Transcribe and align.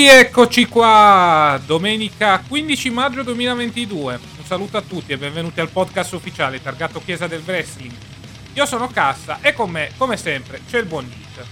rieccoci 0.00 0.64
qua, 0.64 1.60
domenica 1.66 2.42
15 2.48 2.88
maggio 2.88 3.22
2022. 3.22 4.14
Un 4.38 4.44
saluto 4.46 4.78
a 4.78 4.80
tutti 4.80 5.12
e 5.12 5.18
benvenuti 5.18 5.60
al 5.60 5.68
podcast 5.68 6.14
ufficiale 6.14 6.62
targato 6.62 7.02
Chiesa 7.04 7.26
del 7.26 7.42
Wrestling. 7.44 7.92
Io 8.54 8.64
sono 8.64 8.86
Cassa 8.86 9.40
e 9.42 9.52
con 9.52 9.68
me, 9.68 9.90
come 9.98 10.16
sempre, 10.16 10.62
c'è 10.66 10.78
il 10.78 10.86
buon 10.86 11.04
Nick. 11.04 11.44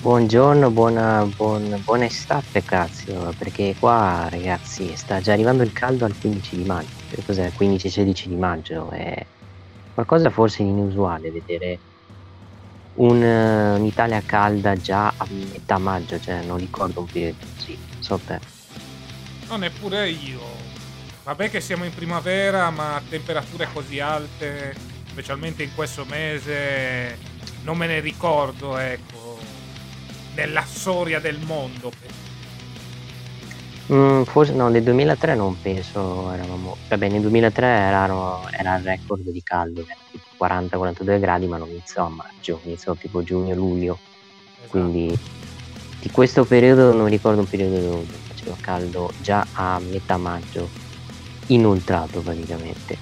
Buongiorno, 0.00 0.70
buona, 0.70 1.26
buon- 1.36 1.82
buona 1.84 2.06
estate 2.06 2.64
Cazio, 2.64 3.34
perché 3.36 3.74
qua 3.78 4.26
ragazzi 4.30 4.96
sta 4.96 5.20
già 5.20 5.34
arrivando 5.34 5.62
il 5.62 5.74
caldo 5.74 6.06
al 6.06 6.18
15 6.18 6.56
di 6.56 6.64
maggio, 6.64 6.88
cos'è? 7.26 7.52
15-16 7.54 8.28
di 8.28 8.36
maggio, 8.36 8.88
è 8.92 9.26
qualcosa 9.92 10.30
forse 10.30 10.62
inusuale 10.62 11.30
vedere 11.30 11.78
un, 12.94 13.22
eh, 13.22 13.78
un'Italia 13.78 14.22
calda 14.24 14.74
già 14.76 15.12
a 15.16 15.26
metà 15.28 15.78
maggio, 15.78 16.20
cioè 16.20 16.42
non 16.42 16.58
ricordo 16.58 17.00
un 17.00 17.06
periodo 17.06 17.46
così, 17.56 17.78
so 17.98 18.18
te. 18.24 18.38
No, 19.48 19.56
neppure 19.56 20.08
io. 20.08 20.40
Vabbè 21.24 21.50
che 21.50 21.60
siamo 21.60 21.84
in 21.84 21.94
primavera, 21.94 22.70
ma 22.70 23.00
temperature 23.08 23.68
così 23.72 24.00
alte, 24.00 24.74
specialmente 25.06 25.62
in 25.62 25.74
questo 25.74 26.04
mese, 26.04 27.18
non 27.62 27.76
me 27.76 27.86
ne 27.86 28.00
ricordo, 28.00 28.76
ecco, 28.76 29.38
nella 30.34 30.64
storia 30.64 31.20
del 31.20 31.38
mondo. 31.38 31.92
Mm, 33.92 34.22
forse 34.22 34.52
no, 34.52 34.68
nel 34.68 34.84
2003 34.84 35.34
non 35.34 35.60
penso 35.60 36.30
eravamo, 36.30 36.76
vabbè 36.88 37.08
nel 37.08 37.22
2003 37.22 37.66
erano, 37.66 38.48
era 38.52 38.76
il 38.76 38.84
record 38.84 39.28
di 39.28 39.42
caldo, 39.42 39.82
era 39.82 39.96
tipo 40.12 40.29
40-42 40.40 41.20
gradi 41.20 41.46
ma 41.46 41.58
non 41.58 41.68
iniziò 41.68 42.06
a 42.06 42.08
maggio, 42.08 42.60
iniziò 42.64 42.94
tipo 42.94 43.22
giugno-luglio, 43.22 43.98
quindi 44.68 45.18
di 46.00 46.10
questo 46.10 46.44
periodo 46.44 46.94
non 46.94 47.08
ricordo 47.08 47.40
un 47.40 47.48
periodo 47.48 47.78
dove 47.78 48.06
faceva 48.28 48.56
caldo 48.58 49.12
già 49.20 49.46
a 49.52 49.78
metà 49.80 50.16
maggio, 50.16 50.68
inoltrato 51.48 52.20
praticamente. 52.20 52.96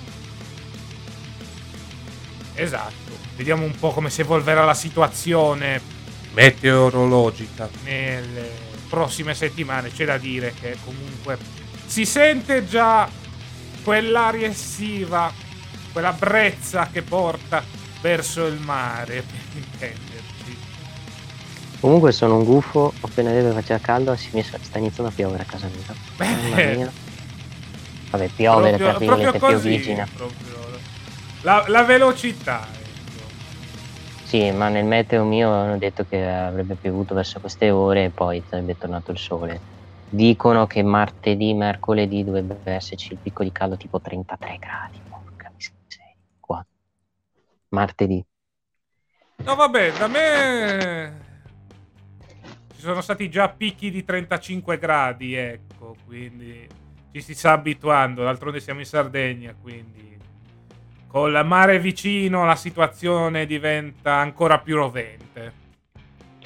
Esatto. 2.55 3.17
Vediamo 3.37 3.65
un 3.65 3.75
po' 3.79 3.93
come 3.93 4.11
si 4.11 4.23
evolverà 4.23 4.65
la 4.65 4.75
situazione 4.75 5.81
meteorologica 6.33 7.69
nelle 7.85 8.51
prossime 8.89 9.33
settimane. 9.35 9.93
C'è 9.93 10.07
da 10.07 10.19
dire 10.19 10.53
che 10.61 10.77
comunque 10.85 11.39
si 11.87 12.05
sente 12.05 12.67
già 12.67 13.09
quell'aria 13.85 14.49
estiva, 14.49 15.33
quella 15.93 16.13
brezza 16.13 16.89
che 16.91 17.03
porta 17.03 17.63
verso 18.01 18.47
il 18.47 18.61
mare, 18.61 19.23
per 19.23 19.41
intenderci. 19.55 20.57
Comunque 21.81 22.13
sono 22.13 22.37
un 22.37 22.45
gufo, 22.45 22.81
ho 22.81 23.07
appena 23.07 23.31
detto 23.31 23.49
che 23.49 23.55
faceva 23.55 23.79
caldo 23.79 24.17
si 24.17 24.31
messo- 24.33 24.59
sta 24.61 24.79
iniziando 24.79 25.11
a 25.11 25.15
piovere 25.15 25.43
a 25.43 25.47
casa 25.47 25.69
mia. 25.69 25.95
Mamma 26.19 26.57
mia. 26.75 26.93
Vabbè, 28.11 28.29
piovere 28.35 28.77
proprio, 28.77 28.79
tra 28.79 29.07
proprio 29.07 29.17
virgolette 29.17 29.39
così, 29.39 29.69
piovigina. 29.69 30.09
proprio. 30.15 30.57
La, 31.43 31.65
la 31.69 31.85
velocità. 31.85 32.67
ecco. 32.73 32.87
Sì, 34.25 34.51
ma 34.51 34.69
nel 34.69 34.85
meteo 34.85 35.25
mio 35.25 35.51
hanno 35.51 35.79
detto 35.79 36.05
che 36.05 36.27
avrebbe 36.27 36.75
piovuto 36.75 37.15
verso 37.15 37.39
queste 37.39 37.71
ore 37.71 38.05
e 38.05 38.11
poi 38.11 38.43
sarebbe 38.49 38.77
tornato 38.77 39.13
il 39.13 39.19
sole. 39.19 39.61
Dicono 40.11 40.67
che 40.67 40.83
martedì, 40.83 41.53
mercoledì 41.55 42.25
dovrebbe 42.25 42.59
esserci 42.65 43.13
il 43.13 43.21
picco 43.23 43.43
di 43.45 43.53
caldo 43.53 43.77
tipo 43.77 44.01
33 44.01 44.57
gradi. 44.59 45.08
Martedì. 47.71 48.25
No, 49.45 49.55
vabbè, 49.55 49.93
da 49.93 50.07
me 50.09 51.27
ci 52.75 52.81
sono 52.81 53.01
stati 53.01 53.29
già 53.29 53.49
picchi 53.49 53.91
di 53.91 54.05
35 54.05 54.79
gradi, 54.79 55.35
ecco, 55.35 55.97
quindi 56.07 56.67
ci 57.13 57.21
si 57.21 57.35
sta 57.35 57.53
abituando. 57.53 58.25
D'altronde 58.25 58.61
siamo 58.61 58.81
in 58.81 58.87
Sardegna, 58.87 59.55
quindi 59.61 60.17
col 61.09 61.45
mare 61.45 61.81
vicino 61.81 62.45
la 62.45 62.57
situazione 62.57 63.47
diventa 63.47 64.15
ancora 64.15 64.59
più 64.59 64.77
rovente. 64.77 65.53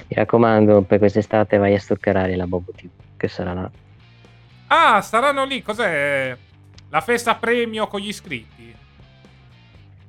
Mi 0.09 0.17
raccomando, 0.17 0.83
per 0.83 0.99
quest'estate 0.99 1.57
vai 1.59 1.75
a 1.75 1.81
stoccherare 1.81 2.37
la 2.37 2.47
Bobo 2.47 2.73
TV, 2.73 2.91
che 3.17 3.29
sarà 3.29 3.53
là. 3.53 3.71
Ah, 4.69 5.03
saranno 5.03 5.45
lì, 5.45 5.61
cos'è? 5.61 6.37
La 6.89 7.01
festa 7.01 7.35
premio 7.35 7.87
con 7.89 8.01
gli 8.01 8.09
iscritti? 8.09 8.72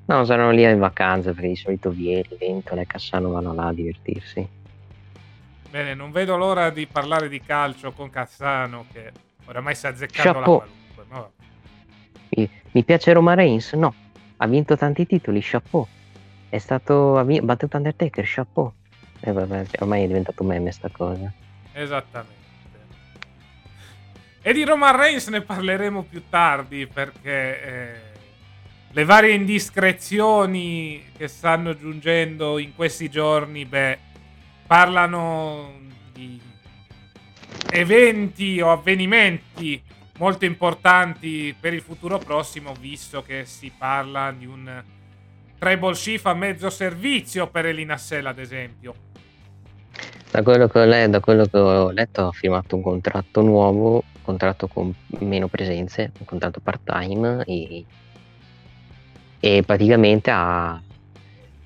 No, 0.06 0.26
saranno 0.26 0.52
lì 0.52 0.64
in 0.64 0.80
vacanza 0.80 1.32
perché 1.32 1.48
di 1.50 1.56
solito 1.56 1.90
Vieri, 1.90 2.36
Ventola 2.38 2.82
e 2.82 2.86
Cassano 2.86 3.30
vanno 3.32 3.54
là 3.54 3.68
a 3.68 3.74
divertirsi. 3.74 4.48
Bene, 5.70 5.94
non 5.94 6.12
vedo 6.12 6.36
l'ora 6.36 6.70
di 6.70 6.86
parlare 6.86 7.30
di 7.30 7.42
calcio 7.42 7.94
con 7.94 8.10
Cassano 8.10 8.86
che 8.92 9.12
oramai 9.46 9.74
sta 9.76 9.88
azzeccando 9.88 10.40
Chapeau. 10.40 10.60
la 10.60 10.66
qualunque. 10.66 11.06
vabbè. 11.08 11.30
Mi, 12.30 12.50
mi 12.72 12.84
piace 12.84 13.14
Roma 13.14 13.34
Reigns? 13.34 13.74
No. 13.74 13.94
Ha 14.38 14.48
vinto 14.48 14.76
tanti 14.76 15.08
titoli, 15.08 15.40
chapeau. 15.42 15.88
È 16.50 16.58
stato 16.58 17.18
ha 17.18 17.24
battuto 17.24 17.78
Undertaker, 17.78 18.26
chapeau. 18.28 18.74
E 19.20 19.30
eh, 19.30 19.32
vabbè, 19.32 19.66
ormai 19.80 20.04
è 20.04 20.08
diventato 20.08 20.44
meme 20.44 20.72
sta 20.72 20.90
cosa. 20.92 21.32
Esattamente. 21.72 22.42
E 24.42 24.52
di 24.52 24.66
Roman 24.66 24.98
Reigns 24.98 25.30
ne 25.30 25.42
parleremo 25.42 26.04
più 26.04 26.24
tardi 26.28 26.86
perché 26.86 27.64
eh, 27.64 28.12
le 28.94 29.06
varie 29.06 29.34
indiscrezioni 29.34 31.04
che 31.18 31.28
stanno 31.28 31.75
giungendo 31.75 32.60
in 32.60 32.75
questi 32.75 33.10
giorni, 33.10 33.66
beh, 33.66 33.98
parlano 34.68 35.80
di 36.13 36.40
eventi 37.72 38.62
o 38.62 38.72
avvenimenti 38.72 39.81
molto 40.19 40.45
importanti 40.45 41.56
per 41.60 41.74
il 41.74 41.81
futuro 41.81 42.19
prossimo, 42.19 42.74
visto 42.80 43.24
che 43.24 43.45
si 43.45 43.72
parla 43.75 44.31
di 44.31 44.45
un 44.45 44.84
treble 45.57 45.95
shift 45.95 46.28
a 46.28 46.36
mezzo 46.36 46.69
servizio 46.69 47.48
per 47.48 47.66
Elinassel, 47.66 48.28
ad 48.28 48.38
esempio. 48.38 48.94
Da 50.30 50.44
quello, 50.44 50.68
che 50.68 50.80
ho 50.80 50.86
letto, 50.86 51.10
da 51.10 51.19
quello 51.19 51.45
che 51.45 51.57
ho 51.57 51.90
letto, 51.90 52.28
ha 52.28 52.31
firmato 52.31 52.75
un 52.75 52.84
contratto 52.84 53.42
nuovo, 53.42 53.95
un 53.95 54.22
contratto 54.22 54.68
con 54.68 54.94
meno 55.19 55.48
presenze, 55.48 56.12
un 56.19 56.25
contratto 56.25 56.60
part-time 56.60 57.44
e, 57.45 57.86
e 59.45 59.62
praticamente 59.62 60.31
ha 60.31 60.81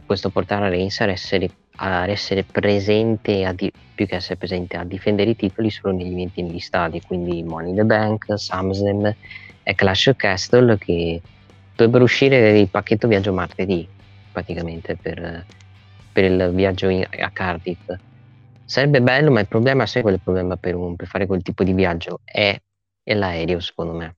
questo 0.04 0.32
portare 0.32 0.66
a 0.66 0.70
Reigns 0.70 1.00
a 1.00 1.12
essere, 1.12 1.48
a 1.76 2.08
essere 2.08 2.44
presente, 2.44 3.46
a 3.46 3.54
di, 3.54 3.72
più 3.94 4.08
che 4.08 4.16
essere 4.16 4.36
presente, 4.36 4.78
a 4.78 4.84
difendere 4.84 5.30
i 5.30 5.36
titoli 5.36 5.70
solo 5.70 5.94
negli 5.94 6.12
eventi 6.12 6.42
negli 6.42 6.58
stadi, 6.58 7.00
quindi 7.06 7.44
Money 7.44 7.70
in 7.70 7.76
the 7.76 7.84
Bank, 7.84 8.34
SummerSlam 8.36 9.14
e 9.62 9.76
Clash 9.76 10.12
Castle 10.16 10.80
che 10.80 11.22
dovrebbero 11.76 12.06
uscire 12.06 12.58
il 12.60 12.68
pacchetto 12.68 13.08
viaggio 13.08 13.32
martedì 13.32 13.88
praticamente 14.32 14.96
per, 14.96 15.46
per 16.12 16.24
il 16.24 16.50
viaggio 16.56 16.90
in, 16.90 17.06
a 17.08 17.30
Cardiff. 17.30 17.94
Sarebbe 18.66 19.04
bello, 19.04 19.30
ma 19.30 19.42
il 19.42 19.48
problema, 19.48 19.86
sai 19.86 20.02
qual 20.02 20.16
il 20.16 20.22
problema 20.24 20.58
per, 20.58 20.74
un, 20.74 20.96
per 20.96 21.06
fare 21.06 21.28
quel 21.28 21.44
tipo 21.44 21.64
di 21.64 21.74
viaggio? 21.74 22.22
È, 22.24 22.60
è 23.04 23.14
l'aereo, 23.14 23.60
secondo 23.60 23.94
me, 23.94 24.16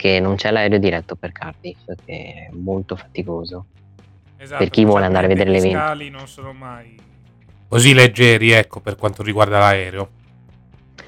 che 0.00 0.18
non 0.18 0.36
c'è 0.36 0.50
l'aereo 0.50 0.78
diretto 0.78 1.14
per 1.14 1.30
Cardiff, 1.30 1.84
che 2.06 2.48
è 2.48 2.48
molto 2.52 2.96
faticoso. 2.96 3.66
Esatto, 4.38 4.56
per 4.56 4.70
chi 4.70 4.86
vuole 4.86 5.04
andare 5.04 5.26
a 5.26 5.28
vedere 5.28 5.50
l'evento. 5.50 5.76
I 5.76 5.80
scali 5.80 6.08
non 6.08 6.26
sono 6.26 6.54
mai 6.54 6.96
così 7.68 7.92
leggeri, 7.92 8.50
ecco, 8.52 8.80
per 8.80 8.96
quanto 8.96 9.22
riguarda 9.22 9.58
l'aereo. 9.58 10.08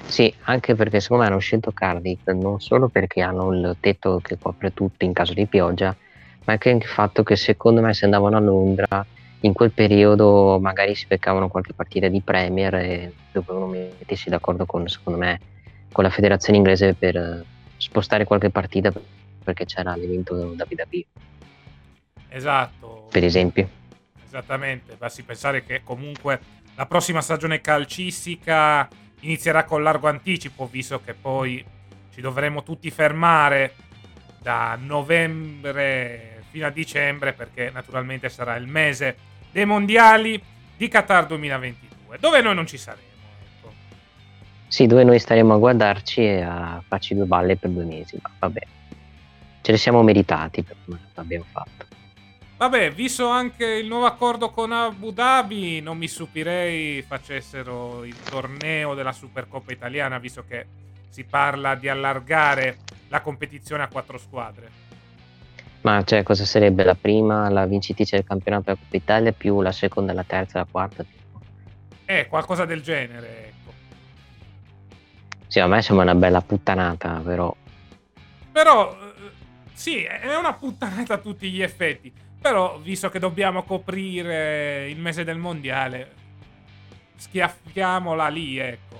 Sì, 0.05 0.31
anche 0.43 0.75
perché 0.75 0.99
secondo 0.99 1.23
me 1.23 1.29
hanno 1.29 1.39
scelto 1.39 1.71
Cardiff 1.71 2.27
non 2.27 2.61
solo 2.61 2.87
perché 2.87 3.21
hanno 3.21 3.51
il 3.51 3.77
tetto 3.79 4.19
che 4.21 4.37
copre 4.39 4.75
tutto 4.75 5.05
in 5.05 5.13
caso 5.13 5.33
di 5.33 5.47
pioggia, 5.47 5.95
ma 6.45 6.53
anche 6.53 6.69
il 6.69 6.83
fatto 6.83 7.23
che 7.23 7.35
secondo 7.35 7.81
me 7.81 7.95
se 7.95 8.05
andavano 8.05 8.37
a 8.37 8.41
Londra 8.41 9.03
in 9.39 9.53
quel 9.53 9.71
periodo 9.71 10.59
magari 10.61 10.93
si 10.93 11.07
beccavano 11.07 11.47
qualche 11.47 11.73
partita 11.73 12.09
di 12.09 12.21
Premier 12.21 12.75
e 12.75 13.13
dovevano 13.31 13.65
mettersi 13.65 14.29
d'accordo 14.29 14.67
con, 14.67 14.87
secondo 14.87 15.17
me, 15.17 15.39
con 15.91 16.03
la 16.03 16.11
federazione 16.11 16.59
inglese 16.59 16.93
per 16.93 17.43
spostare 17.83 18.23
qualche 18.25 18.49
partita 18.49 18.91
perché 19.43 19.65
c'era 19.65 19.95
l'evento 19.95 20.33
WWE. 20.33 21.05
Esatto. 22.29 23.07
Per 23.11 23.23
esempio. 23.23 23.69
Esattamente, 24.25 24.95
basti 24.95 25.21
pensare 25.23 25.63
che 25.63 25.81
comunque 25.83 26.39
la 26.75 26.85
prossima 26.85 27.21
stagione 27.21 27.61
calcistica 27.61 28.87
inizierà 29.19 29.63
con 29.65 29.83
largo 29.83 30.07
anticipo, 30.07 30.65
visto 30.65 30.99
che 31.01 31.13
poi 31.13 31.63
ci 32.11 32.21
dovremo 32.21 32.63
tutti 32.63 32.89
fermare 32.89 33.75
da 34.41 34.77
novembre 34.79 36.43
fino 36.49 36.65
a 36.65 36.69
dicembre, 36.69 37.33
perché 37.33 37.69
naturalmente 37.71 38.29
sarà 38.29 38.55
il 38.55 38.67
mese 38.67 39.15
dei 39.51 39.65
mondiali 39.65 40.41
di 40.75 40.87
Qatar 40.87 41.27
2022, 41.27 42.17
dove 42.19 42.41
noi 42.41 42.55
non 42.55 42.65
ci 42.65 42.77
saremo. 42.77 43.12
Sì, 44.73 44.87
dove 44.87 45.03
noi 45.03 45.19
staremo 45.19 45.53
a 45.53 45.57
guardarci 45.57 46.25
e 46.25 46.41
a 46.41 46.83
farci 46.87 47.13
due 47.13 47.25
balle 47.25 47.57
per 47.57 47.69
due 47.69 47.83
mesi, 47.83 48.17
ma 48.19 48.31
vabbè, 48.39 48.61
ce 49.61 49.71
li 49.71 49.77
siamo 49.77 50.01
meritati 50.01 50.63
per 50.63 50.77
come 50.83 50.99
abbiamo 51.13 51.45
fatto. 51.51 51.85
Vabbè, 52.57 52.91
visto 52.91 53.27
anche 53.27 53.67
il 53.67 53.85
nuovo 53.85 54.07
accordo 54.07 54.49
con 54.49 54.71
Abu 54.71 55.11
Dhabi, 55.11 55.79
non 55.79 55.99
mi 55.99 56.07
stupirei 56.07 57.03
facessero 57.03 58.03
il 58.03 58.15
torneo 58.23 58.95
della 58.95 59.11
Supercoppa 59.11 59.71
italiana, 59.71 60.17
visto 60.17 60.43
che 60.43 60.65
si 61.07 61.23
parla 61.23 61.75
di 61.75 61.87
allargare 61.87 62.77
la 63.09 63.21
competizione 63.21 63.83
a 63.83 63.87
quattro 63.89 64.17
squadre. 64.17 64.71
Ma 65.81 66.03
cioè, 66.03 66.23
cosa 66.23 66.45
sarebbe 66.45 66.83
la 66.83 66.95
prima, 66.95 67.47
la 67.47 67.67
vincitrice 67.67 68.15
del 68.15 68.25
campionato 68.25 68.63
della 68.65 68.77
Coppa 68.81 68.97
Italia, 68.97 69.31
più 69.33 69.61
la 69.61 69.71
seconda, 69.71 70.13
la 70.13 70.23
terza 70.23 70.57
la 70.57 70.67
quarta? 70.67 71.03
Tipo. 71.03 71.39
Eh, 72.05 72.25
qualcosa 72.27 72.65
del 72.65 72.81
genere. 72.81 73.52
Sì, 75.53 75.59
a 75.59 75.67
me 75.67 75.83
sembra 75.83 76.05
una 76.05 76.15
bella 76.15 76.41
puttanata, 76.41 77.21
però. 77.23 77.55
Però, 78.51 78.91
eh, 78.91 79.29
sì, 79.71 80.01
è 80.01 80.35
una 80.35 80.53
puttanata 80.53 81.13
a 81.13 81.17
tutti 81.19 81.47
gli 81.51 81.61
effetti. 81.61 82.11
Però, 82.41 82.79
visto 82.79 83.09
che 83.09 83.19
dobbiamo 83.19 83.61
coprire 83.61 84.89
il 84.89 84.97
mese 84.97 85.23
del 85.23 85.37
mondiale, 85.37 86.11
schiaffiamola 87.17 88.29
lì, 88.29 88.57
ecco. 88.57 88.97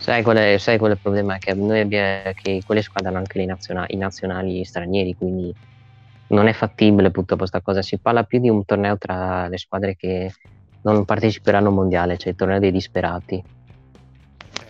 Sai 0.00 0.24
qual, 0.24 0.38
è, 0.38 0.58
sai 0.58 0.78
qual 0.78 0.90
è 0.90 0.94
il 0.94 1.00
problema? 1.00 1.38
Che 1.38 1.54
noi 1.54 1.78
abbiamo 1.78 2.32
che 2.34 2.62
quelle 2.66 2.82
squadre 2.82 3.10
hanno 3.10 3.18
anche 3.18 3.44
naziona- 3.44 3.86
i 3.86 3.96
nazionali 3.96 4.64
stranieri, 4.64 5.14
quindi 5.14 5.54
non 6.30 6.48
è 6.48 6.52
fattibile 6.52 7.12
purtroppo 7.12 7.42
questa 7.42 7.60
cosa. 7.60 7.82
Si 7.82 7.98
parla 7.98 8.24
più 8.24 8.40
di 8.40 8.48
un 8.48 8.64
torneo 8.64 8.98
tra 8.98 9.46
le 9.46 9.58
squadre 9.58 9.94
che 9.94 10.34
non 10.82 11.04
parteciperanno 11.04 11.68
al 11.68 11.74
mondiale, 11.74 12.18
cioè 12.18 12.30
il 12.30 12.36
torneo 12.36 12.58
dei 12.58 12.72
disperati. 12.72 13.58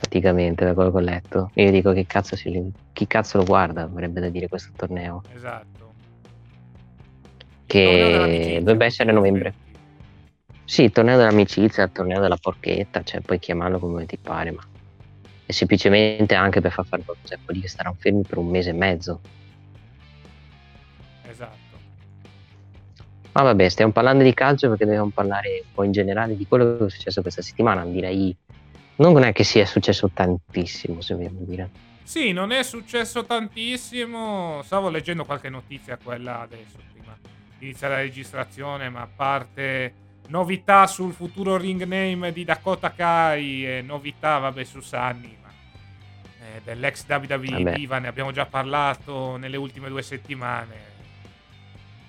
Praticamente, 0.01 0.65
da 0.65 0.75
quello 0.75 0.91
che 0.91 0.97
ho 0.97 1.01
letto. 1.01 1.51
Io 1.55 1.71
dico 1.71 1.93
che 1.93 2.07
cazzo, 2.07 2.35
si, 2.35 2.73
chi 2.93 3.07
cazzo 3.07 3.39
lo 3.39 3.45
guarda, 3.45 3.83
avrebbe 3.83 4.21
da 4.21 4.29
dire 4.29 4.49
questo 4.49 4.73
torneo. 4.75 5.23
Esatto 5.35 5.81
che 7.71 8.59
dovrebbe 8.59 8.87
essere 8.87 9.11
a 9.11 9.13
novembre. 9.13 9.55
Sì, 10.65 10.91
torneo 10.91 11.17
dell'amicizia, 11.17 11.87
torneo 11.87 12.21
della 12.21 12.37
porchetta, 12.37 13.05
cioè 13.05 13.21
puoi 13.21 13.39
chiamarlo 13.39 13.79
come 13.79 14.07
ti 14.07 14.17
pare, 14.17 14.51
ma 14.51 14.63
è 15.47 15.53
semplicemente 15.53 16.35
anche 16.35 16.61
per 16.61 16.73
far 16.73 16.85
fare 16.87 17.03
qualcosa, 17.05 17.39
quelli 17.45 17.61
che 17.61 17.69
staranno 17.69 17.97
fermi 17.97 18.23
per 18.23 18.39
un 18.39 18.49
mese 18.49 18.71
e 18.71 18.73
mezzo. 18.73 19.21
Esatto. 21.29 21.79
Ma 23.33 23.43
vabbè, 23.43 23.69
stiamo 23.69 23.93
parlando 23.93 24.25
di 24.25 24.35
calcio 24.35 24.69
perché 24.69 24.85
dobbiamo 24.85 25.11
parlare 25.15 25.63
un 25.65 25.73
po' 25.73 25.85
in 25.85 25.93
generale 25.93 26.37
di 26.37 26.49
quello 26.49 26.77
che 26.77 26.87
è 26.87 26.91
successo 26.91 27.23
questa 27.23 27.43
settimana, 27.43 27.85
direi 27.85 28.37
non 29.09 29.23
è 29.23 29.33
che 29.33 29.45
sia 29.45 29.65
successo 29.67 30.11
tantissimo, 30.13 31.01
se 31.01 31.15
vogliamo 31.15 31.41
dire. 31.41 31.71
Sì, 32.03 32.33
non 32.33 32.53
è 32.53 32.63
successo 32.63 33.25
tantissimo. 33.25 34.63
Stavo 34.65 34.89
leggendo 34.89 35.25
qualche 35.25 35.49
notizia 35.49 35.99
quella 36.03 36.41
adesso 36.41 36.89
inizia 37.61 37.89
la 37.89 37.97
registrazione, 37.97 38.89
ma 38.89 39.03
a 39.03 39.09
parte 39.15 39.95
novità 40.29 40.87
sul 40.87 41.13
futuro 41.13 41.57
ring 41.57 41.83
name 41.85 42.33
di 42.33 42.45
Dakota 42.45 42.93
Kai 42.93 43.67
e 43.67 43.83
novità, 43.83 44.39
vabbè, 44.39 44.65
su 44.65 44.81
Sunny, 44.81 45.37
ma 45.43 45.51
eh, 46.43 46.61
dell'ex 46.65 47.05
WWE 47.09 47.73
Diva 47.75 47.99
ne 47.99 48.09
abbiamo 48.09 48.33
già 48.33 48.47
parlato 48.47 49.37
nelle 49.37 49.57
ultime 49.57 49.89
due 49.89 50.03
settimane. 50.03 50.89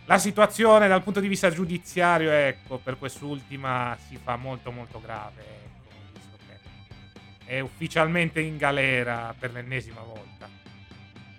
La 0.06 0.18
situazione 0.18 0.88
dal 0.88 1.04
punto 1.04 1.20
di 1.20 1.28
vista 1.28 1.50
giudiziario, 1.50 2.32
ecco, 2.32 2.78
per 2.78 2.98
quest'ultima 2.98 3.98
si 4.08 4.18
fa 4.22 4.36
molto 4.36 4.72
molto 4.72 5.00
grave, 5.00 5.61
è 7.52 7.60
ufficialmente 7.60 8.40
in 8.40 8.56
galera 8.56 9.36
per 9.38 9.52
l'ennesima 9.52 10.00
volta. 10.00 10.48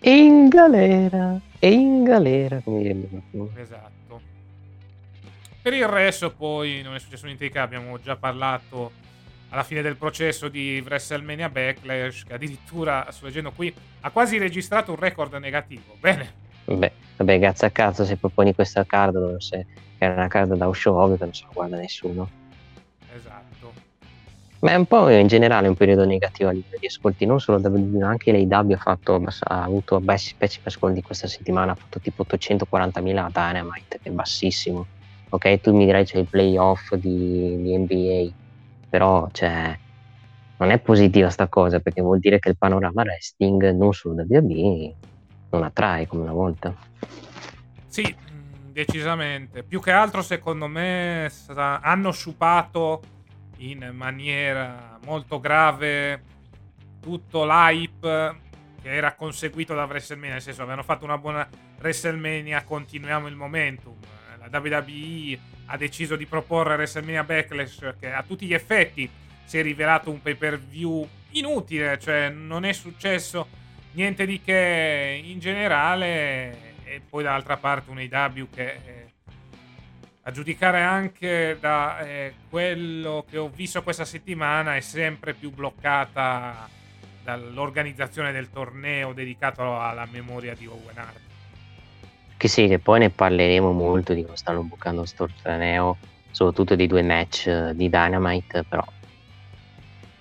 In 0.01 0.49
galera, 0.49 1.41
e 1.59 1.71
in 1.71 2.05
galera, 2.05 2.61
come. 2.63 3.09
Esatto. 3.57 4.21
Per 5.63 5.73
il 5.73 5.87
resto 5.87 6.31
poi 6.31 6.83
non 6.83 6.95
è 6.95 6.99
successo 6.99 7.25
niente 7.25 7.47
di 7.47 7.51
che, 7.51 7.59
abbiamo 7.59 7.99
già 7.99 8.17
parlato 8.17 8.93
alla 9.49 9.63
fine 9.63 9.81
del 9.81 9.97
processo 9.97 10.49
di 10.49 10.83
WrestleMania 10.85 11.49
Backlash, 11.49 12.25
che 12.25 12.35
addirittura, 12.35 13.07
sto 13.11 13.25
leggendo 13.25 13.53
qui, 13.53 13.75
ha 14.01 14.11
quasi 14.11 14.37
registrato 14.37 14.91
un 14.91 14.99
record 14.99 15.33
negativo. 15.37 15.97
Bene. 15.99 16.31
Beh, 16.67 16.93
vabbè, 17.17 17.39
grazie 17.39 17.69
a 17.69 17.71
caso 17.71 18.05
se 18.05 18.17
proponi 18.17 18.55
questa 18.55 18.85
card, 18.85 19.39
se 19.39 19.65
era 19.97 20.13
una 20.13 20.29
card 20.29 20.55
da 20.57 20.71
show, 20.75 20.95
ovvio 20.95 21.17
che 21.17 21.25
non 21.25 21.33
se 21.33 21.45
la 21.45 21.51
guarda 21.55 21.77
nessuno. 21.79 22.29
Esatto. 23.15 23.42
Ma 24.63 24.71
è 24.71 24.75
un 24.75 24.87
po' 24.87 25.09
in 25.09 25.27
generale 25.27 25.69
un 25.69 25.75
periodo 25.75 26.05
negativo 26.05 26.49
a 26.49 26.53
livello 26.53 26.77
di 26.79 26.87
ascolti, 26.87 27.27
non 27.27 27.41
solo 27.41 27.59
WWE, 27.59 28.05
anche 28.05 28.33
l'AW 28.33 28.73
ha, 28.73 28.77
fatto, 28.77 29.23
ha 29.41 29.63
avuto 29.63 30.01
pessimi 30.01 30.65
ascolti 30.65 31.03
questa 31.03 31.27
settimana, 31.27 31.73
ha 31.73 31.75
fatto 31.75 32.01
tipo 32.01 32.25
840.000 32.29 33.17
a 33.17 33.31
Dynamite, 33.33 33.99
che 34.01 34.09
è 34.09 34.13
bassissimo 34.13 34.87
ok? 35.35 35.61
Tu 35.61 35.75
mi 35.75 35.85
dirai 35.85 36.05
c'è 36.05 36.19
i 36.19 36.25
playoff 36.25 36.95
di, 36.95 37.61
di 37.63 37.77
NBA 37.77 38.33
però 38.89 39.29
cioè 39.33 39.79
non 40.59 40.71
è 40.71 40.79
positiva 40.79 41.31
sta 41.31 41.49
cosa 41.49 41.81
perché 41.81 42.03
vuol 42.03 42.19
dire 42.19 42.39
che 42.39 42.51
il 42.51 42.57
panorama 42.57 43.03
wrestling 43.03 43.71
non 43.71 43.93
solo 43.93 44.15
da 44.15 44.25
WWE 44.29 44.95
non 45.51 45.65
attrae 45.65 46.07
come 46.07 46.23
una 46.23 46.33
volta. 46.33 46.75
Sì 47.87 48.03
mm, 48.03 48.73
decisamente. 48.73 49.63
Più 49.63 49.81
che 49.81 49.91
altro 49.91 50.23
secondo 50.23 50.67
me 50.67 51.31
hanno 51.55 52.13
sciupato 52.13 53.01
in 53.71 53.91
maniera 53.93 54.99
molto 55.05 55.39
grave 55.39 56.23
tutto 57.01 57.45
l'hype 57.45 58.41
che 58.81 58.93
era 58.93 59.15
conseguito 59.15 59.75
da 59.75 59.85
WrestleMania, 59.85 60.33
nel 60.33 60.43
senso 60.43 60.63
avevano 60.63 60.83
fatto 60.83 61.05
una 61.05 61.19
buona 61.19 61.49
WrestleMania, 61.79 62.65
continuiamo 62.65 63.29
il 63.29 63.37
momentum. 63.37 63.97
La 64.39 64.59
WWE 64.59 65.39
ha 65.67 65.77
deciso 65.77 66.17
di 66.17 66.27
proporre 66.27 66.75
WrestleMania 66.75 67.23
Backlash 67.23 67.95
che 67.99 68.13
a 68.13 68.25
tutti 68.25 68.47
gli 68.47 68.55
effetti 68.55 69.09
si 69.45 69.59
è 69.59 69.63
rivelato 69.63 70.11
un 70.11 70.21
pay 70.21 70.35
per 70.35 70.59
view 70.59 71.07
inutile, 71.31 71.99
cioè 72.01 72.29
non 72.29 72.65
è 72.65 72.73
successo 72.73 73.61
niente 73.93 74.27
di 74.27 74.41
che 74.41 75.21
in 75.23 75.39
generale 75.39 76.71
e 76.85 77.01
poi 77.09 77.23
dall'altra 77.23 77.57
parte 77.57 77.91
un 77.91 77.99
AW 77.99 78.49
che 78.51 78.79
eh, 78.85 79.02
a 80.25 80.31
giudicare 80.31 80.81
anche 80.81 81.57
da 81.59 82.01
eh, 82.01 82.35
quello 82.49 83.25
che 83.29 83.39
ho 83.39 83.49
visto 83.49 83.83
questa 83.83 84.05
settimana 84.05 84.77
è 84.77 84.81
sempre 84.81 85.35
più 85.35 85.51
bloccata 85.51 86.69
dall'organizzazione 87.25 88.31
del 88.31 88.51
torneo 88.51 89.13
dedicato 89.13 89.81
alla 89.81 90.07
memoria 90.11 90.55
di 90.55 90.67
Owen 90.67 90.97
Hart. 90.97 91.21
Che 92.37 92.49
sì, 92.49 92.67
che 92.69 92.79
poi 92.79 93.01
ne 93.01 93.11
parleremo 93.11 93.73
molto 93.73 94.15
di 94.15 94.25
come 94.25 94.37
stanno 94.37 94.63
bucando 94.63 95.01
questo 95.01 95.29
torneo, 95.43 95.97
soprattutto 96.31 96.77
dei 96.77 96.87
due 96.87 97.03
match 97.03 97.47
eh, 97.47 97.73
di 97.75 97.89
Dynamite, 97.89 98.65
però 98.65 98.85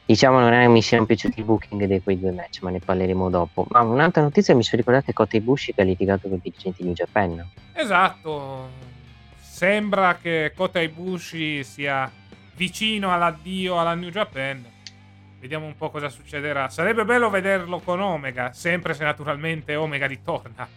diciamo 0.05 0.39
non 0.39 0.53
è, 0.53 0.67
mi 0.67 0.81
siano 0.81 1.05
piaciuti 1.05 1.39
i 1.39 1.43
booking 1.43 1.85
di 1.85 2.01
quei 2.01 2.19
due 2.19 2.31
match, 2.31 2.61
ma 2.61 2.71
ne 2.71 2.79
parleremo 2.79 3.29
dopo. 3.29 3.65
Ma 3.69 3.81
un'altra 3.81 4.21
notizia 4.21 4.55
mi 4.55 4.63
sono 4.63 4.77
ricordato 4.77 5.05
che 5.07 5.13
Kota 5.13 5.37
Ibushi 5.37 5.73
che 5.73 5.81
ha 5.81 5.85
litigato 5.85 6.27
con 6.27 6.37
i 6.37 6.41
dirigenti 6.41 6.81
di 6.81 6.87
New 6.87 6.95
Japan. 6.95 7.43
Esatto, 7.73 8.69
sembra 9.61 10.17
che 10.19 10.53
Kota 10.55 10.81
Ibushi 10.81 11.63
sia 11.63 12.11
vicino 12.55 13.13
all'addio 13.13 13.79
alla 13.79 13.93
New 13.93 14.09
Japan 14.09 14.65
Vediamo 15.39 15.67
un 15.67 15.75
po' 15.75 15.91
cosa 15.91 16.09
succederà. 16.09 16.67
Sarebbe 16.69 17.05
bello 17.05 17.29
vederlo 17.29 17.79
con 17.79 17.99
Omega, 17.99 18.53
sempre 18.53 18.95
se 18.95 19.03
naturalmente 19.03 19.75
Omega 19.75 20.07
ritorna. 20.07 20.67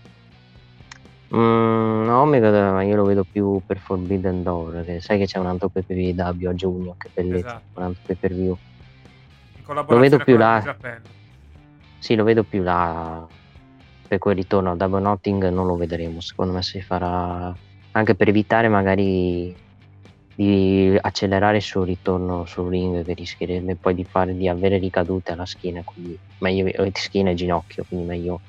Mm, 1.35 2.09
Omega 2.09 2.83
io 2.83 2.97
lo 2.97 3.05
vedo 3.05 3.25
più 3.25 3.63
per 3.65 3.79
Forbidden 3.79 4.43
Door, 4.43 4.85
che 4.85 5.01
sai 5.01 5.19
che 5.19 5.27
c'è 5.27 5.39
un 5.39 5.47
altro 5.47 5.71
PPV 5.71 6.19
a 6.21 6.55
giugno, 6.55 6.95
che 6.99 7.09
bellezza, 7.13 7.47
esatto. 7.47 7.81
un 7.81 7.83
altro 7.83 8.29
view. 8.35 8.59
Lo 9.67 9.99
vedo 9.99 10.19
più 10.19 10.37
là. 10.37 10.77
Sì, 11.99 12.15
lo 12.15 12.25
vedo 12.25 12.43
più 12.43 12.63
là. 12.63 13.27
Per 14.09 14.19
quel 14.19 14.37
ritorno 14.37 14.73
a 14.73 14.77
Double 14.77 15.01
Notting 15.01 15.49
non 15.49 15.67
lo 15.67 15.77
vedremo, 15.77 16.21
secondo 16.21 16.53
me 16.53 16.63
si 16.63 16.83
farà 16.83 17.55
anche 17.97 18.15
per 18.15 18.29
evitare 18.29 18.69
magari 18.69 19.55
di 20.37 20.99
accelerare 21.01 21.59
il 21.59 21.63
suo 21.63 21.85
ritorno 21.85 22.45
sul 22.45 22.69
ring 22.69 23.05
che 23.05 23.15
rischierebbe 23.15 23.77
poi 23.77 23.95
di, 23.95 24.05
fare, 24.05 24.37
di 24.37 24.49
avere 24.49 24.79
ricadute 24.79 25.33
alla 25.33 25.47
schiena, 25.47 25.83
quindi 25.85 26.19
meglio, 26.39 26.91
schiena 26.93 27.31
e 27.31 27.35
ginocchio, 27.35 27.85
quindi 27.87 28.07
meglio 28.07 28.41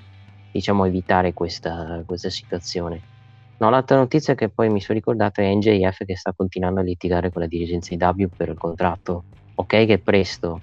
diciamo 0.51 0.85
evitare 0.85 1.33
questa, 1.33 2.01
questa 2.05 2.29
situazione. 2.29 3.13
No, 3.57 3.69
l'altra 3.69 3.97
notizia 3.97 4.35
che 4.35 4.49
poi 4.49 4.69
mi 4.69 4.81
sono 4.81 4.97
ricordato 4.97 5.41
è 5.41 5.53
NJF 5.53 6.05
che 6.05 6.17
sta 6.17 6.33
continuando 6.33 6.79
a 6.79 6.83
litigare 6.83 7.31
con 7.31 7.41
la 7.41 7.47
dirigenza 7.47 7.95
di 7.95 8.03
W 8.03 8.27
per 8.35 8.49
il 8.49 8.57
contratto. 8.57 9.23
Ok 9.55 9.85
che 9.85 9.93
è 9.93 9.97
presto, 9.99 10.59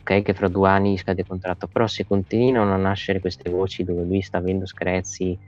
ok 0.00 0.22
che 0.22 0.34
fra 0.34 0.48
due 0.48 0.68
anni 0.68 0.98
scade 0.98 1.20
il 1.20 1.26
contratto, 1.28 1.68
però 1.68 1.86
se 1.86 2.04
continuano 2.06 2.74
a 2.74 2.76
nascere 2.76 3.20
queste 3.20 3.48
voci 3.50 3.84
dove 3.84 4.02
lui 4.02 4.20
sta 4.20 4.38
avendo 4.38 4.66
screzi 4.66 5.38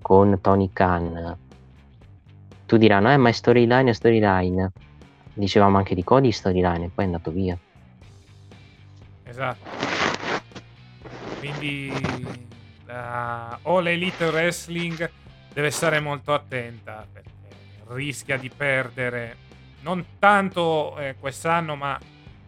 con 0.00 0.38
Tony 0.40 0.70
Khan, 0.70 1.36
tu 2.66 2.76
diranno, 2.76 3.12
eh, 3.12 3.16
ma 3.16 3.28
è 3.28 3.32
storyline, 3.32 3.90
è 3.90 3.94
storyline. 3.94 4.72
Dicevamo 5.34 5.76
anche 5.76 5.94
di 5.94 6.04
Cody 6.04 6.30
storyline, 6.30 6.86
e 6.86 6.90
poi 6.94 7.04
è 7.04 7.06
andato 7.06 7.30
via. 7.30 7.58
Esatto. 9.24 9.68
Quindi 11.38 11.92
la 12.86 13.58
All 13.62 13.86
Elite 13.86 14.26
Wrestling 14.26 15.10
deve 15.52 15.70
stare 15.70 16.00
molto 16.00 16.32
attenta 16.32 17.06
perché 17.12 17.30
rischia 17.88 18.36
di 18.36 18.50
perdere 18.50 19.36
non 19.80 20.04
tanto 20.18 20.96
eh, 20.98 21.16
quest'anno, 21.18 21.76
ma 21.76 21.98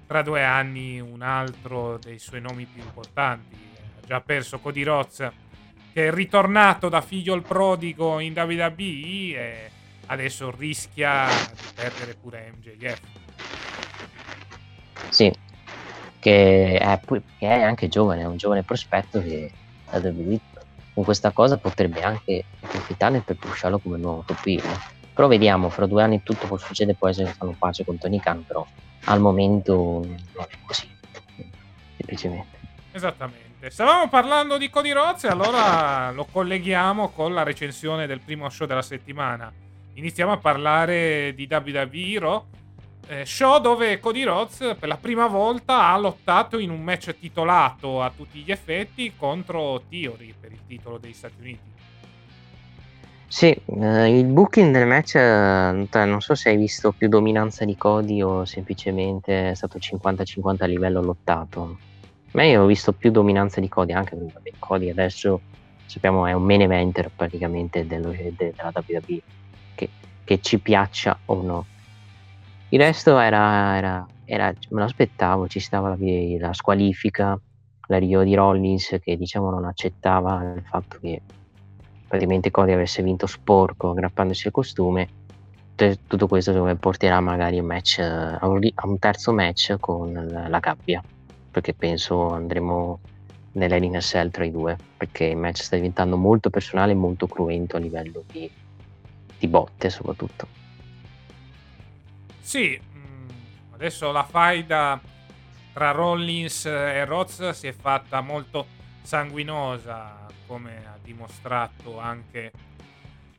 tra 0.06 0.22
due 0.22 0.42
anni 0.42 1.00
un 1.00 1.20
altro 1.20 1.98
dei 1.98 2.18
suoi 2.18 2.40
nomi 2.40 2.64
più 2.64 2.82
importanti. 2.82 3.54
Ha 4.00 4.06
già 4.06 4.20
perso 4.20 4.58
Cody 4.60 4.82
Rhodes, 4.82 5.30
che 5.92 6.06
è 6.06 6.10
ritornato 6.10 6.88
da 6.88 7.00
figlio 7.00 7.34
il 7.34 7.42
prodigo 7.42 8.18
in 8.20 8.32
WWE 8.34 9.34
e 9.34 9.70
adesso 10.06 10.50
rischia 10.56 11.26
di 11.52 11.68
perdere 11.74 12.14
pure 12.14 12.52
MJF. 12.56 13.00
Sì, 15.08 15.32
che 16.18 16.78
è, 16.78 17.00
che 17.38 17.48
è, 17.48 17.62
anche 17.62 17.88
giovane, 17.88 18.22
è 18.22 18.26
un 18.26 18.36
giovane 18.36 18.62
prospetto 18.62 19.20
che 19.20 19.52
con 20.92 21.04
questa 21.04 21.30
cosa 21.30 21.56
potrebbe 21.58 22.02
anche 22.02 22.44
approfittarne 22.60 23.20
per 23.20 23.36
pusharlo 23.36 23.78
come 23.78 23.98
nuovo 23.98 24.24
top 24.26 24.42
Però 25.14 25.28
vediamo, 25.28 25.68
fra 25.68 25.86
due 25.86 26.02
anni 26.02 26.22
tutto 26.22 26.46
può 26.46 26.56
succedere, 26.56 26.96
può 26.96 27.08
essere 27.08 27.26
che 27.26 27.34
fanno 27.34 27.54
pace 27.56 27.84
con 27.84 27.98
Tony 27.98 28.18
Khan, 28.18 28.44
però 28.44 28.66
al 29.04 29.20
momento 29.20 30.04
non 30.04 30.16
è 30.48 30.56
così, 30.64 30.88
semplicemente. 31.96 32.58
Esattamente. 32.92 33.70
Stavamo 33.70 34.08
parlando 34.08 34.58
di 34.58 34.70
Cody 34.70 34.92
Rhodes 34.92 35.24
e 35.24 35.28
allora 35.28 36.10
lo 36.12 36.24
colleghiamo 36.24 37.10
con 37.10 37.34
la 37.34 37.42
recensione 37.42 38.06
del 38.06 38.20
primo 38.20 38.48
show 38.48 38.66
della 38.66 38.82
settimana 38.82 39.52
iniziamo 39.96 40.32
a 40.32 40.38
parlare 40.38 41.32
di 41.34 41.48
WWE 41.50 42.18
Raw. 42.18 42.44
Eh, 43.08 43.24
show 43.24 43.60
dove 43.60 44.00
Cody 44.00 44.24
Rhodes 44.24 44.76
per 44.78 44.88
la 44.88 44.96
prima 44.96 45.28
volta 45.28 45.88
ha 45.90 45.98
lottato 45.98 46.58
in 46.58 46.70
un 46.70 46.82
match 46.82 47.16
titolato 47.18 48.02
a 48.02 48.10
tutti 48.14 48.40
gli 48.40 48.50
effetti 48.50 49.12
contro 49.16 49.82
Theory 49.88 50.34
per 50.38 50.50
il 50.50 50.58
titolo 50.66 50.98
degli 50.98 51.12
Stati 51.12 51.34
Uniti. 51.38 51.74
Sì, 53.28 53.56
eh, 53.80 54.18
il 54.18 54.24
booking 54.24 54.72
del 54.72 54.86
match, 54.86 55.14
eh, 55.16 56.04
non 56.04 56.20
so 56.20 56.34
se 56.34 56.50
hai 56.50 56.56
visto 56.56 56.92
più 56.92 57.08
dominanza 57.08 57.64
di 57.64 57.76
Cody 57.76 58.22
o 58.22 58.44
semplicemente 58.44 59.50
è 59.50 59.54
stato 59.54 59.78
50-50 59.78 60.62
a 60.62 60.66
livello 60.66 61.02
lottato. 61.02 61.78
Ma 62.32 62.42
io 62.44 62.62
ho 62.62 62.66
visto 62.66 62.92
più 62.92 63.10
dominanza 63.10 63.60
di 63.60 63.68
Cody, 63.68 63.92
anche 63.92 64.16
perché 64.16 64.52
Cody 64.58 64.90
adesso 64.90 65.40
sappiamo 65.86 66.26
è 66.26 66.32
un 66.32 66.42
main 66.42 66.62
eventer 66.62 67.10
praticamente 67.14 67.86
dello, 67.86 68.10
de, 68.10 68.34
della 68.36 68.72
WWE 68.74 69.22
che 70.26 70.40
ci 70.42 70.58
piaccia 70.58 71.16
o 71.26 71.40
no. 71.40 71.66
Il 72.70 72.80
resto 72.80 73.16
era, 73.16 73.76
era, 73.76 74.06
era 74.24 74.52
me 74.70 74.80
lo 74.80 74.84
aspettavo, 74.84 75.46
ci 75.46 75.60
stava 75.60 75.88
la, 75.90 75.96
la 76.38 76.52
squalifica, 76.52 77.40
l'arrivo 77.86 78.24
di 78.24 78.34
Rollins 78.34 78.96
che 79.00 79.16
diciamo 79.16 79.50
non 79.50 79.64
accettava 79.64 80.52
il 80.54 80.64
fatto 80.68 80.98
che 81.00 81.22
praticamente 82.08 82.50
Cody 82.50 82.72
avesse 82.72 83.02
vinto 83.02 83.26
sporco 83.26 83.90
aggrappandosi 83.90 84.48
al 84.48 84.52
costume. 84.52 85.08
Tutto 85.76 86.26
questo 86.26 86.76
porterà 86.80 87.20
magari 87.20 87.58
un 87.58 87.66
match, 87.66 87.98
a 88.00 88.46
un 88.46 88.98
terzo 88.98 89.32
match 89.32 89.76
con 89.78 90.12
la 90.12 90.58
gabbia, 90.58 91.02
perché 91.50 91.74
penso 91.74 92.30
andremo 92.30 92.98
nell'Elina 93.52 94.00
Cell 94.00 94.30
tra 94.30 94.44
i 94.44 94.50
due, 94.50 94.76
perché 94.96 95.26
il 95.26 95.36
match 95.36 95.62
sta 95.62 95.76
diventando 95.76 96.16
molto 96.16 96.50
personale 96.50 96.92
e 96.92 96.94
molto 96.94 97.26
cruento 97.26 97.76
a 97.76 97.78
livello 97.78 98.24
di 98.26 98.50
di 99.38 99.48
botte 99.48 99.90
soprattutto. 99.90 100.48
Sì, 102.40 102.80
mm, 102.80 103.28
adesso 103.72 104.12
la 104.12 104.24
faida 104.24 105.00
tra 105.72 105.90
Rollins 105.90 106.64
e 106.66 107.04
Roz 107.04 107.50
si 107.50 107.66
è 107.66 107.72
fatta 107.72 108.20
molto 108.20 108.66
sanguinosa, 109.02 110.26
come 110.46 110.82
ha 110.86 110.98
dimostrato 111.02 111.98
anche 111.98 112.52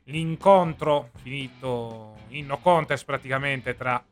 l'incontro 0.05 1.09
finito 1.21 2.15
in 2.29 2.45
no 2.45 2.59
contest 2.59 3.05
praticamente 3.05 3.75
tra 3.75 4.03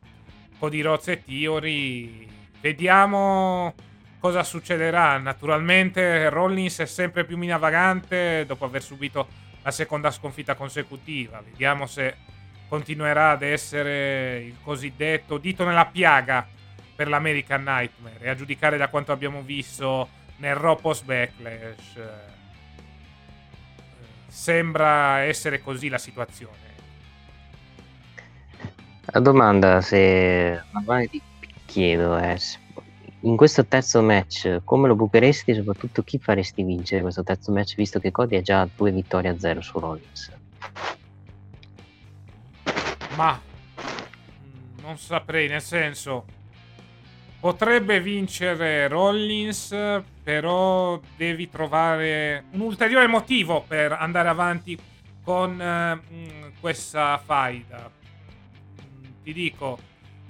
Cody 0.57 0.81
Roz 0.81 1.09
e 1.09 1.23
Theory. 1.23 2.27
Vediamo 2.59 3.73
cosa 4.19 4.43
succederà. 4.43 5.17
Naturalmente 5.17 6.29
Rollins 6.29 6.79
è 6.79 6.85
sempre 6.85 7.25
più 7.25 7.37
minavagante 7.37 8.43
dopo 8.47 8.65
aver 8.65 8.81
subito 8.81 9.27
la 9.65 9.71
seconda 9.71 10.11
sconfitta 10.11 10.53
consecutiva. 10.53 11.41
Vediamo 11.41 11.87
se 11.87 12.15
continuerà 12.67 13.31
ad 13.31 13.41
essere 13.41 14.43
il 14.43 14.57
cosiddetto 14.61 15.39
dito 15.39 15.65
nella 15.65 15.87
piaga 15.87 16.47
per 16.95 17.07
l'American 17.07 17.63
Nightmare 17.63 18.19
e 18.19 18.29
a 18.29 18.35
giudicare 18.35 18.77
da 18.77 18.89
quanto 18.89 19.11
abbiamo 19.11 19.41
visto 19.41 20.07
nel 20.37 20.53
Raw 20.53 20.79
post 20.79 21.03
Backlash 21.05 21.95
eh, 21.95 22.09
sembra 24.27 25.21
essere 25.21 25.59
così 25.61 25.89
la 25.89 25.97
situazione. 25.97 26.73
La 29.05 29.19
domanda 29.19 29.81
se 29.81 30.61
chiedo 31.65 32.15
è 32.17 32.37
in 33.25 33.35
questo 33.37 33.65
terzo 33.65 34.01
match 34.01 34.61
come 34.63 34.87
lo 34.87 34.95
bucheresti 34.95 35.51
e 35.51 35.55
soprattutto 35.55 36.03
chi 36.03 36.17
faresti 36.17 36.63
vincere 36.63 37.01
questo 37.01 37.23
terzo 37.23 37.51
match 37.51 37.75
visto 37.75 37.99
che 37.99 38.11
Cody 38.11 38.35
ha 38.37 38.41
già 38.41 38.67
due 38.75 38.91
vittorie 38.91 39.29
a 39.29 39.39
zero 39.39 39.61
su 39.61 39.79
Rollins? 39.79 40.31
Ma 43.15 43.39
mm, 43.39 44.83
non 44.83 44.97
saprei, 44.97 45.47
nel 45.47 45.61
senso 45.61 46.25
Potrebbe 47.45 48.01
vincere 48.01 48.87
Rollins, 48.87 49.69
però 50.23 50.99
devi 51.15 51.47
trovare 51.47 52.45
un 52.53 52.61
ulteriore 52.61 53.05
motivo 53.05 53.63
per 53.67 53.91
andare 53.91 54.29
avanti 54.29 54.75
con 55.21 55.61
eh, 55.61 56.53
questa 56.59 57.21
faida. 57.23 57.91
Ti 59.21 59.31
dico, 59.31 59.77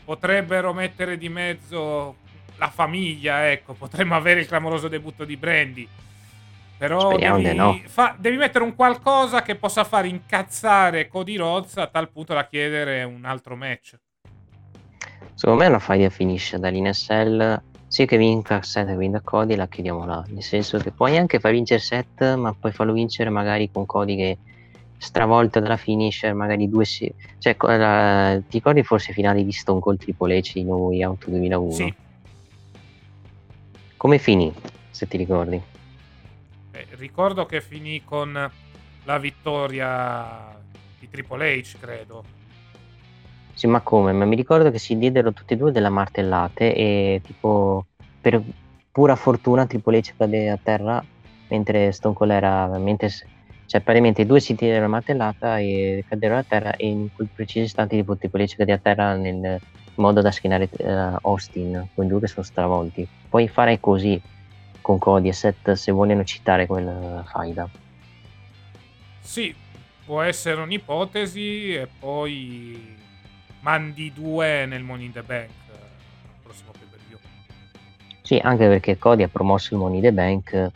potrebbero 0.04 0.74
mettere 0.74 1.18
di 1.18 1.30
mezzo 1.30 2.18
la 2.58 2.70
famiglia, 2.70 3.50
ecco, 3.52 3.74
potremmo 3.74 4.16
avere 4.16 4.42
il 4.42 4.48
clamoroso 4.48 4.88
debutto 4.88 5.26
di 5.26 5.38
Brandy. 5.38 5.88
Però 6.78 7.16
devi, 7.16 7.54
no. 7.56 7.80
fa, 7.86 8.16
devi, 8.20 8.36
mettere 8.36 8.64
un 8.64 8.76
qualcosa 8.76 9.42
che 9.42 9.56
possa 9.56 9.86
far 9.86 10.06
incazzare 10.06 11.08
Cody 11.08 11.38
Rhodes 11.38 11.78
a 11.78 11.88
tal 11.88 12.10
punto 12.10 12.34
da 12.34 12.46
chiedere 12.48 13.04
un 13.04 13.24
altro 13.24 13.56
match. 13.56 13.98
Secondo 15.34 15.64
me 15.64 15.70
la 15.70 15.80
faida 15.80 16.10
finisce 16.10 16.60
dall'INSL. 16.60 17.62
Sì 17.88 18.06
che 18.06 18.18
vinca 18.18 18.62
Seth 18.62 18.90
e 18.90 18.98
vinca 18.98 19.22
Cody, 19.22 19.56
la 19.56 19.68
chiudiamo 19.68 20.06
là. 20.06 20.24
Nel 20.28 20.44
senso 20.44 20.78
che 20.80 20.92
puoi 20.92 21.18
anche 21.18 21.40
far 21.40 21.52
vincere 21.52 21.80
Seth, 21.80 22.36
ma 22.36 22.54
poi 22.54 22.74
farlo 22.74 22.92
vincere 22.92 23.30
magari 23.30 23.72
con 23.72 23.86
Cody 23.86 24.18
che 24.18 24.38
stravolta 24.98 25.60
dalla 25.62 25.78
finisher, 25.78 26.34
magari 26.34 26.68
due 26.68 26.84
si... 26.84 27.10
Cioè, 27.38 27.56
la... 27.60 28.38
ti 28.38 28.58
ricordi 28.58 28.84
forse 28.84 29.12
i 29.12 29.14
finali 29.14 29.46
di 29.46 29.52
Stone 29.52 29.80
Cold 29.80 30.00
Triple 30.00 30.40
H 30.40 30.54
di 30.54 30.64
noi 30.64 31.04
Auto 31.04 31.30
2001? 31.30 31.72
Sì. 31.72 31.94
Come 34.06 34.20
finì, 34.20 34.54
se 34.92 35.08
ti 35.08 35.18
ricordi? 35.18 35.60
Beh, 36.70 36.86
ricordo 36.92 37.48
che 37.48 37.60
finì 37.60 38.04
con 38.04 38.52
la 39.04 39.18
vittoria 39.18 40.56
di 41.00 41.10
Triple 41.10 41.58
H, 41.58 41.78
credo. 41.80 42.24
Sì, 43.56 43.66
ma 43.66 43.82
come? 43.82 44.14
Ma 44.14 44.26
mi 44.26 44.36
ricordo 44.36 44.70
che 44.70 44.78
si 44.78 44.96
diedero 45.00 45.34
tutti 45.34 45.54
e 45.54 45.58
due 45.58 45.72
della 45.72 45.90
martellate 45.90 46.76
e 46.76 47.22
tipo 47.24 47.88
per 48.22 48.44
pura 48.92 49.16
fortuna 49.16 49.66
Triple 49.66 49.98
H 49.98 50.14
cadde 50.16 50.52
a 50.52 50.60
terra 50.62 51.04
mentre 51.48 51.92
Stone 51.92 52.14
Cold 52.14 52.30
era 52.30 52.78
mentre 52.78 53.10
cioè 53.10 53.82
praticamente 53.82 54.22
i 54.22 54.28
due 54.28 54.40
si 54.40 54.54
diedero 54.54 54.82
la 54.82 54.88
martellata 54.88 55.58
e 55.58 56.06
caddero 56.08 56.38
a 56.38 56.44
terra 56.44 56.76
e 56.76 56.86
in 56.86 57.12
quel 57.12 57.30
preciso 57.34 57.66
istante 57.66 57.96
tipo 57.96 58.16
Triple 58.16 58.46
H 58.46 58.56
cadde 58.56 58.72
a 58.72 58.78
terra 58.78 59.16
nel 59.16 59.60
modo 59.98 60.22
da 60.22 60.32
schienare 60.32 60.70
uh, 60.78 61.18
Austin 61.22 61.90
con 61.94 62.08
due 62.08 62.20
che 62.20 62.28
sono 62.28 62.46
stravolti 62.46 63.08
puoi 63.30 63.48
fare 63.48 63.80
così 63.80 64.22
con 64.82 64.98
Cody 64.98 65.30
e 65.30 65.34
Seth 65.34 65.74
se 65.74 65.92
vogliono 65.92 66.24
citare 66.24 66.66
quella 66.66 67.24
faida 67.28 67.70
sì 69.20 69.56
può 70.06 70.22
essere 70.22 70.62
un'ipotesi 70.62 71.76
e 71.76 71.88
poi 72.00 72.96
mandi 73.66 74.14
due 74.14 74.68
nel 74.68 74.84
Money 74.84 75.08
in 75.08 75.12
the 75.12 75.24
Bank 75.24 75.50
al 75.70 75.76
eh, 75.76 76.44
prossimo 76.44 76.72
pay 76.72 76.88
per 76.88 77.00
view. 77.08 77.18
Sì, 78.22 78.38
anche 78.38 78.68
perché 78.68 78.98
Cody 79.00 79.24
ha 79.24 79.28
promosso 79.28 79.74
il 79.74 79.80
Money 79.80 79.98
in 79.98 80.04
the 80.04 80.14
Bank. 80.14 80.72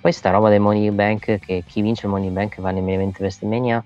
Poi 0.00 0.12
sta 0.12 0.30
roba 0.30 0.48
del 0.48 0.60
Money 0.60 0.84
in 0.84 0.88
the 0.88 0.94
Bank, 0.94 1.38
che 1.38 1.62
chi 1.66 1.82
vince 1.82 2.06
il 2.06 2.12
Money 2.12 2.28
in 2.28 2.34
the 2.34 2.40
Bank 2.40 2.60
va 2.60 2.70
nel 2.70 2.82
main 2.82 2.98
event 2.98 3.18
WrestleMania. 3.20 3.84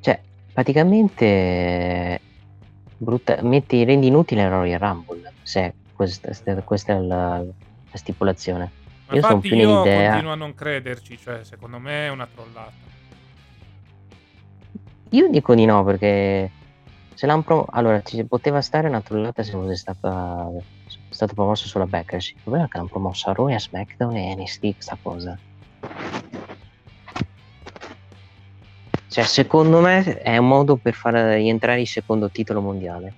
Cioè, 0.00 0.20
praticamente 0.52 2.20
brutta, 3.02 3.42
metti, 3.42 3.84
rendi 3.84 4.06
inutile 4.06 4.42
il 4.42 4.50
Royal 4.50 4.78
Rumble, 4.78 5.32
se 5.42 5.74
questa, 5.94 6.32
questa 6.62 6.94
è 6.94 6.98
la, 6.98 7.38
la 7.38 7.96
stipulazione. 7.96 8.70
Ma 9.08 9.14
io 9.14 9.22
sono 9.22 9.40
più 9.40 9.56
io 9.56 9.66
nell'idea... 9.66 10.10
continuo 10.10 10.32
a 10.32 10.36
non 10.36 10.54
crederci, 10.54 11.18
cioè 11.18 11.44
secondo 11.44 11.78
me 11.78 12.06
è 12.06 12.10
una 12.10 12.26
trollata. 12.32 12.90
Io 15.10 15.28
dico 15.28 15.54
di 15.54 15.66
no 15.66 15.84
perché 15.84 16.50
Se 17.14 17.26
l'hanno 17.26 17.42
pro- 17.42 17.66
allora, 17.70 18.00
ci 18.02 18.24
poteva 18.24 18.62
stare 18.62 18.88
una 18.88 19.02
trollata 19.02 19.42
se 19.42 19.50
fosse 19.50 19.76
stata, 19.76 20.48
stato 21.10 21.34
promosso 21.34 21.66
solo 21.68 21.84
a 21.84 21.86
Backlash. 21.86 22.30
Il 22.30 22.36
problema 22.42 22.64
è 22.64 22.68
che 22.68 22.78
l'hanno 22.78 22.88
promosso 22.88 23.28
a 23.28 23.50
e 23.50 23.54
a 23.54 23.58
SmackDown 23.58 24.16
e 24.16 24.34
NXT 24.36 24.60
questa 24.74 24.96
cosa. 25.02 25.38
Cioè, 29.12 29.24
secondo 29.24 29.80
me 29.80 30.22
è 30.22 30.38
un 30.38 30.48
modo 30.48 30.76
per 30.76 30.94
far 30.94 31.12
rientrare 31.12 31.82
il 31.82 31.86
secondo 31.86 32.30
titolo 32.30 32.62
mondiale. 32.62 33.12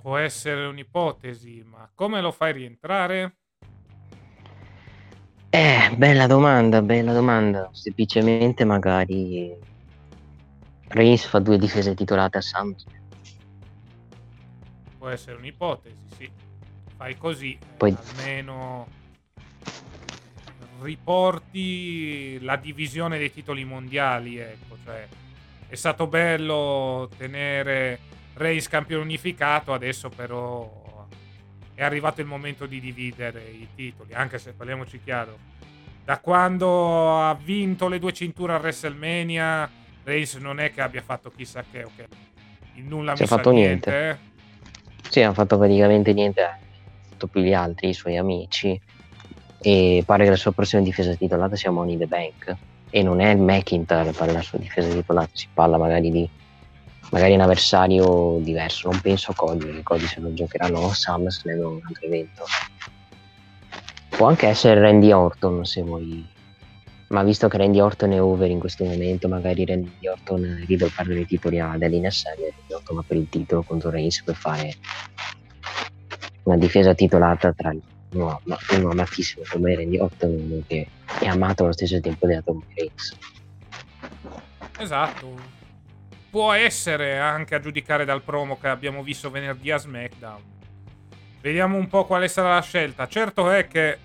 Può 0.00 0.16
essere 0.16 0.66
un'ipotesi, 0.66 1.64
ma 1.68 1.90
come 1.92 2.20
lo 2.20 2.30
fai 2.30 2.52
rientrare? 2.52 3.38
Eh, 5.50 5.94
bella 5.96 6.28
domanda, 6.28 6.80
bella 6.80 7.12
domanda. 7.12 7.68
Semplicemente 7.72 8.64
magari 8.64 9.52
Reigns 10.86 11.24
fa 11.24 11.40
due 11.40 11.58
difese 11.58 11.92
titolate 11.96 12.38
a 12.38 12.40
SummerSlam. 12.40 13.00
Può 14.96 15.08
essere 15.08 15.36
un'ipotesi, 15.38 16.06
sì. 16.16 16.30
Fai 16.96 17.16
così, 17.16 17.58
Poi... 17.76 17.96
almeno 18.14 18.86
riporti 20.80 22.38
la 22.42 22.56
divisione 22.56 23.18
dei 23.18 23.32
titoli 23.32 23.64
mondiali, 23.64 24.38
ecco, 24.38 24.76
cioè 24.84 25.06
è 25.68 25.74
stato 25.74 26.06
bello 26.06 27.08
tenere 27.16 27.98
Reigns 28.34 28.68
campione 28.68 29.02
unificato, 29.02 29.72
adesso 29.72 30.08
però 30.08 31.06
è 31.74 31.82
arrivato 31.82 32.20
il 32.20 32.26
momento 32.26 32.66
di 32.66 32.80
dividere 32.80 33.42
i 33.42 33.68
titoli, 33.74 34.14
anche 34.14 34.38
se 34.38 34.52
parliamoci 34.52 35.00
chiaro, 35.02 35.38
da 36.04 36.18
quando 36.18 37.20
ha 37.20 37.34
vinto 37.34 37.88
le 37.88 37.98
due 37.98 38.12
cinture 38.12 38.54
a 38.54 38.58
WrestleMania 38.58 39.84
Reigns 40.06 40.34
non 40.36 40.60
è 40.60 40.72
che 40.72 40.80
abbia 40.82 41.02
fatto 41.02 41.32
chissà 41.34 41.64
che, 41.68 41.82
ok. 41.82 42.06
In 42.74 42.86
nulla 42.86 43.16
si 43.16 43.22
mi 43.22 43.28
fatto 43.28 43.50
niente. 43.50 43.90
niente. 43.90 44.20
Eh? 45.02 45.10
Sì, 45.10 45.20
ha 45.22 45.32
fatto 45.32 45.58
praticamente 45.58 46.12
niente. 46.12 46.42
Ha 46.42 46.58
fatto 47.08 47.26
più 47.26 47.40
gli 47.40 47.52
altri, 47.52 47.88
i 47.88 47.92
suoi 47.92 48.16
amici. 48.16 48.80
E 49.66 50.04
pare 50.06 50.22
che 50.22 50.30
la 50.30 50.36
sua 50.36 50.52
prossima 50.52 50.80
difesa 50.80 51.12
titolata 51.16 51.56
sia 51.56 51.72
Money 51.72 51.98
the 51.98 52.06
Bank. 52.06 52.56
E 52.88 53.02
non 53.02 53.20
è 53.20 53.32
il 53.32 53.40
McIntyre 53.40 54.12
per 54.12 54.30
la 54.30 54.40
sua 54.40 54.60
difesa 54.60 54.88
titolata, 54.94 55.30
si 55.32 55.48
parla 55.52 55.76
magari 55.76 56.12
di 56.12 56.30
magari 57.10 57.34
un 57.34 57.40
avversario 57.40 58.38
diverso. 58.40 58.88
Non 58.88 59.00
penso 59.00 59.32
a 59.32 59.34
Cody, 59.34 59.82
Cody 59.82 60.06
se 60.06 60.20
non 60.20 60.36
giocheranno 60.36 60.86
a 60.86 60.94
SummerSlam 60.94 61.58
o 61.64 61.68
un 61.70 61.80
altro 61.84 62.06
evento. 62.06 62.44
Può 64.10 64.28
anche 64.28 64.46
essere 64.46 64.80
Randy 64.80 65.10
Orton 65.10 65.64
se 65.64 65.82
vuoi 65.82 66.24
ma 67.08 67.24
visto 67.24 67.48
che 67.48 67.56
Randy 67.56 67.80
Orton 67.80 68.12
è 68.12 68.22
over 68.22 68.50
in 68.50 68.60
questo 68.60 68.84
momento, 68.84 69.28
magari 69.28 69.64
Randy 69.64 70.06
Orton 70.08 70.64
rido 70.66 70.86
fare 70.88 71.14
dei 71.14 71.26
titoli 71.26 71.58
a 71.58 71.76
dell'INSL, 71.76 72.28
Randy 72.28 72.72
Orton 72.72 72.96
va 72.96 73.04
per 73.04 73.16
il 73.16 73.28
titolo 73.28 73.62
contro 73.62 73.90
Reigns 73.90 74.22
per 74.22 74.34
fare 74.36 74.74
una 76.44 76.56
difesa 76.56 76.94
titolata 76.94 77.52
tra 77.52 77.72
uno, 78.12 78.40
uno 78.70 78.90
amatissimo 78.90 79.44
come 79.48 79.74
Randy 79.74 79.98
Orton 79.98 80.64
che 80.66 80.88
è 81.20 81.26
amato 81.26 81.64
allo 81.64 81.72
stesso 81.72 82.00
tempo 82.00 82.26
della 82.26 82.42
Tom 82.42 82.62
Reigns. 82.74 83.16
Esatto. 84.78 85.54
Può 86.30 86.52
essere 86.52 87.18
anche 87.18 87.54
a 87.54 87.60
giudicare 87.60 88.04
dal 88.04 88.22
promo 88.22 88.58
che 88.58 88.68
abbiamo 88.68 89.02
visto 89.02 89.30
venerdì 89.30 89.70
a 89.70 89.78
SmackDown. 89.78 90.42
Vediamo 91.40 91.76
un 91.76 91.88
po' 91.88 92.04
quale 92.04 92.28
sarà 92.28 92.54
la 92.54 92.62
scelta. 92.62 93.06
Certo 93.08 93.50
è 93.50 93.66
che 93.68 93.98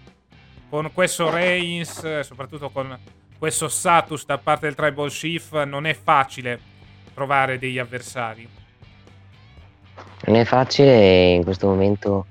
con 0.70 0.90
questo 0.94 1.30
Reigns, 1.30 2.22
soprattutto 2.22 2.70
con 2.70 2.98
questo 3.38 3.68
status 3.68 4.26
da 4.26 4.38
parte 4.38 4.68
del 4.68 4.76
Tribal 4.76 5.10
Chief, 5.10 5.64
non 5.64 5.86
è 5.86 5.94
facile 5.94 6.60
trovare 7.14 7.58
degli 7.58 7.80
avversari. 7.80 8.48
Non 10.26 10.36
è 10.36 10.46
facile 10.46 11.32
in 11.34 11.44
questo 11.44 11.68
momento 11.68 12.28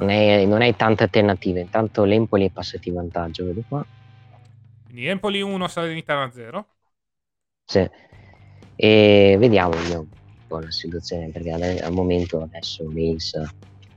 non 0.00 0.08
hai, 0.08 0.46
non 0.46 0.60
hai 0.62 0.74
tante 0.74 1.04
alternative. 1.04 1.60
Intanto 1.60 2.04
l'Empoli 2.04 2.46
è 2.46 2.50
passato 2.50 2.88
in 2.88 2.94
vantaggio, 2.94 3.44
vedo 3.44 3.62
qua. 3.68 3.84
Quindi 4.84 5.06
Empoli 5.06 5.40
1, 5.40 5.68
Salernitana 5.68 6.30
0. 6.32 6.66
Sì. 7.64 7.88
E 8.76 9.36
vediamo, 9.38 9.70
vediamo 9.70 10.00
un 10.00 10.46
po' 10.46 10.58
la 10.58 10.70
situazione, 10.70 11.28
perché 11.28 11.52
al 11.52 11.92
momento 11.92 12.42
adesso 12.42 12.90
Reigns 12.92 13.40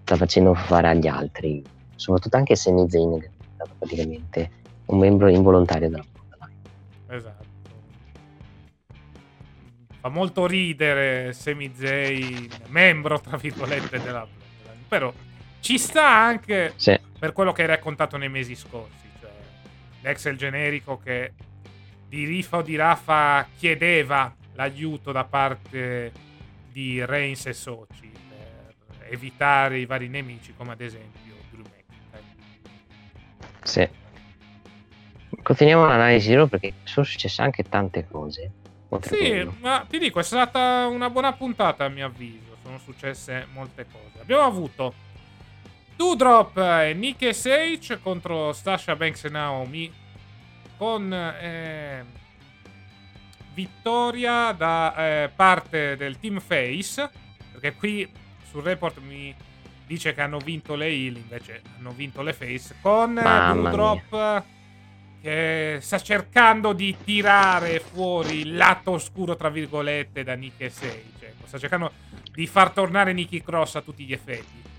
sta 0.01 0.15
facendo 0.17 0.53
fare 0.53 0.89
agli 0.89 1.07
altri 1.07 1.63
soprattutto 1.95 2.35
anche 2.35 2.55
Zayn 2.55 2.87
che 2.87 3.25
è 3.25 3.29
stato 3.55 3.75
praticamente 3.77 4.51
un 4.87 4.97
membro 4.99 5.29
involontario 5.29 5.89
della 5.89 6.03
Bloodline. 6.11 6.59
Esatto. 7.07 7.45
Fa 10.01 10.09
molto 10.09 10.45
ridere 10.45 11.31
Sami 11.31 11.71
Zayn, 11.73 12.49
membro 12.67 13.21
tra 13.21 13.37
virgolette 13.37 14.01
della 14.01 14.27
Bloodline, 14.27 14.85
però 14.89 15.13
ci 15.63 15.77
sta 15.77 16.05
anche 16.05 16.73
sì. 16.75 16.99
per 17.17 17.31
quello 17.31 17.53
che 17.53 17.61
hai 17.61 17.67
raccontato 17.69 18.17
nei 18.17 18.27
mesi 18.27 18.53
scorsi, 18.53 19.09
cioè 19.21 19.31
l'ex 20.01 20.29
generico 20.35 20.97
che 20.97 21.31
di 22.09 22.25
Rifa 22.25 22.57
o 22.57 22.61
di 22.61 22.75
Rafa 22.75 23.47
chiedeva 23.57 24.35
l'aiuto 24.55 25.13
da 25.13 25.23
parte 25.23 26.11
di 26.69 27.03
Reigns 27.03 27.45
e 27.45 27.53
soci 27.53 28.11
per 28.11 29.07
evitare 29.09 29.79
i 29.79 29.85
vari 29.85 30.09
nemici 30.09 30.53
come 30.53 30.73
ad 30.73 30.81
esempio 30.81 31.23
sì. 33.63 33.87
Continuiamo 35.41 35.85
l'analisi 35.85 36.33
loro 36.33 36.47
perché 36.47 36.73
sono 36.83 37.05
successe 37.05 37.41
anche 37.41 37.63
tante 37.63 38.05
cose. 38.09 38.51
Sì, 39.01 39.49
ma 39.59 39.85
ti 39.89 39.97
dico, 39.97 40.19
è 40.19 40.23
stata 40.23 40.85
una 40.87 41.09
buona 41.09 41.33
puntata 41.33 41.85
a 41.85 41.89
mio 41.89 42.05
avviso. 42.05 42.57
Sono 42.61 42.77
successe 42.77 43.47
molte 43.53 43.87
cose. 43.91 44.21
Abbiamo 44.21 44.43
avuto 44.43 44.93
Doudrop 45.95 46.57
e 46.57 46.93
Nick 46.93 47.33
Sage 47.33 47.99
contro 48.01 48.53
Stasha 48.53 48.95
Banks 48.95 49.25
e 49.25 49.29
Naomi 49.29 49.91
con 50.77 51.13
eh, 51.13 52.03
vittoria 53.53 54.51
da 54.51 54.95
eh, 54.95 55.31
parte 55.35 55.95
del 55.95 56.19
team 56.19 56.39
Face. 56.39 57.09
Perché 57.51 57.73
qui 57.73 58.09
sul 58.49 58.63
report 58.63 58.99
mi 58.99 59.33
dice 59.85 60.13
che 60.13 60.21
hanno 60.21 60.39
vinto 60.39 60.75
le 60.75 60.87
Heal, 60.87 61.17
invece 61.17 61.61
hanno 61.77 61.91
vinto 61.91 62.21
le 62.21 62.33
Face. 62.33 62.75
Con 62.81 63.13
Doudrop 63.13 64.43
che 65.21 65.77
sta 65.79 66.01
cercando 66.01 66.73
di 66.73 66.97
tirare 67.01 67.79
fuori 67.79 68.39
il 68.39 68.57
lato 68.57 68.91
oscuro, 68.91 69.37
tra 69.37 69.49
virgolette, 69.49 70.23
da 70.23 70.33
Nick 70.33 70.59
e 70.59 70.69
Sage. 70.69 71.03
Ecco, 71.19 71.47
sta 71.47 71.57
cercando 71.57 71.91
di 72.29 72.45
far 72.45 72.71
tornare 72.71 73.13
Nicky 73.13 73.41
Cross 73.41 73.75
a 73.75 73.81
tutti 73.81 74.03
gli 74.03 74.11
effetti. 74.11 74.71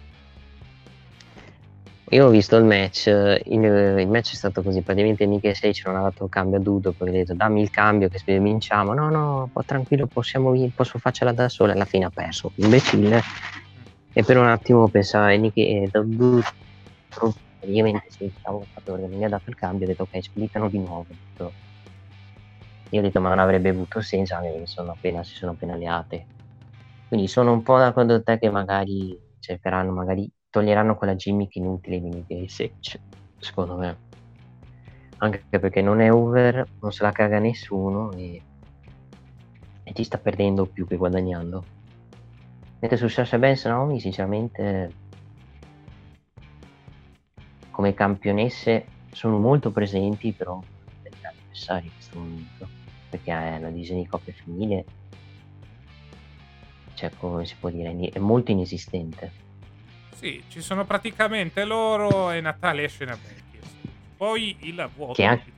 Io 2.11 2.27
ho 2.27 2.29
visto 2.29 2.57
il 2.57 2.65
match, 2.65 3.07
il, 3.07 3.63
il 3.65 4.09
match 4.09 4.33
è 4.33 4.37
stato 4.37 4.63
così, 4.63 4.83
praticamente 4.83 5.25
Nick 5.27 5.45
e 5.47 5.55
Sage 5.55 5.83
non 5.87 5.97
ha 5.97 6.03
dato 6.03 6.25
il 6.25 6.31
cambio 6.31 6.59
a 6.59 6.61
Dudo, 6.61 6.93
poi 6.93 7.09
ha 7.09 7.13
detto 7.13 7.35
dammi 7.35 7.63
il 7.63 7.71
cambio 7.71 8.09
che 8.09 8.39
vinciamo, 8.39 8.93
no 8.93 9.09
no, 9.09 9.51
tranquillo, 9.65 10.07
possiamo, 10.07 10.53
posso 10.75 10.99
farcela 10.99 11.33
da 11.33 11.49
sola, 11.49 11.73
alla 11.73 11.87
fine 11.87 12.05
ha 12.05 12.11
perso, 12.11 12.53
imbecille, 12.57 13.23
e 14.13 14.23
per 14.23 14.37
un 14.37 14.47
attimo 14.47 14.89
pensava 14.89 15.31
Nick 15.31 15.57
e 15.57 15.89
Dudo 15.91 16.43
praticamente 17.65 18.07
si 18.11 18.33
stavo 18.39 18.65
fatto 18.73 18.93
perché 18.93 19.07
mi 19.17 19.25
ha 19.25 19.29
dato 19.29 19.49
il 19.49 19.57
cambio 19.57 19.87
ho 19.87 19.89
detto 19.89 20.03
ok 20.03 20.23
splittano 20.23 20.69
di 20.69 20.79
nuovo 20.79 21.07
io 22.91 22.99
ho 23.01 23.03
detto 23.03 23.21
ma 23.21 23.31
non 23.31 23.39
avrebbe 23.39 23.71
avuto 23.71 24.01
senso 24.01 24.35
anche 24.35 24.51
perché 24.51 24.67
sono 24.67 24.93
appena, 24.93 25.25
si 25.25 25.35
sono 25.35 25.53
appena 25.53 25.73
alleate 25.73 26.27
quindi 27.09 27.27
sono 27.27 27.53
un 27.53 27.63
po' 27.63 27.79
d'accordo 27.79 28.15
con 28.15 28.23
te 28.23 28.39
che 28.39 28.51
magari 28.51 29.19
cercheranno 29.41 29.93
magari 29.93 30.31
toglieranno 30.55 30.95
quella 30.95 31.17
gimmick 31.17 31.57
inutile 31.57 32.01
di 32.01 32.09
Nick 32.09 32.49
Sage 32.49 33.01
secondo 33.39 33.77
me. 33.77 33.99
Anche 35.19 35.43
perché 35.49 35.83
non 35.83 36.01
è 36.01 36.13
over 36.13 36.65
non 36.81 36.93
se 36.93 37.03
la 37.03 37.11
caga 37.11 37.41
nessuno 37.41 38.13
e, 38.13 38.41
e 39.83 39.93
ci 39.93 40.05
sta 40.05 40.19
perdendo 40.19 40.67
più 40.67 40.87
che 40.87 40.95
guadagnando. 40.95 41.65
Mentre 42.79 42.97
su 42.97 43.09
Sasha 43.09 43.37
Banks 43.37 43.65
Naomi 43.65 43.99
sinceramente 43.99 44.93
come 47.73 47.93
campionesse 47.93 48.87
sono 49.11 49.39
molto 49.39 49.73
presenti, 49.73 50.31
però 50.31 50.61
avversari 51.21 51.87
in 51.87 51.93
questo 51.93 52.17
momento, 52.17 52.69
perché 53.11 53.33
è 53.33 53.57
una 53.57 53.71
divisione 53.71 54.03
di 54.03 54.07
coppia 54.07 54.33
femminile, 54.33 54.85
cioè 56.95 57.11
come 57.19 57.45
si 57.45 57.57
può 57.59 57.71
dire, 57.71 57.93
è 58.13 58.19
molto 58.21 58.53
inesistente. 58.53 59.43
Sì, 60.25 60.43
ci 60.49 60.63
sono 60.63 60.87
praticamente 60.87 61.65
loro 61.65 62.31
e 62.31 62.41
Natalia 62.41 62.89
Scenabecchi. 62.89 63.59
Poi 64.17 64.57
il 64.61 64.89
vuoto 64.97 65.13
che 65.13 65.25
anche... 65.25 65.53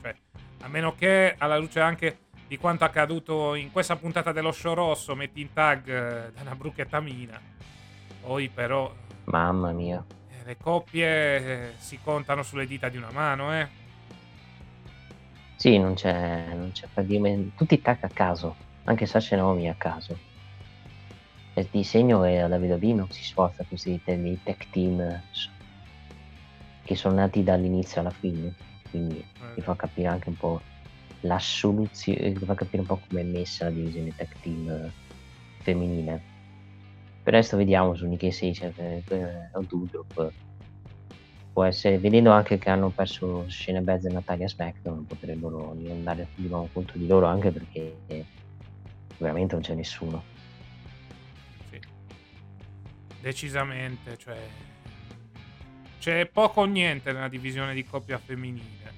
cioè, 0.00 0.14
a 0.60 0.68
meno 0.68 0.94
che 0.94 1.34
alla 1.36 1.58
luce 1.58 1.80
anche 1.80 2.18
di 2.46 2.56
quanto 2.56 2.84
accaduto 2.84 3.56
in 3.56 3.72
questa 3.72 3.96
puntata 3.96 4.30
dello 4.30 4.52
show 4.52 4.74
rosso, 4.74 5.16
metti 5.16 5.40
in 5.40 5.52
tag 5.52 5.88
eh, 5.88 6.30
Dana 6.36 6.54
Brooke 6.54 6.82
e 6.82 6.88
Tamina. 6.88 7.40
Poi 8.20 8.48
però... 8.48 8.94
Mamma 9.24 9.72
mia 9.72 10.04
le 10.44 10.56
coppie 10.56 11.36
eh, 11.36 11.72
si 11.78 11.98
contano 12.00 12.44
sulle 12.44 12.66
dita 12.66 12.88
di 12.88 12.98
una 12.98 13.10
mano, 13.10 13.52
eh. 13.52 13.68
Sì, 15.56 15.78
non 15.78 15.94
c'è, 15.94 16.46
non 16.54 16.70
c'è. 16.70 16.86
Tutti 17.56 17.82
tag 17.82 17.98
a 18.02 18.08
caso, 18.08 18.54
anche 18.84 19.04
Sasha 19.04 19.34
Naomi 19.34 19.68
a 19.68 19.74
caso. 19.74 20.30
Il 21.54 21.68
disegno 21.70 22.24
è 22.24 22.38
alla 22.38 22.56
WWE 22.56 22.94
non 22.94 23.10
si 23.10 23.22
sforza 23.22 23.64
così 23.68 24.00
dei 24.04 24.38
tech 24.42 24.70
team 24.70 25.20
che 26.82 26.96
sono 26.96 27.14
nati 27.14 27.42
dall'inizio 27.42 28.00
alla 28.00 28.10
fine, 28.10 28.54
quindi 28.90 29.18
eh. 29.18 29.54
ti 29.54 29.60
fa 29.60 29.76
capire 29.76 30.08
anche 30.08 30.30
un 30.30 30.36
po' 30.36 30.60
la 31.20 31.38
soluzione, 31.38 32.32
ti 32.32 32.44
fa 32.44 32.54
capire 32.54 32.80
un 32.80 32.88
po' 32.88 33.00
come 33.06 33.20
è 33.20 33.24
messa 33.24 33.64
la 33.64 33.70
divisione 33.70 34.14
tech 34.16 34.34
team 34.40 34.90
femminile 35.60 36.30
per 37.22 37.34
resto 37.34 37.56
vediamo 37.56 37.94
su 37.94 38.06
Nikkei 38.06 38.32
6 38.32 38.54
cioè, 38.54 39.02
ho 39.52 39.60
Dudrop 39.60 40.32
può 41.52 41.62
essere 41.62 41.98
vedendo 41.98 42.32
anche 42.32 42.58
che 42.58 42.68
hanno 42.68 42.88
perso 42.88 43.44
Scena 43.46 43.80
Bez 43.80 44.06
e 44.06 44.08
Natalia 44.10 44.48
SmackDown 44.48 45.06
potrebbero 45.06 45.70
andare 45.70 46.28
di 46.34 46.48
nuovo 46.48 46.68
contro 46.72 46.98
di 46.98 47.06
loro 47.06 47.26
anche 47.26 47.52
perché 47.52 47.94
veramente 49.18 49.54
non 49.54 49.62
c'è 49.62 49.74
nessuno. 49.74 50.31
Decisamente 53.22 54.18
cioè 54.18 54.46
c'è 55.98 56.26
poco 56.26 56.60
o 56.60 56.64
niente 56.66 57.12
nella 57.12 57.28
divisione 57.28 57.72
di 57.72 57.84
coppia 57.84 58.18
femminile 58.18 58.92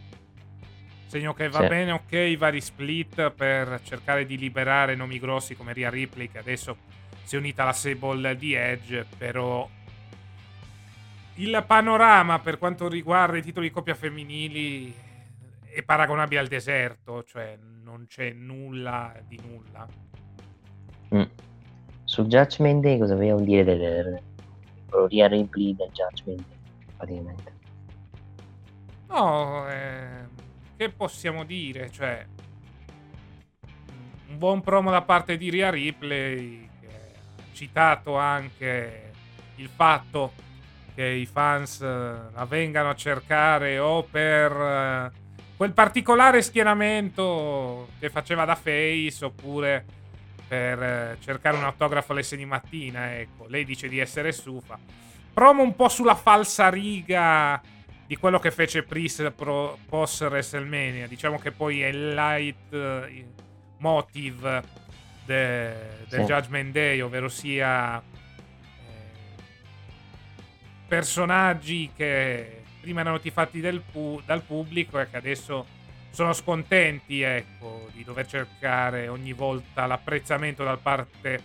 segno 1.07 1.33
che 1.33 1.49
va 1.49 1.61
sì. 1.61 1.69
bene 1.69 1.93
ok 1.93 2.13
i 2.13 2.37
vari 2.37 2.61
split 2.61 3.31
per 3.31 3.81
cercare 3.85 4.27
di 4.27 4.37
liberare 4.37 4.97
nomi 4.97 5.21
grossi 5.21 5.55
come 5.55 5.73
Ria 5.73 5.91
Ripley 5.91 6.29
che 6.29 6.39
adesso 6.39 6.77
si 7.25 7.37
è 7.37 7.39
unita 7.39 7.63
alla 7.63 7.73
Sable 7.73 8.37
di 8.37 8.53
Edge, 8.53 9.07
però 9.17 9.69
il 11.37 11.65
panorama 11.67 12.39
per 12.39 12.59
quanto 12.59 12.87
riguarda 12.87 13.39
i 13.39 13.43
titoli 13.43 13.69
di 13.69 13.73
coppia 13.73 13.95
femminili 13.95 14.95
è 15.65 15.83
paragonabile 15.83 16.41
al 16.41 16.47
deserto, 16.47 17.25
cioè 17.25 17.59
non 17.83 18.05
c'è 18.07 18.31
nulla 18.33 19.15
di 19.27 19.41
nulla. 19.43 19.89
Mm. 21.15 21.23
Sul 22.15 22.27
Judgment 22.27 22.81
Day 22.81 22.97
cosa 22.97 23.17
vogliamo 23.17 23.41
dire 23.41 23.77
del 23.77 24.23
Ria 25.09 25.27
Ripley 25.27 25.75
del 25.75 25.91
Judgment 25.91 26.47
Day, 26.47 26.57
praticamente? 26.97 27.53
No, 29.09 29.69
eh, 29.69 30.25
che 30.77 30.91
possiamo 30.91 31.43
dire? 31.43 31.91
Cioè, 31.91 32.25
un 34.29 34.39
buon 34.39 34.61
promo 34.61 34.93
da 34.93 35.03
parte 35.03 35.37
di 35.37 35.51
Ria 35.51 35.71
Ripley 35.71 36.71
citato 37.53 38.17
anche 38.17 39.11
il 39.57 39.69
fatto 39.69 40.35
che 40.95 41.05
i 41.05 41.27
fans 41.27 41.81
eh, 41.81 41.87
la 42.33 42.45
vengano 42.45 42.91
a 42.91 42.95
cercare 42.95 43.81
o 43.81 44.05
per 44.05 44.53
eh, 44.53 45.11
quel 45.57 45.73
particolare 45.73 46.43
schienamento 46.43 47.89
che 47.99 48.09
faceva 48.09 48.45
da 48.45 48.55
face 48.55 49.25
oppure 49.25 50.03
per 50.55 50.83
eh, 50.83 51.17
cercare 51.21 51.57
un 51.57 51.65
autografo 51.65 52.13
alle 52.13 52.23
6 52.23 52.39
di 52.39 52.45
mattina. 52.45 53.17
Ecco, 53.17 53.47
lei 53.49 53.65
dice 53.65 53.89
di 53.89 53.99
essere 53.99 54.31
stufa. 54.31 54.79
Promo 55.33 55.63
un 55.63 55.75
po' 55.75 55.89
sulla 55.89 56.15
falsa 56.15 56.69
riga 56.69 57.61
di 58.07 58.17
quello 58.17 58.39
che 58.39 58.53
fece 58.53 58.85
Priest 58.85 59.31
pro, 59.33 59.79
post 59.89 60.21
WrestleMania. 60.23 61.09
Diciamo 61.09 61.39
che 61.39 61.51
poi 61.51 61.83
è 61.83 61.89
il 61.89 62.15
light 62.15 63.09
motive 63.79 64.63
de, 65.25 65.73
del 66.09 66.21
sì. 66.21 66.33
Judgment 66.33 66.73
Day, 66.73 67.01
ovvero 67.01 67.29
sia 67.29 67.99
eh, 67.99 68.03
personaggi 70.87 71.91
che 71.97 72.63
prima 72.81 73.01
erano 73.01 73.19
tifati 73.19 73.61
pu- 73.91 74.23
dal 74.25 74.43
pubblico 74.43 75.01
e 75.01 75.11
che 75.11 75.17
adesso 75.17 75.74
sono 76.15 76.33
scontenti 76.33 77.21
ecco, 77.23 77.89
di 77.93 78.05
dover 78.05 78.27
cercare 78.27 79.09
ogni 79.09 79.33
volta 79.33 79.87
l'apprezzamento 79.87 80.65
da 80.65 80.77
parte 80.77 81.43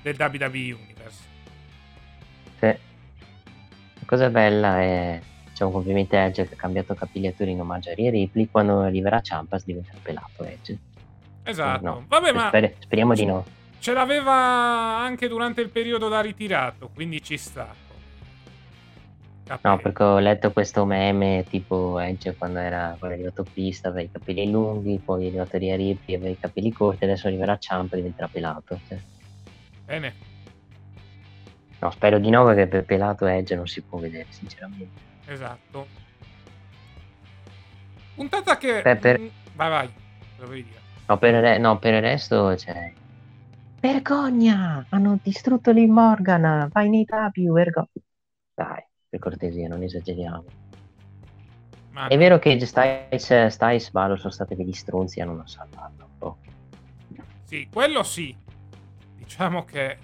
del 0.00 0.16
WWE 0.18 0.72
Universe. 0.72 1.20
Sì. 2.58 2.66
La 2.66 4.06
cosa 4.06 4.30
bella 4.30 4.80
è 4.80 5.20
c'è 5.52 5.64
un 5.64 5.72
complimento 5.72 6.16
a 6.16 6.20
Edge 6.20 6.48
che 6.48 6.54
ha 6.54 6.56
cambiato 6.56 6.94
capigliatura 6.94 7.50
in 7.50 7.60
omaggio 7.60 7.90
a 7.90 7.94
Ria 7.94 8.10
Ripley 8.10 8.48
quando 8.50 8.80
arriverà 8.80 9.20
Ciampas 9.20 9.64
diventerà 9.64 9.98
pelato 10.02 10.44
Edge 10.44 10.78
Esatto. 11.44 11.84
No. 11.84 12.04
Vabbè, 12.06 12.32
ma 12.32 12.48
Sper- 12.48 12.74
speriamo 12.78 13.14
di 13.14 13.24
no. 13.24 13.44
Ce 13.78 13.92
l'aveva 13.92 14.32
anche 14.32 15.26
durante 15.26 15.60
il 15.60 15.70
periodo 15.70 16.08
da 16.08 16.20
ritirato, 16.20 16.88
quindi 16.94 17.20
ci 17.20 17.36
sta. 17.36 17.74
No, 19.44 19.76
perché 19.78 20.02
ho 20.02 20.18
letto 20.18 20.52
questo 20.52 20.84
meme 20.84 21.44
tipo 21.48 21.98
Edge 21.98 22.34
quando 22.36 22.58
era 22.58 22.96
arrivato 23.00 23.44
pista, 23.52 23.88
aveva 23.88 24.08
i 24.08 24.10
capelli 24.10 24.50
lunghi, 24.50 24.98
poi 25.04 25.24
è 25.24 25.26
arrivato 25.28 25.58
Ria 25.58 25.76
Ripley, 25.76 26.16
aveva 26.16 26.30
i 26.30 26.38
capelli 26.38 26.72
corti, 26.72 27.04
adesso 27.04 27.26
arriverà 27.26 27.58
Ciampa 27.58 27.94
e 27.94 27.98
diventerà 27.98 28.28
pelato. 28.28 28.80
Cioè. 28.88 28.98
Bene. 29.84 30.14
No, 31.80 31.90
spero 31.90 32.18
di 32.18 32.30
no 32.30 32.44
perché 32.44 32.66
per 32.66 32.84
pelato 32.84 33.26
Edge 33.26 33.54
non 33.54 33.66
si 33.66 33.82
può 33.82 33.98
vedere, 33.98 34.26
sinceramente. 34.30 35.00
Esatto. 35.26 35.86
Puntata 38.14 38.56
che... 38.56 38.82
Beh, 38.82 38.96
per... 38.96 39.20
Vai, 39.54 39.68
vai, 39.70 39.92
lo 40.38 40.46
vuoi 40.46 40.62
dire. 40.62 40.80
No, 41.08 41.18
per, 41.18 41.34
il, 41.34 41.60
no, 41.60 41.78
per 41.78 41.94
il 41.94 42.00
resto, 42.00 42.56
cioè... 42.56 42.92
Vergogna! 43.80 44.86
Hanno 44.90 45.18
distrutto 45.20 45.72
Liv 45.72 45.90
Morgan! 45.90 46.68
Vai 46.72 46.88
nei 46.88 47.04
tapi, 47.04 47.50
vergogna! 47.50 47.88
Dai, 48.54 48.84
per 49.12 49.20
cortesia, 49.20 49.68
non 49.68 49.82
esageriamo. 49.82 50.44
Ma 51.90 52.06
È 52.06 52.16
vero 52.16 52.38
che 52.38 52.58
Stiles, 52.64 53.46
Stiles 53.48 53.90
Balor 53.90 54.18
sono 54.18 54.32
stati 54.32 54.54
degli 54.54 54.72
stronzi 54.72 55.18
e 55.18 55.22
hanno 55.22 55.46
salvato 55.46 56.08
po'. 56.16 56.38
Sì, 57.42 57.68
quello 57.70 58.02
sì. 58.02 58.34
Diciamo 59.14 59.66
che 59.66 59.98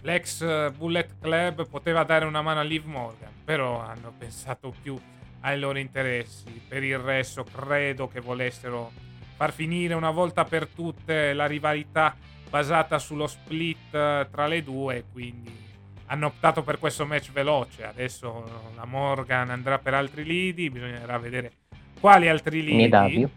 l'ex 0.00 0.72
Bullet 0.72 1.14
Club 1.20 1.68
poteva 1.68 2.02
dare 2.02 2.24
una 2.24 2.42
mano 2.42 2.58
a 2.58 2.64
Liv 2.64 2.84
Morgan, 2.86 3.30
però 3.44 3.78
hanno 3.78 4.12
pensato 4.18 4.74
più 4.82 4.98
ai 5.40 5.56
loro 5.56 5.78
interessi. 5.78 6.60
Per 6.66 6.82
il 6.82 6.98
resto 6.98 7.44
credo 7.44 8.08
che 8.08 8.20
volessero 8.20 8.90
far 9.36 9.52
finire 9.52 9.94
una 9.94 10.10
volta 10.10 10.44
per 10.44 10.66
tutte 10.66 11.32
la 11.34 11.46
rivalità 11.46 12.16
basata 12.50 12.98
sullo 12.98 13.28
split 13.28 13.94
eh, 13.94 14.26
tra 14.28 14.48
le 14.48 14.64
due, 14.64 15.04
quindi 15.12 15.65
hanno 16.06 16.26
optato 16.26 16.62
per 16.62 16.78
questo 16.78 17.06
match 17.06 17.32
veloce. 17.32 17.84
Adesso 17.84 18.72
la 18.74 18.84
Morgan 18.84 19.50
andrà 19.50 19.78
per 19.78 19.94
altri 19.94 20.24
lidi, 20.24 20.70
bisognerà 20.70 21.18
vedere 21.18 21.52
quali 22.00 22.28
altri 22.28 22.62
lidi. 22.62 23.28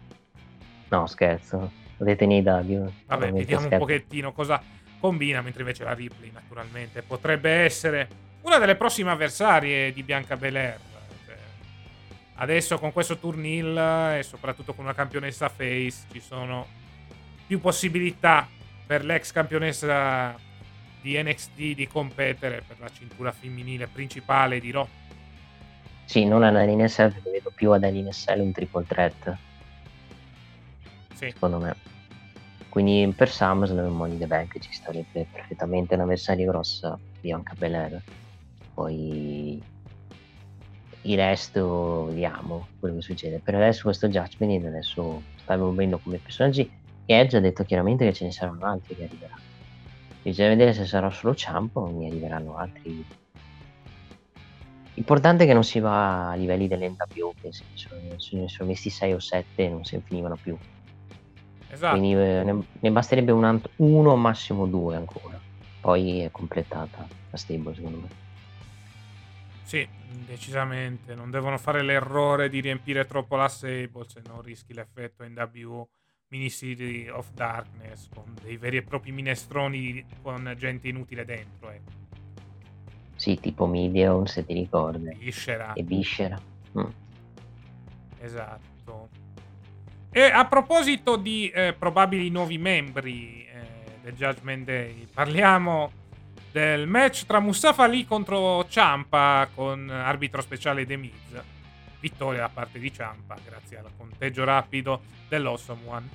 No, 0.88 1.06
scherzo. 1.06 1.70
Vedete 1.98 2.26
nei 2.26 2.40
W. 2.40 2.90
Vabbè, 3.06 3.32
vediamo 3.32 3.68
un 3.68 3.78
pochettino 3.78 4.32
cosa 4.32 4.62
combina, 4.98 5.40
mentre 5.40 5.60
invece 5.62 5.84
la 5.84 5.92
Ripley 5.92 6.30
naturalmente 6.32 7.02
potrebbe 7.02 7.50
essere 7.50 8.08
una 8.42 8.58
delle 8.58 8.74
prossime 8.76 9.10
avversarie 9.10 9.92
di 9.92 10.02
Bianca 10.02 10.36
Belair. 10.36 10.78
Cioè, 11.26 11.36
adesso 12.36 12.78
con 12.78 12.92
questo 12.92 13.18
turnil 13.18 13.76
e 14.16 14.22
soprattutto 14.22 14.72
con 14.72 14.84
una 14.84 14.94
campionessa 14.94 15.48
face 15.48 16.06
ci 16.10 16.20
sono 16.20 16.66
più 17.46 17.60
possibilità 17.60 18.48
per 18.86 19.04
l'ex 19.04 19.32
campionessa 19.32 20.34
di 21.00 21.20
NXT 21.20 21.56
di 21.74 21.86
competere 21.86 22.62
per 22.66 22.78
la 22.80 22.90
cintura 22.90 23.32
femminile 23.32 23.86
principale 23.86 24.60
di 24.60 24.70
Raw. 24.70 24.86
Sì, 26.04 26.24
non 26.24 26.42
ad 26.42 26.54
NSL, 26.54 27.12
perché 27.12 27.30
vedo 27.30 27.52
più 27.54 27.70
ad 27.70 27.84
NSL 27.84 28.40
un 28.40 28.52
triple 28.52 28.84
threat. 28.84 29.36
Sì. 31.14 31.30
Secondo 31.30 31.58
me. 31.58 31.76
Quindi 32.68 33.12
per 33.16 33.28
SummerSlam 33.28 33.86
e 33.86 33.88
Money 33.88 34.18
the 34.18 34.26
Bank 34.26 34.58
ci 34.58 34.72
starebbe 34.72 35.26
perfettamente 35.30 35.94
un'avversaria 35.94 36.46
grossa 36.46 36.98
Bianca 37.20 37.54
Belair. 37.56 38.02
Poi 38.74 39.62
il 41.02 41.16
resto 41.16 42.06
vediamo 42.06 42.68
quello 42.78 42.96
che 42.96 43.02
succede. 43.02 43.40
Per 43.40 43.54
adesso 43.54 43.82
questo 43.82 44.08
Judgment 44.08 44.64
adesso 44.66 45.22
sta 45.36 45.54
evolvendo 45.54 45.98
come 45.98 46.18
personaggi 46.18 46.70
e 47.06 47.14
Edge 47.14 47.36
ha 47.36 47.40
detto 47.40 47.64
chiaramente 47.64 48.04
che 48.04 48.12
ce 48.12 48.24
ne 48.24 48.32
saranno 48.32 48.66
altri 48.66 48.94
che 48.94 49.04
arriveranno. 49.04 49.49
Bisogna 50.22 50.48
vedere 50.48 50.74
se 50.74 50.84
sarà 50.84 51.10
solo 51.10 51.34
Ciampo 51.34 51.80
o 51.80 51.90
ne 51.90 52.08
arriveranno 52.08 52.56
altri. 52.56 53.04
Importante 54.94 55.44
è 55.44 55.46
che 55.46 55.54
non 55.54 55.64
si 55.64 55.80
va 55.80 56.30
a 56.30 56.34
livelli 56.34 56.68
dell'NWO, 56.68 57.32
che 57.40 57.52
se 57.52 57.64
ne 58.32 58.48
sono 58.48 58.68
messi 58.68 58.90
6 58.90 59.12
o 59.14 59.18
7 59.18 59.64
e 59.64 59.68
non 59.68 59.84
si 59.84 60.00
finivano 60.04 60.36
più. 60.36 60.56
Esatto. 61.70 61.96
Quindi 61.96 62.20
eh, 62.20 62.42
ne, 62.42 62.64
ne, 62.78 62.90
basterebbe 62.90 63.32
un 63.32 63.44
alt- 63.44 63.70
uno, 63.76 64.16
massimo 64.16 64.66
due 64.66 64.96
ancora. 64.96 65.40
Poi 65.80 66.20
è 66.20 66.30
completata 66.30 67.06
la 67.30 67.36
stable, 67.36 67.74
secondo 67.74 67.98
me. 67.98 68.08
Sì, 69.62 69.88
decisamente. 70.26 71.14
Non 71.14 71.30
devono 71.30 71.56
fare 71.56 71.82
l'errore 71.82 72.50
di 72.50 72.60
riempire 72.60 73.06
troppo 73.06 73.36
la 73.36 73.48
stable, 73.48 74.04
se 74.06 74.20
no 74.26 74.42
rischi 74.42 74.74
l'effetto 74.74 75.24
NWO 75.26 75.88
Ministry 76.30 77.08
of 77.08 77.32
Darkness 77.32 78.08
con 78.14 78.36
dei 78.40 78.56
veri 78.56 78.76
e 78.76 78.82
propri 78.82 79.10
minestroni 79.10 80.04
con 80.22 80.54
gente 80.56 80.86
inutile 80.86 81.24
dentro. 81.24 81.70
Eh. 81.70 81.80
Sì, 83.16 83.40
tipo 83.40 83.66
Midion, 83.66 84.28
se 84.28 84.46
ti 84.46 84.54
ricordi. 84.54 85.12
Viscera. 85.18 85.72
E 85.72 85.82
Viscera. 85.82 86.40
Mm. 86.78 86.84
Esatto. 88.20 89.08
E 90.12 90.22
a 90.22 90.46
proposito 90.46 91.16
di 91.16 91.48
eh, 91.48 91.74
probabili 91.76 92.30
nuovi 92.30 92.58
membri 92.58 93.44
eh, 93.44 94.00
del 94.02 94.14
Judgment 94.14 94.64
Day, 94.64 95.08
parliamo 95.12 95.90
del 96.52 96.86
match 96.86 97.26
tra 97.26 97.40
Mustafa 97.40 97.82
Ali 97.82 98.04
contro 98.04 98.66
Ciampa 98.68 99.48
con 99.52 99.90
arbitro 99.90 100.42
speciale 100.42 100.86
The 100.86 100.96
Miz 100.96 101.42
vittoria 102.00 102.40
da 102.40 102.48
parte 102.48 102.78
di 102.78 102.92
Ciampa 102.92 103.36
grazie 103.44 103.78
al 103.78 103.90
conteggio 103.96 104.44
rapido 104.44 105.02
dell'Awesome 105.28 105.80
One. 105.86 106.08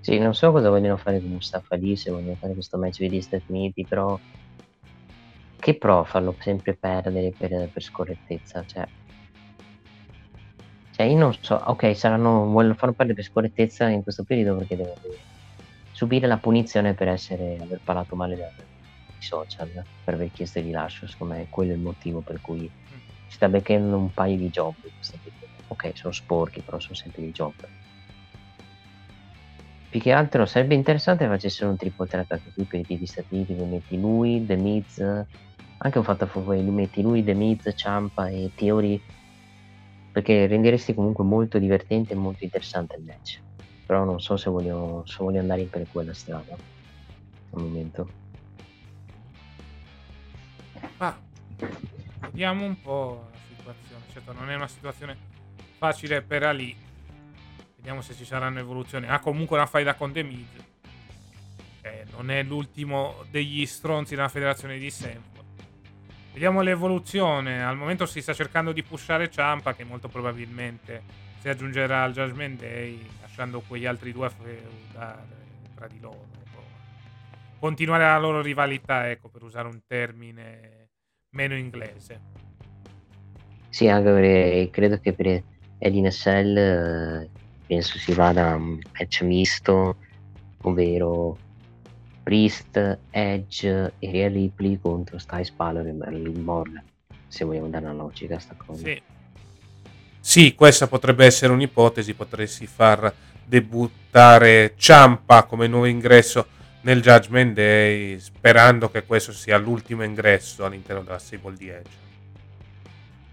Sì, 0.00 0.18
non 0.18 0.34
so 0.34 0.50
cosa 0.50 0.68
vogliono 0.68 0.96
fare 0.96 1.20
con 1.20 1.30
Mustafa 1.30 1.76
lì, 1.76 1.96
se 1.96 2.10
vogliono 2.10 2.34
fare 2.34 2.54
questo 2.54 2.76
match 2.76 3.04
di 3.04 3.20
Stati 3.20 3.44
Uniti, 3.48 3.84
però 3.86 4.18
che 5.58 5.74
pro 5.74 6.02
farlo 6.02 6.34
sempre 6.40 6.74
perdere 6.74 7.32
per, 7.36 7.68
per 7.72 7.82
scorrettezza, 7.82 8.64
cioè... 8.66 8.84
cioè 10.90 11.06
io 11.06 11.16
non 11.16 11.32
so, 11.38 11.54
ok, 11.54 11.96
saranno, 11.96 12.46
vogliono 12.46 12.74
farlo 12.74 12.94
perdere 12.94 13.20
per 13.20 13.30
scorrettezza 13.30 13.86
in 13.88 14.02
questo 14.02 14.24
periodo 14.24 14.56
perché 14.58 14.76
devono 14.76 14.96
subire 15.92 16.26
la 16.26 16.38
punizione 16.38 16.94
per 16.94 17.06
essere, 17.06 17.58
aver 17.60 17.80
parlato 17.84 18.16
male 18.16 18.36
dai 18.36 18.50
social, 19.20 19.84
per 20.02 20.14
aver 20.14 20.32
chiesto 20.32 20.58
il 20.58 20.64
rilascio, 20.64 21.06
secondo 21.06 21.34
me 21.34 21.46
quello 21.48 21.70
è 21.70 21.74
il 21.76 21.80
motivo 21.80 22.22
per 22.22 22.40
cui 22.40 22.68
si 23.32 23.38
sta 23.38 23.48
beccando 23.48 23.96
un 23.96 24.12
paio 24.12 24.36
di 24.36 24.50
job. 24.50 24.74
Ok, 25.68 25.96
sono 25.96 26.12
sporchi, 26.12 26.60
però 26.60 26.78
sono 26.78 26.94
sempre 26.94 27.22
di 27.22 27.30
job. 27.30 27.54
Più 29.88 29.98
che 30.00 30.12
altro 30.12 30.44
sarebbe 30.44 30.74
interessante 30.74 31.26
facessero 31.26 31.70
un 31.70 31.76
triple 31.78 32.06
threat 32.06 32.30
anche 32.30 32.52
qui 32.52 32.66
per 32.66 32.80
i 32.80 32.84
titoli 32.84 33.06
Stati 33.06 33.34
Uniti, 33.34 33.54
dove 33.54 33.70
metti 33.70 33.98
lui, 33.98 34.44
The 34.44 34.56
Miz, 34.56 34.98
anche 34.98 35.98
un 35.98 36.04
fatto 36.04 36.24
a 36.24 36.26
favore, 36.26 36.60
metti 36.60 37.00
lui, 37.00 37.24
The 37.24 37.32
Miz, 37.32 37.72
Ciampa 37.74 38.28
e 38.28 38.52
Theory, 38.54 39.02
perché 40.10 40.46
renderesti 40.46 40.92
comunque 40.92 41.24
molto 41.24 41.58
divertente 41.58 42.12
e 42.12 42.16
molto 42.16 42.44
interessante 42.44 42.96
il 42.98 43.04
match. 43.04 43.42
Però 43.86 44.04
non 44.04 44.20
so 44.20 44.36
se 44.36 44.50
voglio, 44.50 45.04
se 45.06 45.24
voglio 45.24 45.40
andare 45.40 45.64
per 45.68 45.86
quella 45.90 46.12
strada 46.12 46.52
al 46.52 47.60
momento. 47.62 48.10
Ah, 50.98 51.18
Vediamo 52.22 52.64
un 52.64 52.80
po' 52.80 53.30
la 53.32 53.38
situazione. 53.48 54.04
Certo, 54.12 54.32
non 54.32 54.50
è 54.50 54.54
una 54.54 54.68
situazione 54.68 55.16
facile 55.76 56.22
per 56.22 56.44
Ali. 56.44 56.74
Vediamo 57.76 58.00
se 58.00 58.14
ci 58.14 58.24
saranno 58.24 58.60
evoluzioni. 58.60 59.06
Ha 59.08 59.18
comunque 59.18 59.56
una 59.56 59.66
faida 59.66 59.94
con 59.94 60.12
The. 60.12 60.26
Eh, 61.82 62.04
non 62.12 62.30
è 62.30 62.42
l'ultimo 62.42 63.24
degli 63.30 63.66
stronzi 63.66 64.14
della 64.14 64.28
federazione 64.28 64.78
di 64.78 64.90
sempre. 64.90 65.42
Vediamo 66.32 66.62
l'evoluzione. 66.62 67.62
Al 67.62 67.76
momento 67.76 68.06
si 68.06 68.22
sta 68.22 68.32
cercando 68.32 68.72
di 68.72 68.82
pushare 68.82 69.30
Ciampa, 69.30 69.74
che 69.74 69.84
molto 69.84 70.08
probabilmente 70.08 71.02
si 71.38 71.48
aggiungerà 71.48 72.04
al 72.04 72.12
Judgment 72.12 72.60
Day, 72.60 73.04
lasciando 73.20 73.60
quegli 73.60 73.84
altri 73.84 74.12
due 74.12 74.26
a 74.26 74.30
feudare 74.30 75.26
tra 75.74 75.88
di 75.88 76.00
loro. 76.00 76.30
Continuare 77.58 78.04
la 78.04 78.18
loro 78.18 78.40
rivalità, 78.42 79.10
ecco, 79.10 79.28
per 79.28 79.42
usare 79.42 79.68
un 79.68 79.80
termine 79.86 80.81
meno 81.32 81.56
inglese. 81.56 82.20
Sì, 83.68 83.88
anche 83.88 84.10
perché 84.10 84.68
credo 84.70 85.00
che 85.00 85.12
per 85.14 85.42
l'NSL 85.78 86.56
eh, 86.56 87.28
penso 87.66 87.98
si 87.98 88.12
vada 88.12 88.50
a 88.50 88.56
un 88.56 88.78
match 88.98 89.22
misto, 89.22 89.96
ovvero 90.62 91.38
Priest, 92.22 92.98
Edge 93.10 93.92
e 93.98 94.10
Real 94.10 94.32
Ripley 94.32 94.78
contro 94.78 95.18
Styles 95.18 95.50
Palor 95.50 95.86
e 95.86 95.92
Merlin 95.92 96.42
Morgan, 96.42 96.84
se 97.28 97.44
vogliamo 97.44 97.68
dare 97.68 97.86
una 97.86 97.94
logica 97.94 98.36
a 98.36 98.38
sta 98.38 98.54
cosa. 98.54 98.84
Sì. 98.84 99.02
sì, 100.20 100.54
questa 100.54 100.86
potrebbe 100.86 101.24
essere 101.24 101.52
un'ipotesi, 101.52 102.12
potresti 102.12 102.66
far 102.66 103.12
debuttare 103.42 104.74
Ciampa 104.76 105.44
come 105.44 105.66
nuovo 105.66 105.86
ingresso 105.86 106.46
nel 106.82 107.00
Judgment 107.00 107.54
Day, 107.54 108.18
sperando 108.18 108.90
che 108.90 109.04
questo 109.04 109.32
sia 109.32 109.56
l'ultimo 109.58 110.02
ingresso 110.02 110.64
all'interno 110.64 111.02
della 111.02 111.18
stable 111.18 111.56
di 111.56 111.68
Edge. 111.68 111.90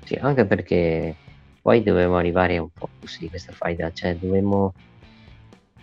Sì, 0.03 0.15
anche 0.15 0.45
perché 0.45 1.15
poi 1.61 1.83
dovevamo 1.83 2.17
arrivare 2.17 2.57
a 2.57 2.61
un 2.61 2.69
focus 2.73 3.19
di 3.19 3.29
questa 3.29 3.51
fight, 3.53 3.93
cioè 3.93 4.15
dovevamo 4.15 4.73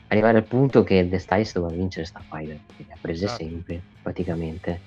arrivare 0.09 0.39
al 0.39 0.45
punto 0.45 0.83
che 0.85 1.09
The 1.09 1.19
Styles 1.19 1.53
doveva 1.53 1.75
vincere 1.75 2.09
questa 2.09 2.25
fight, 2.29 2.61
che 2.77 2.85
le 2.87 2.93
ha 2.93 2.99
prese 3.01 3.25
esatto. 3.25 3.45
sempre, 3.45 3.81
praticamente. 4.03 4.81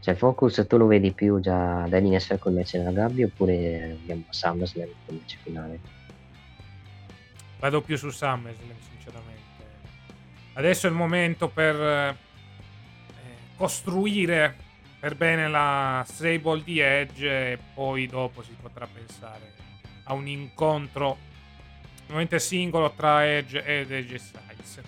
Cioè 0.00 0.14
il 0.14 0.20
focus 0.20 0.64
tu 0.68 0.76
lo 0.76 0.86
vedi 0.86 1.12
più 1.12 1.40
già 1.40 1.84
da 1.88 1.98
linea 1.98 2.20
con 2.38 2.52
il 2.52 2.58
match 2.58 2.74
nella 2.74 2.92
gabbia 2.92 3.26
oppure 3.26 3.96
abbiamo 4.00 4.22
SummerSlam 4.28 4.88
con 5.04 5.14
il 5.14 5.20
match 5.20 5.36
finale? 5.42 5.80
Vado 7.58 7.80
più 7.80 7.96
su 7.96 8.10
SummerSlam. 8.10 8.95
Adesso 10.56 10.86
è 10.86 10.90
il 10.90 10.96
momento 10.96 11.48
per 11.48 11.76
eh, 11.76 12.16
costruire 13.56 14.56
per 14.98 15.14
bene 15.14 15.48
la 15.48 16.02
stable 16.08 16.62
di 16.64 16.80
Edge 16.80 17.52
e 17.52 17.58
poi 17.74 18.06
dopo 18.06 18.42
si 18.42 18.56
potrà 18.60 18.88
pensare 18.90 19.52
a 20.04 20.14
un 20.14 20.26
incontro 20.26 21.18
ovviamente 22.04 22.38
singolo 22.38 22.90
tra 22.96 23.26
Edge 23.26 23.62
ed 23.62 23.92
Edge 23.92 24.18
Styles. 24.18 24.80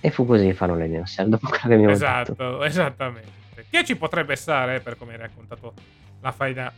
E 0.00 0.10
fu 0.10 0.24
così 0.24 0.52
fanno 0.54 0.74
le 0.74 0.86
Nelsel 0.86 1.28
dopo 1.28 1.46
quello 1.46 1.66
che 1.66 1.74
abbiamo 1.74 1.92
esatto, 1.92 2.32
detto. 2.32 2.64
Esattamente. 2.64 3.32
Che 3.68 3.84
ci 3.84 3.96
potrebbe 3.96 4.36
stare 4.36 4.80
per 4.80 4.96
come 4.96 5.12
hai 5.12 5.18
raccontato 5.18 5.74
la 6.20 6.32
faida 6.32 6.72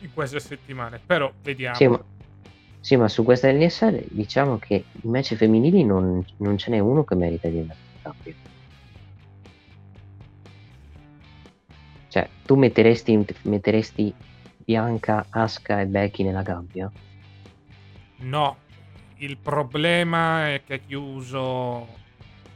in 0.00 0.12
queste 0.12 0.40
settimane, 0.40 1.00
però 1.04 1.32
vediamo. 1.42 1.76
Sì, 1.76 1.86
ma 1.86 2.02
Sì, 2.82 2.96
ma 2.96 3.06
su 3.06 3.22
questa 3.22 3.48
NSL 3.52 4.06
diciamo 4.10 4.58
che 4.58 4.74
i 4.90 5.06
match 5.06 5.36
femminili 5.36 5.84
non, 5.84 6.24
non 6.38 6.58
ce 6.58 6.72
n'è 6.72 6.80
uno 6.80 7.04
che 7.04 7.14
merita 7.14 7.46
di 7.46 7.60
andare 7.60 7.78
in 7.78 8.02
cambio. 8.02 8.34
Cioè, 12.08 12.28
tu 12.44 12.56
metteresti, 12.56 13.24
metteresti 13.42 14.12
Bianca, 14.56 15.26
Aska 15.30 15.80
e 15.80 15.86
Becky 15.86 16.24
nella 16.24 16.42
gabbia? 16.42 16.90
No, 18.16 18.56
il 19.18 19.36
problema 19.36 20.52
è 20.52 20.62
che 20.66 20.74
è 20.74 20.80
chiuso 20.84 21.86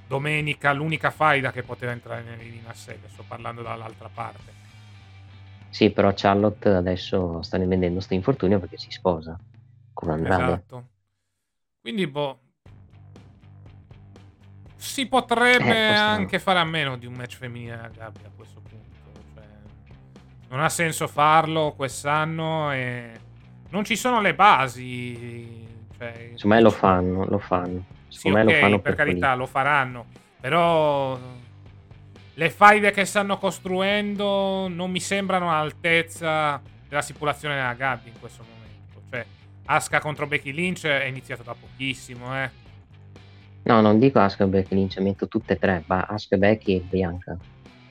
domenica 0.08 0.72
l'unica 0.72 1.12
faida 1.12 1.52
che 1.52 1.62
poteva 1.62 1.92
entrare 1.92 2.24
nell'Elina 2.24 2.74
6, 2.74 2.98
sto 3.12 3.22
parlando 3.28 3.62
dall'altra 3.62 4.10
parte. 4.12 4.54
Sì, 5.70 5.90
però 5.90 6.12
Charlotte 6.12 6.68
adesso 6.68 7.42
sta 7.42 7.58
vendendo 7.58 7.94
questo 7.94 8.14
infortunio 8.14 8.58
perché 8.58 8.76
si 8.76 8.90
sposa 8.90 9.38
con 9.96 10.10
Andrade. 10.10 10.42
Esatto. 10.44 10.88
Quindi, 11.80 12.06
boh, 12.06 12.40
si 14.76 15.06
potrebbe 15.06 15.64
Eh, 15.64 15.94
anche 15.94 16.38
fare 16.38 16.58
a 16.58 16.64
meno 16.64 16.96
di 16.96 17.06
un 17.06 17.14
match 17.14 17.36
femminile 17.36 17.72
a 17.74 17.88
gabbia 17.88 18.26
a 18.26 18.30
questo 18.34 18.60
punto. 18.60 18.96
Cioè, 19.34 19.44
non 20.48 20.60
ha 20.60 20.68
senso 20.68 21.08
farlo 21.08 21.72
quest'anno 21.74 22.70
e 22.72 23.12
non 23.70 23.84
ci 23.84 23.96
sono 23.96 24.20
le 24.20 24.34
basi. 24.34 25.66
Cioè, 25.96 26.32
Secondo 26.34 26.54
me 26.54 26.60
lo 26.60 26.70
fanno, 26.70 27.24
lo 27.24 27.38
fanno. 27.38 27.84
Sì, 28.08 28.18
Secondo 28.18 28.38
me 28.38 28.44
ok, 28.44 28.52
lo 28.52 28.60
fanno 28.60 28.80
per 28.80 28.94
per 28.94 29.06
carità, 29.06 29.34
lo 29.34 29.46
faranno. 29.46 30.06
Però 30.40 31.18
le 32.34 32.50
faide 32.50 32.90
che 32.90 33.04
stanno 33.06 33.38
costruendo 33.38 34.68
non 34.68 34.90
mi 34.90 35.00
sembrano 35.00 35.50
all'altezza 35.50 36.60
della 36.86 37.00
stipulazione 37.02 37.54
della 37.54 37.72
gabbia 37.72 38.12
in 38.12 38.18
questo 38.20 38.42
momento. 38.42 38.55
Asuka 39.66 40.00
contro 40.00 40.26
Becky 40.26 40.52
Lynch 40.52 40.86
è 40.86 41.04
iniziato 41.04 41.42
da 41.42 41.54
pochissimo, 41.54 42.34
eh. 42.42 42.50
No, 43.64 43.80
non 43.80 43.98
dico 43.98 44.18
Asuka 44.20 44.44
e 44.44 44.46
Becky 44.46 44.74
Lynch, 44.74 44.98
metto 44.98 45.28
tutte 45.28 45.54
e 45.54 45.58
tre, 45.58 45.82
ma 45.86 46.02
Asuka, 46.02 46.36
Becky 46.36 46.76
e 46.76 46.80
Bianca. 46.80 47.36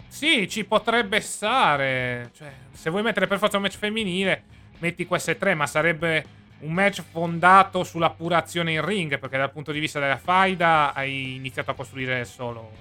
Sì, 0.07 0.47
ci 0.47 0.63
potrebbe 0.63 1.19
stare. 1.19 2.31
Cioè, 2.33 2.49
se 2.71 2.89
vuoi 2.89 3.03
mettere 3.03 3.27
per 3.27 3.37
forza 3.37 3.57
un 3.57 3.63
match 3.63 3.77
femminile, 3.77 4.43
metti 4.79 5.05
queste 5.05 5.37
tre, 5.37 5.53
ma 5.53 5.67
sarebbe 5.67 6.25
un 6.59 6.71
match 6.71 7.03
fondato 7.11 7.83
sulla 7.83 8.09
pura 8.09 8.37
azione 8.37 8.71
in 8.71 8.85
ring, 8.85 9.19
perché 9.19 9.37
dal 9.37 9.51
punto 9.51 9.73
di 9.73 9.79
vista 9.79 9.99
della 9.99 10.15
faida 10.15 10.93
hai 10.93 11.35
iniziato 11.35 11.71
a 11.71 11.73
costruire 11.73 12.23
solo, 12.23 12.71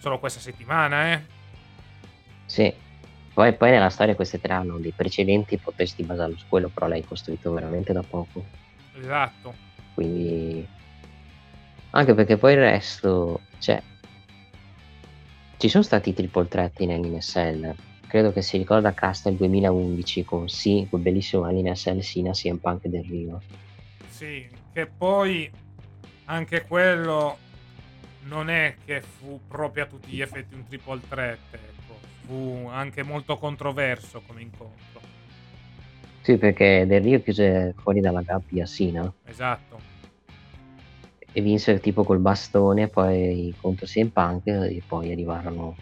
solo 0.00 0.18
questa 0.18 0.40
settimana, 0.40 1.12
eh. 1.12 1.22
Sì. 2.46 2.74
Poi, 3.34 3.52
poi 3.54 3.70
nella 3.70 3.90
storia 3.90 4.14
queste 4.14 4.40
tre 4.40 4.52
hanno 4.52 4.78
dei 4.78 4.92
precedenti, 4.92 5.58
potresti 5.58 6.04
basarlo 6.04 6.36
su 6.36 6.44
quello, 6.48 6.68
però 6.68 6.86
l'hai 6.86 7.04
costruito 7.04 7.52
veramente 7.52 7.92
da 7.92 8.02
poco. 8.02 8.44
Esatto. 8.96 9.52
Quindi... 9.92 10.66
Anche 11.90 12.14
perché 12.14 12.36
poi 12.36 12.52
il 12.52 12.60
resto... 12.60 13.40
Cioè... 13.58 13.82
Ci 15.56 15.68
sono 15.68 15.82
stati 15.82 16.14
triple 16.14 16.46
threat 16.46 16.78
in 16.80 16.92
NSL. 16.92 17.74
Credo 18.06 18.32
che 18.32 18.42
si 18.42 18.56
ricorda 18.56 18.94
Castle 18.94 19.34
2011 19.34 20.24
con 20.24 20.48
sì, 20.48 20.86
quel 20.88 21.02
bellissimo 21.02 21.50
NSL 21.50 22.00
Sina, 22.00 22.30
CM 22.30 22.58
Punk 22.58 22.86
del 22.86 23.04
Rio. 23.04 23.42
Sì, 24.08 24.48
che 24.72 24.86
poi 24.86 25.50
anche 26.26 26.64
quello 26.66 27.38
non 28.26 28.48
è 28.48 28.76
che 28.84 29.00
fu 29.00 29.40
proprio 29.48 29.82
a 29.82 29.86
tutti 29.86 30.10
gli 30.10 30.20
effetti 30.20 30.54
un 30.54 30.64
triple 30.64 31.00
threat. 31.08 31.38
Fu 32.26 32.68
anche 32.70 33.02
molto 33.02 33.36
controverso 33.38 34.22
come 34.26 34.40
incontro. 34.42 35.00
Sì, 36.22 36.36
perché 36.38 36.86
Del 36.86 37.02
Rio 37.02 37.20
chiuse 37.22 37.74
fuori 37.82 38.00
dalla 38.00 38.22
gabbia 38.22 38.64
Sina 38.64 39.12
Esatto. 39.24 39.78
e 41.32 41.40
vinse 41.42 41.80
tipo 41.80 42.02
col 42.04 42.18
bastone, 42.20 42.88
poi 42.88 43.54
contro 43.60 43.84
CM 43.86 44.08
Punk 44.08 44.46
e 44.46 44.82
poi 44.86 45.12
arrivarono 45.12 45.76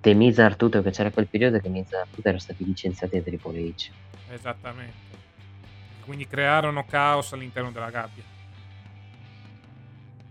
The 0.00 0.14
Miz 0.14 0.38
Artuto, 0.38 0.82
che 0.82 0.90
c'era 0.90 1.10
quel 1.10 1.26
periodo 1.26 1.58
che 1.58 1.68
Miz 1.68 1.92
Artuto 1.92 2.20
erano 2.28 2.38
stati 2.38 2.64
licenziati 2.64 3.16
da 3.16 3.22
Triple 3.24 3.58
H. 3.60 3.90
Esattamente. 4.30 5.12
Quindi 6.04 6.26
crearono 6.26 6.84
caos 6.84 7.32
all'interno 7.32 7.70
della 7.72 7.90
gabbia. 7.90 8.22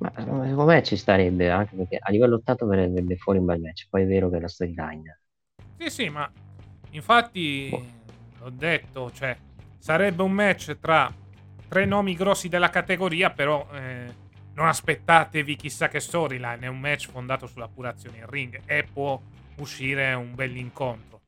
Ma 0.03 0.11
secondo 0.17 0.65
me 0.65 0.83
ci 0.83 0.97
starebbe 0.97 1.49
anche 1.49 1.77
perché 1.77 1.97
a 1.97 2.11
livello 2.11 2.35
8 2.45 2.65
verrebbe 2.65 3.15
fuori 3.15 3.39
un 3.39 3.45
bel 3.45 3.61
match. 3.61 3.87
Poi 3.89 4.03
è 4.03 4.05
vero 4.05 4.29
che 4.29 4.39
la 4.39 4.49
storyline. 4.49 5.19
Sì, 5.77 5.89
sì, 5.89 6.09
ma 6.09 6.29
infatti 6.91 7.69
l'ho 7.69 8.49
detto, 8.49 9.11
cioè 9.13 9.37
sarebbe 9.79 10.21
un 10.21 10.33
match 10.33 10.77
tra 10.79 11.09
tre 11.69 11.85
nomi 11.85 12.15
grossi 12.15 12.49
della 12.49 12.69
categoria, 12.69 13.29
però 13.29 13.65
eh, 13.71 14.13
non 14.55 14.67
aspettatevi 14.67 15.55
chissà 15.55 15.87
che 15.87 16.01
storyline, 16.01 16.59
è 16.59 16.67
un 16.67 16.79
match 16.79 17.09
fondato 17.09 17.47
sulla 17.47 17.69
pura 17.69 17.89
azione 17.89 18.17
in 18.17 18.27
ring 18.29 18.59
e 18.65 18.85
può 18.91 19.19
uscire 19.57 20.13
un 20.13 20.35
bell'incontro. 20.35 21.21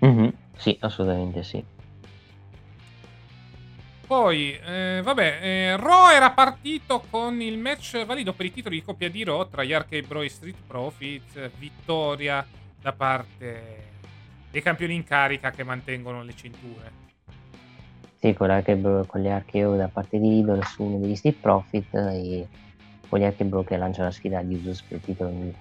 Mhm, 0.00 0.32
Sì, 0.56 0.76
assolutamente 0.80 1.44
sì. 1.44 1.62
Poi, 4.08 4.58
eh, 4.58 5.02
vabbè, 5.04 5.38
eh, 5.42 5.76
Raw 5.76 6.08
era 6.08 6.30
partito 6.30 7.04
con 7.10 7.42
il 7.42 7.58
match 7.58 8.06
valido 8.06 8.32
per 8.32 8.46
i 8.46 8.52
titoli 8.52 8.76
di 8.76 8.82
coppia 8.82 9.10
di 9.10 9.22
Raw 9.22 9.46
tra 9.46 9.62
gli 9.62 9.74
Arcade 9.74 10.06
Bro 10.06 10.22
e 10.22 10.30
Street 10.30 10.56
Profits, 10.66 11.50
vittoria 11.58 12.44
da 12.80 12.94
parte 12.94 13.84
dei 14.50 14.62
campioni 14.62 14.94
in 14.94 15.04
carica 15.04 15.50
che 15.50 15.62
mantengono 15.62 16.22
le 16.22 16.34
cinture. 16.34 16.90
Sì, 18.18 18.32
con, 18.32 18.46
l'Arcade- 18.46 19.04
con 19.06 19.20
gli 19.20 19.28
Archeo 19.28 19.76
da 19.76 19.88
parte 19.88 20.18
di 20.18 20.28
Riddle 20.30 20.64
su 20.64 20.84
uno 20.84 21.00
degli 21.00 21.14
Street 21.14 21.36
Profit 21.36 21.92
e 21.92 22.48
con 23.10 23.18
gli 23.18 23.24
Arcade 23.24 23.50
Bro 23.50 23.64
che 23.64 23.76
lanciano 23.76 24.06
la 24.06 24.12
sfida 24.14 24.38
agli 24.38 24.54
Usos 24.54 24.80
per 24.80 24.96
il 24.96 25.04
titolo 25.04 25.28
di 25.28 25.54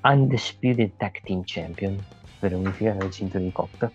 Undisputed 0.00 0.96
Tag 0.96 1.20
Team 1.22 1.42
Champion 1.44 2.04
per 2.40 2.54
unificare 2.54 2.98
le 2.98 3.10
cinture 3.12 3.44
di 3.44 3.52
coppia. 3.52 3.88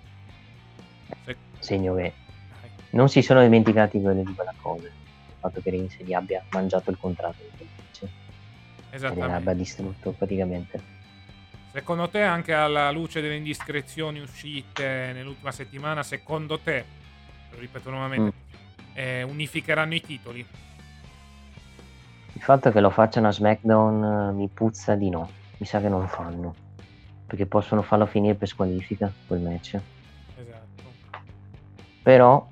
Se- 1.26 1.36
Segno 1.60 1.96
che 1.96 2.13
non 2.93 3.10
si 3.10 3.21
sono 3.21 3.41
dimenticati 3.41 3.99
quello 4.01 4.23
di 4.23 4.34
quella 4.34 4.53
cosa. 4.62 4.86
Il 4.86 5.39
fatto 5.39 5.62
che 5.62 5.69
Reigns 5.69 5.95
gli 5.97 6.13
abbia 6.13 6.43
mangiato 6.49 6.89
il 6.91 6.97
contratto 6.99 7.43
di 7.58 7.67
match. 7.77 8.03
E 8.03 8.10
Esattamente. 8.95 9.27
l'abbia 9.27 9.53
distrutto 9.53 10.12
praticamente. 10.12 10.91
Secondo 11.71 12.08
te, 12.08 12.21
anche 12.21 12.53
alla 12.53 12.91
luce 12.91 13.19
delle 13.19 13.36
indiscrezioni 13.36 14.19
uscite 14.19 15.12
nell'ultima 15.12 15.51
settimana, 15.51 16.03
secondo 16.03 16.60
te, 16.60 16.86
lo 17.49 17.60
ripeto 17.60 17.89
nuovamente, 17.89 18.38
eh, 18.93 19.23
unificheranno 19.23 19.95
i 19.95 20.01
titoli? 20.01 20.45
Il 22.34 22.41
fatto 22.41 22.71
che 22.71 22.79
lo 22.79 22.91
facciano 22.91 23.27
a 23.27 23.32
SmackDown 23.32 24.03
eh, 24.03 24.34
mi 24.34 24.47
puzza 24.49 24.93
di 24.93 25.10
no. 25.10 25.29
Mi 25.58 25.65
sa 25.65 25.82
che 25.82 25.89
non 25.89 26.01
lo 26.01 26.08
fanno. 26.08 26.53
Perché 27.25 27.47
possono 27.47 27.82
farlo 27.82 28.06
finire 28.06 28.36
per 28.36 28.47
squalifica 28.47 29.12
quel 29.25 29.39
match. 29.39 29.79
Esatto. 30.36 30.84
Però 32.03 32.51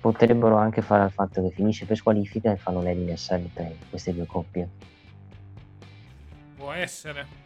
potrebbero 0.00 0.56
anche 0.56 0.82
fare 0.82 1.04
il 1.04 1.10
fatto 1.10 1.42
che 1.42 1.50
finisce 1.50 1.86
per 1.86 1.96
squalifica 1.96 2.52
e 2.52 2.56
fanno 2.56 2.82
l'NSL 2.82 3.48
per 3.52 3.74
queste 3.90 4.14
due 4.14 4.26
coppie. 4.26 4.68
Può 6.56 6.72
essere. 6.72 7.44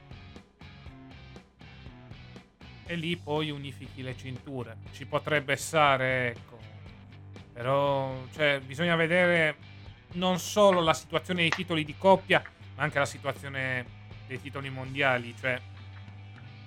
E 2.86 2.94
lì 2.96 3.16
poi 3.16 3.50
unifichi 3.50 4.02
le 4.02 4.16
cinture. 4.16 4.78
Ci 4.92 5.06
potrebbe 5.06 5.56
stare, 5.56 6.30
ecco. 6.30 6.58
Però, 7.52 8.14
cioè, 8.32 8.60
bisogna 8.64 8.96
vedere 8.96 9.56
non 10.12 10.38
solo 10.38 10.80
la 10.80 10.94
situazione 10.94 11.42
dei 11.42 11.50
titoli 11.50 11.84
di 11.84 11.94
coppia, 11.96 12.42
ma 12.76 12.82
anche 12.82 12.98
la 12.98 13.06
situazione 13.06 13.84
dei 14.26 14.40
titoli 14.40 14.70
mondiali. 14.70 15.34
Cioè, 15.38 15.60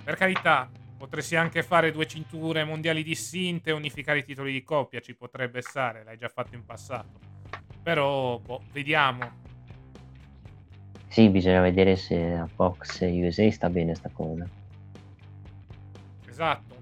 per 0.04 0.16
carità, 0.16 0.70
potresti 1.04 1.36
anche 1.36 1.64
fare 1.64 1.92
due 1.92 2.08
cinture 2.08 2.64
mondiali 2.64 3.04
distinte 3.04 3.72
e 3.72 3.74
unificare 3.74 4.20
i 4.20 4.24
titoli 4.24 4.54
di 4.54 4.64
coppia. 4.64 5.02
Ci 5.02 5.16
potrebbe 5.16 5.62
stare, 5.62 6.02
l'hai 6.06 6.18
già 6.18 6.30
fatto 6.30 6.56
in 6.56 6.64
passato. 6.64 7.20
Però, 7.84 8.40
boh, 8.40 8.62
vediamo. 8.72 9.42
Sì, 11.10 11.28
bisogna 11.28 11.60
vedere 11.60 11.98
se 11.98 12.36
a 12.36 12.48
Fox 12.48 13.02
USA 13.02 13.52
sta 13.52 13.70
bene 13.70 13.96
sta 13.96 14.10
cosa. 14.14 14.48
Esatto. 16.26 16.76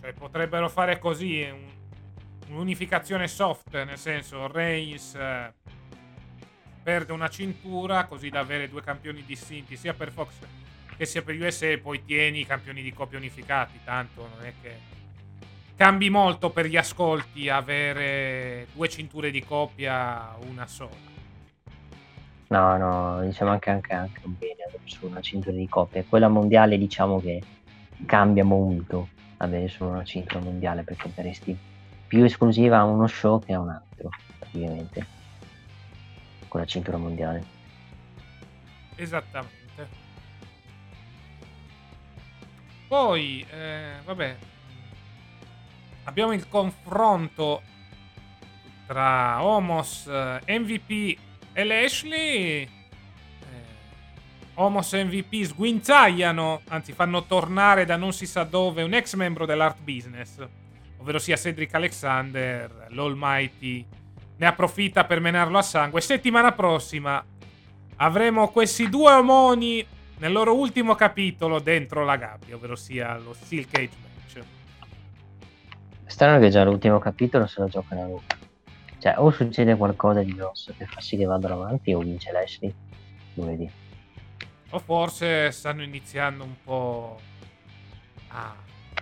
Cioè, 0.00 0.12
potrebbero 0.12 0.68
fare 0.68 1.00
così 1.00 1.42
un- 1.42 1.68
un'unificazione 2.50 3.26
soft, 3.26 3.74
nel 3.82 3.98
senso 3.98 4.46
Reigns 4.46 5.16
eh, 5.16 5.52
perde 6.84 7.12
una 7.12 7.28
cintura 7.28 8.04
così 8.04 8.28
da 8.28 8.38
avere 8.38 8.68
due 8.68 8.80
campioni 8.80 9.24
distinti 9.24 9.76
sia 9.76 9.92
per 9.92 10.12
Fox 10.12 10.34
che 11.00 11.06
sia 11.06 11.22
per 11.22 11.34
USA 11.40 11.64
e 11.64 11.78
poi 11.78 12.04
tieni 12.04 12.40
i 12.40 12.46
campioni 12.46 12.82
di 12.82 12.92
coppia 12.92 13.16
unificati, 13.16 13.80
tanto 13.84 14.28
non 14.36 14.44
è 14.44 14.52
che 14.60 14.76
cambi 15.74 16.10
molto 16.10 16.50
per 16.50 16.66
gli 16.66 16.76
ascolti 16.76 17.48
avere 17.48 18.66
due 18.74 18.86
cinture 18.90 19.30
di 19.30 19.42
coppia 19.42 20.36
una 20.46 20.66
sola. 20.66 21.08
No, 22.48 22.76
no, 22.76 23.22
diciamo 23.22 23.50
anche, 23.50 23.70
anche, 23.70 23.94
anche 23.94 24.20
bene 24.24 24.64
avere 24.68 24.82
su 24.84 25.06
una 25.06 25.22
cintura 25.22 25.56
di 25.56 25.66
coppia. 25.66 26.04
Quella 26.06 26.28
mondiale 26.28 26.76
diciamo 26.76 27.18
che 27.18 27.40
cambia 28.04 28.44
molto 28.44 29.08
avere 29.38 29.68
solo 29.68 29.92
una 29.92 30.04
cintura 30.04 30.40
mondiale 30.40 30.82
perché 30.82 31.08
potresti 31.08 31.56
più 32.08 32.24
esclusiva 32.24 32.76
a 32.76 32.84
uno 32.84 33.06
show 33.06 33.42
che 33.42 33.54
a 33.54 33.60
un 33.60 33.70
altro, 33.70 34.10
praticamente, 34.38 35.06
con 36.46 36.60
la 36.60 36.66
cintura 36.66 36.98
mondiale. 36.98 37.42
Esattamente. 38.96 39.59
Poi, 42.90 43.46
eh, 43.48 44.00
vabbè, 44.04 44.36
abbiamo 46.06 46.32
il 46.32 46.48
confronto 46.48 47.62
tra 48.84 49.44
Homos, 49.44 50.08
eh, 50.08 50.58
MVP 50.58 51.16
e 51.52 51.62
Lashley. 51.62 52.62
Eh, 52.62 52.68
Homos 54.54 54.92
e 54.94 55.04
MVP 55.04 55.44
sguinzagliano, 55.44 56.62
anzi 56.66 56.92
fanno 56.92 57.26
tornare 57.26 57.84
da 57.84 57.94
non 57.94 58.12
si 58.12 58.26
sa 58.26 58.42
dove 58.42 58.82
un 58.82 58.92
ex 58.92 59.14
membro 59.14 59.46
dell'art 59.46 59.78
business, 59.82 60.44
ovvero 60.96 61.20
sia 61.20 61.36
Cedric 61.36 61.72
Alexander, 61.72 62.88
l'Almighty. 62.88 63.86
Ne 64.36 64.46
approfitta 64.46 65.04
per 65.04 65.20
menarlo 65.20 65.58
a 65.58 65.62
sangue. 65.62 66.00
Settimana 66.00 66.50
prossima 66.50 67.24
avremo 67.98 68.48
questi 68.48 68.88
due 68.88 69.12
omoni 69.12 69.86
nel 70.20 70.32
loro 70.32 70.54
ultimo 70.54 70.94
capitolo 70.94 71.60
dentro 71.60 72.04
la 72.04 72.16
gabbia, 72.16 72.54
ovvero 72.54 72.76
sia 72.76 73.16
lo 73.16 73.32
Steel 73.32 73.66
Cage 73.66 73.96
Match. 74.02 74.44
Strano 76.04 76.38
che 76.38 76.50
già 76.50 76.62
l'ultimo 76.62 76.98
capitolo 76.98 77.46
se 77.46 77.60
lo 77.60 77.68
giocano 77.68 78.02
a 78.02 78.04
lungo. 78.04 78.22
Cioè, 78.98 79.14
o 79.16 79.30
succede 79.30 79.76
qualcosa 79.76 80.22
di 80.22 80.34
grosso 80.34 80.74
che 80.76 80.84
fa 80.84 81.00
sì 81.00 81.16
che 81.16 81.24
vadano 81.24 81.54
avanti, 81.54 81.94
o 81.94 82.00
vince 82.00 82.32
Lashley 82.32 82.74
lunedì. 83.34 83.70
O 84.70 84.78
forse 84.78 85.50
stanno 85.52 85.82
iniziando 85.82 86.44
un 86.44 86.54
po' 86.62 87.18
a 88.28 88.54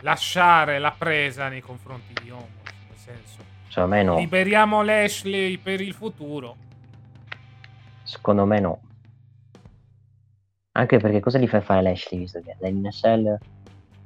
lasciare 0.02 0.78
la 0.78 0.94
presa 0.96 1.48
nei 1.48 1.60
confronti 1.60 2.14
di 2.22 2.30
Homos. 2.30 2.46
Nel 2.88 2.96
senso, 2.96 3.86
me 3.88 4.04
no. 4.04 4.18
Liberiamo 4.18 4.82
Lashley 4.82 5.58
per 5.58 5.80
il 5.80 5.94
futuro. 5.94 6.56
Secondo 8.04 8.44
me 8.46 8.60
no. 8.60 8.80
Anche 10.79 10.99
perché 10.99 11.18
cosa 11.18 11.39
gli 11.39 11.49
fai 11.49 11.61
fare 11.61 11.83
Lashley 11.83 12.20
visto 12.20 12.41
che 12.41 12.57
l'NSL 12.61 13.37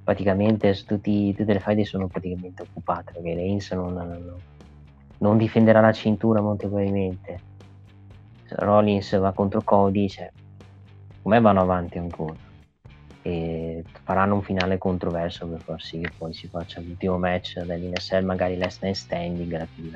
praticamente 0.03 0.75
tutti, 0.87 1.35
tutte 1.35 1.53
le 1.53 1.61
faide 1.61 1.85
sono 1.85 2.07
praticamente 2.07 2.63
occupate 2.63 3.13
perché 3.13 3.35
Reigns 3.35 3.71
non, 3.73 3.93
non, 3.93 4.35
non 5.19 5.37
difenderà 5.37 5.81
la 5.81 5.93
cintura 5.93 6.41
molto 6.41 6.69
probabilmente. 6.69 7.51
Rollins 8.49 9.19
va 9.19 9.33
contro 9.33 9.61
Cody, 9.61 10.09
cioè, 10.09 10.31
come 11.21 11.41
vanno 11.41 11.61
avanti 11.61 11.99
ancora. 11.99 12.37
E 13.21 13.85
faranno 14.05 14.37
un 14.37 14.43
finale 14.43 14.79
controverso 14.79 15.47
per 15.47 15.61
far 15.61 15.81
sì 15.83 16.01
che 16.01 16.11
poi 16.17 16.33
si 16.33 16.49
faccia 16.49 16.81
l'ultimo 16.81 17.19
match 17.19 17.61
dell'NSL, 17.61 18.25
magari 18.25 18.57
last 18.57 18.83
man 18.83 18.95
standing 18.95 19.59
da 19.59 19.67
più 19.75 19.91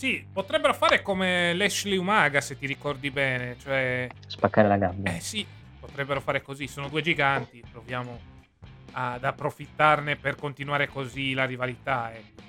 sì, 0.00 0.24
potrebbero 0.32 0.72
fare 0.72 1.02
come 1.02 1.52
Lashley 1.52 1.98
Umaga, 1.98 2.40
se 2.40 2.56
ti 2.56 2.66
ricordi 2.66 3.10
bene, 3.10 3.58
cioè... 3.62 4.08
Spaccare 4.28 4.66
la 4.66 4.78
gabbia. 4.78 5.14
Eh 5.14 5.20
sì, 5.20 5.46
potrebbero 5.78 6.22
fare 6.22 6.40
così, 6.40 6.66
sono 6.68 6.88
due 6.88 7.02
giganti, 7.02 7.62
proviamo 7.70 8.18
ad 8.92 9.22
approfittarne 9.22 10.16
per 10.16 10.36
continuare 10.36 10.88
così 10.88 11.34
la 11.34 11.44
rivalità. 11.44 12.14
Ecco. 12.14 12.42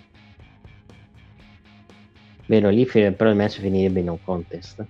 Vero, 2.45 2.69
lì 2.69 2.85
però 2.85 3.29
il 3.29 3.35
match 3.35 3.59
finirebbe 3.59 3.99
in 3.99 4.07
un 4.07 4.23
contest. 4.23 4.85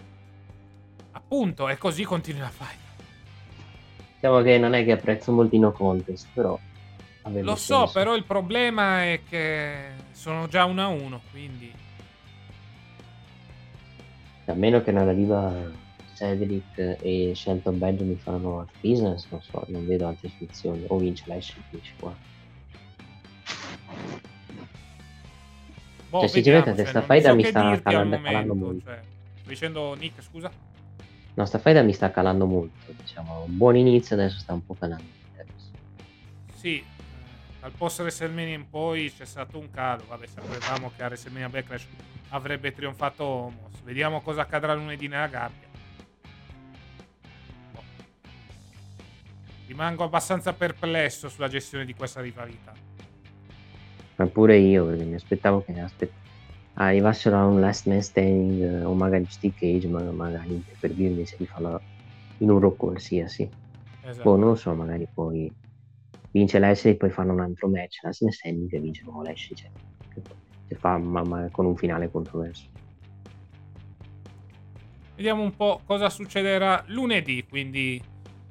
Appunto, 1.13 1.67
e 1.67 1.79
così 1.79 2.03
continui 2.03 2.41
la 2.41 2.49
fight. 2.49 2.79
Diciamo 4.13 4.43
che 4.43 4.59
non 4.59 4.75
è 4.75 4.85
che 4.85 4.91
apprezzo 4.91 5.31
molto 5.31 5.55
i 5.55 5.59
no 5.59 5.71
contest, 5.71 6.27
però... 6.31 6.59
Lo 7.23 7.55
so, 7.55 7.87
senso. 7.87 7.91
però 7.91 8.15
il 8.15 8.23
problema 8.23 9.01
è 9.01 9.21
che 9.27 9.93
sono 10.11 10.47
già 10.47 10.65
1 10.65 10.79
a 10.79 10.87
1, 10.89 11.21
quindi... 11.31 11.89
A 14.51 14.55
meno 14.55 14.81
che 14.83 14.91
non 14.91 15.07
arriva 15.07 15.71
Cedric 16.13 16.97
e 17.01 17.31
Shelton 17.33 17.79
Benjamin 17.79 18.17
fanno 18.17 18.59
art 18.59 18.71
business, 18.81 19.25
non 19.29 19.41
so, 19.41 19.63
non 19.69 19.87
vedo 19.87 20.07
altre 20.07 20.29
soluzioni. 20.37 20.83
O 20.87 20.97
vince 20.97 21.23
Lashley, 21.27 21.63
vince 21.69 21.93
qua. 21.97 22.13
Boh, 26.09 26.19
cioè, 26.19 26.27
sinceramente, 26.27 26.85
sta 26.85 27.01
faida 27.01 27.29
so 27.29 27.35
mi 27.35 27.43
sta 27.45 27.79
calando, 27.81 28.21
calando 28.21 28.55
molto. 28.55 28.83
Cioè, 28.83 28.99
dicendo 29.45 29.93
Nick, 29.95 30.21
scusa? 30.21 30.51
No, 31.33 31.45
sta 31.45 31.57
faida 31.57 31.81
mi 31.81 31.93
sta 31.93 32.11
calando 32.11 32.45
molto. 32.45 32.91
Diciamo, 32.91 33.43
un 33.45 33.57
buon 33.57 33.77
inizio, 33.77 34.17
adesso 34.17 34.37
sta 34.37 34.51
un 34.51 34.65
po' 34.65 34.75
calando. 34.75 35.19
Sì, 36.53 36.79
eh, 36.79 36.83
dal 37.61 37.71
post 37.71 38.01
WrestleMania 38.01 38.53
in 38.53 38.69
poi 38.69 39.11
c'è 39.11 39.25
stato 39.25 39.57
un 39.57 39.71
calo. 39.71 40.03
Vabbè, 40.09 40.27
sapevamo 40.27 40.91
che 40.93 41.01
a 41.01 41.05
WrestleMania 41.05 41.47
Backlash 41.47 41.87
avrebbe 42.31 42.73
trionfato 42.73 43.23
Homos. 43.23 43.81
Vediamo 43.83 44.21
cosa 44.21 44.41
accadrà 44.41 44.73
lunedì 44.73 45.07
nella 45.07 45.27
gabbia. 45.27 45.69
Rimango 49.67 50.03
abbastanza 50.03 50.53
perplesso 50.53 51.29
sulla 51.29 51.47
gestione 51.47 51.85
di 51.85 51.93
questa 51.93 52.19
rivalità. 52.19 52.73
Ma 54.15 54.27
pure 54.27 54.57
io, 54.57 54.85
perché 54.85 55.03
mi 55.03 55.15
aspettavo 55.15 55.63
che 55.63 55.79
aspett- 55.79 56.13
arrivassero 56.73 57.37
a 57.37 57.45
un 57.45 57.59
last 57.59 57.87
man 57.87 58.01
standing 58.01 58.61
eh, 58.61 58.83
o 58.83 58.93
magari 58.93 59.25
Steve 59.29 59.53
Cage, 59.57 59.87
ma 59.87 60.01
magari 60.11 60.63
per 60.79 60.91
via 60.91 61.07
invece 61.07 61.37
di 61.37 61.45
farlo 61.45 61.81
in 62.39 62.49
un 62.49 62.59
rock 62.59 62.77
qualsiasi. 62.77 63.49
Esatto. 64.03 64.29
Boh, 64.29 64.35
non 64.35 64.49
lo 64.49 64.55
so, 64.55 64.73
magari 64.73 65.07
poi 65.11 65.51
vince 66.31 66.59
Lashley 66.59 66.93
e 66.93 66.97
poi 66.97 67.09
fanno 67.09 67.33
un 67.33 67.39
altro 67.39 67.67
match, 67.69 68.01
last 68.03 68.21
man 68.21 68.31
standing 68.31 68.73
e 68.73 68.79
vince 68.79 69.03
nuovo 69.03 69.23
Lashley, 69.23 69.57
cioè, 69.57 69.69
si 70.71 70.75
fa 70.75 70.97
ma, 70.97 71.21
ma 71.23 71.49
con 71.51 71.65
un 71.65 71.75
finale 71.75 72.09
controverso. 72.09 72.65
Vediamo 75.15 75.43
un 75.43 75.55
po' 75.55 75.81
cosa 75.85 76.09
succederà 76.09 76.83
lunedì, 76.87 77.45
quindi 77.47 78.01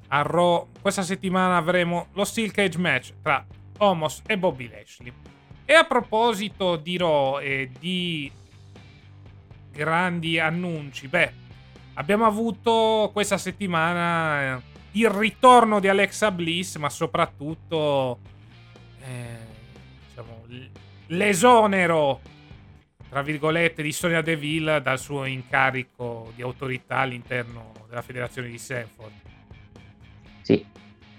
a 0.09 0.21
Raw 0.21 0.67
questa 0.79 1.01
settimana 1.01 1.57
avremo 1.57 2.07
lo 2.13 2.23
Steel 2.23 2.51
Cage 2.51 2.77
match 2.77 3.13
tra 3.21 3.45
Homos 3.79 4.21
e 4.27 4.37
Bobby 4.37 4.69
Lashley. 4.69 5.11
E 5.65 5.73
a 5.73 5.83
proposito 5.83 6.75
di 6.75 6.97
Raw 6.97 7.39
e 7.39 7.71
di 7.79 8.31
grandi 9.71 10.37
annunci, 10.39 11.07
beh, 11.07 11.31
abbiamo 11.95 12.25
avuto 12.25 13.09
questa 13.11 13.37
settimana 13.37 14.57
eh, 14.57 14.61
il 14.91 15.09
ritorno 15.09 15.79
di 15.79 15.87
Alexa 15.87 16.31
Bliss, 16.31 16.77
ma 16.77 16.89
soprattutto 16.89 18.19
eh, 18.99 19.37
diciamo, 20.07 20.43
l'esonero 21.11 22.19
tra 23.09 23.21
virgolette 23.21 23.83
di 23.83 23.91
Sonia 23.91 24.21
Deville 24.21 24.81
dal 24.81 24.97
suo 24.97 25.25
incarico 25.25 26.31
di 26.33 26.41
autorità 26.41 26.97
all'interno 26.97 27.73
della 27.89 28.01
federazione 28.01 28.47
di 28.47 28.57
Sanford. 28.57 29.11
Sì, 30.41 30.65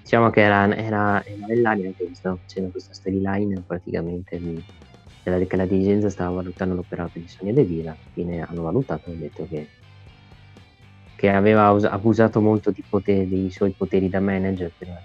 diciamo 0.01 0.31
che 0.31 0.41
era, 0.41 0.75
era, 0.75 1.23
era 1.23 1.47
nell'anima 1.47 1.91
che 1.95 2.09
stava 2.15 2.37
facendo 2.37 2.71
questa 2.71 2.95
storyline 2.95 3.63
praticamente 3.67 4.41
della, 5.23 5.45
che 5.45 5.57
la 5.57 5.67
dirigenza 5.67 6.09
stava 6.09 6.37
valutando 6.37 6.75
l'operato 6.75 7.19
di 7.19 7.29
Sonia 7.29 7.53
Deville, 7.53 7.89
alla 7.89 7.99
fine 8.15 8.41
hanno 8.41 8.63
valutato 8.63 9.11
hanno 9.11 9.19
detto 9.19 9.47
che, 9.47 9.69
che 11.15 11.31
aveva 11.31 11.67
abusato 11.67 12.41
molto 12.41 12.73
potere, 12.89 13.29
dei 13.29 13.51
suoi 13.51 13.73
poteri 13.73 14.09
da 14.09 14.21
manager 14.21 14.73
per, 14.79 14.99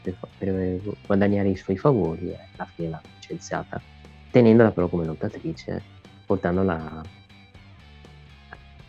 per, 0.00 0.16
per, 0.38 0.80
guadagnare 1.04 1.50
i 1.50 1.56
suoi 1.56 1.76
favori 1.76 2.30
e 2.30 2.38
alla 2.56 2.68
fine 2.74 2.88
l'ha 2.88 3.02
licenziata, 3.18 3.78
tenendola 4.30 4.70
però 4.70 4.88
come 4.88 5.04
lottatrice, 5.04 5.82
portandola 6.26 7.02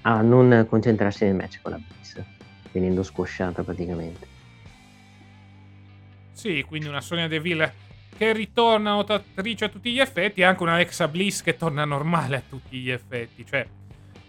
a 0.03 0.21
non 0.21 0.65
concentrarsi 0.67 1.25
nel 1.25 1.35
match 1.35 1.61
con 1.61 1.71
la 1.71 1.77
Bliss, 1.77 2.21
venendo 2.71 3.03
squasciata 3.03 3.63
praticamente. 3.63 4.27
Sì, 6.31 6.63
quindi 6.67 6.87
una 6.87 7.01
Sonia 7.01 7.27
Deville 7.27 7.89
che 8.17 8.33
ritorna 8.33 8.91
nuotatrice 8.93 9.65
a 9.65 9.69
tutti 9.69 9.91
gli 9.91 9.99
effetti 9.99 10.41
e 10.41 10.43
anche 10.43 10.63
una 10.63 10.73
Alexa 10.73 11.07
Bliss 11.07 11.41
che 11.41 11.55
torna 11.55 11.85
normale 11.85 12.37
a 12.37 12.41
tutti 12.47 12.79
gli 12.79 12.89
effetti. 12.89 13.45
Cioè, 13.45 13.67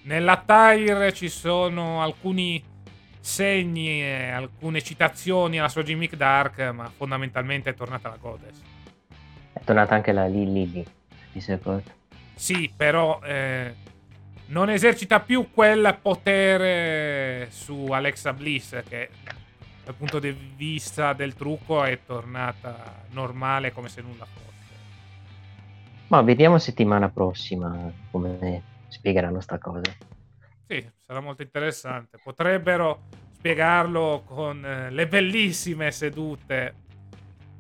nella 0.03 0.43
Tyre 0.45 1.13
ci 1.13 1.29
sono 1.29 2.03
alcuni 2.03 2.63
segni 3.19 4.03
e 4.03 4.31
alcune 4.31 4.83
citazioni 4.83 5.59
alla 5.59 5.69
sua 5.69 5.83
gimmick 5.83 6.17
dark, 6.17 6.71
ma 6.73 6.91
fondamentalmente 6.95 7.71
è 7.71 7.75
tornata 7.75 8.09
la 8.09 8.17
Goddess. 8.17 8.61
È 9.53 9.61
tornata 9.65 9.95
anche 9.95 10.13
la 10.13 10.27
Lily 10.27 10.85
di 11.33 11.41
Sepult. 11.41 11.95
Sì, 12.35 12.73
però 12.75 13.21
eh, 13.23 13.75
non 14.47 14.71
esercita 14.71 15.21
più 15.21 15.51
quel 15.53 15.99
potere 16.01 17.49
su 17.51 17.87
Alexa 17.87 18.33
Bliss 18.33 18.83
che 18.89 19.09
dal 19.85 19.95
punto 19.95 20.19
di 20.19 20.31
vista 20.57 21.13
del 21.13 21.35
trucco 21.35 21.83
è 21.83 21.99
tornata 22.05 23.05
normale 23.11 23.73
come 23.73 23.89
se 23.89 24.01
nulla 24.01 24.25
fosse. 24.25 24.51
Ma 26.09 26.23
vediamo 26.23 26.59
settimana 26.59 27.09
prossima 27.09 27.91
come 28.11 28.63
spiegheranno 28.89 29.41
sta 29.41 29.59
cosa. 29.59 29.91
Sì, 30.67 30.87
sarà 31.01 31.21
molto 31.21 31.43
interessante. 31.43 32.19
Potrebbero 32.23 33.09
spiegarlo 33.33 34.23
con 34.25 34.65
eh, 34.65 34.91
le 34.91 35.09
bellissime 35.09 35.91
sedute 35.91 36.75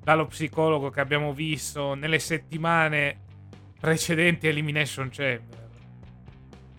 dallo 0.03 0.27
psicologo 0.27 0.91
che 0.91 1.01
abbiamo 1.01 1.33
visto 1.33 1.95
nelle 1.95 2.19
settimane 2.19 3.31
precedenti 3.83 4.47
Elimination 4.47 5.09
Chamber. 5.11 5.69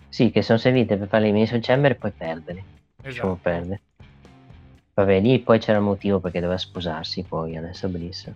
Sì, 0.08 0.30
che 0.30 0.40
sono 0.40 0.56
servite 0.56 0.96
per 0.96 1.06
fare 1.06 1.24
l'Elimination 1.24 1.60
Chamber 1.60 1.90
e 1.90 1.94
poi 1.96 2.10
perdere. 2.12 2.64
Esatto. 3.02 3.38
perdere. 3.42 3.82
Vabbè, 4.94 5.20
lì 5.20 5.38
poi 5.40 5.58
c'era 5.58 5.76
il 5.76 5.84
motivo 5.84 6.18
perché 6.18 6.40
doveva 6.40 6.56
sposarsi 6.56 7.22
poi 7.22 7.58
adesso 7.58 7.88
Bliss. 7.88 8.32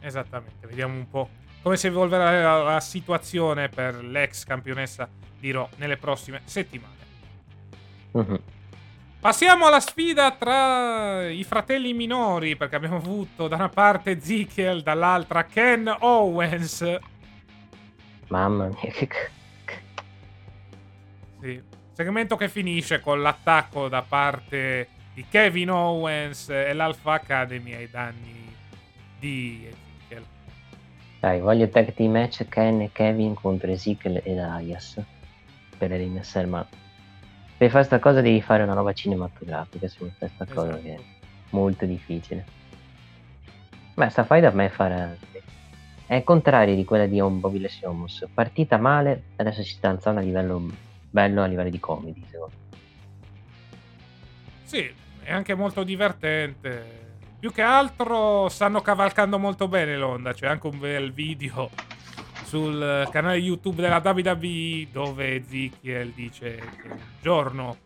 Esattamente, 0.00 0.66
vediamo 0.66 0.96
un 0.96 1.08
po' 1.08 1.28
come 1.62 1.76
si 1.76 1.86
evolverà 1.86 2.32
la, 2.42 2.62
la 2.64 2.80
situazione 2.80 3.68
per 3.68 4.02
l'ex 4.02 4.42
campionessa 4.42 5.08
di 5.38 5.52
Raw 5.52 5.68
nelle 5.76 5.98
prossime 5.98 6.40
settimane. 6.46 6.96
Mhm. 8.10 8.40
Passiamo 9.22 9.66
alla 9.66 9.78
sfida 9.78 10.32
tra 10.32 11.28
i 11.28 11.44
fratelli 11.44 11.92
minori, 11.92 12.56
perché 12.56 12.74
abbiamo 12.74 12.96
avuto 12.96 13.46
da 13.46 13.54
una 13.54 13.68
parte 13.68 14.10
Ezekiel, 14.10 14.82
dall'altra 14.82 15.44
Ken 15.44 15.94
Owens. 16.00 16.98
Mamma 18.26 18.66
mia, 18.66 18.90
che... 18.90 19.08
Sì. 21.40 21.62
Segmento 21.92 22.34
che 22.34 22.48
finisce 22.48 22.98
con 22.98 23.22
l'attacco 23.22 23.86
da 23.86 24.02
parte 24.02 24.88
di 25.14 25.24
Kevin 25.30 25.70
Owens 25.70 26.48
e 26.48 26.72
l'Alpha 26.72 27.12
Academy 27.12 27.74
ai 27.74 27.88
danni 27.88 28.52
di 29.20 29.68
Ezekiel. 29.68 30.26
Dai, 31.20 31.38
voglio 31.38 31.68
tag 31.68 31.94
team 31.94 32.10
match 32.10 32.48
Ken 32.48 32.80
e 32.80 32.90
Kevin 32.90 33.34
contro 33.34 33.70
Ezekiel 33.70 34.16
ed 34.24 34.38
Elias 34.38 35.00
per 35.78 35.92
Elias 35.92 36.34
ma 36.48 36.66
per 37.62 37.70
fare 37.70 37.84
sta 37.84 38.00
cosa 38.00 38.20
devi 38.20 38.42
fare 38.42 38.64
una 38.64 38.74
roba 38.74 38.92
cinematografica 38.92 39.86
su 39.86 40.10
questa 40.18 40.44
cosa 40.52 40.70
Esatto. 40.70 40.82
che 40.82 40.94
è 40.94 41.00
molto 41.50 41.86
difficile. 41.86 42.44
Ma 43.94 44.08
sta 44.08 44.24
fight 44.24 44.44
a 44.46 44.50
me 44.50 44.68
farà 44.68 45.14
è 46.06 46.16
il 46.16 46.24
contrario 46.24 46.74
di 46.74 46.84
quella 46.84 47.06
di 47.06 47.20
Un 47.20 47.38
Bobby 47.38 47.60
Lesiomus. 47.60 48.26
Partita 48.34 48.78
male, 48.78 49.22
adesso 49.36 49.62
si 49.62 49.74
sta 49.74 49.90
alzando 49.90 50.18
a 50.18 50.24
livello 50.24 50.60
bello 51.08 51.40
a 51.40 51.46
livello 51.46 51.70
di 51.70 51.78
comedy, 51.78 52.24
secondo 52.28 52.52
me. 52.70 52.76
Sì, 54.64 54.92
è 55.22 55.30
anche 55.30 55.54
molto 55.54 55.84
divertente. 55.84 57.00
Più 57.38 57.52
che 57.52 57.62
altro 57.62 58.48
stanno 58.48 58.80
cavalcando 58.80 59.38
molto 59.38 59.68
bene 59.68 59.96
l'onda. 59.96 60.32
C'è 60.32 60.48
anche 60.48 60.66
un 60.66 60.80
bel 60.80 61.12
video 61.12 61.70
sul 62.52 63.08
canale 63.10 63.38
YouTube 63.38 63.80
della 63.80 64.02
WWE 64.04 64.86
dove 64.92 65.36
Ezekiel 65.36 66.10
dice 66.10 66.56
che 66.56 66.88
un 66.88 66.98
giorno 67.22 67.78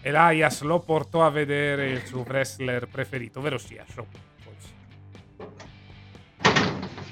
Elias 0.00 0.62
lo 0.62 0.80
portò 0.80 1.24
a 1.24 1.30
vedere 1.30 1.90
il 1.90 2.04
suo 2.04 2.22
wrestler 2.22 2.88
preferito, 2.88 3.38
ovvero 3.38 3.56
sia 3.56 3.84
Shawn. 3.88 4.06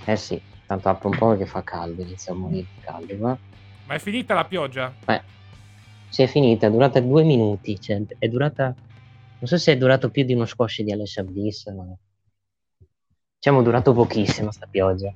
Eh 0.06 0.16
sì, 0.16 0.42
tanto 0.66 0.88
apre 0.88 1.06
un 1.06 1.16
po' 1.16 1.28
perché 1.28 1.46
fa 1.46 1.62
caldo, 1.62 2.02
inizia 2.02 2.32
a 2.32 2.34
morire 2.34 2.66
di 2.74 2.80
caldo, 2.80 3.14
ma 3.16 3.38
Ma 3.86 3.94
è 3.94 4.00
finita 4.00 4.34
la 4.34 4.44
pioggia? 4.44 4.92
Beh, 5.04 5.22
si 6.08 6.22
è 6.22 6.26
finita, 6.26 6.66
è 6.66 6.70
durata 6.72 6.98
due 6.98 7.22
minuti, 7.22 7.80
cioè, 7.80 8.02
è 8.18 8.26
durata, 8.26 8.64
non 8.64 9.46
so 9.46 9.56
se 9.56 9.70
è 9.70 9.76
durato 9.76 10.10
più 10.10 10.24
di 10.24 10.34
uno 10.34 10.46
squash 10.46 10.82
di 10.82 10.90
Alessia 10.90 11.22
Bliss, 11.22 11.72
ma 11.72 11.86
diciamo 13.36 13.60
è 13.60 13.62
durato 13.62 13.92
pochissimo 13.92 14.50
sta 14.50 14.66
pioggia, 14.66 15.14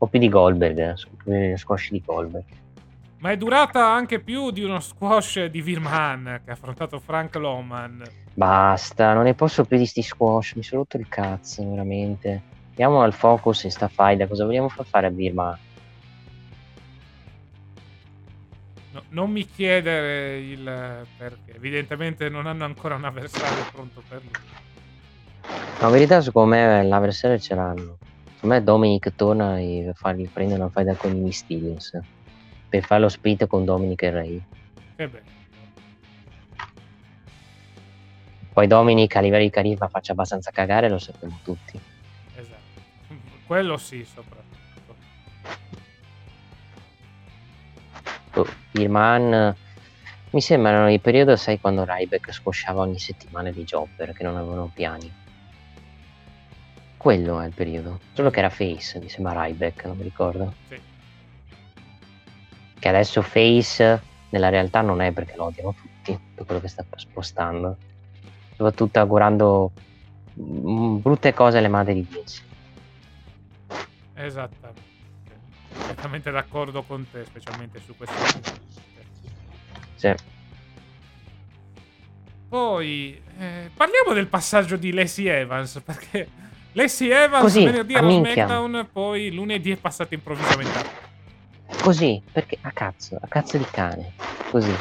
po' 0.00 0.06
più 0.06 0.18
di 0.18 0.30
Goldberg, 0.30 0.96
eh, 1.26 1.56
squash 1.58 1.90
di 1.90 2.02
Goldberg. 2.02 2.44
Ma 3.18 3.32
è 3.32 3.36
durata 3.36 3.86
anche 3.86 4.18
più 4.18 4.50
di 4.50 4.62
uno 4.62 4.80
squash 4.80 5.44
di 5.44 5.60
Virman 5.60 6.40
che 6.42 6.50
ha 6.50 6.54
affrontato 6.54 6.98
Frank 7.00 7.34
Loman. 7.34 8.02
Basta, 8.32 9.12
non 9.12 9.24
ne 9.24 9.34
posso 9.34 9.66
più 9.66 9.76
di 9.76 9.84
sti 9.84 10.00
squash, 10.00 10.54
mi 10.54 10.62
sono 10.62 10.80
rotto 10.80 10.96
il 10.96 11.06
cazzo, 11.06 11.68
veramente. 11.68 12.42
Andiamo 12.70 13.02
al 13.02 13.12
focus 13.12 13.64
in 13.64 13.70
sta 13.70 13.88
faida, 13.88 14.26
cosa 14.26 14.46
vogliamo 14.46 14.70
far 14.70 14.86
fare 14.86 15.06
a 15.08 15.10
Birma? 15.10 15.58
No, 18.92 19.02
non 19.10 19.30
mi 19.30 19.44
chiedere 19.44 20.38
il 20.38 21.06
perché, 21.18 21.56
evidentemente 21.56 22.30
non 22.30 22.46
hanno 22.46 22.64
ancora 22.64 22.94
un 22.94 23.04
avversario 23.04 23.66
pronto 23.70 24.02
per 24.08 24.22
lui. 24.22 24.32
La 25.78 25.88
verità, 25.90 26.22
secondo 26.22 26.54
me, 26.54 26.82
l'avversario 26.84 27.38
ce 27.38 27.54
l'hanno. 27.54 27.98
Secondo 28.40 28.56
me 28.56 28.64
Dominic 28.64 29.14
torna 29.16 29.58
e 29.58 29.92
fargli 29.94 30.26
prendere 30.26 30.62
una 30.62 30.70
faida 30.70 30.94
con 30.94 31.14
i 31.14 31.20
Mystios 31.20 31.98
per 32.70 32.82
fare 32.82 33.02
lo 33.02 33.10
split 33.10 33.46
con 33.46 33.66
Dominic 33.66 34.02
e 34.02 34.10
Ray. 34.10 34.42
Che 34.96 35.08
bello. 35.08 35.24
Poi 38.50 38.66
Dominic 38.66 39.14
a 39.16 39.20
livello 39.20 39.42
di 39.42 39.50
carisma 39.50 39.88
faccia 39.88 40.12
abbastanza 40.12 40.50
cagare, 40.52 40.88
lo 40.88 40.98
sappiamo 40.98 41.38
tutti. 41.44 41.78
Esatto. 42.34 43.14
Quello 43.44 43.76
sì, 43.76 44.06
soprattutto. 44.06 44.94
Oh, 48.36 48.46
Birman 48.70 49.54
mi 50.30 50.40
sembrano 50.40 50.90
il 50.90 51.00
periodo, 51.02 51.36
sai, 51.36 51.60
quando 51.60 51.84
Ryback 51.86 52.32
squasciava 52.32 52.80
ogni 52.80 52.98
settimana 52.98 53.50
di 53.50 53.64
jobber 53.64 54.14
che 54.14 54.22
non 54.22 54.36
avevano 54.36 54.70
piani. 54.72 55.19
Quello 57.00 57.40
è 57.40 57.46
il 57.46 57.54
periodo. 57.54 57.98
Solo 58.12 58.28
che 58.28 58.40
era 58.40 58.50
face, 58.50 58.98
mi 58.98 59.08
sembra 59.08 59.42
Ryback, 59.42 59.86
non 59.86 59.96
mi 59.96 60.02
ricordo. 60.02 60.52
Sì. 60.68 60.78
Che 62.78 62.88
adesso 62.88 63.22
face 63.22 64.02
nella 64.28 64.50
realtà 64.50 64.82
non 64.82 65.00
è 65.00 65.10
perché 65.10 65.34
lo 65.34 65.44
odiano 65.44 65.74
tutti, 65.74 66.20
per 66.34 66.44
quello 66.44 66.60
che 66.60 66.68
sta 66.68 66.84
spostando. 66.96 67.78
Soprattutto 68.54 68.98
augurando 68.98 69.72
mm, 70.38 70.98
brutte 70.98 71.32
cose 71.32 71.56
alle 71.56 71.68
madri 71.68 71.94
di 71.94 72.06
Vince. 72.06 72.42
Esattamente. 74.12 74.82
Completamente 75.72 76.30
d'accordo 76.30 76.82
con 76.82 77.06
te, 77.10 77.24
specialmente 77.24 77.80
su 77.80 77.96
questo. 77.96 78.14
Sì. 79.94 80.14
Poi 82.46 83.22
eh, 83.38 83.70
parliamo 83.74 84.12
del 84.12 84.26
passaggio 84.26 84.76
di 84.76 84.92
Lacey 84.92 85.28
Evans, 85.28 85.80
perché 85.82 86.48
Lacey 86.72 87.10
Evans 87.10 87.42
Così, 87.42 87.64
venerdì 87.64 87.94
a. 87.94 88.00
SmackDown, 88.00 88.88
poi 88.92 89.32
lunedì 89.32 89.72
è 89.72 89.76
passata 89.76 90.14
improvvisamente 90.14 91.08
Così, 91.82 92.20
perché 92.30 92.58
a 92.60 92.70
cazzo, 92.72 93.16
a 93.20 93.26
cazzo 93.26 93.56
di 93.56 93.64
cane, 93.70 94.12
così. 94.50 94.74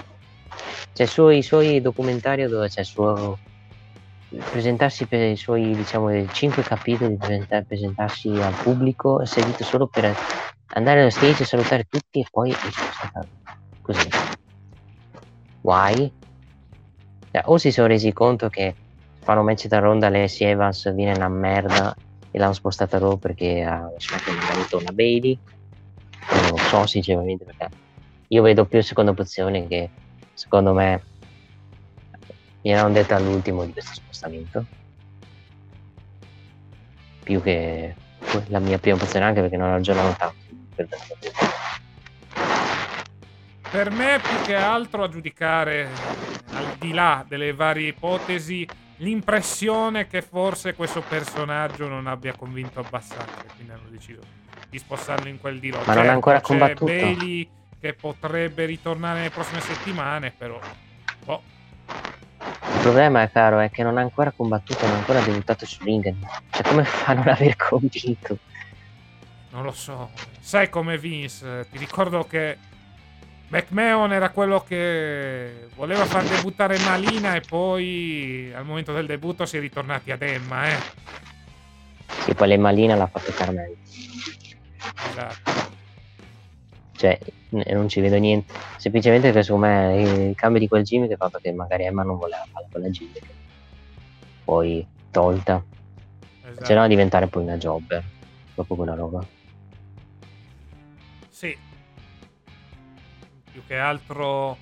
C'è 0.93 1.03
i 1.03 1.07
suoi, 1.07 1.37
i 1.37 1.43
suoi 1.43 1.81
documentari 1.81 2.45
dove 2.47 2.67
c'è 2.67 2.81
il 2.81 2.85
suo 2.85 3.37
presentarsi 4.51 5.05
per 5.05 5.31
i 5.31 5.35
suoi, 5.35 5.75
diciamo, 5.75 6.27
5 6.31 6.61
capitoli, 6.63 7.15
presenta- 7.15 7.61
presentarsi 7.61 8.29
al 8.29 8.53
pubblico, 8.53 9.21
è 9.21 9.25
servito 9.25 9.63
solo 9.63 9.87
per 9.87 10.13
andare 10.73 11.01
allo 11.01 11.09
stage 11.09 11.43
e 11.43 11.45
salutare 11.45 11.85
tutti 11.89 12.19
e 12.19 12.25
poi 12.29 12.53
così. 13.81 14.09
Why? 15.61 16.11
Cioè, 17.31 17.43
o 17.45 17.57
si 17.57 17.71
sono 17.71 17.87
resi 17.87 18.11
conto 18.11 18.49
che 18.49 18.75
fanno 19.21 19.43
match 19.43 19.67
da 19.67 19.79
ronda 19.79 20.09
Lacey 20.09 20.47
Evans 20.47 20.93
viene 20.93 21.15
una 21.15 21.29
merda 21.29 21.95
e 22.31 22.37
l'hanno 22.37 22.53
spostata 22.53 22.97
a 22.97 23.17
perché 23.17 23.63
ha 23.63 23.89
lasciato 23.91 24.31
magari 24.31 24.65
torna 24.67 24.91
Bailey 24.91 25.37
non 26.31 26.49
lo 26.51 26.57
so 26.57 26.85
sinceramente 26.85 27.45
perché 27.45 27.69
io 28.27 28.41
vedo 28.41 28.65
più 28.65 28.81
seconda 28.81 29.11
opzione 29.11 29.67
che 29.67 29.89
secondo 30.33 30.73
me 30.73 31.03
mi 32.61 32.73
hanno 32.73 32.91
detto 32.91 33.15
all'ultimo 33.15 33.65
di 33.65 33.71
questo 33.71 33.93
spostamento. 33.93 34.65
Più 37.23 37.41
che 37.41 37.95
la 38.47 38.59
mia 38.59 38.77
prima 38.77 38.97
opzione 38.97 39.25
anche 39.25 39.41
perché 39.41 39.57
non 39.57 39.69
ragionano 39.69 40.15
tanto 40.17 40.35
per 40.75 40.87
Per 43.71 43.91
me, 43.91 44.19
più 44.19 44.41
che 44.45 44.55
altro 44.55 45.03
a 45.03 45.09
giudicare, 45.09 45.87
al 46.51 46.75
di 46.79 46.91
là 46.91 47.23
delle 47.27 47.53
varie 47.53 47.89
ipotesi, 47.89 48.67
l'impressione 48.99 50.07
che 50.07 50.21
forse 50.21 50.73
questo 50.73 51.01
personaggio 51.01 51.87
non 51.87 52.07
abbia 52.07 52.33
convinto 52.35 52.79
abbastanza. 52.79 53.43
Quindi 53.55 53.73
hanno 53.73 53.89
deciso 53.89 54.21
di 54.69 54.77
spostarlo 54.77 55.27
in 55.27 55.39
quel 55.39 55.59
di 55.59 55.69
là. 55.71 55.81
Ma 55.85 55.93
non 55.93 56.07
ha 56.07 56.13
ancora 56.13 56.37
c'è 56.37 56.43
combattuto? 56.43 56.85
Bailey 56.85 57.49
che 57.79 57.93
potrebbe 57.93 58.65
ritornare 58.65 59.19
nelle 59.19 59.29
prossime 59.29 59.61
settimane, 59.61 60.31
però. 60.37 60.59
Boh, 61.23 61.41
il 62.39 62.79
problema 62.81 63.21
è 63.21 63.31
caro 63.31 63.59
è 63.59 63.69
che 63.69 63.83
non 63.83 63.97
ha 63.97 64.01
ancora 64.01 64.31
combattuto 64.31 64.85
non 64.85 64.95
ha 64.95 64.97
ancora 64.99 65.19
debuttato 65.19 65.65
su 65.65 65.83
ring 65.83 66.15
cioè 66.49 66.63
come 66.63 66.85
fa 66.85 67.11
a 67.11 67.13
non 67.15 67.27
aver 67.27 67.57
convinto 67.57 68.37
non 69.51 69.63
lo 69.63 69.71
so. 69.71 70.11
Sai 70.39 70.69
come 70.69 70.97
Vince? 70.97 71.67
Ti 71.71 71.77
ricordo 71.77 72.23
che 72.23 72.57
McMahon 73.49 74.13
era 74.13 74.29
quello 74.29 74.63
che 74.67 75.67
voleva 75.75 76.05
far 76.05 76.23
debuttare 76.23 76.77
Malina 76.79 77.35
e 77.35 77.41
poi 77.41 78.51
al 78.53 78.65
momento 78.65 78.93
del 78.93 79.05
debutto 79.05 79.45
si 79.45 79.57
è 79.57 79.59
ritornati 79.59 80.11
ad 80.11 80.21
Emma, 80.21 80.69
eh. 80.69 80.77
sì 82.23 82.33
poi 82.33 82.47
le 82.47 82.57
maline 82.57 82.95
l'ha 82.95 83.07
fatto 83.07 83.31
Carmelo 83.31 83.75
Esatto. 85.09 85.77
Cioè, 86.95 87.17
non 87.49 87.87
ci 87.87 88.01
vedo 88.01 88.17
niente. 88.17 88.53
Semplicemente 88.77 89.27
perché 89.27 89.43
secondo 89.43 89.67
me 89.67 90.01
il 90.01 90.35
cambio 90.35 90.59
di 90.59 90.67
quel 90.67 90.83
gimmick 90.83 91.13
è 91.13 91.17
fatto 91.17 91.39
che 91.41 91.51
magari 91.51 91.85
Emma 91.85 92.03
non 92.03 92.17
voleva 92.17 92.45
fare 92.51 92.67
quella 92.69 92.89
gimmick. 92.89 93.25
Poi 94.43 94.85
tolta. 95.09 95.63
Esatto. 96.43 96.65
C'era 96.65 96.81
da 96.81 96.87
diventare 96.87 97.27
poi 97.27 97.43
una 97.43 97.57
jobber. 97.57 98.03
Dopo 98.53 98.75
quella 98.75 98.95
roba. 98.95 99.25
Sì. 101.29 101.55
Che 103.69 103.77
altro 103.77 104.57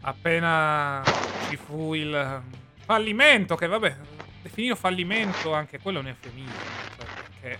appena 0.00 1.02
ci 1.50 1.56
fu 1.56 1.92
il 1.92 2.42
fallimento, 2.86 3.56
che 3.56 3.66
vabbè, 3.66 3.94
definito 4.40 4.74
fallimento 4.74 5.52
anche 5.52 5.78
quello 5.80 5.98
è 5.98 6.00
un 6.00 6.06
eufemismo, 6.08 6.54
cioè 6.96 7.06
perché 7.14 7.58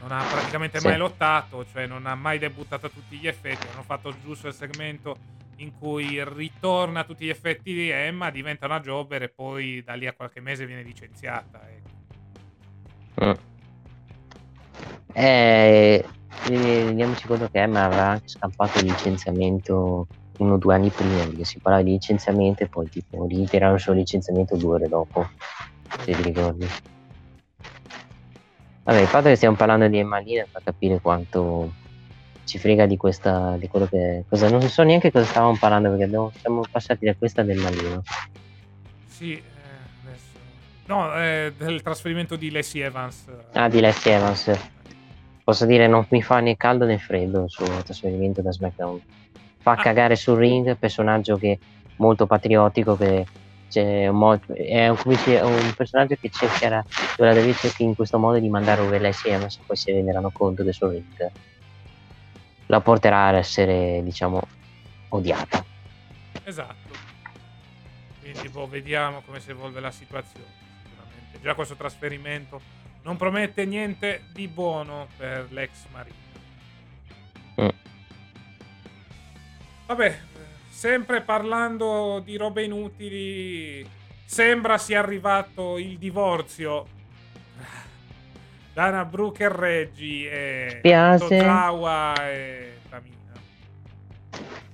non 0.00 0.12
ha 0.12 0.22
praticamente 0.24 0.78
sì. 0.78 0.86
mai 0.86 0.98
lottato, 0.98 1.64
cioè 1.72 1.86
non 1.86 2.04
ha 2.04 2.14
mai 2.14 2.38
debuttato 2.38 2.84
a 2.84 2.90
tutti 2.90 3.16
gli 3.16 3.26
effetti, 3.26 3.66
hanno 3.72 3.82
fatto 3.82 4.14
giusto 4.22 4.46
il 4.46 4.52
segmento 4.52 5.16
in 5.56 5.72
cui 5.72 6.22
ritorna 6.22 7.00
a 7.00 7.04
tutti 7.04 7.24
gli 7.24 7.30
effetti 7.30 7.72
di 7.72 7.88
Emma, 7.88 8.28
diventa 8.28 8.66
una 8.66 8.80
jobber 8.80 9.22
e 9.22 9.30
poi 9.30 9.82
da 9.82 9.94
lì 9.94 10.06
a 10.06 10.12
qualche 10.12 10.40
mese 10.40 10.66
viene 10.66 10.82
licenziata. 10.82 11.66
Ecco. 11.70 13.24
Mm. 13.24 13.32
Eh, 15.14 16.04
rendiamoci 16.44 17.26
conto 17.26 17.48
che 17.50 17.60
Emma 17.60 17.84
aveva 17.84 18.06
anche 18.08 18.28
scampato 18.28 18.78
il 18.78 18.86
licenziamento 18.86 20.06
uno 20.38 20.54
o 20.54 20.56
due 20.58 20.74
anni 20.74 20.90
prima, 20.90 21.24
perché 21.24 21.44
si 21.44 21.58
parlava 21.58 21.82
di 21.82 21.92
licenziamento 21.92 22.62
e 22.62 22.68
poi 22.68 22.88
tipo 22.88 23.26
ritirano 23.26 23.74
il 23.74 23.80
suo 23.80 23.92
licenziamento 23.92 24.56
due 24.56 24.74
ore 24.74 24.88
dopo, 24.88 25.28
se 26.00 26.12
ti 26.12 26.22
ricordi. 26.22 26.68
Vabbè, 28.82 29.00
il 29.00 29.06
fatto 29.06 29.28
che 29.28 29.36
stiamo 29.36 29.56
parlando 29.56 29.88
di 29.88 29.98
Emma 29.98 30.18
Lina 30.18 30.46
fa 30.48 30.60
capire 30.62 31.00
quanto 31.00 31.72
ci 32.44 32.58
frega 32.58 32.86
di 32.86 32.96
questa, 32.96 33.56
di 33.58 33.66
quello 33.66 33.86
che... 33.86 34.24
Cosa, 34.28 34.48
non 34.48 34.62
so 34.62 34.84
neanche 34.84 35.10
cosa 35.10 35.24
stavamo 35.24 35.56
parlando 35.58 35.88
perché 35.88 36.04
abbiamo, 36.04 36.30
siamo 36.38 36.62
passati 36.70 37.04
da 37.04 37.14
questa 37.16 37.42
del 37.42 37.58
Malino. 37.58 38.02
Sì, 39.08 39.32
eh, 39.32 39.42
adesso... 40.04 40.38
No, 40.86 41.12
eh, 41.16 41.52
del 41.56 41.82
trasferimento 41.82 42.36
di 42.36 42.50
Leslie 42.52 42.84
Evans. 42.84 43.24
Ah, 43.54 43.68
di 43.68 43.80
Leslie 43.80 44.14
Evans. 44.14 44.74
Posso 45.46 45.64
dire, 45.64 45.86
non 45.86 46.04
mi 46.08 46.22
fa 46.22 46.40
né 46.40 46.56
caldo 46.56 46.86
né 46.86 46.98
freddo 46.98 47.44
il 47.44 47.50
suo 47.50 47.66
trasferimento 47.84 48.42
da 48.42 48.50
SmackDown. 48.50 49.00
Fa 49.58 49.70
ah. 49.70 49.76
cagare 49.76 50.16
sul 50.16 50.38
ring, 50.38 50.76
personaggio 50.76 51.36
che 51.36 51.52
è 51.52 51.58
molto 51.98 52.26
patriottico, 52.26 52.96
che 52.96 53.24
è 53.72 54.08
un, 54.08 54.40
è 54.52 54.88
un 54.88 55.72
personaggio 55.76 56.16
che 56.20 56.30
cercherà 56.30 56.84
la 57.18 57.52
cerca 57.54 57.84
in 57.84 57.94
questo 57.94 58.18
modo 58.18 58.40
di 58.40 58.48
mandare 58.48 58.80
over 58.80 59.00
l'SM 59.00 59.46
se 59.46 59.60
poi 59.64 59.76
si 59.76 59.92
renderanno 59.92 60.32
conto 60.32 60.64
che 60.64 60.72
sul 60.72 60.90
ring 60.90 61.30
la 62.66 62.80
porterà 62.80 63.28
ad 63.28 63.36
essere 63.36 64.00
diciamo 64.02 64.40
odiata. 65.10 65.64
Esatto. 66.42 66.92
Quindi 68.20 68.48
boh, 68.48 68.66
vediamo 68.66 69.22
come 69.24 69.38
si 69.38 69.50
evolve 69.50 69.78
la 69.78 69.92
situazione 69.92 70.50
sicuramente. 70.82 71.40
Già 71.40 71.54
questo 71.54 71.76
trasferimento 71.76 72.60
non 73.06 73.16
promette 73.16 73.64
niente 73.64 74.24
di 74.32 74.48
buono 74.48 75.06
per 75.16 75.46
l'ex 75.50 75.84
marino 75.92 76.16
mm. 77.62 77.68
Vabbè, 79.86 80.18
sempre 80.68 81.20
parlando 81.20 82.20
di 82.24 82.36
robe 82.36 82.64
inutili, 82.64 83.88
sembra 84.24 84.78
sia 84.78 84.98
arrivato 84.98 85.78
il 85.78 85.96
divorzio. 85.96 86.86
Dana 88.74 89.04
Brooke 89.04 89.44
e 89.44 89.48
Reggi 89.48 90.26
e. 90.26 90.80
Tozawa 90.82 92.14
e 92.28 92.78
Tamina. 92.90 93.32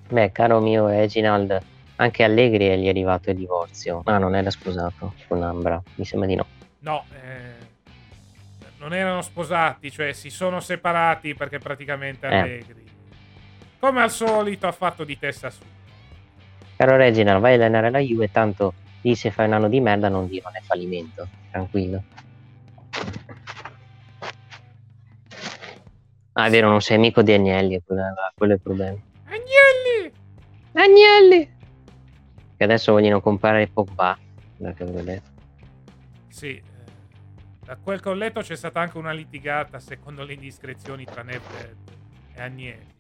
Beh, 0.09 0.33
caro 0.33 0.61
mio 0.61 0.89
Reginald, 0.89 1.61
anche 1.97 2.25
Allegri 2.25 2.79
gli 2.79 2.87
è 2.87 2.89
arrivato 2.89 3.29
il 3.29 3.37
divorzio. 3.37 4.01
Ah, 4.07 4.17
non 4.17 4.35
era 4.35 4.51
sposato 4.51 5.13
con 5.29 5.43
Ambra, 5.43 5.83
mi 5.97 6.07
sembra 6.07 6.27
di 6.27 6.37
no. 6.37 6.47
No, 6.79 7.05
eh, 7.13 7.52
non 8.83 8.95
erano 8.95 9.23
sposati, 9.23 9.91
cioè 9.91 10.13
si 10.13 10.29
sono 10.29 10.61
separati 10.61 11.35
perché 11.35 11.59
praticamente 11.59 12.27
eh. 12.27 12.37
Allegri 12.37 12.93
come 13.83 14.01
al 14.01 14.13
solito 14.13 14.69
ha 14.69 14.73
fatto 14.73 15.03
di 15.03 15.19
testa 15.19 15.51
su. 15.51 15.61
Caro 16.77 16.95
Reginald, 16.95 17.41
vai 17.41 17.55
a 17.55 17.57
allenare 17.57 17.91
la 17.91 17.99
Juve, 17.99 18.31
tanto 18.31 18.75
lì 19.01 19.17
se 19.17 19.33
fai 19.33 19.47
un 19.47 19.55
anno 19.55 19.69
di 19.69 19.81
merda 19.81 20.09
non 20.09 20.29
dire 20.29 20.43
non 20.45 20.55
è 20.55 20.61
fallimento, 20.61 21.27
tranquillo. 21.51 22.05
Ah, 26.35 26.47
è 26.47 26.51
vero, 26.51 26.69
non 26.69 26.81
sei 26.81 26.97
amico 26.97 27.23
di 27.23 27.33
Agnelli, 27.33 27.83
quello, 27.85 28.03
quello 28.37 28.53
è 28.53 28.55
il 28.55 28.63
problema. 28.63 28.99
Agnelli! 29.25 30.13
Agnelli! 30.75 31.57
Che 32.57 32.65
adesso 32.65 32.93
vogliono 32.93 33.21
comprare 33.21 33.67
Pogba, 33.67 34.17
Sì, 36.29 36.51
eh, 36.51 36.63
da 37.65 37.77
quel 37.77 38.01
che 38.01 38.09
ho 38.09 38.15
letto 38.15 38.41
c'è 38.41 38.57
stata 38.57 38.81
anche 38.81 38.99
una 38.99 39.13
litigata, 39.13 39.79
secondo 39.79 40.25
le 40.25 40.35
indiscrezioni, 40.35 41.05
tra 41.05 41.23
Nedved 41.23 41.77
e 42.35 42.43
Agnelli. 42.43 42.91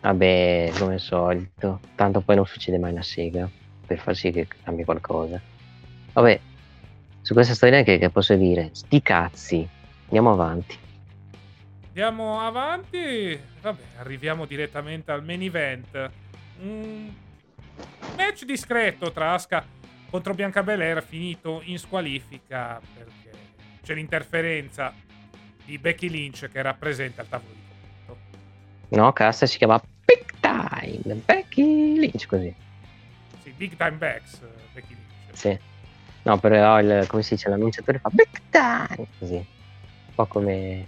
Vabbè, 0.00 0.72
come 0.78 0.94
al 0.94 1.00
solito. 1.00 1.80
Tanto 1.94 2.20
poi 2.20 2.36
non 2.36 2.46
succede 2.46 2.78
mai 2.78 2.92
una 2.92 3.02
sega 3.02 3.48
per 3.86 3.98
far 3.98 4.16
sì 4.16 4.30
che 4.30 4.46
cambi 4.62 4.84
qualcosa. 4.84 5.40
Vabbè, 6.12 6.40
su 7.20 7.34
questa 7.34 7.54
storia 7.54 7.82
che, 7.82 7.98
che 7.98 8.10
posso 8.10 8.34
dire? 8.34 8.70
Sti 8.72 9.02
cazzi. 9.02 9.68
Andiamo 10.04 10.32
avanti. 10.32 10.78
Andiamo 11.88 12.40
avanti. 12.40 13.38
Vabbè, 13.60 13.82
arriviamo 13.98 14.46
direttamente 14.46 15.10
al 15.10 15.24
main 15.24 15.42
event. 15.42 16.10
Un 16.60 17.12
match 18.16 18.44
discreto 18.44 19.12
tra 19.12 19.34
Aska 19.34 19.64
contro 20.10 20.32
Bianca 20.32 20.62
Belair 20.62 21.02
finito 21.02 21.60
in 21.64 21.78
squalifica 21.78 22.80
perché 22.94 23.27
c'è 23.88 23.94
l'interferenza 23.94 24.92
di 25.64 25.78
Becky 25.78 26.10
Lynch 26.10 26.50
che 26.52 26.60
rappresenta 26.60 27.22
il 27.22 27.28
tavolo 27.28 27.54
di 27.54 28.96
No, 28.96 29.12
cassa 29.14 29.46
si 29.46 29.56
chiama 29.56 29.80
Big 30.04 30.26
Time 30.40 31.22
Becky 31.24 31.98
Lynch, 31.98 32.26
così. 32.26 32.54
Sì, 33.42 33.50
Big 33.52 33.76
Time 33.76 33.92
Backs, 33.92 34.40
Becky 34.74 34.94
Lynch. 34.94 35.38
Sì. 35.38 35.58
No, 36.22 36.38
però 36.38 36.78
il, 36.80 37.06
come 37.06 37.22
si 37.22 37.34
dice, 37.34 37.48
l'annunciatore 37.48 37.98
fa 37.98 38.10
Big 38.12 38.28
Time, 38.50 39.06
così. 39.18 39.36
Un 39.36 40.14
po' 40.14 40.26
come... 40.26 40.86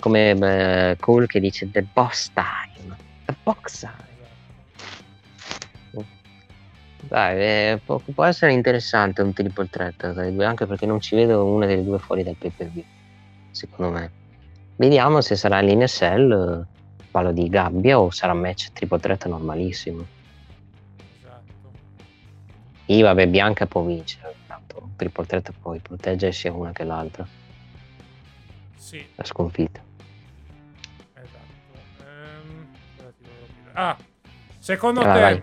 come 0.00 0.34
beh, 0.34 0.96
Cole 0.98 1.26
che 1.28 1.38
dice 1.38 1.70
The 1.70 1.82
Boss 1.82 2.32
Time, 2.32 2.96
The 3.26 3.34
Box 3.44 3.78
Time. 3.78 4.13
Dai, 7.08 7.38
eh, 7.38 7.80
può, 7.84 7.98
può, 7.98 8.24
essere 8.24 8.52
interessante 8.52 9.22
un 9.22 9.32
triple 9.32 9.68
threat 9.68 10.12
tra 10.12 10.24
i 10.24 10.34
due, 10.34 10.44
anche 10.44 10.66
perché 10.66 10.86
non 10.86 11.00
ci 11.00 11.14
vedo 11.14 11.44
una 11.44 11.66
delle 11.66 11.84
due 11.84 11.98
fuori 11.98 12.22
dal 12.22 12.36
pay 12.36 12.50
per 12.50 12.68
view, 12.68 12.84
secondo 13.50 13.92
me. 13.92 14.10
Vediamo 14.76 15.20
se 15.20 15.36
sarà 15.36 15.60
l'Inesel, 15.60 16.66
parlo 17.10 17.32
di 17.32 17.48
gabbia 17.48 18.00
o 18.00 18.10
sarà 18.10 18.32
match 18.32 18.72
triple 18.72 18.98
threat 18.98 19.26
normalissimo. 19.26 20.04
Esatto. 21.20 21.70
Io 22.86 23.04
vabbè, 23.04 23.28
Bianca 23.28 23.66
può 23.66 23.82
vincere, 23.82 24.34
tanto 24.46 24.88
triple 24.96 25.26
threat 25.26 25.52
poi 25.60 25.78
protegge 25.80 26.32
sia 26.32 26.52
una 26.52 26.72
che 26.72 26.84
l'altra. 26.84 27.26
Sì. 28.76 29.06
La 29.14 29.24
sconfitta. 29.24 29.80
Esatto. 31.12 31.78
Ehm... 32.00 32.66
Ah, 33.74 33.96
secondo 34.58 35.00
ah, 35.00 35.12
te... 35.12 35.20
Vai. 35.20 35.42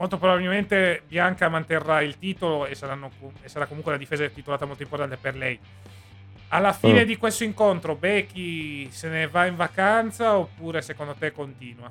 Molto 0.00 0.18
probabilmente 0.18 1.02
Bianca 1.06 1.48
manterrà 1.48 2.00
il 2.00 2.18
titolo 2.18 2.66
e, 2.66 2.74
saranno, 2.74 3.10
e 3.42 3.48
sarà 3.48 3.66
comunque 3.66 3.92
la 3.92 3.98
difesa 3.98 4.26
titolata 4.28 4.64
molto 4.64 4.82
importante 4.82 5.16
per 5.16 5.36
lei 5.36 5.60
alla 6.52 6.72
fine 6.72 7.04
mm. 7.04 7.06
di 7.06 7.16
questo 7.16 7.44
incontro 7.44 7.94
Becky 7.94 8.90
se 8.90 9.08
ne 9.08 9.26
va 9.26 9.46
in 9.46 9.56
vacanza 9.56 10.36
oppure 10.36 10.82
secondo 10.82 11.14
te 11.14 11.32
continua? 11.32 11.90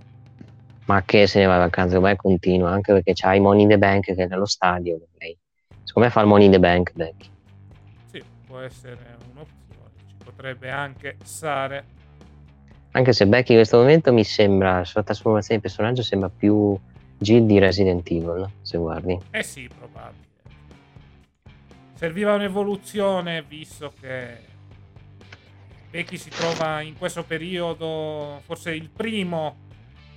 Ma 0.86 1.03
che 1.03 1.28
se 1.28 1.39
ne 1.39 1.45
va 1.45 1.53
in 1.53 1.60
vacanza? 1.60 1.99
Me 1.99 2.16
continua, 2.16 2.72
anche 2.72 2.93
perché 2.93 3.14
c'ha 3.14 3.36
i 3.36 3.39
Money 3.39 3.64
in 3.64 3.70
the 3.70 3.78
Bank 3.78 4.05
che 4.05 4.16
è 4.16 4.28
nello 4.28 4.45
stadio. 4.45 4.99
Lei. 5.18 5.38
Secondo 5.84 6.07
me 6.07 6.14
fa 6.14 6.22
il 6.22 6.28
Money 6.28 6.45
in 6.47 6.51
the 6.51 6.60
Bank 6.60 6.93
Becky. 6.93 7.30
Sì, 8.12 8.24
può 8.45 8.60
essere 8.60 8.97
un'opzione, 9.32 9.91
ci 10.07 10.16
potrebbe 10.24 10.70
anche 10.72 11.18
stare. 11.24 11.86
Anche 12.91 13.14
se 13.14 13.28
Becky 13.28 13.53
in 13.53 13.60
questo 13.60 13.78
momento 13.78 14.12
mi 14.12 14.24
sembra, 14.24 14.78
la 14.78 14.84
sua 14.84 15.03
trasformazione 15.03 15.62
di 15.62 15.68
personaggio 15.68 16.01
sembra 16.01 16.30
più 16.36 16.78
Jill 17.20 17.45
di 17.45 17.59
Resident 17.59 18.09
Evil, 18.09 18.49
se 18.61 18.78
guardi. 18.78 19.20
Eh 19.32 19.43
sì, 19.43 19.67
probabile. 19.67 20.28
Serviva 21.95 22.34
un'evoluzione 22.34 23.43
visto 23.43 23.91
che 23.99 24.38
Becky 25.89 26.15
si 26.15 26.30
trova 26.30 26.80
in 26.80 26.97
questo 26.97 27.24
periodo 27.24 28.41
forse 28.45 28.74
il 28.74 28.89
primo 28.89 29.67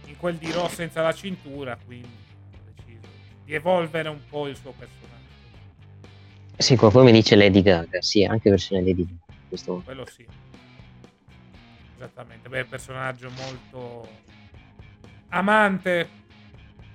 in 0.06 0.16
quel 0.16 0.36
di 0.36 0.52
Raw 0.52 0.68
senza 0.68 1.02
la 1.02 1.12
cintura, 1.12 1.76
quindi 1.84 2.08
ha 2.08 2.70
deciso 2.72 3.08
di 3.44 3.52
evolvere 3.54 4.08
un 4.08 4.20
po' 4.28 4.46
il 4.46 4.54
suo 4.54 4.70
personaggio. 4.70 5.00
Sì, 6.56 6.76
qualcuno 6.76 7.04
mi 7.04 7.12
dice 7.12 7.34
Lady 7.34 7.62
Gaga, 7.62 8.00
sì, 8.00 8.22
anche 8.24 8.48
versione 8.48 8.84
Lady 8.84 9.04
Gaga. 9.04 9.34
Questo... 9.48 9.82
Quello 9.84 10.06
sì. 10.06 10.24
Esattamente, 11.96 12.48
beh, 12.48 12.64
personaggio 12.66 13.28
molto 13.30 14.08
amante 15.30 16.08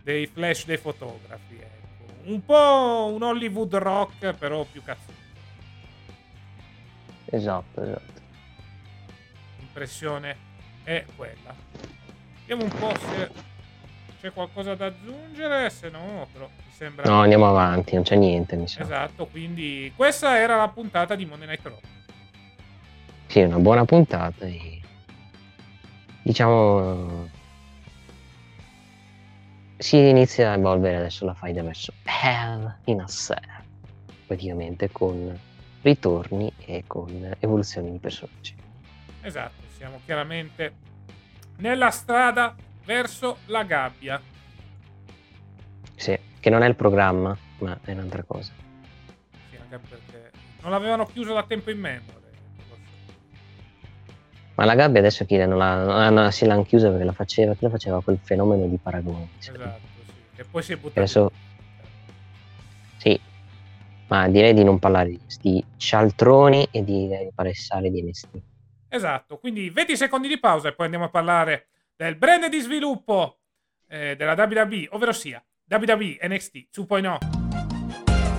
dei 0.08 0.26
flash 0.26 0.64
dei 0.64 0.78
fotografi, 0.78 1.58
ecco. 1.60 2.30
Un 2.32 2.45
po' 2.45 3.12
un 3.14 3.22
Hollywood 3.24 3.76
rock, 3.76 4.34
però 4.36 4.64
più 4.64 4.82
cazzuto. 4.82 5.12
Esatto, 7.26 7.84
esatto. 7.84 8.22
L'impressione 9.58 10.38
è 10.84 11.03
quella. 11.14 11.53
Vediamo 12.39 12.64
un 12.64 12.80
po' 12.80 12.97
se 12.97 13.32
c'è 14.22 14.32
qualcosa 14.32 14.76
da 14.76 14.86
aggiungere, 14.86 15.70
se 15.70 15.89
no, 15.89 16.26
però 16.32 16.47
mi 16.47 16.72
sembra... 16.72 17.03
No, 17.10 17.20
andiamo 17.20 17.49
avanti, 17.49 17.95
non 17.95 18.03
c'è 18.03 18.16
niente, 18.16 18.55
mi 18.55 18.70
sa. 18.70 18.84
Esatto, 18.84 19.26
quindi 19.26 19.91
questa 19.93 20.38
era 20.38 20.55
la 20.55 20.70
puntata 20.70 21.16
di 21.16 21.26
Monday 21.26 21.47
Night 21.49 21.66
Raw. 21.66 21.80
Sì, 23.26 23.41
una 23.41 23.60
buona 23.60 23.84
puntata 23.84 24.45
e... 24.45 24.82
Diciamo... 26.22 27.36
Si 29.80 29.95
inizia 29.95 30.51
a 30.51 30.55
evolvere 30.55 30.97
adesso 30.97 31.23
la 31.23 31.36
faida 31.36 31.61
verso 31.61 31.93
Hell 32.03 32.78
in 32.86 32.99
a 32.99 33.05
Cell, 33.05 33.38
praticamente 34.25 34.89
con 34.91 35.39
ritorni 35.84 36.51
e 36.65 36.84
con 36.88 37.36
evoluzioni 37.39 37.91
di 37.91 37.99
personaggi. 37.99 38.55
Esatto, 39.21 39.61
siamo 39.78 40.01
chiaramente 40.03 40.73
nella 41.57 41.91
strada 41.91 42.55
verso 42.86 43.38
la 43.45 43.63
gabbia. 43.63 44.19
Sì, 45.95 46.17
che 46.39 46.49
non 46.49 46.63
è 46.63 46.67
il 46.67 46.75
programma, 46.75 47.38
ma 47.59 47.78
è 47.84 47.91
un'altra 47.91 48.23
cosa. 48.23 48.51
Sì, 49.49 49.57
anche 49.57 49.78
perché 49.78 50.32
non 50.61 50.71
l'avevano 50.71 51.05
chiuso 51.05 51.34
da 51.34 51.43
tempo 51.43 51.69
in 51.69 51.80
memoria. 51.80 52.26
Ma 54.58 54.66
la 54.66 54.74
gabbia 54.74 54.99
adesso 54.99 55.24
chi 55.24 55.38
non 55.38 55.55
la, 55.55 55.84
non 55.84 56.16
la, 56.16 56.32
si 56.32 56.45
l'hanno 56.47 56.64
chiusa 56.64 56.89
perché 56.89 57.03
la 57.03 57.14
faceva, 57.14 57.53
chi 57.53 57.66
la 57.66 57.70
faceva 57.70 58.01
quel 58.01 58.18
fenomeno 58.20 58.66
di 58.66 58.78
paragone. 58.82 59.30
Esatto, 59.38 59.80
sì. 60.03 60.41
E 60.41 60.43
poi 60.45 60.64
si 60.64 60.74
è 60.74 60.78
buttato. 60.78 60.99
Adesso... 60.99 61.32
Sì, 62.97 63.22
ma 64.08 64.28
direi 64.28 64.55
di 64.55 64.64
non 64.64 64.80
parlare 64.80 65.10
di 65.10 65.20
questi 65.20 65.64
cialtroni 65.78 66.68
e 66.72 66.84
di, 66.84 67.08
di 67.08 67.32
palessare 67.36 67.91
di 67.91 68.01
NST. 68.01 68.41
Esatto, 68.89 69.38
quindi 69.38 69.70
20 69.70 69.95
secondi 69.95 70.28
di 70.28 70.39
pausa 70.39 70.70
e 70.70 70.74
poi 70.74 70.86
andiamo 70.86 71.05
a 71.05 71.10
parlare 71.10 71.68
del 71.95 72.16
brand 72.16 72.47
di 72.47 72.60
sviluppo 72.60 73.41
eh, 73.88 74.16
della 74.16 74.34
WWE, 74.34 74.88
ovvero 74.89 75.12
sia 75.12 75.43
WWE 75.70 76.18
NXT 76.24 76.55
2.0 76.76 77.37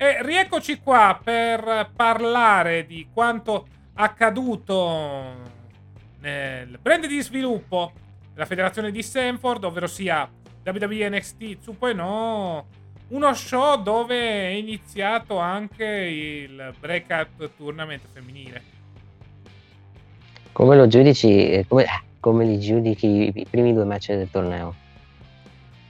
E 0.00 0.22
rieccoci 0.22 0.78
qua 0.78 1.18
per 1.22 1.90
parlare 1.94 2.86
di 2.86 3.08
quanto 3.12 3.66
accaduto 3.94 5.34
nel 6.20 6.78
brand 6.80 7.04
di 7.06 7.20
sviluppo 7.20 7.92
della 8.32 8.46
federazione 8.46 8.92
di 8.92 9.02
Stanford, 9.02 9.64
ovvero 9.64 9.88
sia 9.88 10.30
WWE 10.64 11.08
NXT 11.08 11.42
2.0, 11.66 12.64
uno 13.08 13.34
show 13.34 13.82
dove 13.82 14.16
è 14.16 14.46
iniziato 14.50 15.38
anche 15.38 15.84
il 15.84 16.74
breakout 16.78 17.50
tournament 17.56 18.02
femminile. 18.12 18.62
Come 20.52 20.76
lo 20.76 20.86
giudici, 20.86 21.50
eh, 21.50 21.64
come, 21.66 21.84
eh, 21.84 22.02
come 22.20 22.44
li 22.44 22.60
giudichi 22.60 23.32
i 23.34 23.46
primi 23.50 23.72
due 23.72 23.84
match 23.84 24.12
del 24.12 24.30
torneo? 24.30 24.74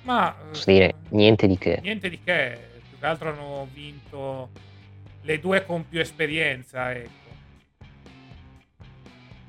Ma 0.04 0.34
Posso 0.48 0.70
dire, 0.70 0.88
eh, 0.88 0.94
niente 1.10 1.46
di 1.46 1.58
che. 1.58 1.80
niente 1.82 2.08
di 2.08 2.20
che, 2.22 2.67
più 2.98 3.00
che 3.00 3.06
altro 3.06 3.30
hanno 3.30 3.68
vinto 3.72 4.50
le 5.22 5.38
due 5.38 5.64
con 5.64 5.88
più 5.88 6.00
esperienza, 6.00 6.92
ecco. 6.92 7.26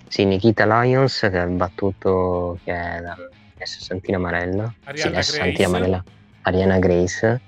Sì, 0.08 0.26
Nikita 0.26 0.66
Lions 0.66 1.20
che 1.20 1.38
ha 1.38 1.46
battuto 1.46 2.60
che 2.64 2.74
è 2.74 3.00
la 3.00 3.18
è 3.58 3.66
Santina 3.66 4.18
Marella. 4.18 4.74
Ariana 4.86 5.22
sì, 5.22 5.38
Grace. 5.38 5.68
Marella. 5.68 6.04
Ariana 6.44 6.80
Grace. 6.80 7.42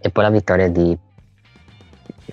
E 0.00 0.10
poi 0.10 0.24
la 0.24 0.30
vittoria 0.30 0.68
di... 0.68 0.98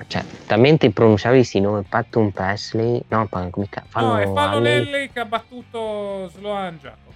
Cioè, 0.07 0.23
talmente 0.45 0.85
impronunciabili 0.85 1.41
questi 1.41 1.59
nomi. 1.59 1.83
Patum 1.83 2.29
Presley. 2.29 3.03
No, 3.09 3.27
come 3.27 3.67
ca- 3.69 3.83
fanno 3.87 4.13
no, 4.13 4.17
è 4.19 4.31
Fallon. 4.31 4.65
Henley 4.65 5.11
che 5.11 5.19
ha 5.19 5.25
battuto 5.25 6.29
Sloan 6.29 6.77
Jacobs. 6.77 7.15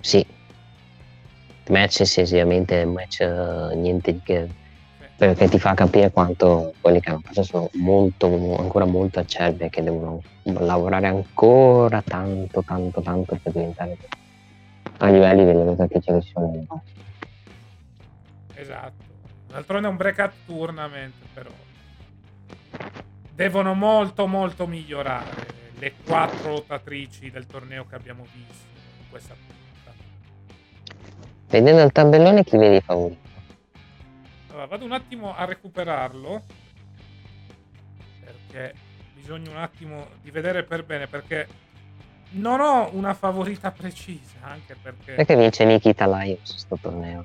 Sì. 0.00 0.24
Match 1.68 2.04
sì, 2.06 2.26
sicuramente 2.26 2.82
un 2.82 2.92
match 2.92 3.20
eh, 3.20 3.74
niente 3.76 4.12
di 4.12 4.20
che. 4.22 4.48
Perché 5.16 5.48
ti 5.48 5.58
fa 5.58 5.74
capire 5.74 6.10
quanto 6.10 6.74
quelli 6.80 7.00
che 7.00 7.10
hanno 7.10 7.20
fatto 7.22 7.44
sono 7.44 7.70
molto, 7.74 8.26
ancora 8.58 8.84
molto 8.86 9.20
acerbi 9.20 9.64
e 9.64 9.70
che 9.70 9.82
devono 9.82 10.20
lavorare 10.42 11.06
ancora 11.06 12.02
tanto, 12.02 12.64
tanto, 12.64 13.00
tanto 13.02 13.38
per 13.40 13.52
diventare 13.52 13.96
a 14.98 15.06
livelli 15.06 15.44
delle 15.44 15.64
cose 15.64 15.86
che 15.86 16.00
ci 16.00 16.30
sono. 16.32 16.82
Esatto. 18.54 19.04
D'altronde 19.48 19.86
è 19.86 19.90
un 19.90 19.96
breakout 19.96 20.32
tournament, 20.46 21.14
però. 21.32 21.50
Devono 23.34 23.74
molto, 23.74 24.26
molto 24.26 24.66
migliorare 24.66 25.46
le 25.78 25.92
quattro 26.04 26.50
lottatrici 26.50 27.30
del 27.30 27.46
torneo 27.46 27.86
che 27.86 27.94
abbiamo 27.94 28.24
visto 28.32 28.66
in 28.98 29.08
questa 29.10 29.34
puntata. 29.34 29.61
Vedendo 31.52 31.82
il 31.82 31.92
tabellone 31.92 32.44
chi 32.44 32.56
vedi 32.56 32.80
favorito? 32.80 33.28
Allora, 34.48 34.64
vado 34.64 34.86
un 34.86 34.92
attimo 34.92 35.36
a 35.36 35.44
recuperarlo. 35.44 36.42
Perché 38.24 38.74
bisogna 39.12 39.50
un 39.50 39.58
attimo 39.58 40.06
di 40.22 40.30
vedere 40.30 40.62
per 40.62 40.82
bene. 40.82 41.08
Perché 41.08 41.46
non 42.30 42.60
ho 42.60 42.88
una 42.94 43.12
favorita 43.12 43.70
precisa. 43.70 44.38
Anche 44.40 44.76
perché. 44.80 45.12
Perché 45.12 45.36
vince 45.36 45.66
Nikita 45.66 46.06
Lions 46.06 46.56
sto 46.56 46.78
torneo? 46.80 47.22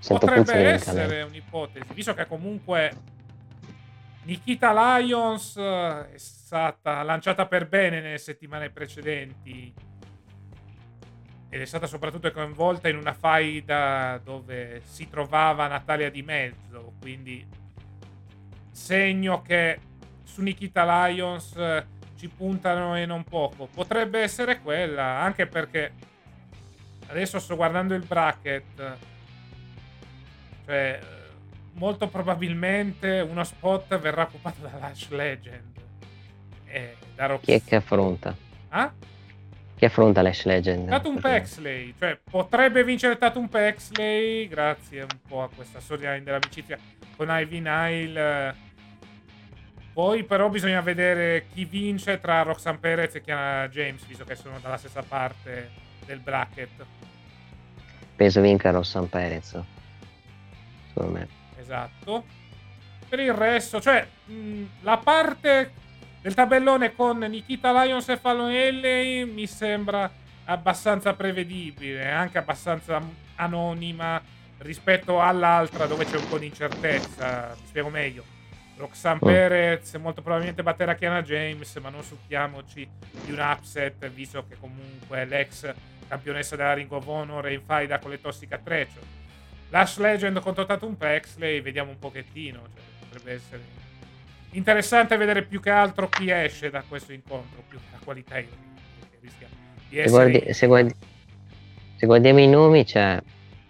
Sento 0.00 0.26
Potrebbe 0.26 0.70
essere 0.70 1.22
un'ipotesi, 1.22 1.86
visto 1.92 2.14
che 2.14 2.26
comunque 2.26 2.92
Nikita 4.24 4.98
Lions 4.98 5.56
è 5.56 6.16
stata 6.16 7.02
lanciata 7.04 7.46
per 7.46 7.68
bene 7.68 8.00
nelle 8.00 8.18
settimane 8.18 8.70
precedenti 8.70 9.72
ed 11.50 11.60
è 11.60 11.64
stata 11.64 11.86
soprattutto 11.86 12.30
coinvolta 12.30 12.88
in 12.88 12.96
una 12.96 13.14
faida 13.14 14.20
dove 14.22 14.82
si 14.84 15.08
trovava 15.08 15.66
Natalia 15.66 16.10
di 16.10 16.22
mezzo, 16.22 16.92
quindi 17.00 17.46
segno 18.70 19.42
che 19.42 19.80
su 20.24 20.42
Nikita 20.42 21.06
Lions 21.06 21.56
eh, 21.56 21.86
ci 22.16 22.28
puntano 22.28 22.96
e 22.96 23.06
non 23.06 23.24
poco. 23.24 23.66
Potrebbe 23.66 24.20
essere 24.20 24.60
quella, 24.60 25.20
anche 25.20 25.46
perché 25.46 25.92
adesso 27.06 27.38
sto 27.38 27.56
guardando 27.56 27.94
il 27.94 28.04
bracket 28.04 28.96
cioè, 30.68 31.00
eh, 31.00 31.06
molto 31.72 32.08
probabilmente 32.08 33.20
uno 33.20 33.42
spot 33.42 33.98
verrà 33.98 34.22
occupato 34.22 34.60
da 34.60 34.76
Lash 34.78 35.08
Legend. 35.08 35.76
E 36.66 36.96
da 37.14 37.26
Rox- 37.26 37.44
Chi 37.44 37.52
è 37.52 37.64
che 37.64 37.76
affronta? 37.76 38.36
Ah? 38.68 38.92
Chi 39.78 39.84
affronta 39.84 40.22
l'Ash 40.22 40.44
Legend? 40.44 40.88
Tatum 40.88 41.20
Pexley. 41.20 41.94
Cioè, 41.96 42.18
potrebbe 42.28 42.82
vincere 42.82 43.16
Tatum 43.16 43.46
Pexley 43.46 44.48
grazie 44.48 45.02
un 45.02 45.18
po' 45.28 45.44
a 45.44 45.48
questa 45.54 45.78
storia 45.78 46.18
dell'amicizia 46.18 46.76
con 47.16 47.28
Ivy 47.30 47.60
Nile. 47.60 48.54
Poi 49.92 50.24
però 50.24 50.48
bisogna 50.48 50.80
vedere 50.80 51.46
chi 51.52 51.64
vince 51.64 52.18
tra 52.18 52.42
Roxanne 52.42 52.78
Perez 52.78 53.14
e 53.14 53.20
Kiana 53.20 53.68
James, 53.68 54.04
visto 54.04 54.24
che 54.24 54.34
sono 54.34 54.58
dalla 54.60 54.78
stessa 54.78 55.02
parte 55.02 55.70
del 56.04 56.18
bracket. 56.18 56.84
Penso 58.16 58.40
vinca 58.40 58.70
Rossan 58.70 59.08
Perez. 59.08 59.62
Secondo 60.88 61.12
me. 61.12 61.28
Esatto. 61.56 62.24
Per 63.08 63.20
il 63.20 63.32
resto, 63.32 63.80
cioè, 63.80 64.04
mh, 64.24 64.62
la 64.80 64.96
parte 64.96 65.70
del 66.28 66.36
tabellone 66.36 66.94
con 66.94 67.16
Nikita 67.20 67.82
Lions 67.82 68.06
e 68.10 68.18
Fallon 68.18 68.50
Henley 68.50 69.24
mi 69.24 69.46
sembra 69.46 70.10
abbastanza 70.44 71.14
prevedibile, 71.14 72.10
anche 72.10 72.36
abbastanza 72.36 73.00
anonima 73.36 74.20
rispetto 74.58 75.22
all'altra 75.22 75.86
dove 75.86 76.04
c'è 76.04 76.18
un 76.18 76.28
po' 76.28 76.36
di 76.36 76.44
incertezza. 76.44 77.56
Mi 77.58 77.66
spiego 77.66 77.88
meglio. 77.88 78.24
Roxanne 78.76 79.20
oh. 79.22 79.26
Perez 79.26 79.94
molto 79.94 80.20
probabilmente 80.20 80.62
batterà 80.62 80.94
Kiana 80.96 81.22
James, 81.22 81.74
ma 81.76 81.88
non 81.88 82.02
succhiamoci 82.02 82.86
di 83.24 83.32
un 83.32 83.38
upset, 83.38 84.06
visto 84.10 84.44
che 84.46 84.56
comunque 84.60 85.24
l'ex 85.24 85.72
campionessa 86.08 86.56
della 86.56 86.74
Ring 86.74 86.92
of 86.92 87.06
Honor 87.06 87.46
è 87.46 87.52
in 87.52 87.62
faida 87.62 87.98
con 87.98 88.10
le 88.10 88.20
tossica 88.20 88.58
Trecio. 88.58 89.00
Lash 89.70 89.96
Legend 89.96 90.40
contro 90.40 90.66
Tatum 90.66 90.94
Pexley, 90.94 91.62
vediamo 91.62 91.90
un 91.90 91.98
pochettino, 91.98 92.58
cioè, 92.74 92.82
potrebbe 93.00 93.32
essere 93.32 93.87
interessante 94.52 95.16
vedere 95.16 95.42
più 95.42 95.60
che 95.60 95.70
altro 95.70 96.08
chi 96.08 96.30
esce 96.30 96.70
da 96.70 96.82
questo 96.86 97.12
incontro, 97.12 97.62
più 97.68 97.78
che 97.78 97.84
la 97.92 97.98
qualità 98.02 98.38
in 98.38 98.46
rischia 99.20 99.48
di 99.88 99.98
essere... 99.98 100.08
Se, 100.08 100.10
guardi, 100.10 100.52
se, 100.52 100.66
guardi, 100.66 100.94
se 101.96 102.06
guardiamo 102.06 102.40
i 102.40 102.48
nomi, 102.48 102.86
cioè, 102.86 103.20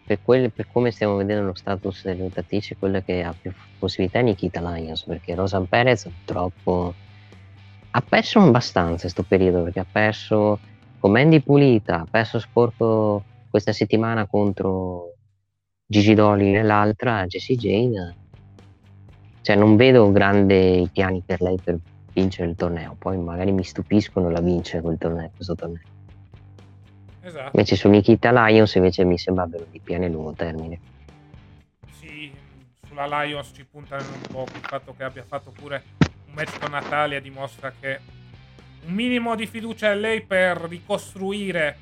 per, 0.04 0.18
quel, 0.22 0.50
per, 0.52 0.66
come 0.70 0.90
stiamo 0.90 1.16
vedendo 1.16 1.46
lo 1.46 1.54
status 1.54 2.04
delle 2.04 2.22
lottatrici, 2.22 2.76
quella 2.76 3.02
che 3.02 3.22
ha 3.22 3.34
più 3.38 3.52
possibilità 3.78 4.20
è 4.20 4.22
Nikita 4.22 4.60
Lions, 4.60 5.02
perché 5.02 5.34
Rosan 5.34 5.68
Perez 5.68 6.04
purtroppo 6.04 6.94
ha 7.90 8.00
perso 8.00 8.40
abbastanza 8.40 9.02
questo 9.02 9.22
periodo, 9.22 9.64
perché 9.64 9.80
ha 9.80 9.86
perso 9.90 10.58
con 10.98 11.10
Mandy 11.10 11.40
Pulita, 11.40 12.00
ha 12.00 12.06
perso 12.10 12.38
sporco 12.38 13.24
questa 13.50 13.72
settimana 13.72 14.26
contro 14.26 15.14
Gigi 15.86 16.14
Dolly 16.14 16.50
nell'altra, 16.50 17.26
Jessie 17.26 17.56
Jane. 17.56 18.16
Cioè 19.48 19.56
non 19.56 19.76
vedo 19.76 20.12
grandi 20.12 20.86
piani 20.92 21.22
per 21.24 21.40
lei 21.40 21.56
per 21.56 21.78
vincere 22.12 22.50
il 22.50 22.54
torneo, 22.54 22.94
poi 22.98 23.16
magari 23.16 23.50
mi 23.50 23.64
stupiscono 23.64 24.28
la 24.28 24.42
vincere 24.42 24.82
quel 24.82 24.98
torneo, 24.98 25.30
questo 25.34 25.54
torneo. 25.54 25.80
Esatto. 27.22 27.56
Invece 27.56 27.74
su 27.74 27.88
Nikita 27.88 28.30
Lions 28.30 28.74
invece 28.74 29.04
mi 29.04 29.16
sembra 29.16 29.44
avere 29.44 29.64
di 29.70 29.80
piani 29.80 30.04
a 30.04 30.08
lungo 30.10 30.32
termine. 30.32 30.78
Sì, 31.92 32.30
sulla 32.86 33.06
Lions 33.22 33.50
ci 33.54 33.64
puntano 33.64 34.04
un 34.12 34.20
po' 34.30 34.46
il 34.52 34.60
fatto 34.60 34.94
che 34.94 35.04
abbia 35.04 35.24
fatto 35.26 35.50
pure 35.50 35.82
un 36.26 36.34
match 36.34 36.58
con 36.58 36.72
Natalia 36.72 37.18
dimostra 37.18 37.72
che 37.80 38.00
un 38.84 38.92
minimo 38.92 39.34
di 39.34 39.46
fiducia 39.46 39.94
in 39.94 40.00
lei 40.00 40.20
per 40.20 40.58
ricostruire 40.58 41.78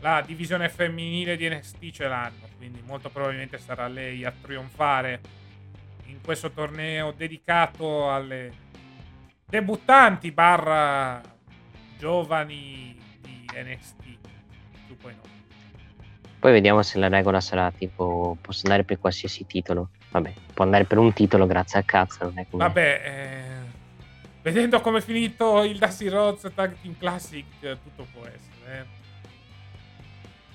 la 0.00 0.20
divisione 0.26 0.68
femminile 0.68 1.36
di 1.36 1.48
NXT 1.48 1.90
ce 1.90 2.08
l'hanno, 2.08 2.48
quindi 2.56 2.82
molto 2.84 3.08
probabilmente 3.08 3.58
sarà 3.58 3.86
lei 3.86 4.24
a 4.24 4.32
trionfare 4.42 5.42
in 6.06 6.20
questo 6.22 6.50
torneo 6.50 7.12
dedicato 7.12 8.12
alle 8.12 8.52
debuttanti 9.46 10.30
barra 10.32 11.20
giovani 11.98 12.96
di 13.20 13.46
NXT. 13.54 14.02
Poi, 15.00 15.12
no. 15.14 15.20
poi 16.38 16.52
vediamo 16.52 16.82
se 16.82 16.98
la 16.98 17.08
regola 17.08 17.40
sarà 17.40 17.70
tipo 17.70 18.38
posso 18.40 18.62
andare 18.64 18.84
per 18.84 18.98
qualsiasi 18.98 19.44
titolo. 19.46 19.90
Vabbè, 20.10 20.32
può 20.54 20.64
andare 20.64 20.84
per 20.84 20.98
un 20.98 21.12
titolo 21.12 21.46
grazie 21.46 21.80
a 21.80 21.82
cazzo, 21.82 22.24
non 22.24 22.38
è 22.38 22.46
come... 22.48 22.64
Vabbè, 22.64 23.02
eh 23.04 23.54
vedendo 24.44 24.80
come 24.82 24.98
è 24.98 25.00
finito 25.00 25.62
il 25.62 25.78
Dusty 25.78 26.08
Rhodes 26.08 26.52
Tag 26.54 26.76
Team 26.80 26.96
Classic, 26.98 27.44
tutto 27.60 28.06
può 28.12 28.26
essere. 28.26 28.78
Eh. 28.78 29.02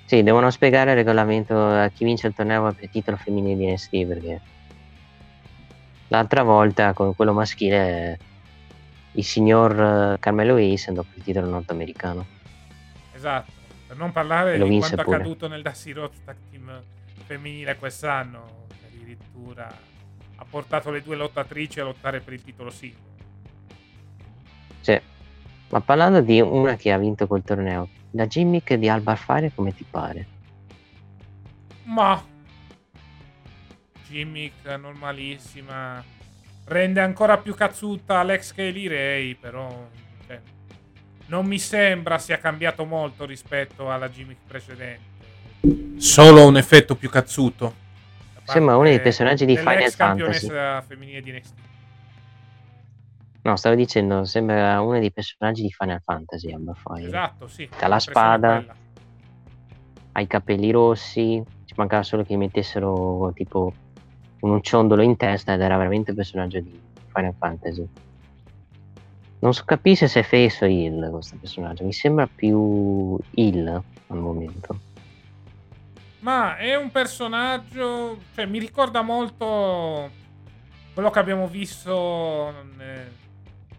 Sì, 0.04 0.22
devono 0.22 0.50
spiegare 0.50 0.90
il 0.90 0.96
regolamento 0.96 1.56
a 1.58 1.88
chi 1.88 2.04
vince 2.04 2.28
il 2.28 2.34
torneo 2.34 2.72
per 2.72 2.88
titolo 2.88 3.16
femminile 3.16 3.56
di 3.56 3.72
NXT 3.72 4.06
perché 4.06 4.40
l'altra 6.10 6.42
volta 6.42 6.92
con 6.92 7.14
quello 7.16 7.32
maschile 7.32 8.18
il 9.12 9.24
signor 9.24 10.18
Carmelo 10.20 10.56
Ace 10.56 10.88
andò 10.88 11.02
per 11.02 11.16
il 11.16 11.24
titolo 11.24 11.48
nordamericano. 11.48 12.26
Esatto, 13.12 13.50
per 13.86 13.96
non 13.96 14.12
parlare 14.12 14.58
di 14.58 14.78
quanto 14.78 15.02
pure. 15.02 15.16
accaduto 15.16 15.48
nel 15.48 15.62
Dusty 15.62 15.92
Rhodes 15.92 16.22
Tag 16.24 16.36
Team 16.50 16.80
femminile 17.24 17.76
quest'anno, 17.76 18.66
addirittura 18.86 19.68
ha 20.36 20.44
portato 20.48 20.90
le 20.90 21.02
due 21.02 21.16
lottatrici 21.16 21.80
a 21.80 21.84
lottare 21.84 22.20
per 22.20 22.32
il 22.32 22.42
titolo 22.42 22.70
singolo. 22.70 23.08
Sì. 24.80 25.00
Ma 25.68 25.80
parlando 25.80 26.20
di 26.20 26.40
una 26.40 26.76
che 26.76 26.90
ha 26.90 26.98
vinto 26.98 27.26
col 27.26 27.42
torneo, 27.42 27.88
la 28.12 28.26
gimmick 28.26 28.74
di 28.74 28.88
Alba 28.88 29.14
Fire 29.14 29.52
come 29.54 29.72
ti 29.72 29.84
pare? 29.88 30.26
Ma 31.84 32.20
gimmick 34.10 34.66
normalissima. 34.76 36.02
Rende 36.64 37.00
ancora 37.00 37.38
più 37.38 37.54
cazzuta 37.54 38.22
l'ex 38.22 38.52
Kaylee 38.52 38.88
Ray, 38.88 39.34
però 39.34 39.88
cioè, 40.26 40.40
non 41.26 41.46
mi 41.46 41.58
sembra 41.58 42.18
sia 42.18 42.38
cambiato 42.38 42.84
molto 42.84 43.24
rispetto 43.24 43.90
alla 43.90 44.10
gimmick 44.10 44.40
precedente. 44.46 45.98
Solo 45.98 46.46
un 46.46 46.56
effetto 46.56 46.96
più 46.96 47.08
cazzuto. 47.08 47.88
Sembra 48.44 48.76
uno 48.76 48.88
dei 48.88 49.00
personaggi 49.00 49.46
di 49.46 49.56
Final 49.56 49.90
Fantasy. 49.90 50.48
femminile 50.86 51.20
di 51.20 51.32
NXT. 51.32 51.54
No, 53.42 53.56
stavo 53.56 53.74
dicendo, 53.74 54.24
sembra 54.24 54.80
uno 54.80 54.98
dei 54.98 55.12
personaggi 55.12 55.62
di 55.62 55.70
Final 55.70 56.02
Fantasy 56.04 56.52
Amber. 56.52 56.76
Esatto, 56.98 57.46
sì. 57.46 57.68
Ha 57.78 57.86
la 57.86 57.98
spada, 57.98 58.64
ha 60.12 60.20
i 60.20 60.26
capelli 60.26 60.70
rossi, 60.70 61.42
ci 61.64 61.74
mancava 61.76 62.02
solo 62.02 62.24
che 62.24 62.36
mettessero 62.36 63.30
tipo 63.34 63.72
un 64.40 64.62
ciondolo 64.62 65.02
in 65.02 65.16
testa 65.16 65.54
ed 65.54 65.60
era 65.60 65.76
veramente 65.76 66.10
un 66.10 66.16
personaggio 66.16 66.60
di 66.60 66.80
Final 67.12 67.34
Fantasy. 67.38 67.88
Non 69.40 69.54
so 69.54 69.64
capisce 69.64 70.06
se 70.06 70.20
è 70.20 70.22
face 70.22 70.64
o 70.64 70.68
heal 70.68 71.10
questo 71.10 71.36
personaggio, 71.40 71.84
mi 71.84 71.92
sembra 71.92 72.26
più 72.26 73.18
heal 73.34 73.82
al 74.08 74.18
momento. 74.18 74.78
Ma 76.20 76.58
è 76.58 76.76
un 76.76 76.90
personaggio, 76.90 78.18
cioè 78.34 78.44
mi 78.44 78.58
ricorda 78.58 79.00
molto 79.00 80.10
quello 80.92 81.10
che 81.10 81.18
abbiamo 81.18 81.48
visto 81.48 82.52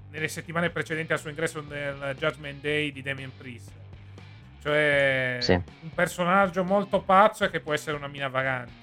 nelle 0.10 0.28
settimane 0.28 0.72
precedenti 0.72 1.14
al 1.14 1.20
suo 1.20 1.30
ingresso 1.30 1.64
nel 1.68 2.16
Judgment 2.18 2.62
Day 2.62 2.92
di 2.92 3.04
Damien 3.04 3.32
Priest. 3.38 3.72
Cioè, 4.64 5.38
sì. 5.40 5.54
un 5.54 5.90
personaggio 5.94 6.64
molto 6.64 7.02
pazzo 7.02 7.46
e 7.46 7.50
che 7.50 7.60
può 7.60 7.74
essere 7.74 7.98
una 7.98 8.08
mina 8.08 8.28
vagante 8.28 8.81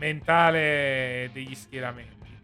mentale 0.00 1.30
degli 1.32 1.54
schieramenti. 1.54 2.38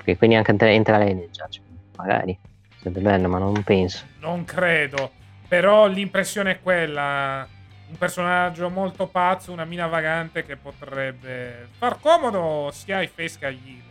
Ok, 0.00 0.16
quindi 0.16 0.36
anche 0.36 0.56
entra 0.58 0.98
lei 0.98 1.14
nel 1.14 1.28
Judgment, 1.30 1.96
magari. 1.96 2.36
Sarebbe 2.78 3.00
bello, 3.00 3.28
ma 3.28 3.38
non 3.38 3.62
penso. 3.62 4.04
Non 4.18 4.44
credo. 4.44 5.12
Però 5.46 5.86
l'impressione 5.86 6.52
è 6.52 6.60
quella. 6.60 7.46
Un 7.88 7.96
personaggio 7.96 8.68
molto 8.68 9.06
pazzo, 9.06 9.52
una 9.52 9.64
mina 9.64 9.86
vagante 9.86 10.44
che 10.44 10.56
potrebbe 10.56 11.68
far 11.78 11.98
comodo 12.00 12.70
sia 12.70 12.98
ai 12.98 13.06
face 13.06 13.38
che 13.38 13.46
agli 13.46 13.82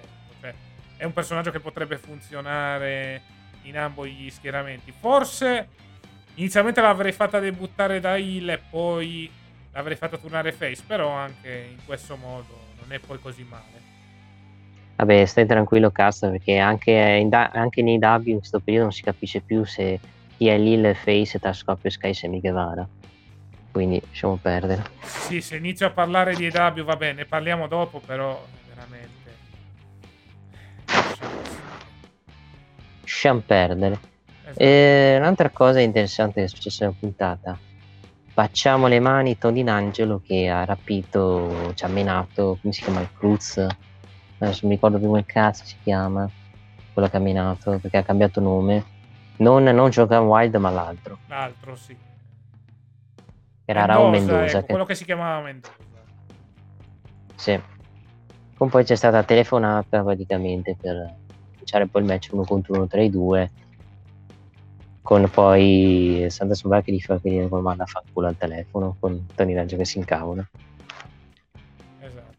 è 0.98 1.06
un 1.06 1.14
personaggio 1.14 1.52
che 1.52 1.60
potrebbe 1.60 1.98
funzionare 1.98 3.22
in 3.64 3.78
ambo 3.78 4.06
gli 4.06 4.30
schieramenti. 4.30 4.92
Forse 4.92 5.70
inizialmente 6.36 6.82
l'avrei 6.82 7.12
fatta 7.12 7.40
debuttare 7.40 8.00
da 8.00 8.18
Hill 8.18 8.50
e 8.50 8.58
poi 8.70 9.30
l'avrei 9.72 9.96
fatta 9.96 10.18
tornare 10.18 10.52
face, 10.52 10.84
però 10.86 11.10
anche 11.10 11.70
in 11.72 11.86
questo 11.86 12.16
modo 12.16 12.66
non 12.80 12.92
è 12.92 13.00
poi 13.00 13.20
così 13.20 13.44
male. 13.44 13.86
Vabbè, 14.96 15.26
stai 15.26 15.46
tranquillo, 15.46 15.92
cazzo, 15.92 16.30
perché 16.32 16.58
anche, 16.58 16.92
in 16.92 17.30
da- 17.30 17.52
anche 17.54 17.84
nei 17.84 18.00
W 18.00 18.22
in 18.26 18.38
questo 18.40 18.60
periodo 18.60 18.86
non 18.86 18.94
si 18.94 19.04
capisce 19.04 19.42
più 19.42 19.64
se 19.64 20.00
chi 20.36 20.48
è 20.48 20.58
Lil 20.58 20.96
Face 20.96 21.40
tra 21.40 21.54
Scorpio 21.54 21.90
Sky 21.90 22.10
e 22.10 22.14
Semi 22.14 22.40
Guevara. 22.40 22.88
Quindi 23.72 24.02
lasciamo 24.04 24.38
perdere. 24.42 24.84
Sì, 25.02 25.40
se 25.42 25.58
inizio 25.58 25.86
a 25.86 25.92
parlare 25.92 26.36
di 26.36 26.46
EW 26.46 26.84
va 26.84 26.96
bene, 26.96 27.26
parliamo 27.26 27.68
dopo, 27.68 28.00
però 28.00 28.44
lasciamo 33.18 33.42
perdere. 33.46 34.00
Esatto. 34.44 34.60
E 34.60 35.16
un'altra 35.18 35.50
cosa 35.50 35.80
interessante 35.80 36.40
che 36.40 36.46
è 36.46 36.48
successa 36.48 36.86
nella 36.86 36.98
puntata. 37.00 37.58
Facciamo 38.38 38.86
le 38.86 39.00
mani 39.00 39.40
Tony 39.40 39.64
D'Angelo 39.64 40.22
che 40.24 40.48
ha 40.48 40.64
rapito, 40.64 41.72
ci 41.74 41.84
ha 41.86 41.88
menato, 41.88 42.60
come 42.62 42.72
si 42.72 42.84
chiama 42.84 43.02
il 43.02 43.10
Cruz? 43.12 43.58
Adesso 43.58 44.60
non 44.62 44.70
mi 44.70 44.76
ricordo 44.76 45.00
più 45.00 45.08
come 45.08 45.26
cazzo 45.26 45.66
si 45.66 45.76
chiama, 45.82 46.30
quello 46.94 47.10
che 47.10 47.18
ha 47.18 47.20
menato, 47.20 47.80
perché 47.80 47.98
ha 47.98 48.04
cambiato 48.04 48.40
nome. 48.40 48.86
Non, 49.38 49.64
non 49.64 49.90
Jogan 49.90 50.28
Wild, 50.28 50.54
ma 50.58 50.70
l'altro. 50.70 51.18
L'altro, 51.26 51.76
sì. 51.76 51.98
Era 53.66 53.86
Raul 53.86 54.12
Mendoza. 54.12 54.58
Ecco, 54.58 54.60
che... 54.60 54.66
Quello 54.68 54.86
che 54.86 54.94
si 54.94 55.06
chiamava 55.06 55.42
Mendoza. 55.42 55.74
Sì. 57.34 57.60
Con 58.56 58.70
poi 58.70 58.84
c'è 58.84 58.96
stata 58.96 59.24
telefonata 59.24 60.04
praticamente 60.04 60.78
per 60.80 61.16
cominciare 61.54 61.88
poi 61.88 62.04
il 62.04 62.08
match 62.08 62.30
uno 62.34 62.44
contro 62.44 62.76
uno 62.76 62.86
tra 62.86 63.02
i 63.02 63.10
due 63.10 63.50
con 65.08 65.30
poi 65.30 66.26
Santa 66.28 66.54
Sombra 66.54 66.82
che 66.82 66.92
gli 66.92 67.00
fa 67.00 67.18
venire 67.24 67.48
come 67.48 67.62
manda 67.62 67.84
a 67.84 67.86
fa 67.86 68.04
culo 68.12 68.28
al 68.28 68.36
telefono 68.36 68.98
con 69.00 69.26
Tony 69.36 69.54
Raggio 69.54 69.78
che 69.78 69.86
si 69.86 70.00
incavola 70.00 70.46
esatto 72.02 72.36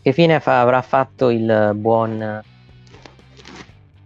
che 0.00 0.12
fine 0.14 0.40
fa, 0.40 0.62
avrà 0.62 0.80
fatto 0.80 1.28
il 1.28 1.72
buon 1.74 2.42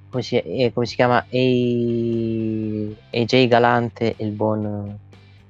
come 0.08 0.22
si, 0.24 0.36
eh, 0.36 0.72
come 0.72 0.86
si 0.86 0.96
chiama 0.96 1.18
A... 1.18 1.26
AJ 3.16 3.46
Galante 3.46 4.16
e 4.16 4.24
il 4.24 4.32
buon 4.32 4.98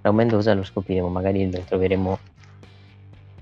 Raul 0.03 0.15
Mendoza 0.15 0.53
lo 0.53 0.63
scopriremo 0.63 1.09
magari 1.09 1.51
lo 1.51 1.61
troveremo 1.61 2.19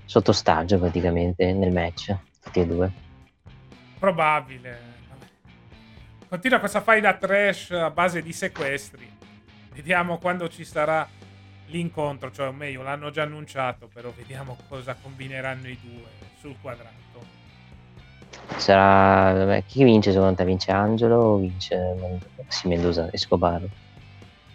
sotto 0.05 0.31
stagio 0.31 0.79
praticamente 0.79 1.51
nel 1.51 1.73
match, 1.73 2.15
tutti 2.41 2.61
e 2.61 2.65
due. 2.65 2.91
Probabile. 3.99 4.88
Continua 6.29 6.59
questa 6.59 6.81
fai 6.81 7.01
da 7.01 7.15
trash 7.15 7.71
a 7.71 7.89
base 7.89 8.21
di 8.21 8.31
sequestri. 8.33 9.11
Vediamo 9.73 10.19
quando 10.19 10.47
ci 10.47 10.63
sarà 10.63 11.07
l'incontro, 11.65 12.31
cioè 12.31 12.49
o 12.49 12.51
meglio 12.51 12.83
l'hanno 12.83 13.09
già 13.09 13.23
annunciato, 13.23 13.89
però 13.91 14.13
vediamo 14.15 14.55
cosa 14.67 14.95
combineranno 15.01 15.67
i 15.67 15.79
due 15.81 16.07
sul 16.39 16.55
quadrato. 16.61 16.97
Sarà 18.57 19.43
beh, 19.43 19.63
chi 19.65 19.83
vince 19.83 20.11
secondo 20.11 20.35
te? 20.35 20.45
Vince 20.45 20.71
Angelo 20.71 21.15
o 21.15 21.37
vince 21.37 21.95
sì, 22.47 22.67
Mendoza 22.67 23.11
Escobar? 23.11 23.63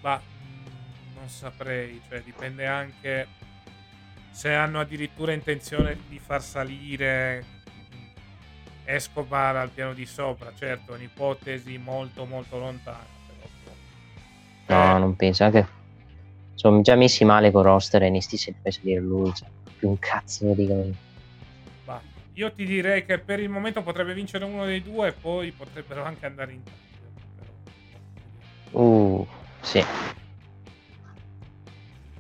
Ma 0.03 0.17
mm, 0.17 1.17
non 1.17 1.29
saprei, 1.29 2.01
cioè 2.09 2.23
dipende 2.23 2.67
anche 2.67 3.27
se 4.31 4.55
hanno 4.55 4.79
addirittura 4.79 5.33
intenzione 5.33 5.99
di 6.09 6.21
far 6.21 6.41
salire 6.41 7.54
Escobar 8.85 9.57
al 9.57 9.71
piano 9.71 9.95
di 9.95 10.07
sopra, 10.07 10.53
certo, 10.55 10.93
è 10.93 10.97
un'ipotesi 10.97 11.79
molto 11.79 12.25
molto 12.25 12.59
lontana. 12.59 13.07
Però... 14.67 14.87
No, 14.87 14.97
eh. 14.97 14.99
non 14.99 15.17
penso, 15.17 15.45
anche 15.45 15.83
sono 16.55 16.81
già 16.81 16.95
messi 16.95 17.25
male 17.25 17.51
con 17.51 17.63
roster 17.63 18.03
e 18.03 18.11
NXT 18.11 18.35
se 18.37 18.55
deve 18.57 18.71
salire 18.71 19.01
lui, 19.01 19.35
cioè, 19.35 19.49
più 19.79 19.89
un 19.89 19.99
cazzo 19.99 20.47
praticamente. 20.47 20.99
Bah, 21.85 22.01
io 22.35 22.53
ti 22.53 22.65
direi 22.65 23.05
che 23.05 23.19
per 23.19 23.41
il 23.41 23.49
momento 23.49 23.83
potrebbe 23.83 24.15
vincere 24.15 24.45
uno 24.45 24.65
dei 24.65 24.83
due 24.83 25.09
e 25.09 25.13
poi 25.13 25.51
potrebbero 25.51 26.05
anche 26.05 26.27
andare 26.27 26.53
in 26.53 26.63
Uh, 28.71 29.25
sì. 29.61 29.85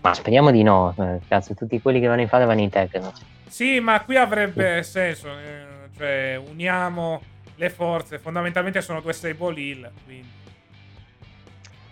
Ma 0.00 0.14
speriamo 0.14 0.52
di 0.52 0.62
no. 0.62 0.94
Eh, 0.96 1.20
cazzo, 1.26 1.54
tutti 1.54 1.80
quelli 1.80 1.98
che 1.98 2.06
vanno 2.06 2.20
in 2.20 2.28
fase 2.28 2.44
vanno 2.44 2.60
in. 2.60 2.70
No? 2.92 3.12
Sì, 3.48 3.80
ma 3.80 4.00
qui 4.02 4.16
avrebbe 4.16 4.82
senso. 4.84 5.28
Eh, 5.30 5.73
cioè, 5.96 6.40
uniamo 6.48 7.22
le 7.56 7.70
forze. 7.70 8.18
Fondamentalmente 8.18 8.80
sono 8.80 9.00
due 9.00 9.12
stable 9.12 9.60
hill. 9.60 9.90
Quindi. 10.04 10.42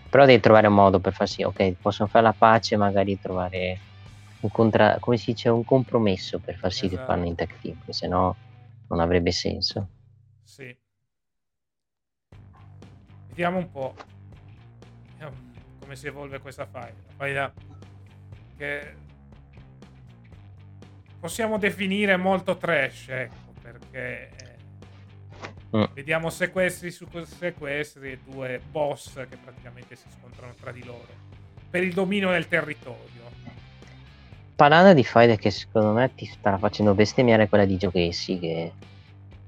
Però 0.09 0.25
devi 0.25 0.39
trovare 0.39 0.67
un 0.67 0.75
modo 0.75 0.99
per 0.99 1.13
far 1.13 1.27
sì. 1.27 1.43
Ok, 1.43 1.73
possono 1.81 2.07
fare 2.07 2.25
la 2.25 2.35
pace, 2.37 2.75
magari 2.77 3.19
trovare 3.19 3.79
un, 4.41 4.49
contra- 4.51 4.97
come 4.99 5.17
si 5.17 5.31
dice, 5.31 5.49
un 5.49 5.65
compromesso 5.65 6.39
per 6.39 6.55
far 6.55 6.71
sì 6.71 6.85
esatto. 6.85 7.01
che 7.01 7.07
fanno 7.07 7.25
in 7.25 7.35
tech 7.35 7.59
team. 7.61 7.77
Se 7.89 8.07
no, 8.07 8.35
non 8.89 8.99
avrebbe 8.99 9.31
senso. 9.31 9.87
Sì. 10.43 10.75
Vediamo 13.29 13.57
un 13.57 13.71
po' 13.71 13.95
come 15.93 15.95
si 15.95 16.07
evolve 16.07 16.39
questa. 16.39 16.67
La 16.71 16.89
file 17.17 17.53
che 18.57 18.95
possiamo 21.19 21.57
definire 21.57 22.17
molto 22.17 22.57
trash, 22.57 23.07
ecco, 23.09 23.42
perché 23.63 24.29
eh, 24.35 25.77
mm. 25.77 25.83
vediamo 25.93 26.29
sequestri 26.29 26.91
su 26.91 27.07
sequestri 27.25 28.11
e 28.11 28.19
due 28.23 28.61
boss 28.69 29.13
che 29.27 29.37
praticamente 29.37 29.95
si 29.95 30.05
scontrano 30.19 30.53
tra 30.59 30.71
di 30.71 30.83
loro 30.83 31.31
per 31.69 31.83
il 31.83 31.93
dominio 31.93 32.29
del 32.29 32.47
territorio. 32.47 33.21
Parlando 34.55 34.93
di 34.93 35.03
file 35.03 35.37
che 35.37 35.49
secondo 35.49 35.93
me 35.93 36.13
ti 36.13 36.25
starà 36.25 36.59
facendo 36.59 36.93
bestemmiare 36.93 37.49
quella 37.49 37.65
di 37.65 37.77
Giochessi 37.77 38.37
che 38.37 38.71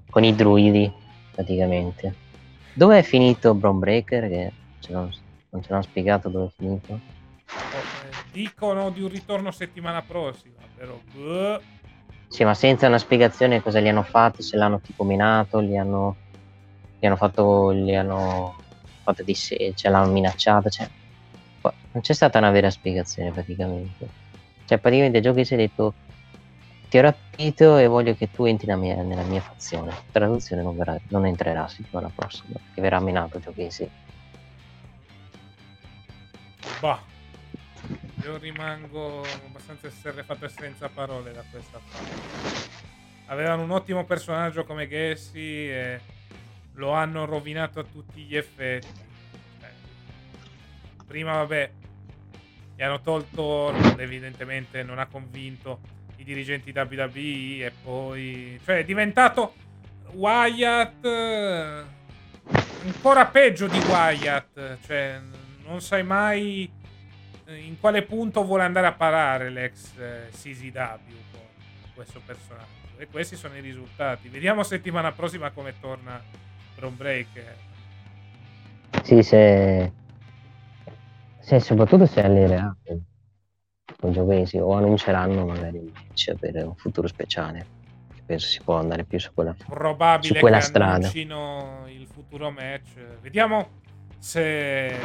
con 0.10 0.24
i 0.24 0.34
druidi 0.34 0.92
praticamente. 1.32 2.16
Dove 2.74 2.98
è 2.98 3.04
finito 3.04 3.54
Brown 3.54 3.78
Breaker? 3.78 4.28
Che 4.28 4.52
ce 4.80 4.92
non, 4.92 5.12
ce 5.12 5.68
l'hanno 5.68 5.84
spiegato 5.84 6.30
dove 6.30 6.48
è 6.48 6.52
finito. 6.58 6.94
Oh, 6.94 6.98
eh, 6.98 8.16
dicono 8.32 8.90
di 8.90 9.04
un 9.04 9.10
ritorno 9.10 9.52
settimana 9.52 10.02
prossima, 10.02 10.62
però... 10.76 11.00
Uh. 11.14 11.62
Sì, 12.28 12.44
ma 12.44 12.54
senza 12.54 12.88
una 12.88 12.98
spiegazione 12.98 13.62
cosa 13.62 13.80
gli 13.80 13.88
hanno 13.88 14.04
fatto, 14.04 14.42
se 14.42 14.58
l'hanno 14.58 14.80
tipo 14.80 15.04
minato, 15.04 15.62
gli 15.62 15.78
hanno, 15.78 16.16
gli 17.00 17.06
hanno 17.06 17.16
fatto, 17.16 17.74
gli 17.74 17.94
hanno 17.94 18.56
fatto 19.04 19.24
di 19.24 19.34
sé, 19.34 19.74
ce 19.76 19.90
l'hanno 19.90 20.12
minacciato, 20.12 20.70
cioè, 20.70 20.90
non 21.62 22.02
c'è 22.02 22.14
stata 22.14 22.38
una 22.38 22.52
vera 22.52 22.70
spiegazione 22.70 23.32
praticamente. 23.32 24.08
Cioè, 24.66 24.78
praticamente 24.80 25.22
giochi 25.22 25.46
si 25.46 25.54
è 25.54 25.58
detto 25.58 25.94
ti 26.90 26.98
ho 26.98 27.02
rapito 27.02 27.78
e 27.78 27.88
voglio 27.88 28.16
che 28.16 28.32
tu 28.32 28.46
entri 28.46 28.68
nella 28.68 28.80
mia, 28.80 29.02
nella 29.02 29.24
mia 29.24 29.42
fazione. 29.42 29.94
Traduzione 30.12 30.62
non, 30.62 30.78
verrà, 30.78 30.98
non 31.10 31.26
entrerà 31.26 31.68
settimana 31.68 32.12
prossima, 32.14 32.58
che 32.74 32.82
verrà 32.82 33.00
minato 33.00 33.40
giochi 33.40 33.70
sì. 33.72 33.90
Bah, 36.80 37.00
io 38.26 38.38
rimango 38.38 39.24
abbastanza 39.46 39.88
e 39.88 40.50
senza 40.50 40.90
parole 40.90 41.32
da 41.32 41.44
questa 41.50 41.80
parte. 41.80 42.84
Avevano 43.28 43.62
un 43.62 43.70
ottimo 43.70 44.04
personaggio 44.04 44.66
come 44.66 44.88
Gessi 44.88 45.70
e 45.70 46.00
lo 46.74 46.92
hanno 46.92 47.26
rovinato 47.26 47.80
a 47.80 47.84
tutti 47.84 48.22
gli 48.22 48.36
effetti. 48.36 48.88
Eh. 49.62 51.04
Prima, 51.06 51.34
vabbè, 51.34 51.72
gli 52.76 52.82
hanno 52.82 53.02
tolto 53.02 53.72
evidentemente 53.98 54.82
non 54.82 54.98
ha 54.98 55.06
convinto 55.06 55.80
i 56.16 56.24
dirigenti 56.24 56.74
WWE 56.76 57.66
e 57.66 57.72
poi... 57.84 58.60
Cioè, 58.64 58.80
è 58.80 58.86
diventato 58.86 59.54
Wyatt... 60.14 61.06
Eh, 61.06 61.84
ancora 62.86 63.28
peggio 63.28 63.68
di 63.68 63.78
Wyatt. 63.78 64.80
Cioè, 64.84 65.22
non 65.64 65.80
sai 65.80 66.04
mai 66.04 66.84
in 67.48 67.80
quale 67.80 68.04
punto 68.04 68.44
vuole 68.44 68.64
andare 68.64 68.88
a 68.88 68.94
parare 68.94 69.50
l'ex 69.50 69.98
eh, 69.98 70.30
CZW 70.32 71.14
con 71.32 71.92
questo 71.94 72.22
personaggio. 72.26 72.84
E 72.98 73.08
questi 73.08 73.36
sono 73.36 73.56
i 73.56 73.62
risultati. 73.62 74.30
Vediamo 74.30 74.64
settimana 74.64 75.12
prossima 75.12 75.52
come 75.52 75.74
torna 75.80 76.22
Bron 76.76 76.96
Breaker. 76.96 77.56
Sì, 79.04 79.22
se... 79.22 79.92
se 81.40 81.60
soprattutto 81.60 82.06
se 82.06 82.24
allerà 82.24 82.76
con 84.00 84.12
giovedì 84.12 84.58
o 84.58 84.74
annunceranno 84.74 85.46
magari 85.46 85.78
un 85.78 85.92
match 85.94 86.34
per 86.36 86.66
un 86.66 86.76
futuro 86.76 87.08
speciale. 87.08 87.84
Penso 88.26 88.48
si 88.48 88.60
può 88.64 88.78
andare 88.78 89.04
più 89.04 89.20
su 89.20 89.32
quella, 89.34 89.56
Probabile 89.68 90.34
su 90.34 90.40
quella 90.40 90.60
strada. 90.60 91.12
il 91.14 92.08
futuro 92.12 92.50
match. 92.50 92.96
Vediamo 93.22 93.84
se 94.26 94.98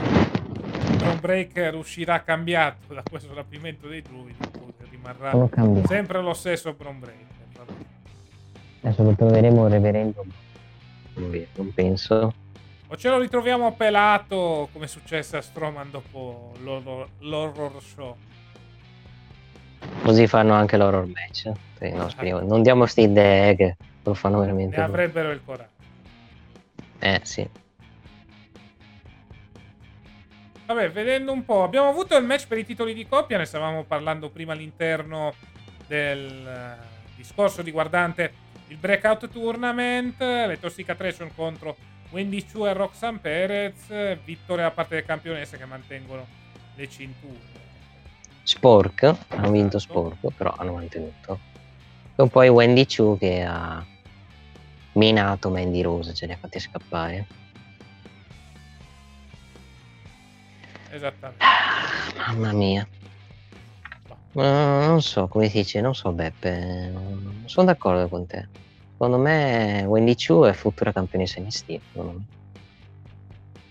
Brown 0.96 1.20
Breaker 1.20 1.74
uscirà 1.74 2.22
cambiato 2.22 2.94
da 2.94 3.02
questo 3.02 3.34
rapimento 3.34 3.86
dei 3.86 4.00
druidi 4.00 4.34
rimarrà 4.88 5.30
sempre 5.86 6.22
lo 6.22 6.32
stesso 6.32 6.72
Brown 6.72 7.00
Breaker. 7.00 7.26
Adesso 8.80 9.02
lo 9.02 9.12
troveremo 9.12 9.68
reverendo. 9.68 10.24
Non 11.16 11.74
penso. 11.74 12.34
O 12.86 12.96
ce 12.96 13.10
lo 13.10 13.18
ritroviamo 13.18 13.74
pelato 13.74 14.70
come 14.72 14.86
successe 14.86 15.36
a 15.36 15.42
Stroman 15.42 15.90
dopo 15.90 16.54
l'horror, 16.62 17.06
l'horror 17.18 17.82
show. 17.82 18.16
Così 20.02 20.26
fanno 20.28 20.54
anche 20.54 20.78
l'horror 20.78 21.06
match. 21.06 21.52
Sì, 21.78 21.90
no, 21.90 22.08
ah. 22.16 22.42
Non 22.42 22.62
diamo 22.62 22.80
queste 22.80 23.02
idee 23.02 23.54
che 23.54 23.76
lo 24.02 24.14
fanno 24.14 24.40
veramente. 24.40 24.78
Ne 24.78 24.82
avrebbero 24.82 25.30
il 25.30 25.42
coraggio. 25.44 25.68
Eh 27.00 27.20
sì. 27.22 27.46
Vabbè, 30.70 30.92
vedendo 30.92 31.32
un 31.32 31.44
po', 31.44 31.64
abbiamo 31.64 31.88
avuto 31.88 32.16
il 32.16 32.24
match 32.24 32.46
per 32.46 32.56
i 32.56 32.64
titoli 32.64 32.94
di 32.94 33.04
coppia, 33.04 33.36
ne 33.36 33.44
stavamo 33.44 33.82
parlando 33.82 34.30
prima 34.30 34.52
all'interno 34.52 35.34
del 35.88 36.46
uh, 36.46 37.16
discorso 37.16 37.60
riguardante 37.60 38.32
il 38.68 38.76
Breakout 38.76 39.28
Tournament, 39.30 40.20
le 40.20 40.58
Toxic 40.60 40.88
Attraction 40.88 41.34
contro 41.34 41.74
Wendy 42.10 42.46
Chu 42.46 42.66
e 42.66 42.72
Roxanne 42.72 43.18
Perez, 43.18 44.16
vittoria 44.22 44.66
da 44.66 44.70
parte 44.70 44.94
del 44.94 45.04
campionesse 45.04 45.56
che 45.56 45.64
mantengono 45.64 46.24
le 46.76 46.88
cinture. 46.88 47.40
Spork, 48.44 49.12
hanno 49.26 49.50
vinto 49.50 49.78
esatto. 49.78 49.92
sporco, 49.92 50.30
però 50.30 50.54
hanno 50.56 50.74
mantenuto. 50.74 51.40
E 52.14 52.28
poi 52.28 52.48
Wendy 52.48 52.86
Chu 52.86 53.18
che 53.18 53.42
ha 53.42 53.84
minato 54.92 55.50
Mandy 55.50 55.82
Rose, 55.82 56.14
ce 56.14 56.26
li 56.26 56.32
ha 56.32 56.36
fatti 56.36 56.60
scappare. 56.60 57.26
Esattamente. 60.90 61.44
Mamma 62.16 62.52
mia. 62.52 62.86
Uh, 64.32 64.40
non 64.42 65.02
so 65.02 65.26
come 65.26 65.48
si 65.48 65.58
dice, 65.58 65.80
non 65.80 65.94
so 65.94 66.12
Beppe, 66.12 66.90
non 66.92 67.42
sono 67.46 67.66
d'accordo 67.66 68.08
con 68.08 68.26
te. 68.26 68.48
Secondo 68.92 69.18
me 69.18 69.84
Wendy 69.86 70.14
Chu 70.14 70.44
è 70.44 70.52
futura 70.52 70.92
campionessa 70.92 71.40
NXT, 71.40 71.80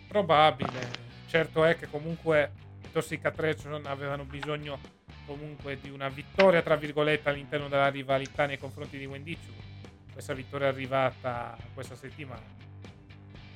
Probabile. 0.07 1.07
Certo 1.27 1.63
è 1.63 1.77
che 1.77 1.87
comunque 1.87 2.51
i 2.83 2.91
Toxic 2.91 3.23
Attraction 3.23 3.85
avevano 3.85 4.23
bisogno 4.23 4.79
comunque 5.25 5.79
di 5.79 5.91
una 5.91 6.09
vittoria, 6.09 6.61
tra 6.61 6.75
virgolette, 6.75 7.29
all'interno 7.29 7.69
della 7.69 7.89
rivalità 7.89 8.47
nei 8.47 8.57
confronti 8.57 8.97
di 8.97 9.05
Wendy 9.05 9.35
Chu. 9.35 9.53
Questa 10.11 10.33
vittoria 10.33 10.67
è 10.67 10.71
arrivata 10.71 11.55
questa 11.73 11.95
settimana 11.95 12.68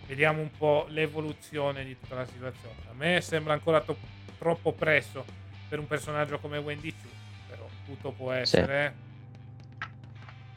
vediamo 0.07 0.41
un 0.41 0.49
po' 0.57 0.85
l'evoluzione 0.89 1.83
di 1.83 1.97
tutta 1.99 2.15
la 2.15 2.25
situazione. 2.25 2.75
A 2.89 2.93
me 2.93 3.21
sembra 3.21 3.53
ancora 3.53 3.81
to- 3.81 3.97
troppo 4.37 4.71
presto 4.71 5.25
per 5.69 5.79
un 5.79 5.87
personaggio 5.87 6.39
come 6.39 6.57
Wendy 6.57 6.91
Chu, 6.91 7.07
però 7.49 7.65
tutto 7.85 8.11
può 8.11 8.31
essere. 8.31 8.93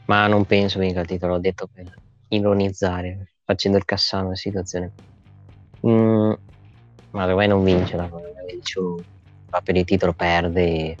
Ma 0.05 0.27
non 0.27 0.45
penso 0.45 0.79
vinca 0.79 1.01
il 1.01 1.07
titolo, 1.07 1.33
l'ho 1.33 1.39
detto 1.39 1.67
per 1.71 1.93
ironizzare, 2.29 3.33
facendo 3.43 3.77
il 3.77 3.85
cassano 3.85 4.23
della 4.23 4.35
situazione. 4.35 4.91
Mm, 5.85 6.33
ma 7.11 7.25
dove 7.25 7.47
non 7.47 7.63
vince 7.63 7.95
la 7.95 8.07
va 8.07 9.61
per 9.61 9.75
il 9.75 9.85
titolo 9.85 10.13
perde 10.13 10.95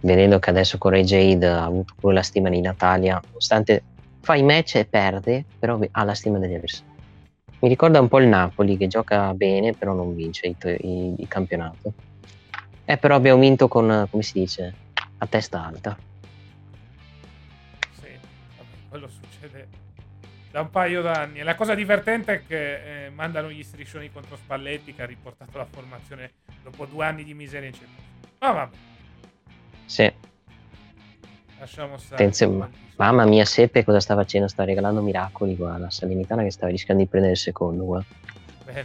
vedendo 0.00 0.38
che 0.38 0.50
adesso 0.50 0.78
con 0.78 0.90
Ray 0.90 1.04
Jade 1.04 1.46
ha 1.46 1.64
avuto 1.64 1.94
pure 1.98 2.14
la 2.14 2.22
stima 2.22 2.48
in 2.48 2.64
Italia 2.64 3.20
nonostante 3.24 3.82
fa 4.20 4.34
i 4.34 4.42
match 4.42 4.76
e 4.76 4.84
perde 4.84 5.44
però 5.58 5.78
ha 5.90 6.04
la 6.04 6.14
stima 6.14 6.38
degli 6.38 6.54
avversari 6.54 6.91
mi 7.62 7.68
ricorda 7.68 8.00
un 8.00 8.08
po' 8.08 8.20
il 8.20 8.28
Napoli 8.28 8.76
che 8.76 8.86
gioca 8.86 9.32
bene 9.34 9.72
però 9.72 9.94
non 9.94 10.14
vince 10.14 10.48
il, 10.48 10.56
il, 10.60 11.14
il 11.18 11.28
campionato 11.28 11.92
eh 12.84 12.96
però 12.96 13.14
abbiamo 13.14 13.40
vinto 13.40 13.68
con 13.68 14.06
come 14.10 14.22
si 14.22 14.40
dice 14.40 14.74
a 15.18 15.26
testa 15.26 15.64
alta 15.64 15.96
sì 18.00 18.08
quello 18.88 19.08
succede 19.08 19.90
da 20.52 20.60
un 20.60 20.70
paio 20.70 21.00
d'anni. 21.00 21.40
E 21.40 21.42
la 21.42 21.54
cosa 21.54 21.74
divertente 21.74 22.34
è 22.34 22.46
che 22.46 23.06
eh, 23.06 23.10
mandano 23.10 23.50
gli 23.50 23.62
striscioni 23.62 24.12
contro 24.12 24.36
Spalletti 24.36 24.94
che 24.94 25.02
ha 25.02 25.06
riportato 25.06 25.56
la 25.56 25.64
formazione 25.64 26.30
dopo 26.62 26.84
due 26.84 27.06
anni 27.06 27.24
di 27.24 27.32
miseria 27.32 27.68
in 27.68 27.74
Champions. 27.74 28.02
Ma 28.38 28.52
vabbè. 28.52 28.76
Sì. 29.86 30.12
Lasciamo 31.62 31.96
stare. 31.96 32.14
Attenzione, 32.16 32.70
mamma 32.96 33.24
mia, 33.24 33.44
Seppe 33.44 33.84
cosa 33.84 34.00
sta 34.00 34.16
facendo? 34.16 34.48
Sta 34.48 34.64
regalando 34.64 35.00
miracoli 35.00 35.56
qua. 35.56 35.78
La 35.78 35.90
Salernitana 35.90 36.42
che 36.42 36.50
sta 36.50 36.66
rischiando 36.66 37.04
di 37.04 37.08
prendere 37.08 37.34
il 37.34 37.38
secondo. 37.38 37.84
Guarda. 37.84 38.06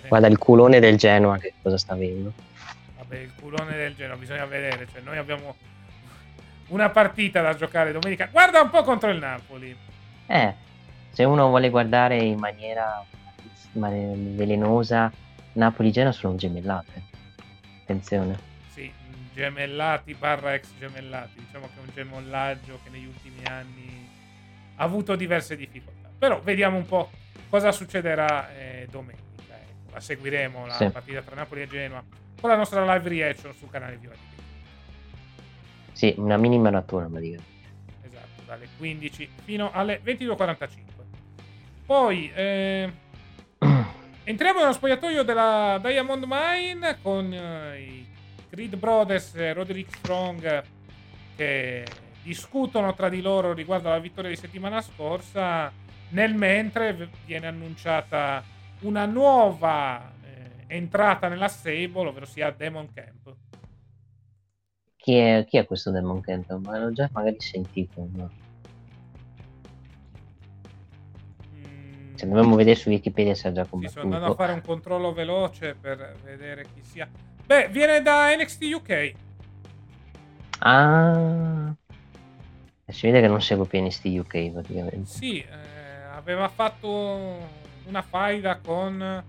Guarda 0.07 0.28
il 0.28 0.38
culone 0.38 0.80
del 0.80 0.95
Genoa 0.95 1.39
che 1.39 1.55
cosa 1.59 1.80
sta 1.80 1.93
avendo. 1.93 2.34
Vabbè, 2.97 3.17
il 3.17 3.34
culone 3.41 3.75
del 3.75 3.95
Genoa 3.95 4.15
bisogna 4.15 4.45
vedere. 4.45 4.88
Cioè, 4.91 5.01
noi 5.01 5.17
abbiamo 5.17 5.55
una 6.67 6.91
partita 6.91 7.41
da 7.41 7.55
giocare 7.55 7.91
domenica. 7.91 8.30
Guarda 8.32 8.61
un 8.61 8.69
po' 8.69 8.84
contro 8.84 9.09
il 9.09 9.17
Napoli. 9.17 9.75
Eh, 10.28 10.53
se 11.09 11.23
uno 11.23 11.47
vuole 11.47 11.71
guardare 11.71 12.17
in 12.17 12.38
maniera 12.38 13.03
velenosa, 13.73 15.11
Napoli-Genoa 15.53 16.11
sono 16.11 16.36
gemellate. 16.36 17.01
Attenzione. 17.82 18.38
Gemellati 19.38 20.16
barra 20.16 20.56
ex 20.56 20.70
gemellati. 20.80 21.40
Diciamo 21.40 21.68
che 21.68 21.80
è 21.80 21.82
un 21.84 21.92
gemellaggio 21.94 22.80
che 22.84 22.90
negli 22.90 23.06
ultimi 23.06 23.44
anni 23.44 24.10
ha 24.78 24.84
avuto 24.84 25.16
diverse 25.16 25.56
difficoltà. 25.56 26.10
Però 26.18 26.42
vediamo 26.42 26.78
un 26.78 26.88
po' 26.88 27.12
cosa 27.48 27.72
succederà 27.72 28.52
eh, 28.56 28.88
domenica. 28.90 29.22
Ecco. 29.48 29.94
La 29.94 30.00
seguiremo 30.00 30.66
la 30.66 30.74
sì. 30.74 30.90
partita 30.90 31.22
tra 31.22 31.36
Napoli 31.36 31.62
e 31.62 31.68
Genoa 31.68 32.04
con 32.42 32.50
la 32.50 32.56
nostra 32.56 32.82
live 32.96 33.08
reaction 33.08 33.54
sul 33.54 33.70
canale 33.70 33.98
Viva 33.98 34.14
TV. 34.14 34.42
Sì, 35.92 36.16
una 36.18 36.38
mini 36.38 36.58
maratona 36.58 37.06
praticamente. 37.06 37.46
Esatto, 38.02 38.42
dalle 38.44 38.68
15 38.76 39.30
fino 39.44 39.72
alle 39.72 40.02
22.45. 40.04 40.68
Poi 41.86 42.32
eh, 42.34 42.92
entriamo 44.24 44.60
nello 44.62 44.74
spogliatoio 44.74 45.22
della 45.22 45.80
Diamond 45.80 46.26
Mine 46.28 46.98
con 47.04 47.32
eh, 47.32 47.80
i 47.80 48.16
Creed 48.58 48.76
Brothers 48.76 49.36
e 49.36 49.53
Roderick 49.53 49.95
Strong 49.97 50.64
che 51.36 51.86
discutono 52.24 52.95
tra 52.95 53.08
di 53.08 53.22
loro 53.22 53.53
riguardo 53.53 53.89
alla 53.89 53.99
vittoria 53.99 54.32
di 54.32 54.36
settimana 54.36 54.82
scorsa. 54.82 55.72
Nel 56.10 56.34
mentre 56.34 57.12
viene 57.28 57.45
annunciata 57.45 58.43
una 58.80 59.05
nuova 59.05 60.12
eh, 60.24 60.74
entrata 60.74 61.28
nella 61.28 61.49
stable, 61.49 62.08
ovvero 62.08 62.26
sia 62.26 62.49
Demon 62.49 62.91
Camp. 62.91 63.36
Chi 64.95 65.14
è, 65.14 65.45
chi 65.47 65.58
è 65.58 65.66
questo 65.68 65.91
Demon 65.91 66.22
Camp? 66.22 66.51
Ma 66.58 66.80
l'ho 66.80 66.91
già 66.91 67.08
magari 67.14 67.39
sentito. 67.39 68.10
No? 68.12 68.32
Cioè, 72.16 72.28
dobbiamo 72.28 72.55
vedere 72.55 72.76
su 72.76 72.89
Wikipedia 72.89 73.36
se 73.36 73.49
ha 73.49 73.51
già 73.51 73.68
combattuto. 73.68 73.99
Sì, 74.01 74.08
sto 74.08 74.16
andando 74.16 74.34
a 74.34 74.36
fare 74.36 74.53
un 74.53 74.62
controllo 74.62 75.14
veloce 75.14 75.76
per 75.80 76.16
vedere 76.24 76.66
chi 76.74 76.82
sia. 76.82 77.08
Beh, 77.48 77.70
viene 77.70 78.02
da 78.02 78.36
NXT 78.36 78.62
UK. 78.74 79.12
Ah. 80.60 81.74
Si 82.89 83.06
vede 83.06 83.22
che 83.22 83.28
non 83.28 83.41
seguo 83.41 83.64
più 83.64 83.82
NXT 83.82 84.06
UK 84.06 84.52
praticamente. 84.52 85.06
Sì, 85.06 85.39
eh, 85.39 86.04
aveva 86.12 86.50
fatto 86.50 87.39
una 87.86 88.02
faida 88.02 88.58
con 88.58 89.24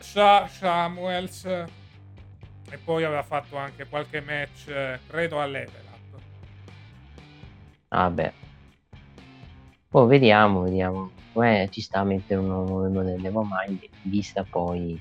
Sha 0.00 0.48
Samuels 0.48 1.44
e 1.44 2.78
poi 2.82 3.04
aveva 3.04 3.22
fatto 3.22 3.56
anche 3.56 3.86
qualche 3.86 4.20
match, 4.20 4.98
credo, 5.06 5.40
a 5.40 5.46
level 5.46 5.84
up. 5.88 6.20
Ah 7.90 8.10
beh, 8.10 8.32
Oh, 9.92 10.06
vediamo, 10.06 10.62
vediamo. 10.62 11.10
Come 11.32 11.68
ci 11.72 11.80
sta 11.80 12.00
a 12.00 12.04
mettere 12.04 12.38
un 12.38 12.46
nuovo 12.46 12.88
modello 12.88 13.20
Nevermind, 13.20 13.80
vista 14.02 14.44
poi 14.48 15.00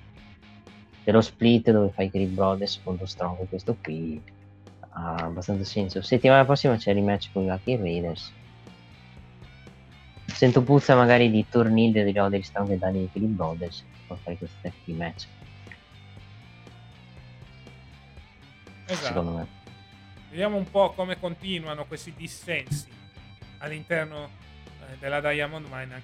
dello 1.04 1.22
split 1.22 1.72
dove 1.72 1.92
fai 1.92 2.10
Creed 2.10 2.30
Brothers 2.30 2.80
contro 2.84 3.06
Strong, 3.06 3.48
questo 3.48 3.76
qui 3.82 4.22
ha 4.90 5.16
abbastanza 5.16 5.64
senso. 5.64 6.02
Settimana 6.02 6.46
prossima 6.46 6.76
c'è 6.76 6.92
il 6.92 6.98
rematch 6.98 7.30
con 7.32 7.44
i 7.44 7.48
Lucky 7.48 7.78
Raiders. 7.78 8.34
Sento 10.26 10.62
puzza 10.62 10.96
magari 10.96 11.30
di 11.32 11.46
tornillo 11.50 12.04
di 12.04 12.12
Roderick 12.12 12.46
Strong 12.46 12.72
e 12.72 12.78
Daniel 12.78 13.10
Creed 13.12 13.30
Brothers 13.30 13.84
per 14.08 14.18
fare 14.24 14.38
questo 14.38 14.58
tag 14.62 14.74
match. 14.96 15.28
Esatto. 18.86 19.06
Secondo 19.06 19.32
me. 19.32 19.48
Vediamo 20.30 20.58
un 20.58 20.70
po' 20.70 20.92
come 20.92 21.20
continuano 21.20 21.86
questi 21.86 22.14
dissensi 22.16 22.88
all'interno 23.60 24.30
della 25.00 25.20
Diamond 25.22 25.68
Mine. 25.70 26.02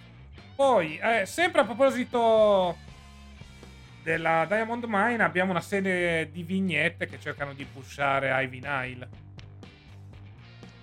Poi, 0.56 0.98
eh, 0.98 1.26
sempre 1.26 1.62
a 1.62 1.66
proposito 1.66 2.78
della 4.06 4.46
Diamond 4.48 4.86
Mine, 4.88 5.24
abbiamo 5.24 5.50
una 5.50 5.62
serie 5.62 6.30
di 6.32 6.44
vignette 6.44 7.08
che 7.08 7.20
cercano 7.20 7.54
di 7.54 7.66
pushare 7.66 8.32
Ivy 8.44 8.60
Nile. 8.62 9.10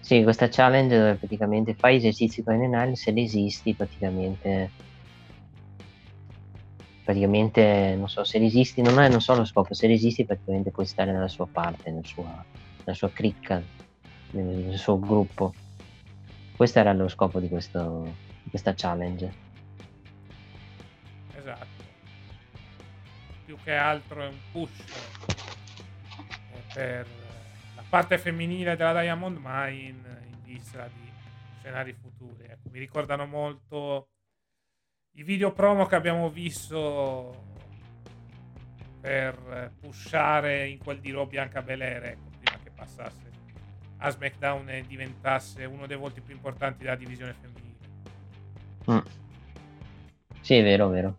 Sì, 0.00 0.24
questa 0.24 0.48
challenge 0.48 0.98
dove 0.98 1.14
praticamente 1.14 1.74
fai 1.74 1.96
esercizi 1.96 2.42
con 2.42 2.56
Ivy 2.56 2.66
Nile, 2.66 2.96
se 2.96 3.12
resisti 3.12 3.74
praticamente... 3.74 4.70
Praticamente, 7.04 7.94
non 7.96 8.08
so, 8.08 8.24
se 8.24 8.38
resisti, 8.38 8.82
non 8.82 8.98
è 9.00 9.08
non 9.08 9.20
so 9.20 9.36
lo 9.36 9.44
scopo, 9.44 9.72
se 9.72 9.86
resisti 9.86 10.24
praticamente 10.24 10.70
puoi 10.70 10.86
stare 10.86 11.12
nella 11.12 11.28
sua 11.28 11.46
parte, 11.46 11.92
nel 11.92 12.04
sua, 12.04 12.44
nella 12.78 12.94
sua 12.94 13.10
cricca, 13.10 13.62
nel 14.32 14.76
suo 14.76 14.98
gruppo. 14.98 15.54
Questo 16.56 16.80
era 16.80 16.92
lo 16.92 17.08
scopo 17.08 17.38
di, 17.38 17.48
questo, 17.48 18.02
di 18.42 18.50
questa 18.50 18.74
challenge. 18.74 19.41
Che 23.62 23.74
altro 23.74 24.22
è 24.22 24.26
un 24.26 24.38
push 24.50 24.80
eh, 26.48 26.74
per 26.74 27.06
la 27.76 27.84
parte 27.88 28.18
femminile 28.18 28.76
della 28.76 29.00
Diamond 29.00 29.38
Mine 29.40 30.22
in 30.30 30.42
vista 30.42 30.88
di 30.88 31.10
scenari 31.58 31.92
futuri. 31.92 32.44
Ecco, 32.44 32.68
mi 32.70 32.78
ricordano 32.78 33.26
molto 33.26 34.08
i 35.16 35.22
video 35.22 35.52
promo 35.52 35.86
che 35.86 35.94
abbiamo 35.94 36.28
visto 36.30 37.50
per 39.00 39.72
pushare 39.80 40.68
in 40.68 40.78
quel 40.78 41.00
di 41.00 41.10
Ro 41.10 41.26
Bianca 41.26 41.60
Belair, 41.60 42.04
ecco, 42.04 42.30
prima 42.40 42.58
che 42.62 42.70
passasse 42.70 43.30
a 43.98 44.10
SmackDown 44.10 44.68
e 44.68 44.84
diventasse 44.86 45.64
uno 45.64 45.86
dei 45.86 45.96
volti 45.96 46.20
più 46.20 46.34
importanti 46.34 46.82
della 46.82 46.96
divisione 46.96 47.34
femminile. 47.34 47.70
Mm. 48.90 48.98
Sì, 50.40 50.54
è 50.54 50.62
vero, 50.62 50.88
vero. 50.88 51.18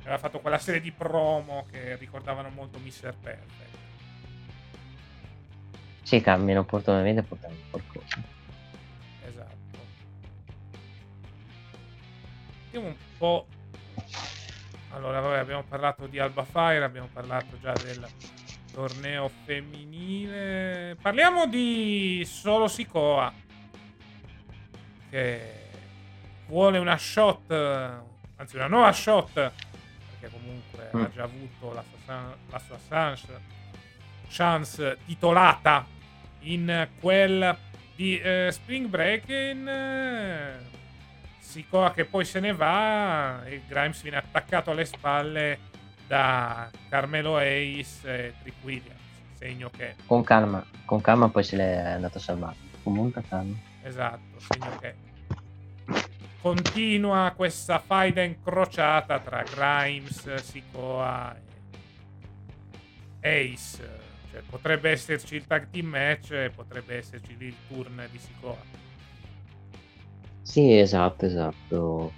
Aveva 0.00 0.18
fatto 0.18 0.40
quella 0.40 0.58
serie 0.58 0.80
di 0.80 0.92
promo 0.92 1.66
che 1.70 1.96
ricordavano 1.96 2.48
molto 2.48 2.78
Mr. 2.78 3.14
Perfect. 3.20 3.78
Sì, 6.02 6.20
cambiano 6.20 6.60
opportunamente 6.60 7.22
portando 7.22 7.56
qualcosa. 7.70 8.20
Esatto. 9.24 9.78
Vediamo 12.64 12.86
un 12.88 12.96
po'. 13.16 13.46
Allora, 14.92 15.20
vabbè, 15.20 15.38
abbiamo 15.38 15.62
parlato 15.62 16.06
di 16.06 16.18
Alba 16.18 16.44
Fire, 16.44 16.82
abbiamo 16.82 17.08
parlato 17.12 17.58
già 17.60 17.72
del 17.74 18.04
Torneo 18.72 19.30
femminile. 19.44 20.96
Parliamo 21.00 21.46
di 21.46 22.26
Solo 22.26 22.66
Sikoa. 22.66 23.32
Che 25.10 25.70
vuole 26.46 26.78
una 26.78 26.96
shot, 26.96 27.52
anzi 28.36 28.56
una 28.56 28.66
nuova 28.66 28.92
shot. 28.92 29.52
Perché 30.20 30.36
comunque 30.36 30.90
mm. 30.94 31.02
ha 31.02 31.10
già 31.10 31.22
avuto 31.22 31.72
la 31.72 31.82
sua, 32.04 32.36
la 32.50 32.58
sua 32.58 32.78
chance, 32.88 33.40
chance 34.28 34.98
titolata 35.06 35.86
in 36.40 36.88
quel 37.00 37.56
di 37.96 38.18
eh, 38.18 38.50
Spring 38.52 38.86
Break. 38.86 39.28
In, 39.28 39.66
eh, 39.66 40.68
Sikoa 41.38 41.92
che 41.92 42.04
poi 42.04 42.24
se 42.24 42.38
ne 42.38 42.52
va 42.52 43.44
e 43.44 43.62
Grimes 43.66 44.02
viene 44.02 44.18
attaccato 44.18 44.70
alle 44.70 44.84
spalle 44.84 45.58
da 46.06 46.70
Carmelo 46.88 47.38
Ace 47.38 48.00
e 48.04 48.34
Trick 48.40 48.62
Williams. 48.62 49.00
Segno 49.34 49.68
che. 49.70 49.96
Con 50.06 50.22
calma, 50.22 50.64
con 50.84 51.00
calma 51.00 51.28
poi 51.28 51.42
se 51.42 51.56
l'è 51.56 51.78
andato 51.78 52.18
a 52.18 52.20
salvare. 52.20 52.56
Con 52.82 52.92
molta 52.92 53.20
calma. 53.26 53.56
Esatto, 53.82 54.38
segno 54.38 54.76
che 54.78 54.94
continua 56.40 57.32
questa 57.36 57.78
faida 57.78 58.22
incrociata 58.22 59.18
tra 59.20 59.42
Grimes, 59.42 60.34
Sikoa 60.36 61.36
e 63.20 63.52
Ace. 63.52 63.98
Cioè, 64.30 64.42
potrebbe 64.48 64.90
esserci 64.90 65.36
il 65.36 65.46
tag 65.46 65.68
team 65.70 65.86
match 65.86 66.30
e 66.32 66.50
potrebbe 66.54 66.96
esserci 66.96 67.36
il 67.38 67.54
turn 67.68 68.06
di 68.10 68.18
Sikoa. 68.18 68.78
Sì, 70.42 70.78
esatto, 70.78 71.26
esatto. 71.26 72.12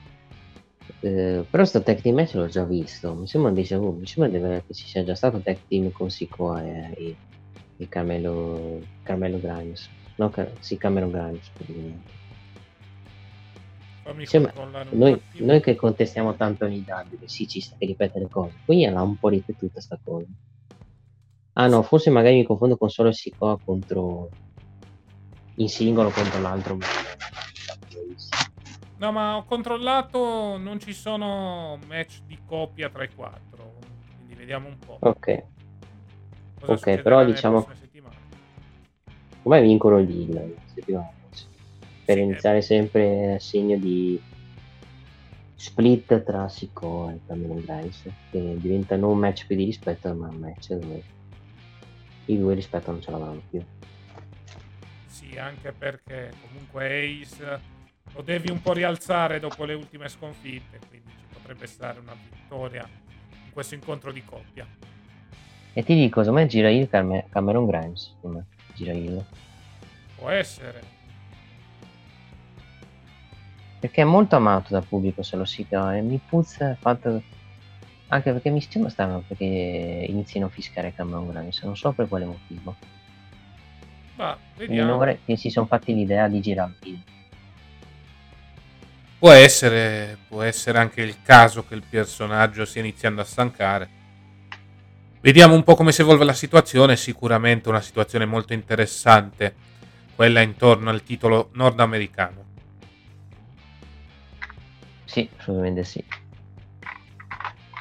Eh, 1.00 1.44
però 1.50 1.64
sto 1.64 1.82
tag 1.82 2.00
team 2.00 2.16
match 2.16 2.34
l'ho 2.34 2.46
già 2.46 2.64
visto. 2.64 3.14
Mi 3.14 3.26
sembra 3.26 3.50
un 3.50 3.56
déjà 3.56 3.78
vu. 3.78 3.92
Mi 3.92 4.06
sembra 4.06 4.60
che 4.60 4.74
ci 4.74 4.86
sia 4.86 5.02
già 5.04 5.14
stato 5.14 5.40
tag 5.40 5.58
team 5.66 5.90
con 5.90 6.10
Sikoa 6.10 6.62
e, 6.62 6.94
e, 6.96 7.16
e 7.78 7.88
Carmelo, 7.88 8.80
Carmelo 9.02 9.40
Grimes. 9.40 9.88
No, 10.16 10.28
Car- 10.30 10.52
sì, 10.60 10.76
Cameron 10.76 11.10
Grimes. 11.10 11.48
praticamente. 11.48 12.20
Un 14.04 14.88
Noi, 14.90 15.22
noi 15.38 15.60
che 15.60 15.76
contestiamo 15.76 16.34
tanto 16.34 16.66
dadi, 16.66 17.18
che 17.18 17.28
sì, 17.28 17.46
ci 17.46 17.60
sta 17.60 17.76
che 17.78 17.86
ripete 17.86 18.18
le 18.18 18.28
cose. 18.28 18.54
Qui 18.64 18.84
l'ha 18.84 19.00
un 19.00 19.16
po' 19.16 19.28
ripetuta 19.28 19.80
sta 19.80 19.98
cosa. 20.02 20.26
Ah 21.54 21.68
no, 21.68 21.82
forse 21.82 22.10
magari 22.10 22.36
mi 22.36 22.44
confondo 22.44 22.76
con 22.76 22.88
solo 22.88 23.12
Sikoa 23.12 23.58
contro 23.64 24.28
in 25.56 25.68
singolo 25.68 26.10
contro 26.10 26.40
l'altro. 26.40 26.78
No, 28.96 29.12
ma 29.12 29.36
ho 29.36 29.44
controllato, 29.44 30.56
non 30.56 30.80
ci 30.80 30.92
sono 30.92 31.78
match 31.86 32.22
di 32.26 32.38
coppia 32.44 32.88
tra 32.88 33.04
i 33.04 33.10
quattro. 33.14 33.74
Quindi 34.16 34.34
vediamo 34.34 34.68
un 34.68 34.78
po'. 34.78 34.96
Ok, 35.00 35.44
cosa 36.60 36.72
ok, 36.72 37.02
però 37.02 37.24
diciamo- 37.24 37.68
come 39.42 39.60
vincono 39.60 39.98
lì 39.98 40.32
la 40.32 40.42
settimana 40.72 41.20
iniziare 42.20 42.60
sempre 42.60 43.34
a 43.34 43.38
segno 43.38 43.76
di 43.76 44.20
split 45.54 46.22
tra 46.22 46.48
Sikoa 46.48 47.12
e 47.12 47.20
Cameron 47.26 47.60
Grimes, 47.60 48.02
che 48.30 48.56
diventa 48.58 48.96
non 48.96 49.12
un 49.12 49.18
match 49.18 49.46
più 49.46 49.56
di 49.56 49.64
rispetto, 49.64 50.12
ma 50.14 50.28
un 50.28 50.36
match 50.36 50.74
dove 50.74 51.02
i 52.26 52.38
due 52.38 52.54
rispetto 52.54 52.90
non 52.90 53.00
ce 53.00 53.10
l'avranno 53.10 53.42
più. 53.48 53.64
Sì, 55.06 55.38
anche 55.38 55.72
perché 55.72 56.32
comunque 56.46 56.86
Ace 56.86 57.60
lo 58.14 58.22
devi 58.22 58.50
un 58.50 58.60
po' 58.60 58.72
rialzare 58.72 59.38
dopo 59.40 59.64
le 59.64 59.74
ultime 59.74 60.08
sconfitte, 60.08 60.78
quindi 60.88 61.10
ci 61.10 61.26
potrebbe 61.32 61.66
stare 61.66 62.00
una 62.00 62.14
vittoria 62.14 62.86
in 63.44 63.52
questo 63.52 63.74
incontro 63.74 64.12
di 64.12 64.24
coppia. 64.24 64.66
E 65.72 65.82
ti 65.84 65.94
dico, 65.94 66.20
secondo 66.20 66.40
me 66.40 66.46
gira 66.48 66.68
il 66.68 66.88
Cameron 66.88 67.66
Grimes, 67.66 68.12
secondo 68.14 68.38
me, 68.38 68.46
gira 68.74 68.92
il. 68.92 69.24
Può 70.16 70.28
essere. 70.28 70.91
Perché 73.82 74.02
è 74.02 74.04
molto 74.04 74.36
amato 74.36 74.68
dal 74.70 74.86
pubblico 74.86 75.24
se 75.24 75.34
lo 75.34 75.44
si 75.44 75.64
fa 75.64 75.96
e 75.96 76.02
mi 76.02 76.20
puzza 76.24 76.68
il 76.68 76.76
fatto 76.78 77.20
anche 78.06 78.30
perché 78.30 78.50
mi 78.50 78.60
sembra 78.60 78.88
strano 78.88 79.24
perché 79.26 79.44
iniziano 79.44 80.46
a 80.46 80.50
fiscare 80.50 80.94
Cameron 80.94 81.26
Grimes, 81.26 81.62
non 81.62 81.76
so 81.76 81.90
per 81.90 82.06
quale 82.06 82.26
motivo. 82.26 82.76
Ma 84.14 84.38
vediamo. 84.54 84.88
non 84.88 84.98
vorrei 84.98 85.18
che 85.24 85.36
si 85.36 85.50
sono 85.50 85.66
fatti 85.66 85.92
l'idea 85.92 86.28
di 86.28 86.40
girare 86.40 86.74
il 86.84 87.02
Può 89.18 89.32
essere, 89.32 90.16
può 90.28 90.42
essere 90.42 90.78
anche 90.78 91.02
il 91.02 91.20
caso 91.20 91.64
che 91.66 91.74
il 91.74 91.82
personaggio 91.82 92.64
stia 92.64 92.82
iniziando 92.82 93.20
a 93.20 93.24
stancare. 93.24 93.88
Vediamo 95.20 95.54
un 95.54 95.64
po' 95.64 95.74
come 95.74 95.90
si 95.90 96.02
evolve 96.02 96.24
la 96.24 96.34
situazione. 96.34 96.94
Sicuramente 96.94 97.68
una 97.68 97.80
situazione 97.80 98.26
molto 98.26 98.52
interessante, 98.52 99.56
quella 100.14 100.40
intorno 100.40 100.88
al 100.88 101.02
titolo 101.02 101.50
nordamericano. 101.54 102.51
Sì, 105.12 105.28
assolutamente 105.36 105.84
sì. 105.84 106.02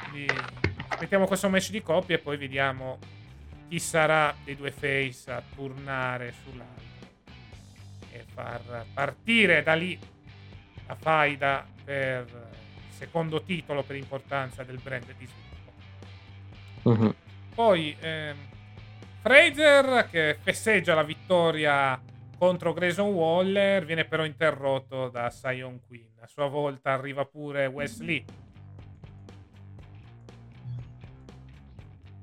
Quindi 0.02 0.26
aspettiamo 0.88 1.26
questo 1.26 1.48
match 1.48 1.70
di 1.70 1.80
coppia 1.80 2.16
e 2.16 2.18
poi 2.18 2.36
vediamo 2.36 2.98
chi 3.70 3.78
sarà 3.78 4.34
dei 4.44 4.54
due 4.54 4.70
face 4.70 5.30
a 5.30 5.42
turnare 5.54 6.34
sull'altro 6.42 7.08
e 8.10 8.22
far 8.34 8.84
partire 8.92 9.62
da 9.62 9.72
lì 9.72 9.98
la 10.86 10.94
faida 10.94 11.66
per 11.82 12.26
il 12.28 12.94
secondo 12.94 13.40
titolo 13.40 13.82
per 13.82 13.96
importanza 13.96 14.62
del 14.62 14.78
brand 14.82 15.06
di 15.16 15.26
sviluppo. 15.26 15.72
Mhm. 16.90 17.14
Poi 17.54 17.96
ehm, 17.98 18.36
Fraser 19.22 20.06
che 20.10 20.36
festeggia 20.38 20.92
la 20.92 21.02
vittoria 21.02 21.98
contro 22.42 22.72
Grayson 22.72 23.12
Waller 23.12 23.84
viene 23.84 24.04
però 24.04 24.24
interrotto 24.24 25.08
da 25.10 25.30
Sion 25.30 25.78
Quinn. 25.86 26.18
A 26.22 26.26
sua 26.26 26.48
volta 26.48 26.90
arriva 26.90 27.24
pure 27.24 27.66
Wesley. 27.66 28.24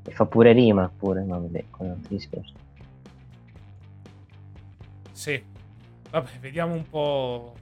E 0.04 0.12
fa 0.12 0.26
pure 0.26 0.52
rima 0.52 0.90
pure, 0.90 1.24
ma 1.24 1.38
vabbè, 1.38 1.60
è 1.60 1.66
un 1.78 2.02
discorso. 2.10 2.54
Sì. 5.14 5.41
Vabbè, 6.10 6.32
vediamo 6.41 6.74
un 6.74 6.90
po'. 6.90 7.56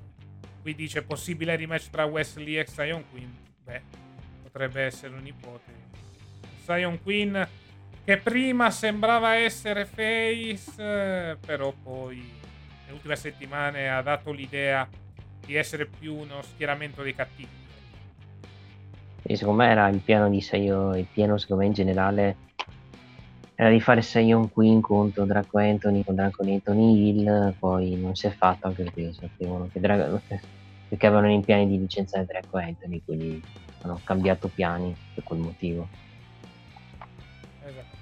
Qui 0.63 0.73
dice 0.73 1.03
possibile 1.03 1.55
rematch 1.55 1.91
tra 1.91 2.05
Wesley 2.05 2.55
e 2.55 2.65
Sion 2.65 3.03
Quinn. 3.11 3.29
Beh, 3.65 3.81
potrebbe 4.41 4.81
essere 4.81 5.15
un'ipotesi. 5.15 5.85
Sion 6.63 6.99
Quinn 7.03 7.39
che 8.03 8.17
prima 8.17 8.71
sembrava 8.71 9.35
essere 9.35 9.85
face, 9.85 11.37
però 11.45 11.71
poi 11.83 12.45
nelle 12.87 12.93
ultime 12.93 13.15
settimane 13.17 13.89
ha 13.89 14.01
dato 14.01 14.31
l'idea 14.31 14.87
di 15.45 15.55
essere 15.55 15.85
più 15.85 16.15
uno 16.15 16.41
schieramento 16.41 17.03
dei 17.03 17.13
cattivi. 17.13 17.65
E 19.21 19.35
secondo 19.35 19.63
me 19.63 19.69
era 19.69 19.87
il 19.89 19.99
piano 19.99 20.29
di 20.29 20.41
Saio, 20.41 20.95
il 20.95 21.05
piano 21.11 21.37
secondo 21.37 21.63
me 21.63 21.67
in 21.67 21.73
generale 21.73 22.35
era 23.55 23.69
di 23.69 23.81
fare 23.81 24.01
Sion 24.01 24.51
Queen 24.51 24.79
contro 24.81 25.25
Draco 25.25 25.57
Anthony 25.57 26.03
con 26.03 26.15
Draco 26.15 26.43
Anthony 26.43 27.09
Hill, 27.09 27.53
poi 27.59 27.95
non 27.95 28.15
si 28.15 28.27
è 28.27 28.29
fatto 28.29 28.67
anche 28.67 28.83
perché 28.83 29.11
sapevano 29.13 29.69
che 29.71 29.79
Draco, 29.79 30.21
perché 30.87 31.07
avevano 31.07 31.31
in 31.31 31.43
piani 31.43 31.67
di 31.67 31.77
licenziare 31.77 32.25
Draco 32.25 32.57
Anthony, 32.57 33.01
quindi 33.03 33.43
hanno 33.81 33.99
cambiato 34.03 34.47
piani 34.47 34.95
per 35.13 35.23
quel 35.23 35.39
motivo. 35.39 35.87
Esatto. 37.65 37.95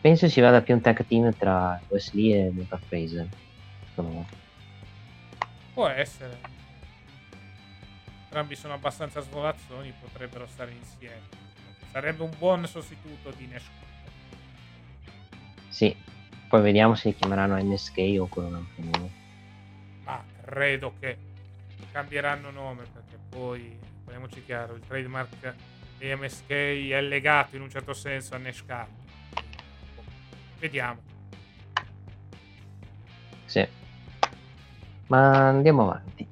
Penso 0.00 0.28
si 0.28 0.40
vada 0.40 0.62
più 0.62 0.74
un 0.74 0.80
tag 0.80 1.04
team 1.06 1.34
tra 1.36 1.78
Wesley 1.88 2.32
e 2.32 2.50
Luca 2.50 2.78
Fraser, 2.78 3.28
secondo 3.96 4.18
me. 4.18 4.26
Può 5.72 5.88
essere. 5.88 6.38
Entrambi 8.24 8.54
sono 8.54 8.74
abbastanza 8.74 9.20
svolazzoni, 9.20 9.94
potrebbero 9.98 10.46
stare 10.46 10.72
insieme. 10.72 11.44
Sarebbe 11.90 12.22
un 12.22 12.32
buon 12.36 12.66
sostituto 12.66 13.30
di 13.30 13.46
Nash. 13.46 13.70
Sì, 15.68 15.96
poi 16.48 16.60
vediamo 16.60 16.94
se 16.94 17.08
li 17.08 17.14
chiameranno 17.14 17.56
NSK 17.56 17.98
o 18.18 18.28
un 18.34 18.54
altro 18.54 18.84
nome. 18.84 19.10
Ma 20.04 20.22
credo 20.42 20.94
che 20.98 21.16
cambieranno 21.92 22.50
nome 22.50 22.84
perché 22.84 23.18
poi, 23.30 23.78
parliamoci 24.04 24.44
chiaro, 24.44 24.74
il 24.74 24.82
trademark 24.86 25.54
di 25.98 26.14
MSK 26.14 26.50
è 26.50 27.00
legato 27.00 27.56
in 27.56 27.62
un 27.62 27.70
certo 27.70 27.94
senso 27.94 28.34
a 28.34 28.38
Nash. 28.38 28.64
Vediamo. 30.58 31.00
Sì. 33.46 33.84
Ma 35.08 35.48
andiamo 35.48 35.82
avanti. 35.82 36.26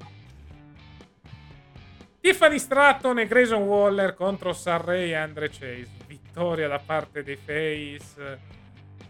Tiffany 2.21 2.59
Stratton 2.59 3.19
e 3.19 3.27
Grayson 3.27 3.63
Waller 3.63 4.15
contro 4.15 4.53
Sarray 4.53 5.11
e 5.11 5.15
Andre 5.15 5.51
Chase. 5.51 5.91
Vittoria 6.07 6.69
da 6.69 6.79
parte 6.79 7.23
dei 7.23 7.37
Face 7.37 8.41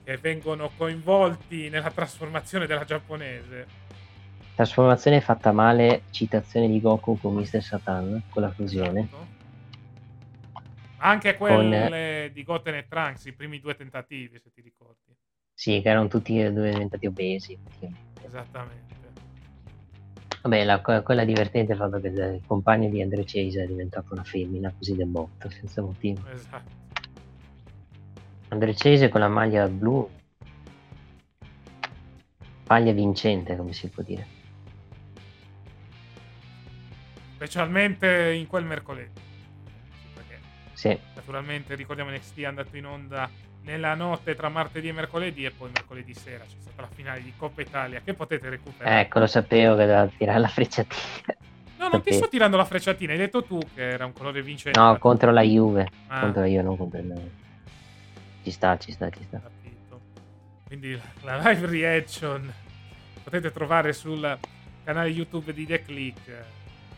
che 0.03 0.16
vengono 0.19 0.70
coinvolti 0.77 1.69
nella 1.70 1.91
trasformazione 1.91 2.66
della 2.66 2.85
giapponese. 2.85 3.66
Trasformazione 4.55 5.20
fatta 5.20 5.53
male, 5.53 6.03
citazione 6.11 6.69
di 6.69 6.81
Goku 6.81 7.19
con 7.19 7.35
Mr. 7.35 7.62
Satan, 7.62 8.23
con 8.28 8.43
la 8.43 8.51
fusione. 8.51 9.01
Esatto. 9.01 9.27
Anche 10.99 11.36
quelle 11.36 12.31
di 12.32 12.43
Goten 12.45 12.74
e 12.74 12.86
Trunks, 12.89 13.27
i 13.27 13.32
primi 13.32 13.61
due 13.61 13.77
tentativi, 13.77 14.39
se 14.39 14.51
ti 14.53 14.61
ricordi. 14.61 15.15
Sì, 15.53 15.81
che 15.81 15.89
erano 15.89 16.09
tutti 16.09 16.41
e 16.41 16.53
due 16.53 16.70
diventati 16.70 17.07
obesi. 17.07 17.59
Esattamente. 18.23 18.84
Vabbè, 20.44 20.62
la, 20.62 20.82
que- 20.82 21.02
quella 21.02 21.24
divertente 21.24 21.72
è 21.72 21.74
il 21.74 21.80
fatto 21.80 21.98
che 22.00 22.08
il 22.08 22.42
compagno 22.46 22.90
di 22.90 23.00
Andre 23.00 23.24
Chase 23.24 23.62
è 23.62 23.66
diventato 23.66 24.12
una 24.12 24.24
femmina, 24.24 24.70
così 24.76 24.94
del 24.94 25.06
botto, 25.06 25.48
senza 25.48 25.80
motivo. 25.80 26.20
Esatto. 26.28 26.82
Andre 28.48 28.74
Chase 28.74 29.08
con 29.08 29.20
la 29.20 29.28
maglia 29.28 29.66
blu, 29.68 30.06
maglia 32.66 32.92
vincente, 32.92 33.56
come 33.56 33.72
si 33.72 33.88
può 33.88 34.02
dire. 34.02 34.26
Specialmente 37.36 38.34
in 38.34 38.46
quel 38.46 38.66
mercoledì. 38.66 39.10
Perché 40.12 40.40
Sì, 40.74 40.98
naturalmente 41.14 41.74
ricordiamo 41.74 42.10
NXT 42.10 42.38
è 42.40 42.44
andato 42.44 42.76
in 42.76 42.84
onda 42.84 43.30
nella 43.65 43.95
notte 43.95 44.35
tra 44.35 44.49
martedì 44.49 44.89
e 44.89 44.93
mercoledì 44.93 45.45
e 45.45 45.51
poi 45.51 45.70
mercoledì 45.73 46.15
sera 46.15 46.45
c'è 46.45 46.57
stata 46.61 46.82
la 46.82 46.89
finale 46.95 47.23
di 47.23 47.32
Coppa 47.36 47.62
Italia 47.62 48.01
che 48.03 48.15
potete 48.15 48.49
recuperare. 48.49 49.01
Ecco, 49.01 49.19
lo 49.19 49.27
sapevo 49.27 49.74
che 49.77 49.86
doveva 49.86 50.07
tirare 50.07 50.39
la 50.39 50.49
frecciatina. 50.49 51.36
No, 51.78 51.89
non 51.89 52.03
ti 52.03 52.12
sto 52.12 52.28
tirando 52.28 52.57
la 52.57 52.65
frecciatina, 52.65 53.12
hai 53.12 53.19
detto 53.19 53.43
tu 53.43 53.59
che 53.74 53.91
era 53.91 54.05
un 54.05 54.12
colore 54.12 54.43
vincente. 54.43 54.78
No, 54.78 54.97
contro 54.99 55.32
la 55.32 55.43
Juve. 55.43 55.89
Ah. 56.07 56.20
Contro 56.20 56.43
la 56.43 56.47
Juve, 56.47 56.62
non 56.62 56.77
contro 56.77 56.99
il 56.99 57.31
Ci 58.43 58.51
sta, 58.51 58.78
ci 58.78 58.93
sta, 58.93 59.11
ci 59.11 59.23
sta. 59.24 59.41
Capito. 59.41 60.01
Quindi 60.66 60.99
la 61.23 61.36
live 61.39 61.66
reaction 61.66 62.53
potete 63.23 63.51
trovare 63.51 63.93
sul 63.93 64.39
canale 64.85 65.09
YouTube 65.09 65.53
di 65.53 65.66
The 65.66 65.82
Click 65.82 66.45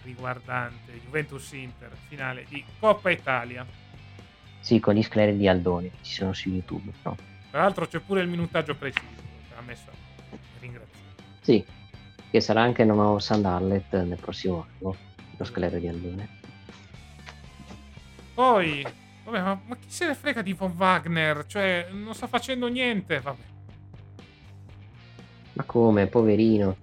riguardante 0.03 1.01
Juventus 1.05 1.53
Inter, 1.53 1.91
finale 2.09 2.45
di 2.49 2.65
Coppa 2.79 3.11
Italia. 3.11 3.67
Sì, 4.67 4.81
con 4.81 4.95
gli 4.95 5.03
scleri 5.05 5.37
di 5.37 5.47
Aldoni 5.47 5.89
che 5.93 5.99
ci 6.03 6.15
sono 6.15 6.33
su 6.33 6.49
YouTube. 6.49 6.91
No? 7.05 7.17
Tra 7.53 7.61
l'altro 7.61 7.87
c'è 7.87 8.01
pure 8.01 8.23
il 8.23 8.29
minutaggio 8.29 8.75
preciso 8.75 9.07
ha 9.57 9.61
messo. 9.61 9.93
Ringrazio. 10.59 10.99
Sì, 11.41 11.65
che 12.29 12.41
sarà 12.41 12.63
anche 12.63 12.83
il 12.83 12.89
nuovo 12.89 13.21
Sandarlet 13.21 14.03
nel 14.03 14.19
prossimo 14.21 14.67
anno, 14.69 14.97
lo 15.37 15.45
sclero 15.45 15.79
di 15.79 15.87
Aldone. 15.87 16.29
Poi, 18.35 18.85
vabbè, 19.23 19.41
ma, 19.41 19.61
ma, 19.67 19.77
chi 19.77 19.89
se 19.89 20.09
ne 20.09 20.17
frega 20.17 20.43
di 20.43 20.53
Von 20.53 20.75
Wagner? 20.77 21.47
Cioè, 21.47 21.87
non 21.93 22.13
sta 22.13 22.27
facendo 22.27 22.67
niente, 22.67 23.21
vabbè. 23.21 23.43
Ma 25.53 25.63
come, 25.63 26.09
poverino, 26.09 26.77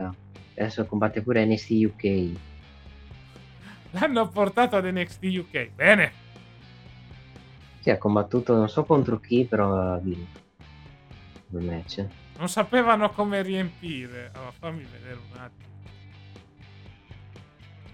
adesso 0.56 0.86
combatte 0.86 1.22
pure 1.22 1.44
NXT 1.44 1.70
UK. 1.70 2.30
L'hanno 3.92 4.30
portato 4.30 4.78
ad 4.78 4.86
NXT 4.86 5.24
UK, 5.24 5.70
bene. 5.72 6.23
Sì, 7.84 7.90
ha 7.90 7.98
combattuto 7.98 8.56
non 8.56 8.70
so 8.70 8.86
contro 8.86 9.20
chi, 9.20 9.44
però 9.44 9.76
ha 9.76 9.98
vinto 9.98 10.40
il 11.50 11.66
match. 11.66 12.08
Non 12.38 12.48
sapevano 12.48 13.10
come 13.10 13.42
riempire. 13.42 14.32
Allora, 14.34 14.52
fammi 14.52 14.86
vedere 14.90 15.20
un 15.20 15.38
attimo. 15.38 15.72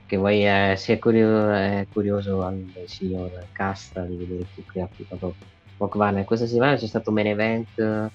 Che 0.06 0.16
vuoi, 0.16 0.46
eh, 0.46 0.76
sia 0.78 1.00
curioso, 1.00 1.50
è 1.50 1.88
curioso 1.92 2.44
al 2.44 2.72
signor 2.86 3.48
Casta 3.52 4.04
di 4.04 4.16
vedere 4.16 4.46
chi 4.54 4.64
qui 4.64 4.80
ha 4.80 4.84
applicato 4.84 5.34
Rock 5.80 6.24
Questa 6.24 6.46
settimana 6.46 6.76
c'è 6.76 6.86
stato 6.86 7.10
un 7.10 7.16
main 7.16 7.28
event 7.28 8.12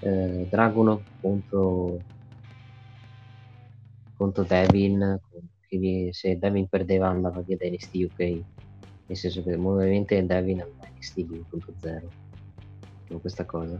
eh, 0.00 0.46
Dragunov 0.48 1.02
contro 1.20 1.98
contro 4.16 4.42
Devin. 4.42 5.20
Se 6.12 6.38
Devin 6.38 6.66
perdeva 6.66 7.08
andava 7.08 7.42
via 7.42 7.58
da 7.58 7.66
NXT 7.66 7.94
UK 7.94 8.42
nel 9.06 9.16
senso 9.16 9.42
che 9.42 9.54
ovviamente 9.54 10.24
Devin 10.24 10.60
è 10.60 10.88
NXT 10.88 11.18
2.0 11.18 12.02
con 13.08 13.20
questa 13.20 13.44
cosa 13.44 13.78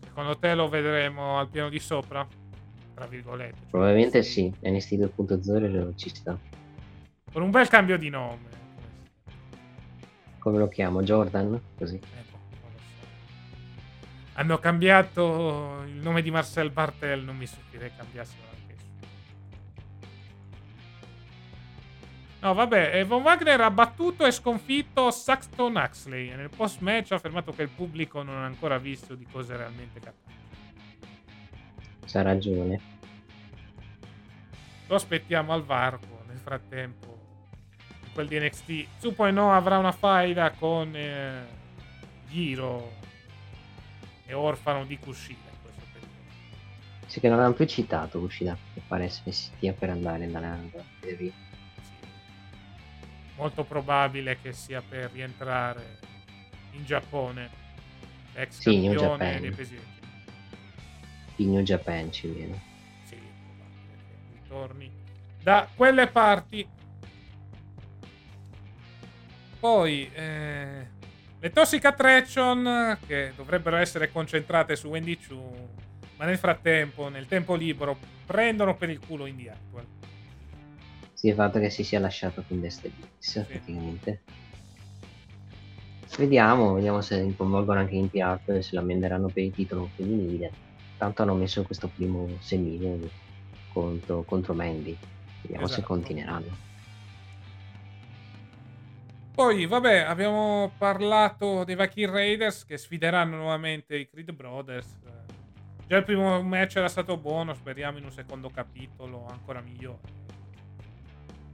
secondo 0.00 0.38
te 0.38 0.54
lo 0.54 0.68
vedremo 0.68 1.38
al 1.38 1.48
piano 1.48 1.68
di 1.68 1.78
sopra? 1.78 2.26
tra 2.94 3.06
virgolette 3.06 3.56
cioè 3.58 3.70
probabilmente 3.70 4.22
sì 4.22 4.52
NXT 4.60 4.92
2.0 4.94 5.96
ci 5.96 6.08
sta 6.08 6.38
con 7.32 7.42
un 7.42 7.50
bel 7.50 7.68
cambio 7.68 7.98
di 7.98 8.08
nome 8.08 8.52
come 10.38 10.58
lo 10.58 10.68
chiamo? 10.68 11.02
Jordan? 11.02 11.60
così 11.76 11.96
eh, 11.96 12.24
boh, 12.30 12.38
hanno 14.34 14.58
cambiato 14.58 15.82
il 15.86 16.00
nome 16.00 16.22
di 16.22 16.30
Marcel 16.30 16.70
Bartel 16.70 17.22
non 17.24 17.36
mi 17.36 17.46
stupirei 17.46 17.90
cambiassero 17.96 18.53
No, 22.44 22.52
vabbè, 22.52 23.06
Von 23.06 23.22
Wagner 23.22 23.58
ha 23.62 23.70
battuto 23.70 24.26
e 24.26 24.30
sconfitto 24.30 25.10
Saxton 25.10 25.76
Huxley 25.76 26.28
e 26.28 26.36
nel 26.36 26.50
post 26.54 26.80
match 26.80 27.12
ha 27.12 27.14
affermato 27.14 27.52
che 27.52 27.62
il 27.62 27.70
pubblico 27.70 28.22
non 28.22 28.36
ha 28.36 28.44
ancora 28.44 28.76
visto 28.76 29.14
di 29.14 29.24
cosa 29.24 29.54
è 29.54 29.56
realmente 29.56 29.98
capace. 29.98 30.36
C'ha 32.04 32.20
ragione. 32.20 32.80
Lo 34.88 34.94
aspettiamo 34.94 35.54
al 35.54 35.64
varco. 35.64 36.22
Nel 36.26 36.36
frattempo, 36.36 37.18
quel 38.12 38.28
di 38.28 38.38
NXT 38.38 38.68
2.0 39.00 39.38
avrà 39.38 39.78
una 39.78 39.92
faida 39.92 40.50
con 40.50 40.94
eh, 40.94 41.46
Giro 42.28 42.92
e 44.26 44.34
Orfano 44.34 44.84
di 44.84 44.98
Kushida 44.98 45.48
periodo. 45.62 46.12
Sì, 47.06 47.20
che 47.20 47.28
non 47.28 47.36
avevamo 47.36 47.56
più 47.56 47.64
citato 47.64 48.20
Kushida, 48.20 48.54
che 48.74 48.82
pare 48.86 49.08
si 49.08 49.32
stia 49.32 49.72
per 49.72 49.88
andare 49.88 50.26
nella 50.26 50.58
serie 51.00 51.43
molto 53.36 53.64
probabile 53.64 54.38
che 54.40 54.52
sia 54.52 54.82
per 54.86 55.10
rientrare 55.12 55.98
in 56.72 56.84
Giappone, 56.84 57.50
ex 58.34 58.58
sì, 58.58 58.82
campione 58.82 59.40
dei 59.40 59.50
pesi 59.50 59.78
In 61.36 61.52
New 61.52 61.62
Japan 61.62 62.10
ci 62.12 62.28
viene. 62.28 62.62
Sì, 63.04 63.18
ritorni 64.32 64.90
da 65.42 65.68
quelle 65.74 66.06
parti. 66.06 66.66
Poi 69.60 70.10
eh, 70.12 70.88
le 71.38 71.50
Toxic 71.50 71.84
Attraction 71.84 72.98
che 73.06 73.32
dovrebbero 73.36 73.76
essere 73.76 74.10
concentrate 74.10 74.76
su 74.76 74.88
Wendy 74.88 75.16
Chu, 75.18 75.68
ma 76.16 76.24
nel 76.24 76.38
frattempo, 76.38 77.08
nel 77.08 77.26
tempo 77.26 77.54
libero, 77.54 77.98
prendono 78.26 78.76
per 78.76 78.90
il 78.90 78.98
culo 78.98 79.26
Indie 79.26 79.50
Actual 79.50 79.86
il 81.28 81.34
fatto 81.34 81.58
che 81.58 81.70
si 81.70 81.84
sia 81.84 82.00
lasciato 82.00 82.44
con 82.46 82.60
Dexter 82.60 82.90
sì. 83.18 83.40
praticamente. 83.40 84.22
Vediamo, 86.16 86.74
vediamo 86.74 87.00
se 87.00 87.34
coinvolgono 87.36 87.80
anche 87.80 87.96
in 87.96 88.08
piatto 88.08 88.52
e 88.52 88.62
se 88.62 88.74
la 88.74 88.80
amenderanno 88.80 89.28
per 89.28 89.42
il 89.42 89.52
titolo 89.52 89.90
femminile. 89.96 90.52
Tanto 90.96 91.22
hanno 91.22 91.34
messo 91.34 91.62
questo 91.64 91.88
primo 91.88 92.28
semino 92.38 92.98
contro, 93.72 94.22
contro 94.22 94.54
Mandy. 94.54 94.96
Vediamo 95.42 95.64
esatto. 95.64 95.80
se 95.80 95.86
continueranno. 95.86 96.72
Poi, 99.34 99.66
vabbè, 99.66 99.98
abbiamo 99.98 100.70
parlato 100.78 101.64
dei 101.64 101.74
Viking 101.74 102.08
Raiders 102.08 102.64
che 102.64 102.78
sfideranno 102.78 103.34
nuovamente 103.34 103.96
i 103.96 104.08
Creed 104.08 104.30
Brothers. 104.30 104.96
Già 105.88 105.96
il 105.96 106.04
primo 106.04 106.40
match 106.42 106.76
era 106.76 106.88
stato 106.88 107.16
buono, 107.16 107.52
speriamo 107.52 107.98
in 107.98 108.04
un 108.04 108.12
secondo 108.12 108.48
capitolo 108.48 109.26
ancora 109.28 109.60
migliore. 109.60 110.22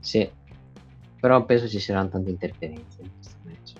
Sì, 0.01 0.29
però 1.19 1.45
penso 1.45 1.69
ci 1.69 1.79
saranno 1.79 2.09
tante 2.09 2.31
interferenze 2.31 3.01
in 3.01 3.09
questo 3.13 3.37
match. 3.43 3.73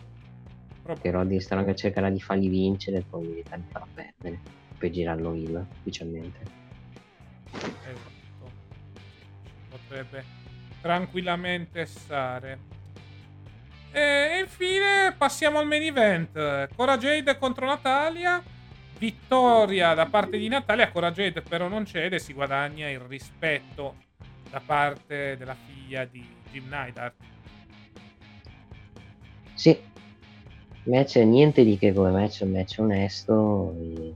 Proprio. 0.83 1.11
Che 1.11 1.17
Roddy 1.17 1.39
Strong 1.39 1.73
cercherà 1.73 2.09
di 2.11 2.21
fargli 2.21 2.49
vincere 2.49 2.97
e 2.97 3.03
poi 3.09 3.33
di 3.33 3.43
farlo 3.43 3.87
perdere. 3.93 4.39
Poi 4.77 4.91
girarlo 4.91 5.33
il 5.33 5.65
ufficialmente. 5.79 6.39
Esatto. 7.51 8.51
Potrebbe 9.69 10.23
tranquillamente 10.79 11.85
stare. 11.85 12.59
E 13.91 14.39
infine 14.39 15.13
passiamo 15.17 15.57
al 15.57 15.67
main 15.67 15.81
event. 15.81 16.69
Cora 16.75 16.97
Jade 16.97 17.37
contro 17.37 17.65
Natalia. 17.65 18.41
Vittoria 18.99 19.95
da 19.95 20.05
parte 20.05 20.37
di 20.37 20.47
Natalia. 20.47 20.91
Cora 20.91 21.11
Jade 21.11 21.41
però 21.41 21.67
non 21.67 21.85
cede, 21.85 22.19
si 22.19 22.33
guadagna 22.33 22.87
il 22.87 22.99
rispetto 22.99 24.09
da 24.51 24.59
parte 24.59 25.37
della 25.37 25.55
figlia 25.55 26.03
di 26.05 26.27
Jim 26.51 26.67
Neidhart. 26.67 27.15
Sì, 29.53 29.77
match 30.83 31.15
niente 31.15 31.63
di 31.63 31.77
che 31.77 31.93
come 31.93 32.11
match, 32.11 32.41
un 32.41 32.51
match 32.51 32.75
onesto. 32.79 33.73
E... 33.79 34.15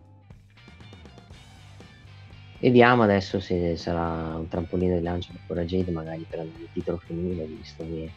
Vediamo 2.59 3.03
adesso 3.03 3.39
se 3.39 3.77
sarà 3.77 4.35
un 4.35 4.47
trampolino 4.47 4.97
di 4.97 5.03
lancio 5.03 5.31
per 5.31 5.41
Cora 5.47 5.63
Jade, 5.63 5.91
magari 5.91 6.25
per 6.27 6.39
il 6.43 6.67
titolo 6.73 6.97
femminile, 6.97 7.45
visto 7.45 7.85
che 7.85 8.11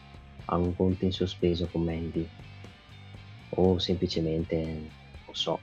ha 0.45 0.55
un 0.57 0.75
conto 0.75 1.05
in 1.05 1.11
sospeso 1.11 1.67
con 1.71 1.83
Mandy. 1.83 2.27
O 3.51 3.79
semplicemente, 3.79 4.57
non 5.25 5.35
so, 5.35 5.59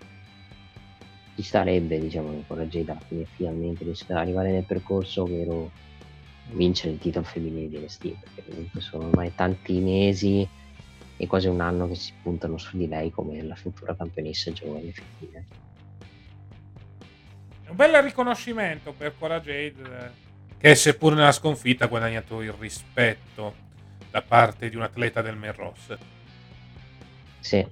ci 1.35 1.43
starebbe, 1.43 1.99
diciamo, 1.99 2.31
che 2.31 2.45
Cora 2.47 2.65
Jade 2.65 2.97
finalmente 3.35 3.85
riesca 3.85 4.15
ad 4.15 4.21
arrivare 4.21 4.53
nel 4.53 4.65
percorso, 4.65 5.23
ovvero 5.23 5.71
vincere 6.51 6.93
il 6.93 6.99
titolo 6.99 7.25
femminile 7.25 7.69
di 7.69 7.79
NXT 7.79 8.19
perché 8.21 8.45
comunque 8.49 8.81
sono 8.81 9.07
ormai 9.07 9.35
tanti 9.35 9.79
mesi 9.81 10.49
e 11.17 11.27
quasi 11.27 11.49
un 11.49 11.61
anno 11.61 11.89
che 11.89 11.95
si 11.95 12.13
puntano 12.23 12.59
su 12.59 12.77
di 12.77 12.87
lei 12.87 13.11
come 13.11 13.43
la 13.43 13.55
futura 13.55 13.95
campionessa 13.97 14.53
giovane 14.53 14.93
femminile. 14.93 15.47
È 17.65 17.71
un 17.71 17.77
bel 17.77 18.03
riconoscimento 18.03 18.93
per 18.93 19.15
Cora 19.19 19.41
Jade 19.41 20.25
che 20.59 20.75
seppur 20.75 21.15
nella 21.15 21.33
sconfitta 21.33 21.85
ha 21.85 21.89
guadagnato 21.89 22.41
il 22.41 22.53
rispetto 22.53 23.65
da 24.11 24.23
parte 24.23 24.69
di 24.69 24.77
un 24.77 24.83
atleta 24.83 25.21
del 25.21 25.37
main 25.37 25.55
roster. 25.55 25.99
Sì. 27.41 27.67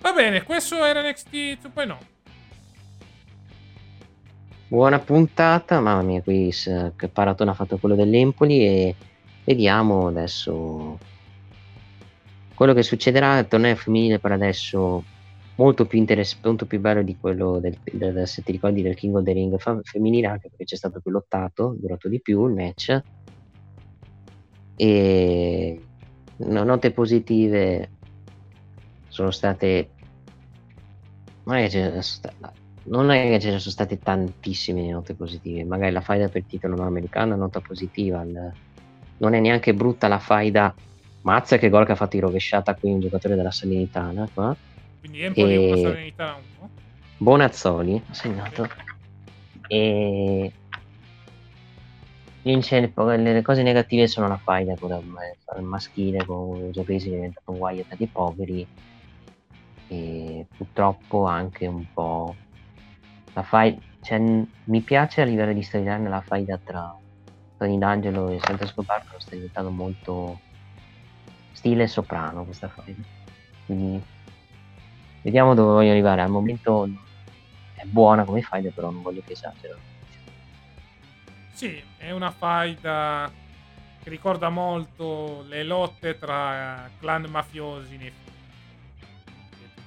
Va 0.00 0.12
bene, 0.12 0.42
questo 0.42 0.84
era 0.84 1.08
NXT 1.08 1.32
2.0. 1.34 2.15
Buona 4.68 4.98
puntata, 4.98 5.80
mamma 5.80 6.02
mia, 6.02 6.22
qui 6.22 6.50
che 6.96 7.08
Paratone 7.08 7.50
ha 7.50 7.54
fatto 7.54 7.78
quello 7.78 7.94
dell'Empoli 7.94 8.66
e 8.66 8.96
vediamo 9.44 10.08
adesso 10.08 10.98
quello 12.52 12.74
che 12.74 12.82
succederà 12.82 13.34
al 13.34 13.46
torneo 13.46 13.76
femminile 13.76 14.18
per 14.18 14.32
adesso 14.32 15.04
molto 15.54 15.86
più 15.86 16.00
interessante, 16.00 16.48
molto 16.48 16.66
più 16.66 16.80
bello 16.80 17.02
di 17.02 17.16
quello 17.16 17.60
del, 17.60 17.78
del, 17.92 18.26
se 18.26 18.42
ti 18.42 18.50
ricordi 18.50 18.82
del 18.82 18.96
King 18.96 19.14
of 19.14 19.22
the 19.22 19.32
Ring 19.32 19.56
femminile, 19.84 20.26
anche 20.26 20.48
perché 20.48 20.64
c'è 20.64 20.74
stato 20.74 20.98
più 21.00 21.12
lottato, 21.12 21.76
durato 21.78 22.08
di 22.08 22.20
più 22.20 22.44
il 22.48 22.54
match. 22.54 23.02
E 24.74 25.80
note 26.38 26.90
positive 26.90 27.90
sono 29.06 29.30
state 29.30 29.90
non 31.44 31.54
è 31.54 31.68
non 32.86 33.10
è 33.10 33.28
che 33.28 33.40
ce 33.40 33.50
ne 33.50 33.58
sono 33.58 33.72
state 33.72 33.98
tantissime 33.98 34.90
note 34.90 35.14
positive 35.14 35.64
magari 35.64 35.92
la 35.92 36.00
faida 36.00 36.28
per 36.28 36.42
il 36.42 36.46
titolo 36.46 36.80
americano 36.82 37.36
nota 37.36 37.60
positiva 37.60 38.22
il, 38.22 38.52
non 39.18 39.34
è 39.34 39.40
neanche 39.40 39.74
brutta 39.74 40.08
la 40.08 40.18
faida 40.18 40.74
mazza 41.22 41.58
che 41.58 41.68
gol 41.68 41.86
che 41.86 41.92
ha 41.92 41.96
fatto 41.96 42.16
in 42.16 42.22
rovesciata 42.22 42.74
qui 42.74 42.92
un 42.92 43.00
giocatore 43.00 43.34
della 43.34 43.50
Salernitana 43.50 44.28
qua 44.32 44.56
quindi 45.00 45.22
Empoli 45.22 45.54
e... 45.54 45.72
1 45.72 45.76
Salernitana 45.76 46.36
1 46.60 46.70
Bonazzoli 47.18 48.02
ha 48.08 48.14
segnato. 48.14 48.68
E 49.68 50.52
le 52.42 53.42
cose 53.42 53.62
negative 53.62 54.06
sono 54.06 54.28
la 54.28 54.36
faida 54.36 54.76
con 54.78 54.90
il 55.56 55.64
maschile 55.64 56.24
con 56.24 56.66
i 56.66 56.70
giocatori 56.70 56.98
che 56.98 57.06
è 57.06 57.14
diventato 57.14 57.50
un 57.50 57.56
Wyatt 57.56 57.96
dei 57.96 58.06
poveri 58.06 58.66
e 59.88 60.46
purtroppo 60.56 61.24
anche 61.24 61.66
un 61.66 61.84
po' 61.92 62.36
la 63.36 63.42
faida 63.42 63.78
cioè, 64.00 64.18
mi 64.18 64.80
piace 64.80 65.20
a 65.20 65.24
livello 65.24 65.52
di 65.52 65.62
storyline 65.62 66.08
la 66.08 66.22
faida 66.22 66.58
tra 66.62 66.96
Tony 67.58 67.76
D'Angelo 67.76 68.28
e 68.30 68.40
Santa 68.42 68.66
Scoparco 68.66 69.18
sta 69.18 69.34
diventando 69.34 69.70
molto 69.70 70.40
stile 71.52 71.86
soprano 71.86 72.44
questa 72.44 72.68
faida 72.68 73.02
quindi 73.66 74.02
vediamo 75.22 75.54
dove 75.54 75.72
voglio 75.72 75.90
arrivare. 75.90 76.22
Al 76.22 76.30
momento 76.30 76.88
è 77.74 77.84
buona 77.84 78.24
come 78.24 78.40
faida 78.40 78.70
però 78.70 78.90
non 78.90 79.02
voglio 79.02 79.22
che 79.24 79.32
esagero 79.32 79.76
sì 81.52 81.82
è 81.98 82.10
una 82.12 82.30
faida 82.30 83.30
che 84.02 84.08
ricorda 84.08 84.48
molto 84.48 85.44
le 85.48 85.62
lotte 85.62 86.18
tra 86.18 86.88
clan 86.98 87.24
mafiosi 87.28 87.96
nei 87.96 88.12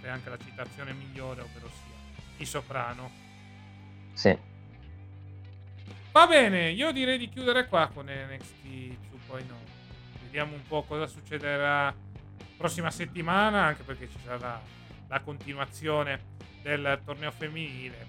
è 0.01 0.07
anche 0.07 0.29
la 0.29 0.37
citazione 0.37 0.93
migliore, 0.93 1.41
ovvero 1.41 1.67
sia 1.67 1.95
i 2.37 2.45
soprano. 2.45 3.28
Sì. 4.19 4.37
Va 6.11 6.27
bene, 6.27 6.71
io 6.71 6.91
direi 6.91 7.17
di 7.17 7.29
chiudere 7.29 7.67
qua 7.67 7.87
con 7.87 8.07
NXT 8.07 8.65
2.0. 8.65 9.43
Vediamo 10.23 10.55
un 10.55 10.61
po' 10.67 10.83
cosa 10.83 11.07
succederà 11.07 11.95
prossima 12.57 12.91
settimana, 12.91 13.63
anche 13.63 13.83
perché 13.83 14.09
ci 14.09 14.17
sarà 14.21 14.61
la 15.07 15.19
continuazione 15.21 16.35
del 16.61 16.99
torneo 17.05 17.31
femminile. 17.31 18.07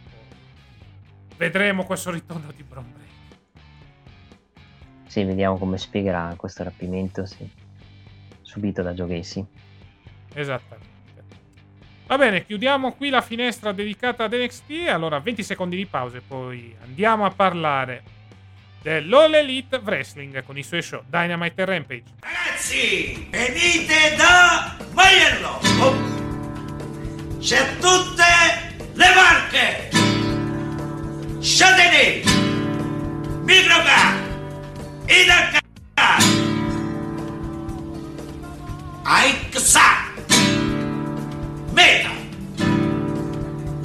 Vedremo 1.37 1.85
questo 1.85 2.11
ritorno 2.11 2.51
di 2.51 2.65
Bron. 2.65 2.93
Sì, 5.07 5.23
vediamo 5.23 5.59
come 5.59 5.79
spiegherà 5.79 6.35
questo 6.37 6.65
rapimento 6.65 7.25
sì. 7.25 7.49
subito 8.43 8.83
da 8.83 8.93
Joe 8.95 9.23
Esattamente. 10.35 10.90
Va 12.11 12.19
bene, 12.19 12.45
chiudiamo 12.45 12.95
qui 12.95 13.09
la 13.09 13.21
finestra 13.21 13.71
dedicata 13.71 14.25
ad 14.25 14.35
NXT. 14.35 14.89
Allora, 14.89 15.21
20 15.21 15.45
secondi 15.45 15.77
di 15.77 15.87
pausa 15.87 16.17
e 16.17 16.21
poi 16.27 16.75
andiamo 16.83 17.25
a 17.25 17.31
parlare 17.31 18.03
dell'All 18.83 19.33
Elite 19.33 19.77
Wrestling 19.77 20.43
con 20.43 20.59
i 20.59 20.65
suoi 20.65 20.83
show 20.83 21.05
Dynamite 21.07 21.63
e 21.63 21.65
Rampage. 21.65 22.03
Ragazzi, 22.19 23.29
venite 23.31 24.17
da 24.17 24.77
Maiello! 24.93 25.61
Oh. 25.79 27.39
C'è 27.39 27.77
tutte 27.79 28.25
le 28.93 29.15
marche! 29.15 29.91
Châtelet, 31.41 32.29
Microcar, 33.45 34.15
Idacar, 35.07 35.63
Aixac, 39.05 40.10
Meta! 41.81 42.11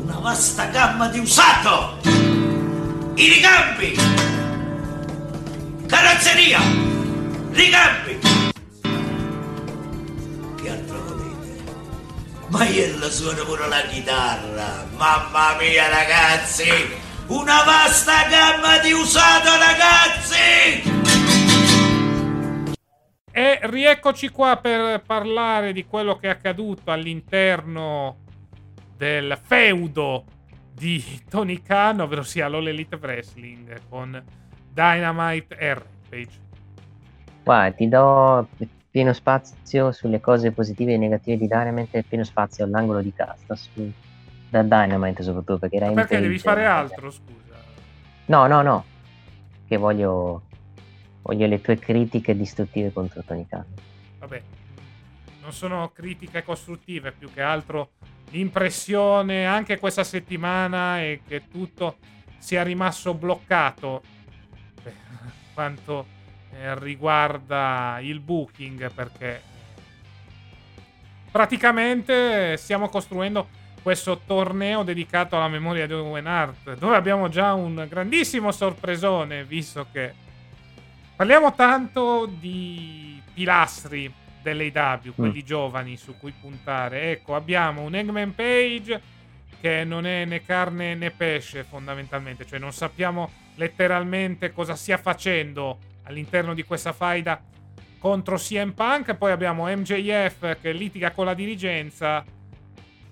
Una 0.02 0.20
vasta 0.20 0.66
gamma 0.66 1.08
di 1.08 1.20
usato! 1.20 1.98
I 3.16 3.30
ricambi! 3.30 3.96
Carrozzeria! 5.88 6.60
Ricambi! 7.52 8.20
Che 10.62 10.70
altro 10.70 10.98
volete? 11.08 11.64
Ma 12.48 12.66
io 12.66 13.10
suono 13.10 13.46
pure 13.46 13.68
la 13.70 13.82
chitarra! 13.84 14.86
Mamma 14.98 15.56
mia 15.58 15.88
ragazzi! 15.88 16.70
Una 17.28 17.64
vasta 17.64 18.28
gamma 18.28 18.78
di 18.80 18.92
usato 18.92 19.52
ragazzi! 19.58 21.25
E 23.38 23.60
rieccoci 23.64 24.30
qua 24.30 24.56
per 24.56 25.02
parlare 25.06 25.74
di 25.74 25.86
quello 25.86 26.16
che 26.16 26.28
è 26.28 26.30
accaduto 26.30 26.90
all'interno 26.90 28.20
del 28.96 29.38
feudo 29.44 30.24
di 30.72 31.04
Tony 31.30 31.62
Khan, 31.62 32.00
ovvero 32.00 32.24
sia 32.24 32.48
l'All 32.48 32.66
Elite 32.66 32.96
Wrestling 32.96 33.78
con 33.90 34.24
Dynamite 34.72 35.54
e 35.58 35.74
Rampage. 35.74 36.40
Guarda, 37.44 37.76
ti 37.76 37.90
do 37.90 38.48
pieno 38.90 39.12
spazio 39.12 39.92
sulle 39.92 40.22
cose 40.22 40.54
positive 40.54 40.94
e 40.94 40.98
negative 40.98 41.36
di 41.36 41.48
Dynamite 41.48 41.98
e 41.98 42.04
pieno 42.04 42.24
spazio 42.24 42.64
all'angolo 42.64 43.02
di 43.02 43.12
casta 43.14 43.54
su, 43.54 43.92
da 44.50 44.64
Dynamite 44.64 45.24
soprattutto 45.24 45.58
perché 45.58 45.80
Rampage... 45.80 46.08
Perché 46.08 46.22
devi 46.22 46.40
fare 46.40 46.64
altro, 46.64 47.12
scusa? 47.12 47.58
No, 48.28 48.48
no, 48.48 48.62
no. 48.62 48.86
Che 49.68 49.76
voglio 49.76 50.44
voglio 51.26 51.48
le 51.48 51.60
tue 51.60 51.78
critiche 51.78 52.36
distruttive 52.36 52.94
contro 52.94 53.24
Tony 53.26 53.48
Khan. 53.48 53.66
Vabbè, 54.20 54.42
non 55.42 55.52
sono 55.54 55.92
critiche 55.94 56.44
costruttive, 56.44 57.12
più 57.12 57.32
che 57.34 57.42
altro 57.42 57.92
l'impressione 58.30 59.46
anche 59.46 59.80
questa 59.80 60.04
settimana 60.04 61.00
è 61.00 61.20
che 61.28 61.48
tutto 61.50 61.98
sia 62.38 62.64
rimasto 62.64 63.14
bloccato 63.16 64.04
per 64.82 64.94
quanto 65.54 66.06
eh, 66.54 66.78
riguarda 66.80 67.98
il 68.02 68.20
booking 68.20 68.92
perché 68.92 69.42
praticamente 71.32 72.56
stiamo 72.58 72.88
costruendo 72.90 73.48
questo 73.82 74.22
torneo 74.26 74.84
dedicato 74.84 75.36
alla 75.36 75.48
memoria 75.48 75.86
di 75.86 75.94
Owen 75.94 76.26
Hart 76.26 76.78
dove 76.78 76.96
abbiamo 76.96 77.30
già 77.30 77.54
un 77.54 77.86
grandissimo 77.88 78.52
sorpresone 78.52 79.44
visto 79.44 79.86
che 79.92 80.25
Parliamo 81.16 81.54
tanto 81.54 82.26
di 82.26 83.22
pilastri 83.34 84.14
dell'AW, 84.42 85.14
quelli 85.16 85.42
mm. 85.42 85.46
giovani 85.46 85.96
su 85.96 86.18
cui 86.18 86.34
puntare. 86.38 87.12
Ecco, 87.12 87.36
abbiamo 87.36 87.84
un 87.84 87.96
Eggman 87.96 88.36
Page 88.36 89.02
che 89.62 89.86
non 89.86 90.06
è 90.06 90.26
né 90.26 90.42
carne 90.42 90.94
né 90.94 91.12
pesce 91.12 91.64
fondamentalmente, 91.64 92.46
cioè 92.46 92.60
non 92.60 92.74
sappiamo 92.74 93.32
letteralmente 93.56 94.52
cosa 94.52 94.76
stia 94.76 94.98
facendo 94.98 95.78
all'interno 96.04 96.54
di 96.54 96.64
questa 96.64 96.92
faida 96.92 97.42
contro 97.98 98.36
CM 98.36 98.74
Punk. 98.74 99.16
Poi 99.16 99.32
abbiamo 99.32 99.68
MJF 99.68 100.60
che 100.60 100.74
litiga 100.74 101.12
con 101.12 101.26
la 101.26 101.34
dirigenza. 101.34 102.26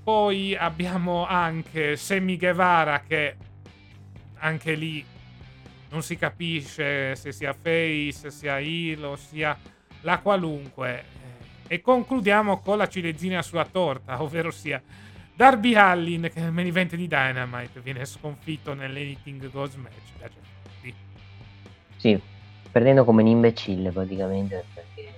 Poi 0.04 0.58
abbiamo 0.58 1.26
anche 1.26 1.96
Sammy 1.96 2.36
Guevara 2.36 3.02
che 3.08 3.38
anche 4.40 4.74
lì 4.76 5.06
non 5.94 6.02
si 6.02 6.18
capisce 6.18 7.15
se 7.15 7.32
sia 7.32 7.53
face, 7.53 8.32
sia 8.32 8.60
heel 8.60 9.03
o 9.03 9.15
sia 9.15 9.56
la 10.02 10.20
qualunque. 10.20 11.22
E 11.68 11.82
concludiamo 11.82 12.60
con 12.60 12.78
la 12.78 12.88
ciliegina 12.88 13.41
sulla 13.44 13.65
torta, 13.65 14.22
ovvero 14.22 14.49
sia 14.49 14.82
Darby 15.36 15.76
Allin 15.76 16.30
che 16.34 16.41
nel 16.41 16.52
main 16.52 16.68
event 16.68 16.95
di 16.95 17.07
Dynamite 17.07 17.80
viene 17.80 18.06
sconfitto 18.06 18.74
nell'Anything 18.74 19.49
Goes 19.52 19.76
Match 19.76 20.18
da 20.20 20.28
Jeff 20.28 20.95
Sì, 21.98 22.20
perdendo 22.72 23.06
come 23.06 23.22
un 23.22 23.28
imbecille 23.30 23.91
praticamente 23.91 24.65
perché 24.74 25.11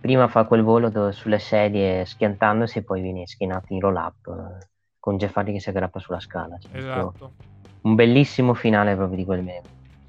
prima 0.00 0.28
fa 0.28 0.44
quel 0.44 0.62
volo 0.62 1.10
sulle 1.10 1.38
sedie 1.40 2.04
schiantandosi 2.04 2.78
e 2.78 2.82
poi 2.82 3.00
viene 3.00 3.26
schienato 3.26 3.72
in 3.72 3.80
roll 3.80 3.96
up 3.96 4.60
con 4.98 5.16
Jeff 5.18 5.36
Hardy 5.36 5.52
che 5.52 5.60
si 5.60 5.68
aggrappa 5.68 5.98
sulla 5.98 6.20
scala. 6.20 6.56
Cioè, 6.58 6.76
esatto 6.76 7.54
un 7.86 7.94
bellissimo 7.94 8.52
finale 8.52 8.96
proprio 8.96 9.16
di 9.16 9.24
quel 9.24 9.42
meme. 9.44 9.62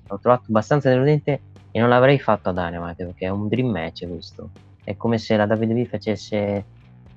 L'ho 0.08 0.20
trovato 0.20 0.46
abbastanza 0.50 0.90
deludente 0.90 1.42
e 1.70 1.80
non 1.80 1.90
l'avrei 1.90 2.20
fatto 2.20 2.50
a 2.50 2.52
Dynamite 2.52 3.06
perché 3.06 3.26
è 3.28 3.30
un 3.30 3.48
dream 3.48 3.70
match 3.70 4.08
questo. 4.08 4.50
È 4.84 4.98
come 4.98 5.20
se 5.20 5.38
la 5.38 5.46
WWE 5.46 5.86
facesse 5.86 6.66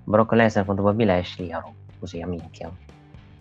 Brock 0.05 0.32
Lesnar 0.32 0.66
contro 0.66 0.85
Bobby 0.85 1.05
Lashley 1.05 1.51
così 1.99 2.20
a 2.20 2.27
minchia. 2.27 2.70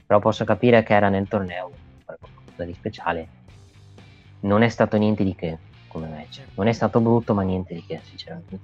Però 0.06 0.20
posso 0.20 0.46
capire 0.46 0.82
che 0.84 0.94
era 0.94 1.10
nel 1.10 1.28
torneo 1.28 1.72
qualcosa 2.06 2.64
di 2.64 2.74
speciale. 2.74 3.28
Non 4.42 4.62
è 4.62 4.70
stato 4.70 4.96
niente 4.98 5.26
di 5.26 5.36
che 5.36 5.58
come 5.88 6.08
match. 6.08 6.42
Non 6.56 6.68
è 6.68 6.72
stato 6.72 7.02
brutto, 7.02 7.34
ma 7.34 7.42
niente 7.42 7.74
di 7.74 7.84
che, 7.86 8.00
sinceramente. 8.04 8.60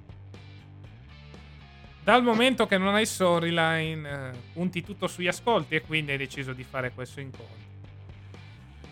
dal 2.04 2.24
momento 2.24 2.68
che 2.68 2.78
non 2.78 2.94
hai 2.94 3.06
storyline, 3.06 4.10
eh, 4.10 4.38
punti 4.54 4.84
tutto 4.84 5.08
sugli 5.08 5.28
ascolti 5.28 5.76
e 5.76 5.82
quindi 5.82 6.12
hai 6.12 6.18
deciso 6.18 6.54
di 6.54 6.64
fare 6.64 6.92
questo 6.94 7.20
incontro. 7.20 7.75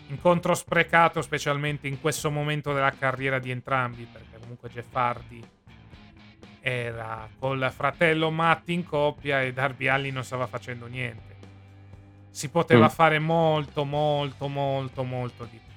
Incontro 0.08 0.54
sprecato, 0.54 1.22
specialmente 1.22 1.88
in 1.88 2.00
questo 2.00 2.30
momento 2.30 2.72
della 2.72 2.92
carriera 2.92 3.38
di 3.38 3.50
entrambi, 3.50 4.06
perché 4.10 4.38
comunque 4.38 4.68
Jeff 4.68 4.94
Hardy 4.94 5.42
era 6.60 7.28
col 7.38 7.70
fratello 7.74 8.30
Matt 8.30 8.68
in 8.70 8.84
coppia 8.84 9.42
e 9.42 9.52
Darby 9.52 9.86
Allin 9.88 10.14
non 10.14 10.24
stava 10.24 10.46
facendo 10.46 10.86
niente. 10.86 11.36
Si 12.30 12.48
poteva 12.48 12.86
mm. 12.86 12.90
fare 12.90 13.18
molto, 13.18 13.84
molto, 13.84 14.48
molto, 14.48 15.04
molto 15.04 15.44
di 15.44 15.58
più. 15.62 15.72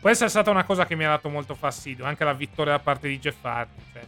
Questa 0.00 0.26
è 0.26 0.28
stata 0.28 0.50
una 0.50 0.64
cosa 0.64 0.84
che 0.84 0.94
mi 0.94 1.04
ha 1.04 1.08
dato 1.08 1.30
molto 1.30 1.54
fastidio, 1.54 2.04
anche 2.04 2.24
la 2.24 2.34
vittoria 2.34 2.72
da 2.72 2.80
parte 2.80 3.08
di 3.08 3.18
Jeff 3.18 3.42
Hardy. 3.42 3.82
Cioè 3.92 4.02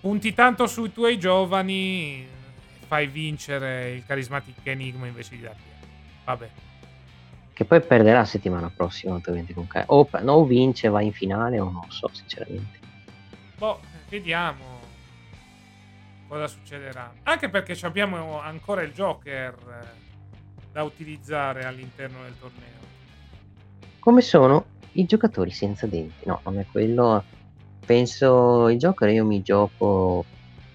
punti 0.00 0.34
tanto 0.34 0.66
sui 0.66 0.92
tuoi 0.92 1.18
giovani, 1.18 2.26
fai 2.86 3.06
vincere 3.06 3.92
il 3.92 4.04
Charismatic 4.04 4.56
Enigma 4.64 5.06
invece 5.06 5.36
di 5.36 5.40
dargli. 5.40 5.60
Vabbè. 6.24 6.50
Che 7.54 7.64
poi 7.64 7.80
perderà 7.80 8.18
la 8.18 8.24
settimana 8.24 8.70
prossima, 8.74 9.14
ovviamente. 9.14 9.54
Con 9.54 9.66
o, 9.86 10.08
o 10.10 10.44
vince, 10.44 10.88
va 10.88 11.00
in 11.00 11.12
finale, 11.12 11.60
o 11.60 11.70
non 11.70 11.88
so, 11.88 12.10
sinceramente. 12.12 12.78
Boh, 13.56 13.80
vediamo 14.10 14.80
cosa 16.28 16.48
succederà. 16.48 17.12
Anche 17.22 17.48
perché 17.48 17.78
abbiamo 17.86 18.40
ancora 18.40 18.82
il 18.82 18.92
Joker 18.92 19.54
eh, 19.54 19.86
da 20.72 20.82
utilizzare 20.82 21.64
all'interno 21.64 22.22
del 22.24 22.36
torneo. 22.38 22.82
Come 24.00 24.20
sono 24.20 24.64
i 24.92 25.06
giocatori 25.06 25.50
senza 25.50 25.86
denti? 25.86 26.26
No, 26.26 26.40
non 26.44 26.58
è 26.58 26.66
quello 26.70 27.24
penso 27.84 28.68
il 28.68 28.78
Joker 28.78 29.08
io 29.10 29.24
mi 29.24 29.42
gioco 29.42 30.24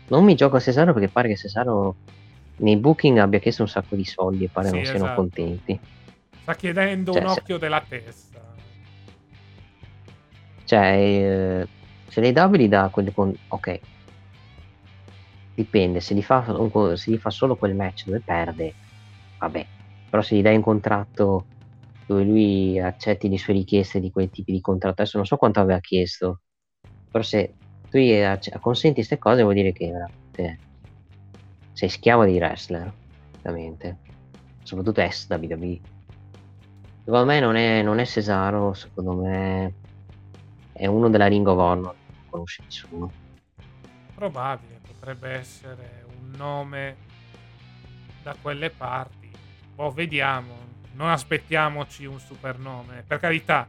non 0.08 0.24
mi 0.24 0.36
gioco 0.36 0.58
a 0.58 0.60
Cesaro 0.60 0.94
perché 0.94 1.10
pare 1.10 1.28
che 1.28 1.36
Cesaro 1.36 1.96
nei 2.58 2.78
booking 2.78 3.18
abbia 3.18 3.40
chiesto 3.40 3.62
un 3.62 3.68
sacco 3.68 3.96
di 3.96 4.06
soldi 4.06 4.46
e 4.46 4.50
pare 4.50 4.68
sì, 4.68 4.74
non 4.74 4.82
esatto. 4.84 4.98
siano 4.98 5.16
contenti 5.16 5.80
sta 6.50 6.56
chiedendo 6.56 7.12
cioè, 7.14 7.22
un 7.22 7.28
occhio 7.28 7.56
se... 7.56 7.60
della 7.60 7.84
testa 7.88 8.42
cioè 10.66 10.96
eh, 10.96 11.68
se 12.08 12.22
dei 12.22 12.32
W 12.32 12.68
dà 12.68 12.90
quelli 12.90 13.12
con 13.12 13.36
ok 13.48 13.80
dipende 15.56 16.00
se 16.00 16.16
gli, 16.16 16.22
fa, 16.24 16.46
se 16.96 17.12
gli 17.12 17.18
fa 17.18 17.30
solo 17.30 17.56
quel 17.56 17.76
match 17.76 18.06
dove 18.06 18.22
perde 18.22 18.74
vabbè 19.40 19.66
però 20.10 20.22
se 20.22 20.36
gli 20.36 20.42
dai 20.42 20.56
un 20.56 20.62
contratto 20.62 21.46
dove 22.06 22.24
lui 22.24 22.80
accetti 22.80 23.30
le 23.30 23.38
sue 23.38 23.54
richieste 23.54 24.00
di 24.00 24.12
quei 24.12 24.30
tipi 24.30 24.52
di 24.52 24.62
contratto 24.62 25.02
adesso 25.02 25.18
non 25.18 25.26
so 25.26 25.38
quanto 25.38 25.60
aveva 25.60 25.80
chiesto 25.80 26.42
però 27.12 27.24
se 27.24 27.54
tu 27.90 27.98
gli 27.98 28.24
consenti 28.60 28.96
queste 28.96 29.18
cose 29.18 29.42
vuol 29.42 29.56
dire 29.56 29.72
che 29.72 29.90
veramente 29.92 30.68
sei 31.80 31.88
schiavo 31.88 32.26
di 32.26 32.36
wrestler, 32.36 32.92
ovviamente. 33.38 33.98
Soprattutto 34.64 35.00
ex 35.00 35.28
WWE. 35.30 35.80
Secondo 37.04 37.26
me 37.26 37.40
non 37.40 37.56
è, 37.56 37.82
non 37.82 38.00
è 38.00 38.06
Cesaro, 38.06 38.74
secondo 38.74 39.14
me 39.14 39.74
è 40.74 40.86
uno 40.86 41.10
della 41.10 41.28
Ring 41.28 41.48
of 41.48 41.78
non 41.80 41.94
conosce 42.30 42.62
nessuno. 42.64 43.12
Probabile, 44.14 44.80
potrebbe 44.86 45.30
essere 45.30 46.06
un 46.20 46.32
nome 46.38 46.96
da 48.22 48.36
quelle 48.42 48.70
parti. 48.70 49.30
Boh, 49.74 49.92
vediamo. 49.92 50.68
Non 50.94 51.10
aspettiamoci 51.10 52.06
un 52.06 52.20
super 52.20 52.60
nome. 52.60 53.04
Per 53.08 53.20
carità, 53.20 53.68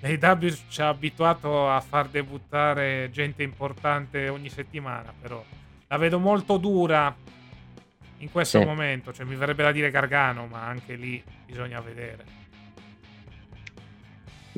l'AW 0.00 0.48
ci 0.68 0.82
ha 0.82 0.88
abituato 0.88 1.70
a 1.70 1.80
far 1.80 2.08
debuttare 2.08 3.08
gente 3.10 3.42
importante 3.42 4.28
ogni 4.28 4.48
settimana, 4.48 5.12
però 5.20 5.42
la 5.86 5.96
vedo 5.96 6.18
molto 6.18 6.56
dura 6.56 7.14
in 8.22 8.30
questo 8.30 8.58
sì. 8.58 8.64
momento. 8.64 9.12
Cioè, 9.12 9.26
mi 9.26 9.34
verrebbe 9.34 9.62
da 9.62 9.72
dire 9.72 9.90
Gargano, 9.90 10.46
ma 10.46 10.66
anche 10.66 10.94
lì 10.94 11.22
bisogna 11.44 11.80
vedere. 11.80 12.24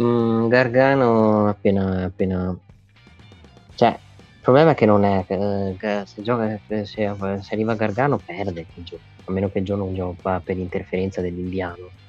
Mm, 0.00 0.48
Gargano 0.48 1.48
appena, 1.48 2.04
appena... 2.04 2.56
Cioè, 3.74 3.88
il 3.88 4.40
problema 4.40 4.72
è 4.72 4.74
che 4.74 4.86
non 4.86 5.04
è... 5.04 5.24
che 5.26 6.02
se, 6.06 6.22
gioca, 6.22 6.58
se, 6.66 6.84
se 6.84 7.04
arriva 7.50 7.74
Gargano 7.74 8.18
perde, 8.18 8.66
a 9.24 9.32
meno 9.32 9.50
che 9.50 9.62
Gio 9.62 9.76
non 9.76 9.94
gioca 9.94 10.40
per 10.40 10.58
interferenza 10.58 11.20
dell'indiano 11.20 12.02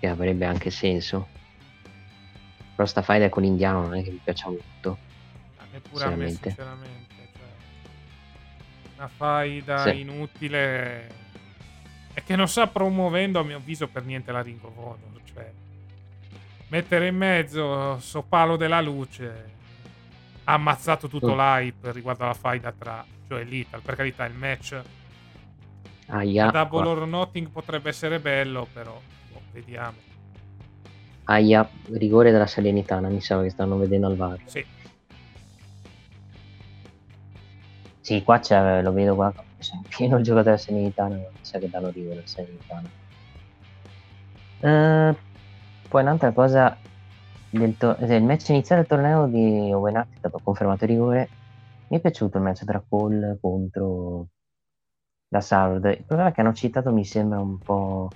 che 0.00 0.06
avrebbe 0.08 0.46
anche 0.46 0.70
senso. 0.70 1.28
Però 2.74 2.88
sta 2.88 3.02
faida 3.02 3.28
con 3.28 3.42
l'indiano 3.42 3.82
non 3.82 3.96
è 3.96 4.02
che 4.02 4.10
mi 4.10 4.20
piaccia 4.24 4.48
molto. 4.48 4.96
Neppure 5.70 6.04
a 6.04 6.10
me, 6.16 6.30
sinceramente. 6.30 7.09
Una 9.00 9.08
faida 9.08 9.78
sì. 9.84 10.00
inutile 10.00 11.08
e 12.12 12.22
che 12.22 12.36
non 12.36 12.46
sta 12.48 12.66
promuovendo, 12.66 13.40
a 13.40 13.42
mio 13.42 13.56
avviso, 13.56 13.88
per 13.88 14.04
niente 14.04 14.30
la 14.30 14.42
Ring 14.42 14.62
of 14.62 14.76
Honor. 14.76 15.20
Cioè, 15.24 15.50
mettere 16.68 17.06
in 17.06 17.16
mezzo 17.16 17.98
sto 17.98 18.22
palo 18.22 18.56
della 18.56 18.82
luce 18.82 19.48
ha 20.44 20.52
ammazzato 20.52 21.08
tutto 21.08 21.34
mm. 21.34 21.38
l'hype 21.38 21.92
riguardo 21.92 22.24
alla 22.24 22.34
faida 22.34 22.72
tra 22.72 23.02
cioè 23.26 23.42
Lethal. 23.44 23.80
Per 23.80 23.94
carità, 23.96 24.26
il 24.26 24.34
match 24.34 24.82
yeah. 26.22 26.50
Double 26.50 26.86
or 26.86 27.06
Nothing 27.06 27.48
potrebbe 27.48 27.88
essere 27.88 28.20
bello, 28.20 28.66
però 28.70 29.00
Vediamo. 29.52 29.96
Aia, 31.24 31.68
rigore 31.92 32.30
della 32.30 32.46
Salernitana, 32.46 33.08
mi 33.08 33.20
sa 33.20 33.40
che 33.42 33.50
stanno 33.50 33.76
vedendo 33.78 34.06
al 34.06 34.16
VAR. 34.16 34.40
Sì. 34.44 34.64
Sì, 38.10 38.24
qua 38.24 38.40
c'è, 38.40 38.82
lo 38.82 38.92
vedo 38.92 39.14
qua, 39.14 39.32
c'è 39.60 39.76
pieno 39.86 40.16
il 40.16 40.24
giocatore 40.24 40.58
Salernitana, 40.58 41.14
mi 41.14 41.26
sa 41.42 41.60
che 41.60 41.70
danno 41.70 41.90
rigore 41.90 42.14
alla 42.14 42.26
Salernitana. 42.26 42.88
Uh, 44.62 45.16
poi 45.88 46.02
un'altra 46.02 46.32
cosa, 46.32 46.76
del 47.50 47.76
to- 47.76 47.96
il 48.00 48.24
match 48.24 48.48
iniziale 48.48 48.80
del 48.80 48.90
torneo 48.90 49.28
di 49.28 49.72
Owen 49.72 49.94
Hart 49.94 50.08
è 50.12 50.16
stato 50.18 50.40
confermato 50.42 50.86
rigore. 50.86 51.28
Mi 51.86 51.98
è 51.98 52.00
piaciuto 52.00 52.38
il 52.38 52.42
match 52.42 52.64
tra 52.64 52.82
Cole 52.88 53.38
contro 53.40 54.26
la 55.28 55.40
Sard. 55.40 55.84
Il 55.84 56.02
problema 56.04 56.32
che 56.32 56.40
hanno 56.40 56.52
citato 56.52 56.90
mi 56.90 57.04
sembra 57.04 57.38
un 57.38 57.58
po' 57.58 58.10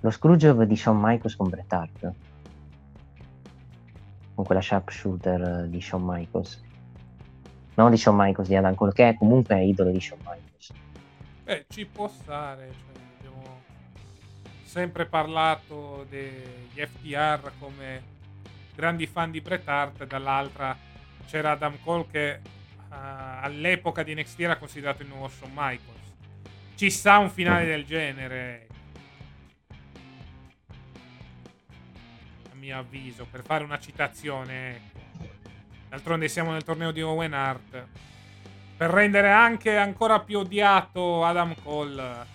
Lo 0.00 0.10
Scrooge 0.10 0.66
di 0.66 0.76
Shawn 0.76 0.98
Michaels 1.00 1.36
con 1.36 1.48
Bret 1.48 1.72
Hart. 1.72 2.12
Con 4.34 4.44
quella 4.44 4.60
sharpshooter 4.60 5.66
di 5.66 5.80
Shawn 5.80 6.02
Michaels. 6.04 6.63
Non 7.74 7.90
di 7.90 7.96
Shawn 7.96 8.16
Michaels, 8.16 8.48
di 8.48 8.56
Adam 8.56 8.74
Cole, 8.74 8.92
che 8.92 9.08
è 9.08 9.16
comunque 9.16 9.62
idolo 9.62 9.90
di 9.90 10.00
Shawn 10.00 10.20
Michaels. 10.20 10.72
Eh, 11.44 11.66
ci 11.68 11.84
può 11.86 12.08
stare. 12.08 12.70
Cioè, 12.70 13.02
abbiamo 13.18 13.62
sempre 14.62 15.06
parlato 15.06 16.06
degli 16.08 16.74
FTR 16.74 17.50
come 17.58 18.02
grandi 18.74 19.06
fan 19.06 19.30
di 19.30 19.40
Bret 19.40 19.66
Hart, 19.68 20.06
dall'altra 20.06 20.76
c'era 21.26 21.52
Adam 21.52 21.78
Cole 21.82 22.06
che 22.10 22.40
uh, 22.42 22.94
all'epoca 23.40 24.02
di 24.02 24.14
NXT 24.14 24.40
era 24.40 24.56
considerato 24.56 25.02
il 25.02 25.08
nuovo 25.08 25.28
Shawn 25.28 25.50
Michaels. 25.52 26.12
Ci 26.74 26.90
sta 26.90 27.18
un 27.18 27.30
finale 27.30 27.66
del 27.66 27.84
genere 27.84 28.66
mio 32.64 32.78
avviso, 32.78 33.26
per 33.30 33.42
fare 33.42 33.62
una 33.62 33.78
citazione. 33.78 34.76
Ecco. 35.20 35.33
D'altronde 35.94 36.26
siamo 36.26 36.50
nel 36.50 36.64
torneo 36.64 36.90
di 36.90 37.02
Owen 37.02 37.32
Hart. 37.32 37.86
Per 38.76 38.90
rendere 38.90 39.30
anche 39.30 39.76
ancora 39.76 40.18
più 40.18 40.40
odiato 40.40 41.24
Adam 41.24 41.54
Cole, 41.62 42.26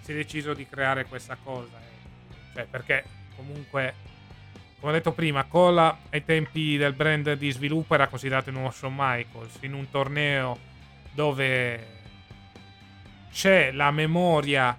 si 0.00 0.12
è 0.12 0.14
deciso 0.14 0.54
di 0.54 0.66
creare 0.66 1.04
questa 1.04 1.36
cosa. 1.36 1.76
Ecco. 1.76 2.54
Cioè, 2.54 2.64
perché 2.64 3.04
comunque, 3.36 3.94
come 4.80 4.90
ho 4.90 4.94
detto 4.94 5.12
prima, 5.12 5.44
Cole 5.44 5.96
ai 6.08 6.24
tempi 6.24 6.78
del 6.78 6.94
brand 6.94 7.34
di 7.34 7.50
sviluppo 7.50 7.92
era 7.92 8.08
considerato 8.08 8.48
il 8.48 8.54
nuovo 8.54 8.70
Shawn 8.70 8.94
Michaels. 8.96 9.58
In 9.60 9.74
un 9.74 9.90
torneo 9.90 10.58
dove 11.12 11.86
c'è 13.30 13.70
la 13.70 13.90
memoria 13.90 14.74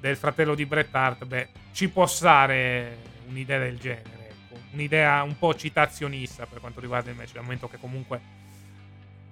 del 0.00 0.16
fratello 0.16 0.56
di 0.56 0.66
Bret 0.66 0.92
Hart, 0.92 1.24
beh, 1.24 1.48
ci 1.70 1.88
può 1.88 2.04
stare 2.06 2.96
un'idea 3.28 3.60
del 3.60 3.78
genere 3.78 4.13
un'idea 4.74 5.22
un 5.22 5.38
po' 5.38 5.54
citazionista 5.54 6.46
per 6.46 6.60
quanto 6.60 6.80
riguarda 6.80 7.10
il 7.10 7.16
match, 7.16 7.32
dal 7.32 7.42
momento 7.42 7.68
che 7.68 7.78
comunque 7.78 8.20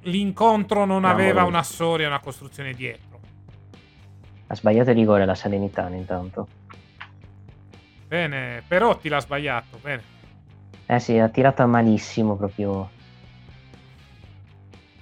l'incontro 0.02 0.84
non 0.84 1.04
aveva 1.04 1.44
una 1.44 1.62
storia, 1.62 2.06
una 2.06 2.20
costruzione 2.20 2.72
dietro. 2.72 3.20
Ha 4.46 4.54
sbagliato 4.54 4.90
il 4.90 4.96
rigore 4.96 5.24
la 5.24 5.34
Salernitana 5.34 5.96
intanto. 5.96 6.48
Bene, 8.06 8.62
Perotti 8.66 9.08
l'ha 9.08 9.20
sbagliato, 9.20 9.78
bene. 9.80 10.02
Eh 10.86 10.98
sì, 10.98 11.18
ha 11.18 11.28
tirato 11.28 11.66
malissimo 11.66 12.36
proprio. 12.36 12.90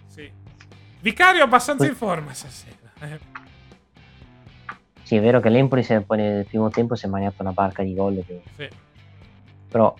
Sì. 0.06 0.30
Vicario 1.00 1.42
abbastanza 1.42 1.86
in 1.86 1.94
forma 1.94 2.32
stasera. 2.32 2.76
Eh. 3.00 3.18
Sì, 5.02 5.16
è 5.16 5.20
vero 5.20 5.40
che 5.40 5.48
l'Empoli 5.48 5.84
nel 5.88 6.44
primo 6.44 6.68
tempo 6.68 6.94
si 6.94 7.06
è 7.06 7.08
mangiato 7.08 7.42
una 7.42 7.52
barca 7.52 7.82
di 7.82 7.94
gol. 7.94 8.22
Che... 8.24 8.42
Sì. 8.54 8.68
Però 9.66 9.92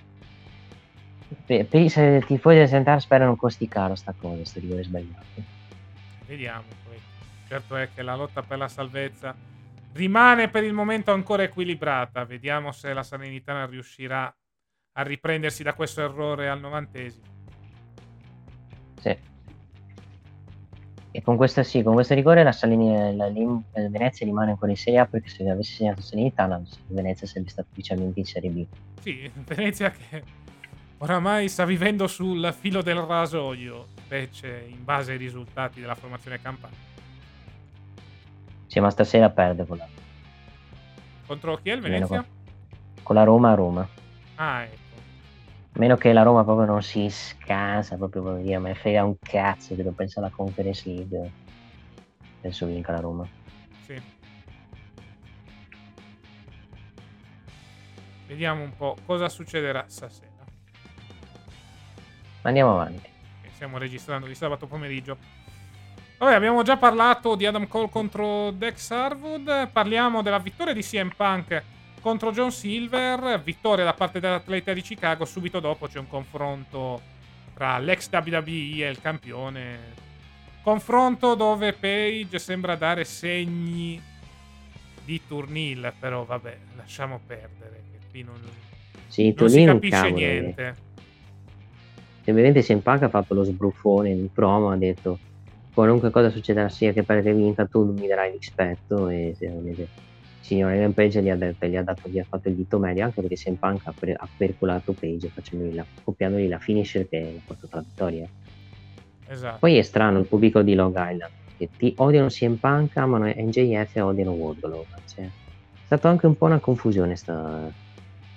Per, 1.47 1.67
per 1.67 1.81
i 1.81 2.25
tifosi 2.27 2.57
del 2.57 2.69
Sant'Ar 2.69 3.01
spero 3.01 3.25
non 3.25 3.37
costi 3.37 3.69
caro 3.69 3.95
sta 3.95 4.13
cosa, 4.19 4.45
sto 4.45 4.59
rigore 4.59 4.83
sbagliato. 4.83 5.43
Vediamo 6.27 6.65
poi. 6.85 6.99
Certo 7.49 7.77
è 7.77 7.89
che 7.95 8.03
la 8.03 8.17
lotta 8.17 8.43
per 8.43 8.59
la 8.59 8.69
salvezza 8.69 9.35
rimane 9.93 10.49
per 10.49 10.65
il 10.65 10.73
momento 10.73 11.13
ancora 11.13 11.43
equilibrata. 11.43 12.25
Vediamo 12.25 12.73
se 12.73 12.93
la 12.93 13.03
Salernitana 13.03 13.67
riuscirà 13.67 14.33
a 14.93 15.03
riprendersi 15.03 15.63
da 15.63 15.75
questo 15.75 16.01
errore 16.01 16.49
al 16.49 16.61
novantesimo. 16.61 17.25
Sì. 19.01 19.17
E 21.13 21.23
con 21.23 21.37
questo, 21.37 21.63
sì, 21.65 21.83
con 21.83 21.95
questo 21.95 22.15
rigore 22.15 22.45
la, 22.45 22.53
Salini, 22.53 23.17
la, 23.17 23.29
la 23.29 23.89
Venezia 23.89 24.25
rimane 24.27 24.53
ancora 24.53 24.71
in 24.71 24.77
Serie 24.77 25.01
A 25.01 25.07
perché 25.07 25.29
se 25.29 25.49
avesse 25.49 25.75
segnato 25.75 26.01
Salernitana 26.01 26.63
Venezia 26.89 27.27
sarebbe 27.27 27.51
stata 27.51 27.67
ufficialmente 27.71 28.21
in 28.21 28.27
Serie 28.27 28.51
B. 28.51 28.67
Sì, 29.01 29.31
Venezia 29.45 29.91
che 29.91 30.23
oramai 31.03 31.49
sta 31.49 31.65
vivendo 31.65 32.07
sul 32.07 32.55
filo 32.59 32.83
del 32.83 33.01
rasoio, 33.01 33.87
specie 33.97 34.67
in 34.69 34.85
base 34.85 35.13
ai 35.13 35.19
risultati 35.19 35.81
della 35.81 35.95
formazione 35.95 36.41
campana. 36.41 36.75
Sì, 38.67 38.81
ma 38.81 38.91
stasera 38.91 39.31
perde 39.31 39.67
con 39.67 39.79
la 39.79 39.89
Contro 41.27 41.57
chi 41.57 41.71
è 41.71 41.75
il 41.75 41.81
Venezia? 41.81 42.25
Con, 43.03 43.15
la 43.15 43.25
Roma 43.25 43.53
a 43.53 43.55
Roma. 43.55 43.89
Ah, 44.37 44.63
ecco. 44.63 44.79
A 45.73 45.79
meno 45.79 45.97
che 45.97 46.13
la 46.13 46.23
Roma 46.23 46.45
proprio 46.45 46.67
non 46.67 46.83
si 46.83 47.09
scansa, 47.09 47.97
proprio 47.97 48.23
per 48.23 48.37
dire, 48.39 48.59
ma 48.59 48.75
frega 48.75 49.05
un 49.05 49.17
cazzo 49.21 49.75
che 49.77 49.83
non 49.83 49.95
pensa 49.95 50.21
alla 50.21 50.31
Conference 50.31 50.89
League. 50.89 51.33
Penso 52.41 52.67
vinca 52.67 52.93
la 52.93 53.01
Roma. 53.01 53.29
Sì. 53.85 54.01
Vediamo 58.27 58.63
un 58.63 58.75
po' 58.77 58.97
cosa 59.07 59.29
succederà 59.29 59.85
stasera. 59.87 60.30
Andiamo 62.43 62.73
avanti. 62.73 63.09
Stiamo 63.53 63.79
registrando 63.79 64.27
di 64.27 64.35
sabato 64.35 64.67
pomeriggio. 64.67 65.17
Vabbè, 66.19 66.35
abbiamo 66.35 66.63
già 66.63 66.77
parlato 66.77 67.35
di 67.35 67.47
Adam 67.47 67.67
Cole 67.67 67.89
contro 67.91 68.51
Dex 68.51 68.91
Harwood. 68.91 69.69
Parliamo 69.69 70.23
della 70.23 70.39
vittoria 70.39 70.73
di 70.73 70.83
CM 70.83 71.11
Punk 71.15 71.63
contro 72.01 72.31
John 72.33 72.51
Silver. 72.51 73.41
Vittoria 73.41 73.85
da 73.85 73.95
parte 73.95 74.21
dell'atleta 74.21 74.73
di 74.73 74.83
Chicago. 74.83 75.25
Subito 75.25 75.61
dopo 75.61 75.87
c'è 75.87 75.99
un 75.99 76.09
confronto 76.09 77.01
tra 77.55 77.79
l'ex 77.79 78.09
WWE 78.11 78.87
e 78.87 78.91
il 78.91 79.01
campione. 79.01 79.79
Confronto 80.63 81.35
dove 81.35 81.73
Page 81.73 82.39
sembra 82.39 82.77
dare 82.77 83.05
segni 83.05 84.01
di 85.05 85.27
turnil. 85.27 85.93
Però 85.99 86.25
vabbè, 86.25 86.57
lasciamo 86.77 87.21
perdere. 87.27 87.83
Che 87.91 87.99
qui 88.11 88.23
non, 88.23 88.41
sì, 89.07 89.35
non 89.37 89.49
si 89.49 89.65
capisce 89.65 90.11
niente. 90.11 90.89
Semplicemente 92.31 92.63
CM 92.63 92.79
Punk 92.79 93.03
ha 93.03 93.09
fatto 93.09 93.35
lo 93.35 93.43
sbruffone 93.43 94.11
in 94.11 94.33
promo. 94.33 94.71
Ha 94.71 94.77
detto 94.77 95.19
qualunque 95.75 96.11
cosa 96.11 96.31
succederà 96.31 96.69
sia 96.69 96.93
che 96.93 97.03
pare 97.03 97.23
che 97.23 97.35
vinca 97.35 97.67
tu 97.67 97.93
mi 97.93 98.07
darai 98.07 98.31
rispetto 98.33 99.09
e 99.09 99.35
semplicemente 99.37 99.89
signore 100.41 100.77
Ellen 100.77 100.95
Page 100.95 101.23
gli 101.23 101.29
ha, 101.29 101.37
detto, 101.37 101.67
gli 101.67 101.77
ha, 101.77 101.83
dato, 101.83 102.09
gli 102.09 102.19
ha 102.19 102.25
fatto 102.25 102.49
il 102.49 102.55
dito 102.55 102.79
medio 102.79 103.05
anche 103.05 103.21
perché 103.21 103.53
Punk 103.53 103.83
ha, 103.85 103.95
per, 103.99 104.15
ha 104.17 104.29
percolato 104.37 104.93
Page 104.93 105.31
la, 105.73 105.85
copiandogli 106.03 106.49
la 106.49 106.59
finisher 106.59 107.09
che 107.09 107.35
ha 107.39 107.43
portato 107.45 107.77
la 107.77 107.83
vittoria 107.83 108.29
esatto. 109.29 109.59
poi 109.61 109.77
è 109.77 109.83
strano 109.83 110.19
il 110.19 110.27
pubblico 110.27 110.63
di 110.63 110.75
Long 110.75 110.95
Island 110.97 111.31
che 111.57 111.69
ti 111.77 111.95
odiano 111.99 112.29
CM 112.29 112.55
Punk 112.55 112.97
amano 112.97 113.27
NJF 113.27 113.97
e 113.97 114.01
odiano 114.01 114.33
Wardlow 114.33 114.87
cioè, 115.07 115.25
è 115.25 115.31
stata 115.85 116.09
anche 116.09 116.27
un 116.27 116.37
po' 116.37 116.47
una 116.47 116.59
confusione 116.59 117.15
sta, 117.15 117.71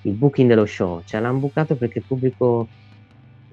il 0.02 0.14
booking 0.14 0.48
dello 0.48 0.66
show 0.66 1.02
cioè 1.06 1.20
l'hanno 1.20 1.40
bucato 1.40 1.76
perché 1.76 2.00
il 2.00 2.06
pubblico 2.06 2.68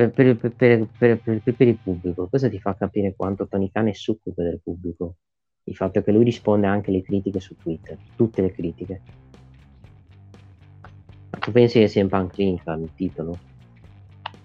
per, 0.09 0.37
per, 0.37 0.89
per, 0.99 1.21
per, 1.43 1.69
il 1.69 1.77
pubblico 1.77 2.29
cosa 2.29 2.49
ti 2.49 2.59
fa 2.59 2.75
capire 2.75 3.15
quanto 3.15 3.47
Tony 3.47 3.71
Khan 3.71 3.89
è 3.89 3.93
succube 3.93 4.43
del 4.43 4.61
pubblico 4.63 5.17
il 5.65 5.77
fatto 5.77 6.03
che 6.03 6.11
lui 6.11 6.25
risponde 6.25 6.67
anche 6.67 6.91
alle 6.91 7.03
critiche 7.03 7.39
su 7.39 7.57
Twitter, 7.57 7.97
tutte 8.17 8.43
le 8.43 8.53
critiche. 8.53 9.03
Tu 11.39 11.53
pensi 11.53 11.79
che 11.79 11.89
sia 11.89 12.03
in 12.03 12.09
Punk 12.09 12.33
Clinic 12.33 12.63
il 12.67 12.91
titolo? 12.95 13.39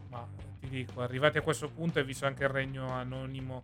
Ma 0.09 0.27
ti 0.59 0.69
dico, 0.69 1.01
arrivati 1.01 1.37
a 1.37 1.41
questo 1.41 1.69
punto 1.69 1.99
e 1.99 2.03
visto 2.03 2.25
anche 2.25 2.43
il 2.43 2.49
regno 2.49 2.89
anonimo 2.89 3.63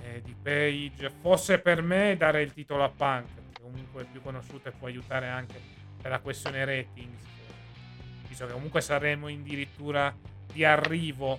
eh, 0.00 0.22
di 0.22 0.34
Page, 0.40 1.10
fosse 1.20 1.58
per 1.58 1.82
me 1.82 2.16
dare 2.16 2.42
il 2.42 2.52
titolo 2.52 2.84
a 2.84 2.90
Punk, 2.90 3.60
comunque 3.60 4.02
è 4.02 4.06
più 4.10 4.22
conosciuto 4.22 4.68
e 4.68 4.72
può 4.72 4.86
aiutare 4.86 5.28
anche 5.28 5.58
per 6.00 6.10
la 6.10 6.20
questione 6.20 6.64
ratings, 6.64 7.22
visto 8.28 8.46
che 8.46 8.52
comunque 8.52 8.80
saremo 8.80 9.26
addirittura 9.26 10.14
di 10.56 10.64
arrivo 10.64 11.38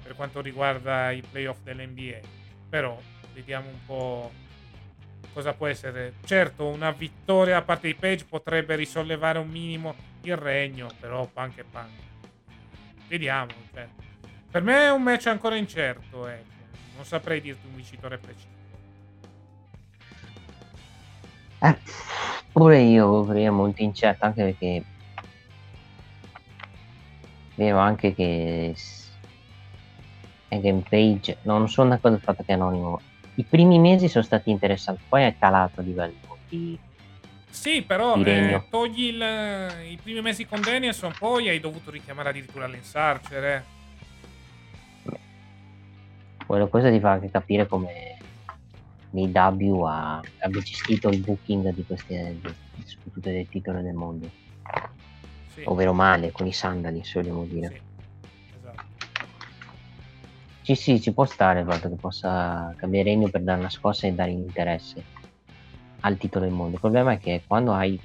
per 0.00 0.14
quanto 0.14 0.40
riguarda 0.40 1.10
i 1.10 1.20
playoff 1.20 1.58
dell'NBA. 1.64 2.20
Però 2.68 2.96
vediamo 3.34 3.68
un 3.68 3.84
po' 3.84 4.30
cosa 5.32 5.52
può 5.52 5.66
essere. 5.66 6.14
Certo, 6.24 6.66
una 6.68 6.92
vittoria 6.92 7.56
a 7.56 7.62
parte 7.62 7.88
di 7.88 7.96
Page 7.96 8.24
potrebbe 8.26 8.76
risollevare 8.76 9.38
un 9.40 9.48
minimo 9.48 9.94
il 10.22 10.36
regno, 10.36 10.88
però 11.00 11.26
punk 11.26 11.58
e 11.58 11.64
punk. 11.64 11.90
Vediamo. 13.08 13.50
Cioè. 13.74 13.88
Per 14.48 14.62
me 14.62 14.84
è 14.84 14.92
un 14.92 15.02
match 15.02 15.26
ancora 15.26 15.56
incerto, 15.56 16.28
ecco. 16.28 16.48
Non 16.94 17.04
saprei 17.04 17.40
dirti 17.40 17.66
un 17.66 17.74
vincitore 17.74 18.18
preciso. 18.18 18.58
Eh, 21.62 21.76
pure 22.52 22.80
io 22.80 23.32
è 23.32 23.50
molto 23.50 23.82
incerto, 23.82 24.24
anche 24.24 24.44
perché 24.44 24.84
vedo 27.64 27.78
anche 27.78 28.14
che 28.14 28.74
Game 30.48 30.82
Page 30.88 31.38
non 31.42 31.68
sono 31.68 31.90
d'accordo 31.90 32.16
sul 32.16 32.24
fatto 32.24 32.42
che 32.42 32.52
è 32.52 32.54
anonimo 32.54 33.00
i 33.40 33.44
primi 33.44 33.78
mesi 33.78 34.08
sono 34.08 34.24
stati 34.24 34.50
interessanti, 34.50 35.02
poi 35.08 35.22
è 35.22 35.34
calato 35.38 35.80
a 35.80 35.82
livello 35.82 36.38
di... 36.48 36.78
Sì, 37.48 37.82
però 37.82 38.16
eh, 38.16 38.62
togli 38.68 39.06
il, 39.06 39.22
i 39.90 39.98
primi 40.00 40.20
mesi 40.20 40.46
con 40.46 40.60
Danielson, 40.60 41.12
poi 41.18 41.48
hai 41.48 41.58
dovuto 41.58 41.90
richiamare 41.90 42.28
addirittura 42.28 42.66
l'Ensarcher. 42.66 43.44
Eh. 43.44 43.64
Quella 46.46 46.66
cosa 46.66 46.90
ti 46.90 47.00
fa 47.00 47.12
anche 47.12 47.30
capire 47.30 47.66
come 47.66 48.18
l'IW 49.10 49.82
ha, 49.82 50.20
abbia 50.38 50.60
gestito 50.60 51.08
il 51.08 51.20
booking 51.20 51.72
di 51.72 51.84
queste, 51.84 52.36
soprattutto 52.84 53.30
del 53.30 53.48
titolo 53.48 53.80
del 53.80 53.94
mondo. 53.94 54.30
Sì. 55.52 55.62
Ovvero 55.64 55.92
male, 55.92 56.32
con 56.32 56.46
i 56.46 56.52
sandali, 56.52 57.02
se 57.04 57.20
vogliamo 57.20 57.44
dire. 57.44 57.68
Sì. 57.68 57.88
Sì, 60.62 60.74
sì, 60.74 61.00
ci 61.00 61.12
può 61.12 61.24
stare 61.24 61.60
il 61.60 61.66
fatto 61.66 61.88
che 61.88 61.96
possa 61.96 62.72
cambiare 62.76 63.10
regno 63.10 63.28
per 63.28 63.42
dare 63.42 63.58
una 63.58 63.70
scossa 63.70 64.06
e 64.06 64.12
dare 64.12 64.30
interesse 64.30 65.02
al 66.00 66.16
titolo 66.16 66.44
del 66.44 66.54
mondo. 66.54 66.74
Il 66.74 66.80
problema 66.80 67.12
è 67.12 67.18
che 67.18 67.42
quando 67.46 67.72
hai 67.72 67.98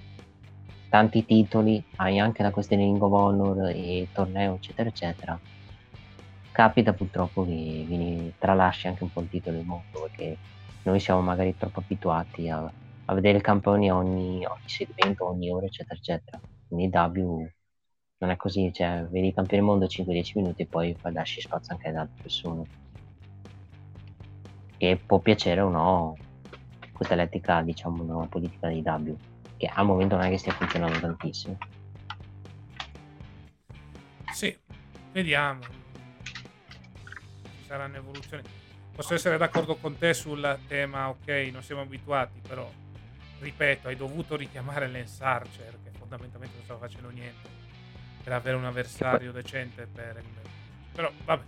tanti 0.89 1.25
titoli, 1.25 1.83
hai 1.97 2.17
anche 2.17 2.41
la 2.41 2.51
questione 2.51 2.83
Ring 2.83 3.01
of 3.01 3.11
Honor 3.11 3.69
e 3.69 4.07
torneo, 4.11 4.55
eccetera, 4.55 4.89
eccetera. 4.89 5.39
Capita 6.51 6.93
purtroppo 6.93 7.45
che 7.45 7.85
vieni, 7.87 8.33
tralasci 8.39 8.87
anche 8.87 9.03
un 9.03 9.11
po' 9.11 9.21
il 9.21 9.29
titolo 9.29 9.57
del 9.57 9.65
mondo 9.65 10.01
perché 10.01 10.37
noi 10.83 10.99
siamo 10.99 11.21
magari 11.21 11.55
troppo 11.57 11.81
abituati 11.81 12.49
a, 12.49 12.71
a 13.05 13.13
vedere 13.13 13.41
campioni 13.41 13.91
ogni, 13.91 14.45
ogni 14.45 14.67
segmento, 14.67 15.27
ogni 15.27 15.51
ora, 15.51 15.65
eccetera, 15.65 15.99
eccetera. 15.99 16.39
Quindi 16.75 16.95
W 16.95 17.47
non 18.17 18.29
è 18.29 18.35
così, 18.35 18.71
cioè 18.73 19.07
vedi 19.09 19.33
del 19.33 19.61
mondo 19.61 19.85
5-10 19.85 20.31
minuti 20.35 20.61
e 20.63 20.65
poi 20.65 20.95
lasci 21.11 21.41
spazio 21.41 21.73
anche 21.73 21.87
ad 21.87 21.95
altre 21.95 22.21
persone. 22.21 22.63
E 24.77 24.97
può 24.97 25.19
piacere 25.19 25.61
o 25.61 25.69
no 25.69 26.17
questa 26.91 27.13
elettrica, 27.13 27.61
diciamo, 27.61 28.03
una 28.03 28.27
politica 28.27 28.67
di 28.67 28.81
W, 28.81 29.15
che 29.57 29.67
al 29.67 29.85
momento 29.85 30.15
non 30.15 30.25
è 30.25 30.29
che 30.29 30.37
stia 30.37 30.53
funzionando 30.53 30.99
tantissimo. 30.99 31.57
Sì, 34.31 34.57
vediamo. 35.11 35.61
Ci 36.23 37.63
saranno 37.67 37.95
evoluzioni. 37.95 38.43
Posso 38.93 39.13
essere 39.13 39.37
d'accordo 39.37 39.75
con 39.75 39.97
te 39.97 40.13
sul 40.13 40.57
tema, 40.67 41.09
ok, 41.09 41.49
non 41.51 41.63
siamo 41.63 41.81
abituati, 41.81 42.39
però 42.45 42.69
ripeto, 43.39 43.87
hai 43.87 43.95
dovuto 43.95 44.35
richiamare 44.35 44.87
Lance 44.87 45.23
Archer, 45.23 45.77
che 45.83 45.91
fondamentalmente 45.97 46.55
non 46.55 46.65
stava 46.65 46.79
facendo 46.79 47.09
niente 47.09 47.49
per 48.23 48.33
avere 48.33 48.55
un 48.57 48.65
avversario 48.65 49.31
poi... 49.31 49.41
decente 49.41 49.85
per 49.85 50.23
Però 50.93 51.11
vabbè. 51.23 51.43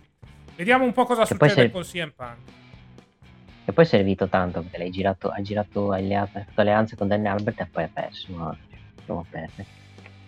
Vediamo 0.56 0.84
un 0.84 0.92
po' 0.92 1.04
cosa 1.04 1.22
che 1.22 1.28
succede 1.28 1.52
sei... 1.52 1.70
con 1.70 1.82
CM 1.82 2.12
Punk. 2.14 2.38
E 3.64 3.72
poi 3.72 3.84
è 3.84 3.86
servito 3.86 4.28
tanto 4.28 4.62
perché 4.62 4.78
l'hai 4.78 4.90
girato, 4.90 5.28
hai 5.28 5.42
girato 5.42 5.92
alleanze, 5.92 6.46
alleanze 6.54 6.96
con 6.96 7.08
Danny 7.08 7.26
Albert 7.26 7.60
e 7.60 7.66
poi 7.66 7.84
ha 7.84 7.90
perso. 7.92 8.56
No? 9.06 9.26
Perdere. 9.30 9.66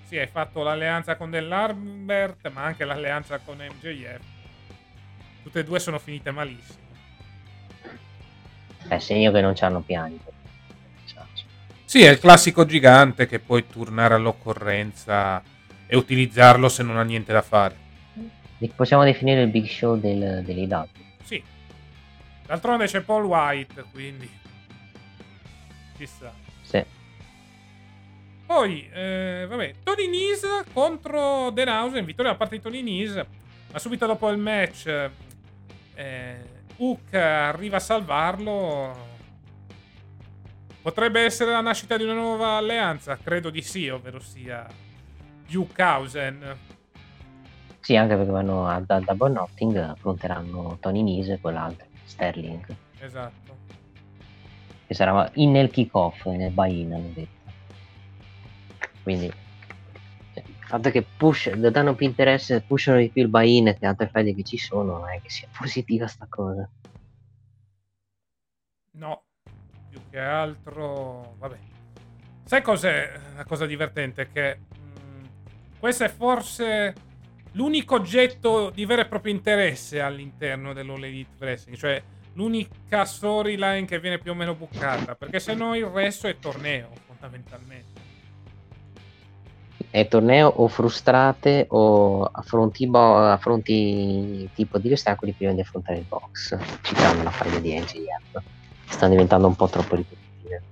Sì, 0.04 0.18
hai 0.18 0.26
fatto 0.26 0.62
l'alleanza 0.62 1.16
con 1.16 1.30
dell'Albert, 1.30 2.50
ma 2.50 2.64
anche 2.64 2.84
l'alleanza 2.84 3.38
con 3.38 3.58
MJF. 3.58 4.20
Tutte 5.42 5.60
e 5.60 5.64
due 5.64 5.78
sono 5.78 5.98
finite 5.98 6.30
malissimo. 6.30 6.78
È 8.88 8.98
segno 8.98 9.30
che 9.30 9.40
non 9.40 9.52
c'hanno 9.54 9.80
piani. 9.80 10.20
Sì, 11.90 12.04
è 12.04 12.10
il 12.10 12.20
classico 12.20 12.64
gigante 12.64 13.26
che 13.26 13.40
puoi 13.40 13.66
turnare 13.66 14.14
all'occorrenza 14.14 15.42
e 15.88 15.96
utilizzarlo 15.96 16.68
se 16.68 16.84
non 16.84 16.96
ha 16.98 17.02
niente 17.02 17.32
da 17.32 17.42
fare. 17.42 17.74
Possiamo 18.76 19.02
definire 19.02 19.42
il 19.42 19.48
big 19.48 19.66
show 19.66 19.98
del, 19.98 20.44
dell'IW. 20.44 20.86
Sì. 21.24 21.42
D'altronde 22.46 22.86
c'è 22.86 23.00
Paul 23.00 23.24
White, 23.24 23.86
quindi... 23.90 24.30
Chissà. 25.96 26.32
Sì. 26.62 26.80
Poi, 28.46 28.88
eh, 28.92 29.46
vabbè, 29.48 29.74
Tony 29.82 30.06
Nese 30.06 30.66
contro 30.72 31.50
Denhausen, 31.50 32.04
vittoria 32.04 32.30
da 32.30 32.38
parte 32.38 32.54
di 32.54 32.62
Tony 32.62 32.82
Nese, 32.82 33.26
ma 33.72 33.80
subito 33.80 34.06
dopo 34.06 34.30
il 34.30 34.38
match 34.38 35.10
eh, 35.94 36.36
Hook 36.76 37.14
arriva 37.14 37.78
a 37.78 37.80
salvarlo. 37.80 39.08
Potrebbe 40.82 41.20
essere 41.20 41.50
la 41.50 41.60
nascita 41.60 41.96
di 41.96 42.04
una 42.04 42.14
nuova 42.14 42.56
alleanza? 42.56 43.16
Credo 43.16 43.50
di 43.50 43.62
sì, 43.62 43.88
ovvero 43.88 44.18
sia 44.20 44.66
Hausen. 45.76 46.56
Sì, 47.80 47.96
anche 47.96 48.16
perché 48.16 48.30
vanno 48.30 48.66
a, 48.66 48.80
Double 48.80 49.32
Notting, 49.32 49.76
affronteranno 49.76 50.78
Tony 50.80 51.02
Nese 51.02 51.34
e 51.34 51.40
quell'altro, 51.40 51.86
Sterling. 52.04 52.64
Esatto. 52.98 53.58
Che 54.86 54.94
sarà 54.94 55.30
in 55.34 55.50
nel 55.50 55.70
kick-off, 55.70 56.26
nel 56.26 56.52
buy-in, 56.52 56.92
hanno 56.92 57.10
detto. 57.14 57.38
Quindi 59.02 59.32
fatto 60.70 60.90
che 60.90 61.02
push, 61.02 61.50
danno 61.52 61.96
più 61.96 62.06
interesse, 62.06 62.60
pushano 62.60 62.98
di 62.98 63.10
più 63.10 63.22
il 63.22 63.28
buy-in 63.28 63.74
che 63.76 63.86
altre 63.86 64.08
fede 64.08 64.32
che 64.36 64.44
ci 64.44 64.56
sono, 64.56 64.98
non 64.98 65.08
è 65.08 65.20
che 65.20 65.28
sia 65.28 65.48
positiva 65.58 66.06
sta 66.06 66.26
cosa. 66.28 66.70
No, 68.92 69.24
più 69.90 70.00
che 70.08 70.18
altro, 70.18 71.34
vabbè. 71.38 71.56
Sai 72.44 72.62
cos'è 72.62 73.12
la 73.36 73.44
cosa 73.44 73.66
divertente? 73.66 74.28
Che 74.32 74.56
mh, 74.56 75.00
mm, 75.00 75.24
questo 75.78 76.04
è 76.04 76.08
forse 76.08 76.94
l'unico 77.52 77.96
oggetto 77.96 78.70
di 78.70 78.84
vero 78.84 79.02
e 79.02 79.06
proprio 79.06 79.32
interesse 79.32 80.00
all'interno 80.00 80.72
dell'All 80.72 81.04
Elite 81.04 81.34
Wrestling, 81.38 81.76
cioè 81.76 82.02
l'unica 82.34 83.04
storyline 83.04 83.84
che 83.84 83.98
viene 83.98 84.18
più 84.18 84.30
o 84.30 84.34
meno 84.34 84.54
bucata, 84.54 85.16
perché 85.16 85.40
se 85.40 85.54
no 85.54 85.74
il 85.74 85.86
resto 85.86 86.28
è 86.28 86.38
torneo, 86.38 86.90
fondamentalmente 87.06 88.08
è 89.90 90.06
torneo 90.06 90.46
o 90.48 90.68
frustrate 90.68 91.66
o 91.68 92.24
affronti, 92.24 92.86
bo- 92.86 93.26
affronti 93.26 94.48
tipo 94.54 94.78
di 94.78 94.92
ostacoli 94.92 95.32
prima 95.32 95.52
di 95.52 95.60
affrontare 95.60 95.98
il 95.98 96.04
box, 96.04 96.56
citando 96.82 97.24
la 97.24 97.30
faglia 97.30 97.58
di 97.58 97.78
NGF. 97.78 98.42
Stanno 98.90 99.12
diventando 99.12 99.46
un 99.46 99.56
po' 99.56 99.68
troppo 99.68 99.96
ripetitive. 99.96 100.62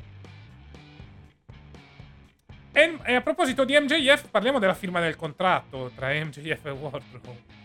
E, 2.72 2.98
e, 3.04 3.14
a 3.14 3.20
proposito 3.22 3.64
di 3.64 3.78
MJF, 3.78 4.28
parliamo 4.30 4.58
della 4.58 4.74
firma 4.74 5.00
del 5.00 5.16
contratto 5.16 5.90
tra 5.94 6.12
MJF 6.12 6.66
e 6.66 6.70
Wardrobe. 6.70 7.56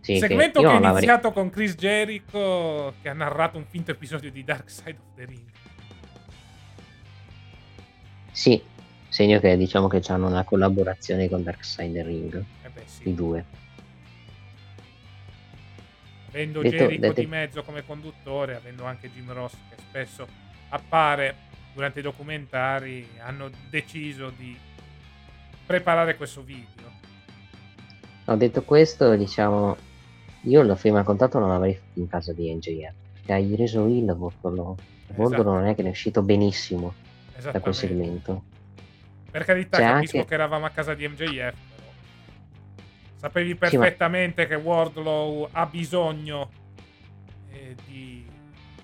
Sì, 0.00 0.18
Segmento 0.18 0.60
che, 0.60 0.66
che 0.66 0.72
è 0.72 0.88
iniziato 0.88 1.32
con 1.32 1.50
Chris 1.50 1.74
Jericho 1.74 2.94
che 3.02 3.08
ha 3.08 3.12
narrato 3.12 3.56
un 3.56 3.66
finto 3.66 3.90
episodio 3.92 4.30
di 4.30 4.42
Dark 4.42 4.70
Side 4.70 4.98
of 4.98 5.14
the 5.14 5.24
Ring. 5.24 5.50
Sì, 8.32 8.60
segno 9.08 9.38
che 9.40 9.56
diciamo 9.56 9.88
che 9.88 10.02
hanno 10.08 10.26
una 10.26 10.42
collaborazione 10.42 11.28
con 11.28 11.42
Darkseid 11.42 11.96
Ring 11.98 12.44
eh 12.62 12.68
beh, 12.70 12.82
sì. 12.86 13.10
i 13.10 13.14
due 13.14 13.44
avendo 16.32 16.62
detto, 16.62 16.76
Jericho 16.76 17.00
detto... 17.00 17.20
di 17.20 17.26
mezzo 17.26 17.62
come 17.62 17.84
conduttore 17.84 18.56
avendo 18.56 18.84
anche 18.84 19.10
Jim 19.12 19.30
Ross 19.32 19.52
che 19.68 19.76
spesso 19.78 20.26
appare 20.70 21.50
durante 21.74 22.00
i 22.00 22.02
documentari 22.02 23.06
hanno 23.18 23.50
deciso 23.68 24.30
di 24.30 24.58
preparare 25.66 26.16
questo 26.16 26.42
video. 26.42 26.90
Ho 28.24 28.36
detto 28.36 28.62
questo 28.62 29.14
diciamo 29.14 29.76
io 30.42 30.62
la 30.62 30.74
prima 30.74 31.02
contatto 31.02 31.38
non 31.38 31.50
l'avrei 31.50 31.74
fatto 31.74 31.98
in 32.00 32.08
casa 32.08 32.32
di 32.32 32.52
NJF 32.52 32.94
che 33.24 33.32
hai 33.32 33.54
reso 33.54 33.86
il 33.86 34.06
Vordolo 34.16 34.76
esatto. 35.08 35.42
non 35.42 35.66
è 35.66 35.74
che 35.74 35.82
ne 35.82 35.88
è 35.88 35.92
uscito 35.92 36.22
benissimo 36.22 36.94
da 37.40 37.60
quel 37.60 37.74
segmento. 37.74 38.42
Per 39.30 39.44
carità, 39.44 39.78
C'è 39.78 39.84
capisco 39.84 40.16
anche... 40.18 40.28
che 40.28 40.34
eravamo 40.34 40.66
a 40.66 40.70
casa 40.70 40.94
di 40.94 41.08
MJF, 41.08 41.54
sapevi 43.22 43.54
perfettamente 43.54 44.42
sì, 44.42 44.48
ma... 44.50 44.56
che 44.56 44.62
Wardlow 44.62 45.48
ha 45.52 45.66
bisogno 45.66 46.50
eh, 47.50 47.76
di 47.86 48.26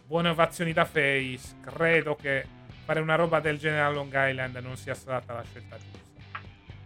buone 0.07 0.29
ovazioni 0.29 0.73
da 0.73 0.85
face. 0.85 1.57
Credo 1.61 2.15
che 2.15 2.47
fare 2.85 3.01
una 3.01 3.17
roba 3.17 3.41
del 3.41 3.59
genere 3.59 3.83
a 3.83 3.91
Long 3.91 4.13
Island 4.15 4.57
non 4.59 4.77
sia 4.77 4.95
stata 4.95 5.35
la 5.35 5.43
scelta 5.43 5.77
giusta. 5.77 6.41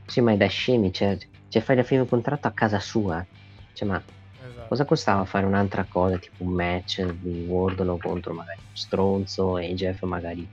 Sì, 0.07 0.23
ma 0.23 0.33
è 0.33 0.37
da 0.39 0.47
scemi, 0.47 0.93
cioè, 0.93 1.19
cioè 1.49 1.61
fai 1.61 1.77
il 1.77 1.85
primo 1.85 2.07
contratto 2.07 2.49
a 2.49 2.53
casa 2.53 2.81
sua. 2.81 3.25
Cioè, 3.75 3.87
ma 3.87 4.03
esatto. 4.43 4.69
cosa 4.69 4.87
costava 4.87 5.25
fare 5.27 5.45
un'altra 5.45 5.85
cosa, 5.87 6.17
tipo 6.17 6.45
un 6.45 6.53
match 6.53 7.03
di 7.03 7.45
Wardlow 7.47 7.99
contro 7.99 8.33
magari 8.33 8.61
un 8.67 8.77
stronzo 8.77 9.59
e 9.59 9.75
Jeff 9.75 10.03
magari 10.05 10.49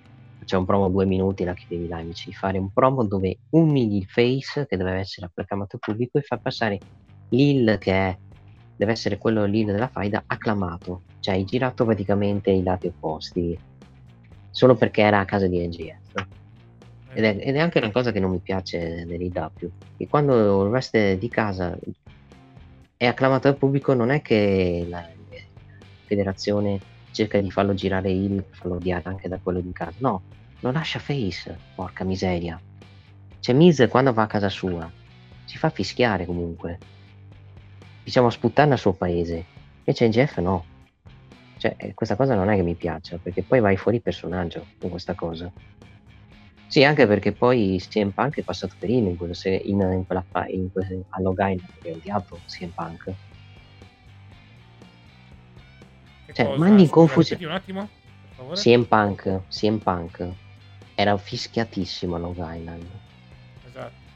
c'è 0.49 0.57
un 0.57 0.65
promo 0.65 0.89
due 0.89 1.05
minuti, 1.05 1.43
la 1.43 1.53
chiedevi 1.53 1.87
là 1.87 1.97
amici, 1.97 2.29
di 2.29 2.33
fare 2.33 2.57
un 2.57 2.73
promo 2.73 3.05
dove 3.05 3.37
umili 3.51 3.97
il 3.97 4.05
face 4.05 4.65
che 4.65 4.77
deve 4.77 4.93
essere 4.93 5.29
acclamato 5.31 5.75
al 5.75 5.81
pubblico 5.81 6.17
e 6.17 6.23
fa 6.23 6.37
passare 6.37 6.79
l'Hill 7.29 7.77
che 7.77 7.91
è, 7.93 8.17
deve 8.75 8.91
essere 8.91 9.19
quello 9.19 9.45
l'Hill 9.45 9.67
della 9.67 9.89
faida 9.89 10.23
acclamato, 10.25 11.03
cioè 11.19 11.35
hai 11.35 11.45
girato 11.45 11.85
praticamente 11.85 12.49
i 12.49 12.63
lati 12.63 12.87
opposti, 12.87 13.55
solo 14.49 14.73
perché 14.73 15.03
era 15.03 15.19
a 15.19 15.25
casa 15.25 15.45
di 15.45 15.67
NGF. 15.67 16.25
Ed 17.13 17.23
è, 17.23 17.37
ed 17.39 17.55
è 17.55 17.59
anche 17.59 17.77
una 17.77 17.91
cosa 17.91 18.11
che 18.11 18.19
non 18.19 18.31
mi 18.31 18.39
piace 18.39 19.05
nell'IW, 19.05 19.71
che 19.97 20.07
quando 20.07 20.65
il 20.65 20.71
rest 20.71 21.13
di 21.13 21.29
casa 21.29 21.77
è 22.97 23.05
acclamato 23.05 23.49
dal 23.49 23.57
pubblico 23.57 23.93
non 23.93 24.09
è 24.09 24.23
che 24.23 24.83
la 24.89 25.07
federazione 26.05 26.79
cerca 27.11 27.39
di 27.39 27.51
farlo 27.51 27.75
girare 27.75 28.09
il, 28.09 28.43
farlo 28.49 28.77
odiare 28.77 29.03
anche 29.05 29.27
da 29.27 29.37
quello 29.37 29.59
di 29.59 29.71
casa, 29.71 29.93
no, 29.99 30.23
lo 30.61 30.71
lascia 30.71 30.99
face, 30.99 31.57
porca 31.75 32.03
miseria. 32.03 32.59
C'è 33.39 33.53
Miz 33.53 33.85
quando 33.89 34.13
va 34.13 34.23
a 34.23 34.27
casa 34.27 34.49
sua, 34.49 34.89
si 35.45 35.57
fa 35.57 35.69
fischiare 35.69 36.25
comunque. 36.25 36.77
Diciamo 38.03 38.29
sputtare 38.29 38.71
al 38.71 38.79
suo 38.79 38.93
paese. 38.93 39.45
Invece 39.77 40.09
Jeff 40.09 40.37
no. 40.39 40.65
Cioè, 41.57 41.75
eh, 41.77 41.93
questa 41.93 42.15
cosa 42.15 42.35
non 42.35 42.49
è 42.49 42.55
che 42.55 42.61
mi 42.61 42.75
piaccia, 42.75 43.17
perché 43.17 43.43
poi 43.43 43.59
vai 43.59 43.77
fuori 43.77 43.99
personaggio 43.99 44.65
con 44.79 44.89
questa 44.89 45.13
cosa. 45.13 45.51
Sì, 46.67 46.83
anche 46.83 47.07
perché 47.07 47.31
poi 47.31 47.81
CM 47.89 48.11
Punk 48.11 48.37
è 48.37 48.43
passato 48.43 48.75
per 48.77 48.89
in, 48.89 49.07
in, 49.07 49.17
quello, 49.17 49.33
in, 49.43 49.81
in 49.81 50.05
quella 50.05 50.23
fa, 50.29 50.45
in 50.47 50.71
quel, 50.71 51.03
a 51.09 51.19
Island, 51.19 51.61
che 51.81 51.89
è 51.89 51.93
odiato 51.93 52.39
CM 52.45 52.69
Punk. 52.69 53.13
Cioè, 56.31 56.57
mandi 56.57 56.83
in 56.83 56.89
confusione. 56.89 57.45
Un 57.45 57.51
attimo, 57.51 57.89
CM 58.53 58.83
Punk, 58.83 59.41
CM 59.49 59.77
Punk 59.77 60.31
era 60.99 61.15
fischiatissimo 61.15 62.17
a 62.17 62.19
Long 62.19 62.35
Island. 62.35 62.85
Esatto. 63.65 64.07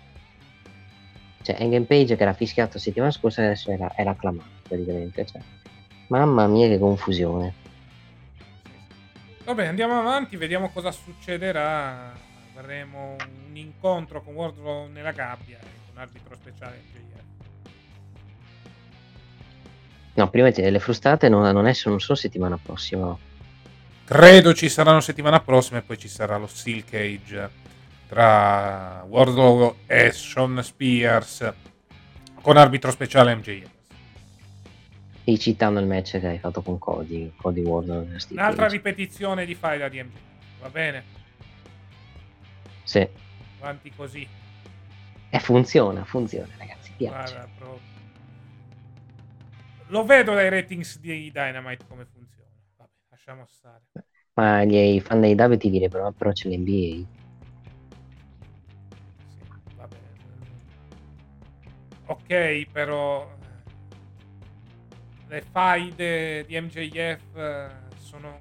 Cioè, 1.41 1.55
Engine 1.57 1.85
Page 1.85 2.17
che 2.17 2.21
era 2.21 2.33
fischiato 2.33 2.77
settimana 2.77 3.09
scorsa 3.09 3.41
adesso 3.41 3.71
era, 3.71 3.89
era 3.95 4.11
acclamato 4.11 4.49
praticamente. 4.67 5.25
Cioè. 5.25 5.41
Mamma 6.07 6.45
mia 6.47 6.67
che 6.67 6.77
confusione. 6.77 7.53
Vabbè, 9.45 9.67
andiamo 9.67 9.97
avanti, 9.97 10.35
vediamo 10.35 10.71
cosa 10.71 10.91
succederà. 10.91 12.11
Avremo 12.57 13.15
un 13.47 13.55
incontro 13.55 14.21
con 14.21 14.33
Wardlow 14.33 14.89
nella 14.89 15.11
gabbia 15.11 15.59
e 15.59 15.89
con 15.89 16.01
arbitro 16.01 16.35
speciale. 16.35 16.91
No, 20.15 20.29
prima 20.29 20.51
le 20.53 20.79
frustate 20.79 21.29
non, 21.29 21.41
non, 21.53 21.65
è, 21.65 21.73
non 21.85 21.99
sono 21.99 22.17
settimana 22.17 22.59
prossima. 22.61 23.17
Credo 24.05 24.53
ci 24.53 24.67
saranno 24.67 24.99
settimana 24.99 25.39
prossima 25.39 25.79
e 25.79 25.81
poi 25.81 25.97
ci 25.97 26.09
sarà 26.09 26.37
lo 26.37 26.47
Steel 26.47 26.83
Cage 26.83 27.49
tra 28.07 29.03
Wardlow 29.07 29.77
e 29.87 30.11
Sean 30.11 30.61
Spears 30.61 31.53
con 32.41 32.57
arbitro 32.57 32.91
speciale 32.91 33.33
MJF. 33.33 33.69
E 35.23 35.37
citando 35.37 35.79
il 35.79 35.85
match 35.85 36.19
che 36.19 36.27
hai 36.27 36.37
fatto 36.37 36.61
con 36.61 36.77
Cody, 36.77 37.31
Cody 37.37 37.61
Wardlow. 37.61 38.01
Un'altra 38.01 38.63
Cage. 38.63 38.75
ripetizione 38.75 39.45
di 39.45 39.55
faida 39.55 39.87
di 39.87 40.03
MJF, 40.03 40.19
va 40.59 40.69
bene? 40.69 41.03
Sì. 42.83 43.07
Avanti 43.61 43.91
così. 43.95 44.27
E 45.29 45.39
funziona, 45.39 46.03
funziona 46.03 46.51
ragazzi, 46.57 46.91
piace. 46.97 47.33
Guarda. 47.33 47.91
Lo 49.87 50.03
vedo 50.03 50.33
dai 50.33 50.49
ratings 50.49 50.99
di 50.99 51.31
Dynamite 51.31 51.85
come 51.87 52.03
funziona 52.03 52.22
lasciamo 53.23 53.45
stare. 53.45 53.83
Ma 54.33 54.65
gli 54.65 54.99
fan 54.99 55.21
dei 55.21 55.33
David 55.33 55.59
ti 55.59 55.69
direbbero, 55.69 56.11
però 56.11 56.31
c'è 56.33 56.49
l'NBA. 56.49 57.07
Sì, 59.27 59.75
vabbè. 59.77 59.97
Ok, 62.07 62.65
però 62.69 63.31
le 65.27 65.41
faide 65.41 66.43
di 66.45 66.59
MJF 66.59 67.71
sono 67.97 68.37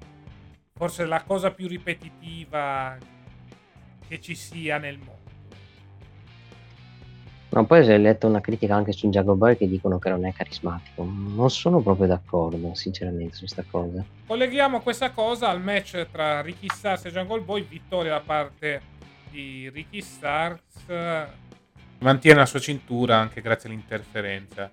forse 0.73 1.05
la 1.05 1.23
cosa 1.23 1.51
più 1.51 1.67
ripetitiva 1.67 2.97
che 4.05 4.19
ci 4.19 4.35
sia 4.35 4.77
nel 4.79 4.97
mondo. 4.97 5.22
No, 7.53 7.65
poi 7.65 7.87
ho 7.87 7.97
letto 7.97 8.25
una 8.25 8.41
critica 8.41 8.75
anche 8.75 8.93
su 8.93 9.09
Jago 9.09 9.35
Boy 9.35 9.55
che 9.55 9.67
dicono 9.67 9.99
che 9.99 10.09
non 10.09 10.25
è 10.25 10.33
carismatico. 10.33 11.03
Non 11.03 11.51
sono 11.51 11.81
proprio 11.81 12.07
d'accordo, 12.07 12.73
sinceramente, 12.73 13.33
su 13.33 13.41
questa 13.41 13.63
cosa. 13.69 14.03
Colleghiamo 14.25 14.81
questa 14.81 15.11
cosa 15.11 15.49
al 15.49 15.61
match 15.61 16.07
tra 16.11 16.41
Ricky 16.41 16.65
Stars 16.67 17.05
e 17.05 17.11
Jungle 17.11 17.41
Boy. 17.41 17.61
Vittoria 17.61 18.13
da 18.13 18.21
parte 18.21 18.81
di 19.29 19.69
Ricky 19.69 20.01
Stars. 20.01 20.61
Mantiene 21.99 22.39
la 22.39 22.47
sua 22.47 22.59
cintura 22.59 23.17
anche 23.19 23.39
grazie 23.39 23.69
all'interferenza 23.69 24.71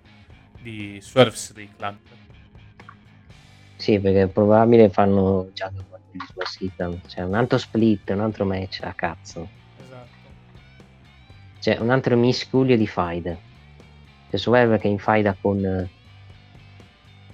di 0.59 0.97
Swerve 1.01 1.35
Strickland. 1.35 1.99
Sì, 3.75 3.99
perché 3.99 4.23
è 4.23 4.27
probabile 4.27 4.89
fanno 4.89 5.49
Jungle 5.53 5.85
Boy 5.87 5.99
di 6.09 6.17
Swerve 6.17 6.51
Strickland. 6.51 6.99
Cioè, 7.05 7.25
un 7.25 7.35
altro 7.35 7.59
split, 7.59 8.09
un 8.09 8.21
altro 8.21 8.43
match 8.43 8.79
a 8.81 8.93
cazzo. 8.93 9.59
C'è 11.61 11.77
un 11.77 11.91
altro 11.91 12.17
miscuglio 12.17 12.75
di 12.75 12.87
faida. 12.87 13.37
C'è 14.31 14.37
Swerve 14.37 14.79
che 14.79 14.87
è 14.87 14.89
in 14.89 14.97
faida 14.97 15.37
con, 15.39 15.87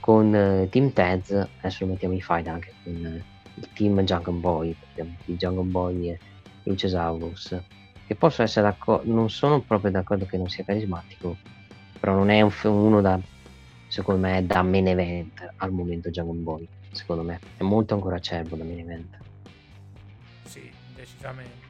con 0.02 0.34
uh, 0.34 0.68
Team 0.68 0.92
Taz, 0.92 1.32
adesso 1.32 1.86
lo 1.86 1.92
mettiamo 1.92 2.14
in 2.14 2.20
faida 2.20 2.52
anche 2.52 2.74
con 2.84 2.94
uh, 2.94 3.24
il 3.54 3.70
team 3.72 4.02
Jungle 4.02 4.34
Boy, 4.34 4.76
il 4.96 5.38
Jungle 5.38 5.64
Boy 5.64 6.10
e 6.10 6.20
Lucesaurus. 6.64 7.58
Che 8.06 8.16
posso 8.16 8.44
essere 8.44 8.68
d'accordo, 8.68 9.10
non 9.10 9.30
sono 9.30 9.62
proprio 9.62 9.92
d'accordo 9.92 10.26
che 10.26 10.36
non 10.36 10.50
sia 10.50 10.66
carismatico, 10.66 11.38
però 11.98 12.14
non 12.14 12.30
è 12.30 12.42
un, 12.42 12.52
uno 12.64 13.00
da, 13.00 13.18
secondo 13.88 14.20
me, 14.20 14.46
da 14.46 14.62
main 14.62 14.90
event 14.90 15.54
al 15.56 15.72
momento 15.72 16.10
Jungle 16.10 16.42
Boy, 16.42 16.68
secondo 16.92 17.24
me. 17.24 17.40
È 17.56 17.64
molto 17.64 17.94
ancora 17.94 18.18
acerbo 18.18 18.58
da 18.58 18.66
main 18.66 18.80
event. 18.80 19.18
Sì, 20.44 20.70
decisamente. 20.94 21.66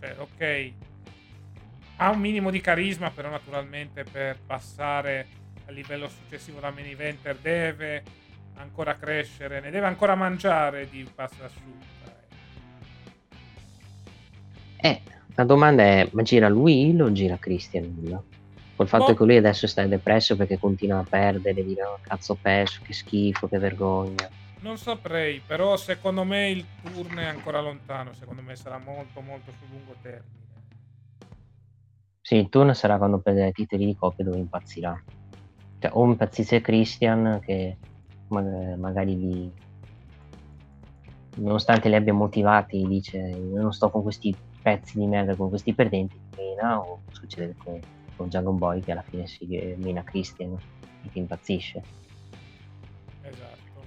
Cioè, 0.00 0.16
ok, 0.18 0.72
ha 2.00 2.10
un 2.10 2.20
minimo 2.20 2.50
di 2.50 2.60
carisma, 2.60 3.10
però 3.10 3.28
naturalmente 3.28 4.04
per 4.04 4.38
passare 4.44 5.26
al 5.66 5.74
livello 5.74 6.08
successivo 6.08 6.60
da 6.60 6.70
main 6.70 6.86
eventer 6.86 7.36
deve 7.36 8.02
ancora 8.54 8.96
crescere, 8.96 9.60
ne 9.60 9.70
deve 9.70 9.86
ancora 9.86 10.14
mangiare 10.14 10.88
di 10.88 11.06
pasta 11.12 11.44
asciutta. 11.44 12.16
Eh, 14.76 15.00
la 15.34 15.44
domanda 15.44 15.82
è, 15.82 16.08
ma 16.12 16.22
gira 16.22 16.48
lui 16.48 16.96
o 17.00 17.12
gira 17.12 17.36
Christian 17.36 17.84
Hill? 17.84 18.22
Col 18.76 18.86
fatto 18.86 19.06
boh. 19.06 19.14
che 19.14 19.24
lui 19.24 19.36
adesso 19.36 19.66
sta 19.66 19.84
depresso 19.84 20.36
perché 20.36 20.56
continua 20.56 21.00
a 21.00 21.06
perdere, 21.08 21.64
dire 21.64 21.82
oh, 21.82 21.98
cazzo 22.00 22.36
perso, 22.40 22.80
che 22.84 22.92
schifo, 22.92 23.48
che 23.48 23.58
vergogna. 23.58 24.30
Non 24.60 24.78
saprei, 24.78 25.42
però 25.44 25.76
secondo 25.76 26.22
me 26.22 26.48
il 26.50 26.64
turno 26.82 27.20
è 27.20 27.24
ancora 27.24 27.60
lontano, 27.60 28.12
secondo 28.12 28.42
me 28.42 28.54
sarà 28.54 28.78
molto 28.78 29.20
molto 29.20 29.52
sul 29.58 29.68
lungo 29.70 29.96
termine. 30.00 30.47
Sì, 32.28 32.36
il 32.36 32.50
turno 32.50 32.74
sarà 32.74 32.98
quando 32.98 33.20
prenderà 33.20 33.46
i 33.46 33.52
titoli 33.52 33.86
di 33.86 33.96
coppia 33.96 34.22
dove 34.22 34.36
impazzirà. 34.36 34.94
Cioè, 35.78 35.90
o 35.94 36.04
impazzisce 36.04 36.60
Christian 36.60 37.40
che 37.40 37.78
magari 38.28 39.16
li, 39.16 39.50
nonostante 41.36 41.88
li 41.88 41.94
abbia 41.94 42.12
motivati 42.12 42.86
dice 42.86 43.18
non 43.18 43.72
sto 43.72 43.88
con 43.88 44.02
questi 44.02 44.36
pezzi 44.60 44.98
di 44.98 45.06
merda, 45.06 45.36
con 45.36 45.48
questi 45.48 45.74
perdenti, 45.74 46.20
mina, 46.36 46.78
o 46.78 47.00
succede 47.12 47.54
con, 47.56 47.80
con 48.14 48.28
Jungle 48.28 48.58
Boy 48.58 48.82
che 48.82 48.92
alla 48.92 49.00
fine 49.00 49.26
si 49.26 49.46
mina 49.78 50.04
Christian 50.04 50.52
e 50.52 51.10
ti 51.10 51.20
impazzisce. 51.20 51.82
Esatto. 53.22 53.82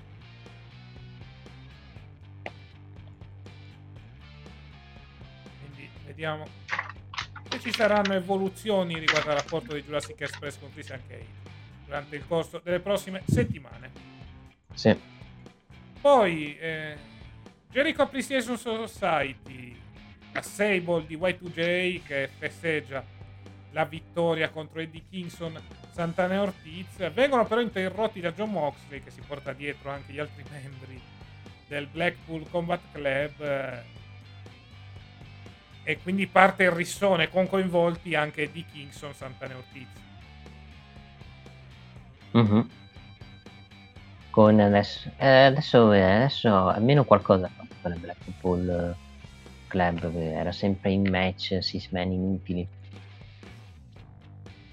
Quindi 5.59 5.87
vediamo 6.07 6.60
ci 7.61 7.71
saranno 7.71 8.13
evoluzioni 8.13 8.97
riguardo 8.97 9.29
al 9.29 9.37
rapporto 9.37 9.75
di 9.75 9.83
Jurassic 9.83 10.19
Express 10.19 10.57
con 10.59 10.73
Christian 10.73 11.01
Cage 11.07 11.49
durante 11.85 12.15
il 12.15 12.25
corso 12.27 12.59
delle 12.63 12.79
prossime 12.79 13.21
settimane. 13.27 13.91
Sì. 14.73 14.97
Poi 16.01 16.57
eh, 16.57 16.97
Jericho 17.69 18.01
Appreciation 18.01 18.57
Society, 18.57 19.79
la 20.33 20.41
Sable 20.41 21.05
di 21.05 21.15
Y2J 21.17 22.01
che 22.03 22.29
festeggia 22.35 23.05
la 23.73 23.85
vittoria 23.85 24.49
contro 24.49 24.79
Eddie 24.79 25.03
Kingston, 25.07 25.61
Santana 25.91 26.33
e 26.33 26.37
Ortiz, 26.39 27.11
vengono 27.11 27.45
però 27.45 27.61
interrotti 27.61 28.19
da 28.19 28.31
John 28.31 28.51
Moxley 28.51 29.03
che 29.03 29.11
si 29.11 29.21
porta 29.25 29.53
dietro 29.53 29.91
anche 29.91 30.11
gli 30.11 30.19
altri 30.19 30.43
membri 30.49 30.99
del 31.67 31.85
Blackpool 31.85 32.49
Combat 32.49 32.81
Club. 32.91 33.83
Eh, 35.83 35.91
e 35.91 35.99
quindi 36.01 36.27
parte 36.27 36.63
il 36.63 36.71
rissone 36.71 37.29
con 37.29 37.47
coinvolti 37.47 38.15
anche 38.15 38.51
di 38.51 38.65
Kingston, 38.65 39.13
Santana 39.13 39.53
e 39.53 39.57
Ortiz. 39.57 39.87
Mm-hmm. 42.37 42.61
Con 44.29 44.59
adesso, 44.59 45.11
eh, 45.17 45.43
adesso, 45.45 45.91
eh, 45.91 46.01
adesso 46.01 46.67
almeno 46.67 47.03
qualcosa 47.03 47.49
con 47.81 47.91
il 47.91 47.99
Blackpool 47.99 48.95
Club 49.67 50.11
che 50.11 50.33
era 50.33 50.51
sempre 50.51 50.91
in 50.91 51.09
match 51.09 51.57
six 51.61 51.89
man 51.91 52.11
inutili 52.11 52.67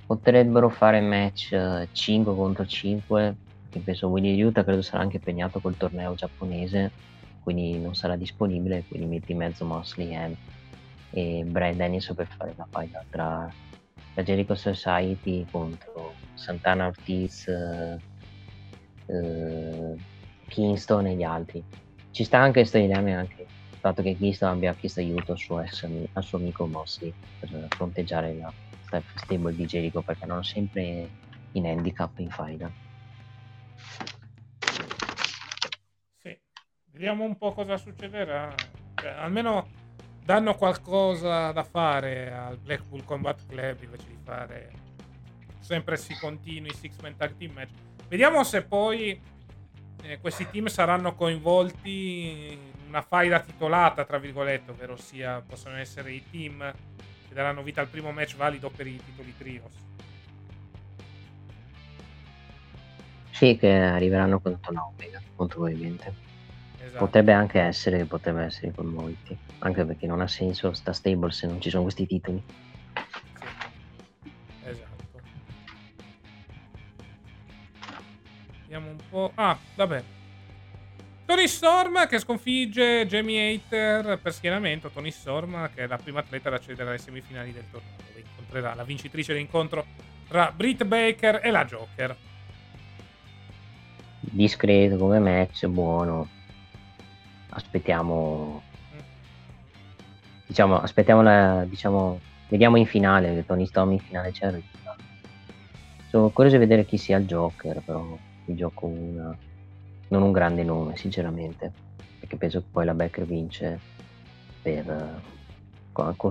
potrebbero 0.06 0.68
fare 0.68 1.00
match 1.00 1.86
5 1.92 2.34
contro 2.34 2.66
5 2.66 3.36
che 3.70 3.78
penso 3.80 4.08
Willy 4.08 4.40
Utah 4.42 4.64
credo 4.64 4.82
sarà 4.82 5.02
anche 5.02 5.16
impegnato 5.16 5.60
col 5.60 5.76
torneo 5.76 6.14
giapponese 6.14 6.90
quindi 7.42 7.78
non 7.78 7.94
sarà 7.94 8.16
disponibile 8.16 8.84
quindi 8.88 9.06
metti 9.06 9.32
in 9.32 9.38
mezzo 9.38 9.64
Mosley 9.64 10.14
e 10.14 10.36
e 11.10 11.42
Brian 11.46 11.76
Dennison 11.76 12.14
per 12.14 12.26
fare 12.26 12.54
la 12.56 12.66
fight 12.70 13.04
tra 13.10 13.52
la 14.14 14.22
Jericho 14.22 14.54
Society 14.54 15.46
contro 15.50 16.14
Santana 16.34 16.86
Ortiz, 16.86 17.46
uh, 19.06 19.96
Kingston 20.48 21.06
e 21.06 21.14
gli 21.14 21.22
altri. 21.22 21.62
Ci 22.10 22.24
sta 22.24 22.38
anche 22.38 22.64
storyline 22.64 23.14
anche 23.14 23.42
il 23.42 23.78
fatto 23.78 24.02
che 24.02 24.16
Kingston 24.16 24.50
abbia 24.50 24.74
chiesto 24.74 25.00
aiuto 25.00 25.36
suo, 25.36 25.58
al 25.58 26.22
suo 26.24 26.38
amico 26.38 26.66
Mosley 26.66 27.12
per 27.38 27.66
fronteggiare 27.68 28.34
la 28.34 28.52
stable 29.14 29.54
di 29.54 29.66
Jericho 29.66 30.02
perché 30.02 30.24
erano 30.24 30.42
sempre 30.42 31.08
in 31.52 31.66
handicap 31.66 32.18
in. 32.18 32.30
Sì, 36.16 36.38
vediamo 36.86 37.24
un 37.24 37.36
po' 37.36 37.52
cosa 37.52 37.76
succederà. 37.76 38.52
Cioè, 38.94 39.10
almeno 39.10 39.77
danno 40.28 40.56
qualcosa 40.56 41.52
da 41.52 41.62
fare 41.62 42.30
al 42.30 42.58
Blackpool 42.58 43.02
Combat 43.02 43.46
Club 43.46 43.82
invece 43.82 44.08
di 44.08 44.18
fare 44.22 44.70
sempre 45.58 45.96
si 45.96 46.14
continui 46.20 46.70
six 46.74 46.98
man 47.00 47.16
tag 47.16 47.34
team 47.38 47.52
match. 47.52 47.70
Vediamo 48.08 48.44
se 48.44 48.62
poi 48.62 49.18
eh, 50.02 50.20
questi 50.20 50.46
team 50.50 50.66
saranno 50.66 51.14
coinvolti 51.14 52.52
in 52.52 52.88
una 52.88 53.00
faida 53.00 53.40
titolata, 53.40 54.04
tra 54.04 54.18
virgolette, 54.18 54.70
ovvero 54.70 54.96
sia 54.96 55.40
possono 55.40 55.76
essere 55.76 56.12
i 56.12 56.22
team 56.30 56.74
che 57.26 57.34
daranno 57.34 57.62
vita 57.62 57.80
al 57.80 57.88
primo 57.88 58.12
match 58.12 58.36
valido 58.36 58.68
per 58.68 58.86
i 58.86 59.00
titoli 59.02 59.34
trios. 59.34 59.72
Sì, 63.30 63.56
che 63.56 63.72
arriveranno 63.72 64.40
contro 64.40 64.72
la 64.72 64.84
Omega, 64.84 65.22
molto 65.36 65.54
probabilmente. 65.54 66.27
Esatto. 66.88 67.04
Potrebbe 67.04 67.32
anche 67.32 67.60
essere, 67.60 68.06
potrebbe 68.06 68.44
essere 68.44 68.72
coinvolti, 68.72 69.36
anche 69.58 69.84
perché 69.84 70.06
non 70.06 70.22
ha 70.22 70.26
senso 70.26 70.72
sta 70.72 70.94
stable 70.94 71.30
se 71.30 71.46
non 71.46 71.60
ci 71.60 71.68
sono 71.68 71.82
questi 71.82 72.06
titoli. 72.06 72.42
Sì. 72.94 74.32
Esatto. 74.64 75.20
Vediamo 78.62 78.88
un 78.88 78.96
po'. 79.10 79.32
Ah, 79.34 79.58
vabbè. 79.74 80.02
Tony 81.26 81.46
Storm 81.46 82.06
che 82.06 82.18
sconfigge 82.18 83.06
Jamie 83.06 83.52
Hater 83.54 84.18
per 84.18 84.32
schieramento. 84.32 84.88
Tony 84.88 85.10
Storm 85.10 85.68
che 85.74 85.84
è 85.84 85.86
la 85.86 85.98
prima 85.98 86.20
atleta 86.20 86.48
ad 86.48 86.54
accedere 86.54 86.88
alle 86.88 86.98
semifinali 86.98 87.52
del 87.52 87.70
torneo, 87.70 87.96
dove 87.98 88.20
incontrerà 88.26 88.74
la 88.74 88.84
vincitrice 88.84 89.34
dell'incontro 89.34 89.84
tra 90.26 90.50
Britt 90.52 90.84
Baker 90.84 91.40
e 91.42 91.50
la 91.50 91.66
Joker. 91.66 92.16
Discreto 94.20 94.96
come 94.96 95.18
match, 95.18 95.66
buono 95.66 96.36
aspettiamo 97.50 98.62
diciamo 100.46 100.80
aspettiamo 100.80 101.22
la 101.22 101.64
diciamo 101.68 102.20
vediamo 102.48 102.76
in 102.76 102.86
finale 102.86 103.44
Tony 103.44 103.66
Storm 103.66 103.92
in 103.92 104.00
finale 104.00 104.32
c'è 104.32 104.60
sono 106.08 106.30
curioso 106.30 106.56
di 106.56 106.62
vedere 106.62 106.86
chi 106.86 106.96
sia 106.96 107.18
il 107.18 107.26
Joker 107.26 107.82
però 107.82 108.16
il 108.46 108.56
gioco 108.56 108.86
una, 108.86 109.36
non 110.08 110.22
un 110.22 110.32
grande 110.32 110.64
nome 110.64 110.96
sinceramente 110.96 111.70
perché 112.18 112.36
penso 112.36 112.60
che 112.60 112.66
poi 112.70 112.84
la 112.84 112.94
Becker 112.94 113.26
vince 113.26 113.78
per 114.62 115.20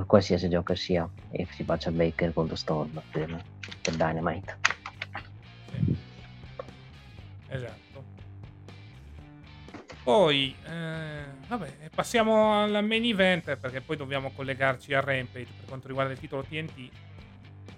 qualsiasi 0.06 0.48
Joker 0.48 0.78
sia 0.78 1.08
e 1.32 1.46
si 1.52 1.64
faccia 1.64 1.92
Baker 1.92 2.34
contro 2.34 2.56
Storm 2.56 3.02
per, 3.12 3.44
per 3.82 3.96
Dynamite. 3.96 4.58
Esatto 7.50 7.87
poi, 10.08 10.56
eh, 10.64 11.48
vabbè, 11.50 11.90
passiamo 11.94 12.62
al 12.62 12.82
main 12.86 13.04
event 13.04 13.58
perché 13.58 13.82
poi 13.82 13.98
dobbiamo 13.98 14.32
collegarci 14.34 14.94
a 14.94 15.02
Rampage 15.02 15.50
per 15.58 15.66
quanto 15.68 15.90
riguarda 15.90 16.14
il 16.14 16.18
titolo 16.18 16.44
TNT. 16.44 16.90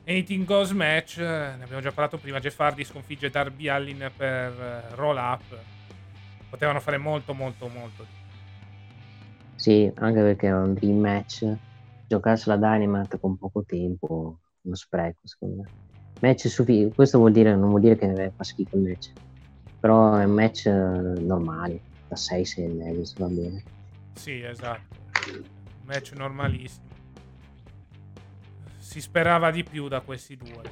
Anything 0.05 0.45
Goes 0.45 0.69
match, 0.69 1.17
eh, 1.17 1.23
ne 1.23 1.63
abbiamo 1.63 1.81
già 1.81 1.91
parlato 1.91 2.19
prima, 2.19 2.39
Jeff 2.39 2.59
Hardy 2.59 2.83
sconfigge 2.83 3.31
Darby 3.31 3.67
Allin 3.67 4.11
per 4.15 4.51
eh, 4.51 4.93
roll 4.93 5.17
up. 5.17 5.41
Potevano 6.51 6.79
fare 6.79 6.99
molto 6.99 7.33
molto 7.33 7.67
molto. 7.67 8.05
Sì, 9.55 9.91
anche 9.95 10.21
perché 10.21 10.45
era 10.45 10.61
un 10.61 10.75
dream 10.75 10.99
match. 10.99 11.51
Giocarsela 12.07 12.57
Dynamite 12.57 13.19
con 13.19 13.39
poco 13.39 13.63
tempo, 13.63 14.37
uno 14.61 14.75
spreco 14.75 15.21
secondo 15.23 15.63
me. 15.63 15.69
Match 16.19 16.47
sufficiente, 16.47 16.93
questo 16.93 17.17
vuol 17.17 17.31
dire, 17.31 17.55
non 17.55 17.69
vuol 17.69 17.81
dire 17.81 17.97
che 17.97 18.31
fa 18.35 18.43
schifo 18.43 18.75
il 18.75 18.83
match, 18.83 19.13
però 19.79 20.13
è 20.17 20.25
un 20.25 20.31
match 20.31 20.67
eh, 20.67 20.71
normale, 20.71 21.88
da 22.09 22.15
6, 22.15 22.45
6 22.45 22.63
e 22.63 22.67
mezzo, 22.67 23.13
va 23.17 23.27
bene. 23.27 23.63
Sì, 24.15 24.41
esatto. 24.41 24.97
Match 25.85 26.11
normalissimo 26.11 26.87
si 28.89 29.01
sperava 29.01 29.51
di 29.51 29.63
più 29.63 29.87
da 29.87 30.01
questi 30.01 30.35
due. 30.35 30.63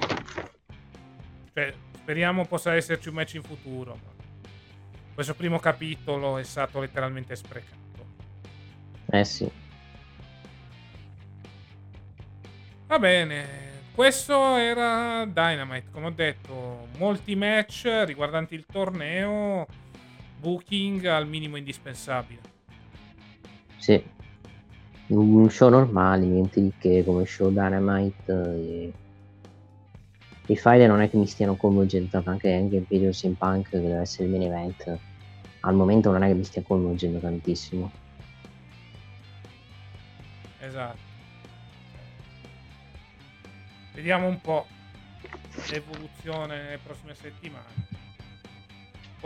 Cioè, 1.53 1.73
speriamo 1.93 2.45
possa 2.45 2.73
esserci 2.73 3.09
un 3.09 3.14
match 3.14 3.35
in 3.35 3.43
futuro. 3.43 4.15
questo 5.14 5.35
primo 5.35 5.59
capitolo 5.59 6.39
è 6.39 6.43
stato 6.43 6.80
letteralmente 6.80 7.35
sprecato. 7.35 8.05
Eh 9.11 9.23
sì. 9.23 9.47
Va 12.88 12.97
bene, 12.97 13.45
questo 13.93 14.55
era 14.55 15.23
Dynamite, 15.26 15.91
come 15.91 16.07
ho 16.07 16.11
detto, 16.11 16.88
molti 16.97 17.35
match 17.35 18.03
riguardanti 18.05 18.55
il 18.55 18.65
torneo, 18.65 19.68
booking 20.39 21.05
al 21.05 21.27
minimo 21.27 21.57
indispensabile. 21.57 22.41
Sì 23.77 24.15
un 25.07 25.49
show 25.49 25.69
normale, 25.69 26.26
niente 26.26 26.61
di 26.61 26.73
che, 26.77 27.03
come 27.05 27.26
show 27.26 27.49
Dynamite. 27.49 28.31
E... 28.31 28.93
I 30.49 30.55
file 30.55 30.88
non 30.88 31.01
è 31.01 31.09
che 31.09 31.18
mi 31.18 31.27
stiano 31.27 31.55
coinvolgendo, 31.55 32.22
anche, 32.26 32.53
anche 32.53 32.77
il 32.77 32.85
video 32.88 33.11
Sim 33.11 33.34
Punk 33.34 33.69
che 33.69 33.81
deve 33.81 33.99
essere 33.99 34.26
il 34.26 34.31
main 34.31 34.43
event. 34.43 34.97
Al 35.61 35.76
momento 35.76 36.11
non 36.11 36.23
è 36.23 36.27
che 36.27 36.34
mi 36.34 36.43
stia 36.43 36.61
coinvolgendo 36.61 37.19
tantissimo. 37.19 37.91
Esatto. 40.59 41.05
Vediamo 43.93 44.27
un 44.27 44.39
po' 44.39 44.68
l'evoluzione 45.69 46.61
nelle 46.61 46.77
prossime 46.77 47.14
settimane. 47.15 47.86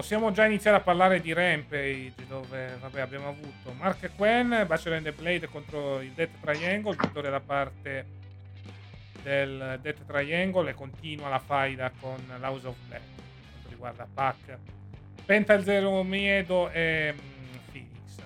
Possiamo 0.01 0.31
già 0.31 0.47
iniziare 0.47 0.77
a 0.77 0.79
parlare 0.79 1.21
di 1.21 1.31
Rampage, 1.31 2.25
dove 2.27 2.75
vabbè, 2.81 3.01
abbiamo 3.01 3.27
avuto 3.27 3.71
Mark 3.77 4.15
Quen, 4.15 4.63
Bachelor 4.65 4.97
and 4.97 5.05
the 5.05 5.11
Blade 5.11 5.47
contro 5.47 6.01
il 6.01 6.09
Death 6.13 6.39
Triangle, 6.41 6.95
vittoria 6.99 7.29
da 7.29 7.39
parte 7.39 8.05
del 9.21 9.77
Death 9.79 10.03
Triangle 10.07 10.71
e 10.71 10.73
continua 10.73 11.29
la 11.29 11.37
faida 11.37 11.91
con 11.99 12.17
l'House 12.39 12.65
of 12.65 12.75
Black, 12.87 13.03
quanto 13.51 13.69
riguarda 13.69 14.07
Pac, 14.11 14.57
Penta 15.23 15.61
Zero 15.61 16.01
Miedo 16.01 16.71
e 16.71 17.13
um, 17.15 17.59
Phoenix. 17.71 18.17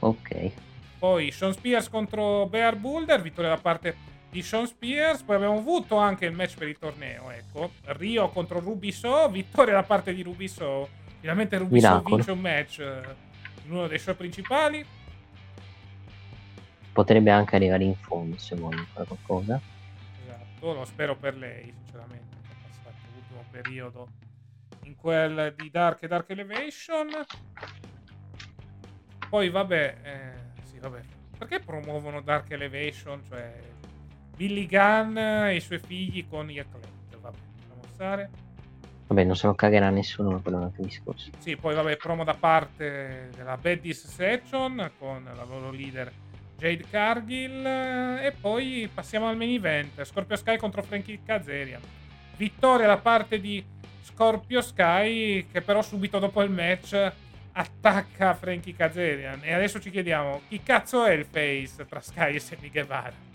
Ok. 0.00 0.52
Poi 0.98 1.30
Sean 1.30 1.54
Spears 1.54 1.88
contro 1.88 2.46
Bear 2.46 2.76
Boulder, 2.76 3.22
vittoria 3.22 3.48
da 3.48 3.58
parte 3.58 3.96
di 4.30 4.42
Sean 4.42 4.66
Spears. 4.66 5.22
Poi 5.22 5.36
abbiamo 5.36 5.58
avuto 5.58 5.96
anche 5.96 6.26
il 6.26 6.32
match 6.32 6.56
per 6.56 6.68
il 6.68 6.78
torneo. 6.78 7.30
Ecco, 7.30 7.72
Rio 7.84 8.28
contro 8.28 8.60
Rubiso. 8.60 9.28
Vittoria 9.28 9.74
da 9.74 9.82
parte 9.82 10.14
di 10.14 10.22
Rubiso. 10.22 10.88
Finalmente 11.20 11.58
Rubiso 11.58 12.02
vince 12.04 12.30
un 12.30 12.40
match 12.40 12.78
in 13.64 13.72
uno 13.72 13.86
dei 13.86 13.98
show 13.98 14.16
principali. 14.16 14.84
Potrebbe 16.92 17.30
anche 17.30 17.56
arrivare 17.56 17.84
in 17.84 17.94
fondo 17.94 18.38
se 18.38 18.56
vuole 18.56 18.84
fare 18.92 19.06
qualcosa. 19.06 19.60
Esatto, 20.24 20.72
lo 20.72 20.84
spero 20.84 21.16
per 21.16 21.36
lei, 21.36 21.72
sinceramente. 21.84 22.36
Che 22.42 22.52
è 22.52 22.56
passato 22.68 22.96
l'ultimo 23.14 23.44
periodo 23.50 24.08
in 24.84 24.96
quel 24.96 25.54
di 25.56 25.70
Dark 25.70 26.02
e 26.02 26.08
Dark 26.08 26.30
Elevation. 26.30 27.08
Poi 29.28 29.48
vabbè, 29.48 29.96
eh, 30.02 30.64
sì, 30.64 30.78
vabbè. 30.78 31.00
Perché 31.38 31.60
promuovono 31.60 32.20
Dark 32.20 32.50
Elevation? 32.50 33.22
Cioè, 33.28 33.52
Billy 34.40 34.64
Gunn 34.64 35.18
e 35.18 35.56
i 35.56 35.60
suoi 35.60 35.78
figli 35.78 36.26
con 36.26 36.46
gli 36.46 36.58
atleti. 36.58 36.88
Vabbè, 37.20 37.36
lasciamo 37.58 37.82
stare. 37.92 38.30
Vabbè, 39.08 39.24
non 39.24 39.36
se 39.36 39.46
lo 39.46 39.54
cagherà 39.54 39.90
nessuno, 39.90 40.40
quello 40.40 40.56
è 40.56 40.60
un 40.60 40.66
altro 40.66 40.82
discorso. 40.82 41.30
Sì, 41.36 41.56
poi 41.56 41.74
vabbè, 41.74 41.98
promo 41.98 42.24
da 42.24 42.32
parte 42.32 43.28
della 43.36 43.58
Baddies 43.58 44.06
Section 44.06 44.92
con 44.98 45.24
la 45.24 45.44
loro 45.44 45.70
leader 45.70 46.10
Jade 46.56 46.84
Cargill. 46.88 47.66
E 47.66 48.34
poi 48.40 48.88
passiamo 48.90 49.28
al 49.28 49.36
main 49.36 49.50
event: 49.50 50.02
Scorpio 50.04 50.36
Sky 50.36 50.56
contro 50.56 50.82
Frankie 50.84 51.20
Kazarian. 51.22 51.82
Vittoria 52.38 52.86
da 52.86 52.96
parte 52.96 53.38
di 53.40 53.62
Scorpio 54.00 54.62
Sky, 54.62 55.48
che 55.52 55.60
però 55.60 55.82
subito 55.82 56.18
dopo 56.18 56.40
il 56.40 56.50
match 56.50 57.12
attacca 57.52 58.32
Frankie 58.32 58.74
Kazarian. 58.74 59.40
E 59.42 59.52
adesso 59.52 59.78
ci 59.80 59.90
chiediamo: 59.90 60.40
chi 60.48 60.62
cazzo 60.62 61.04
è 61.04 61.12
il 61.12 61.26
face 61.26 61.84
tra 61.84 62.00
Sky 62.00 62.36
e 62.36 62.40
Sammy 62.40 62.70
Guevara? 62.70 63.28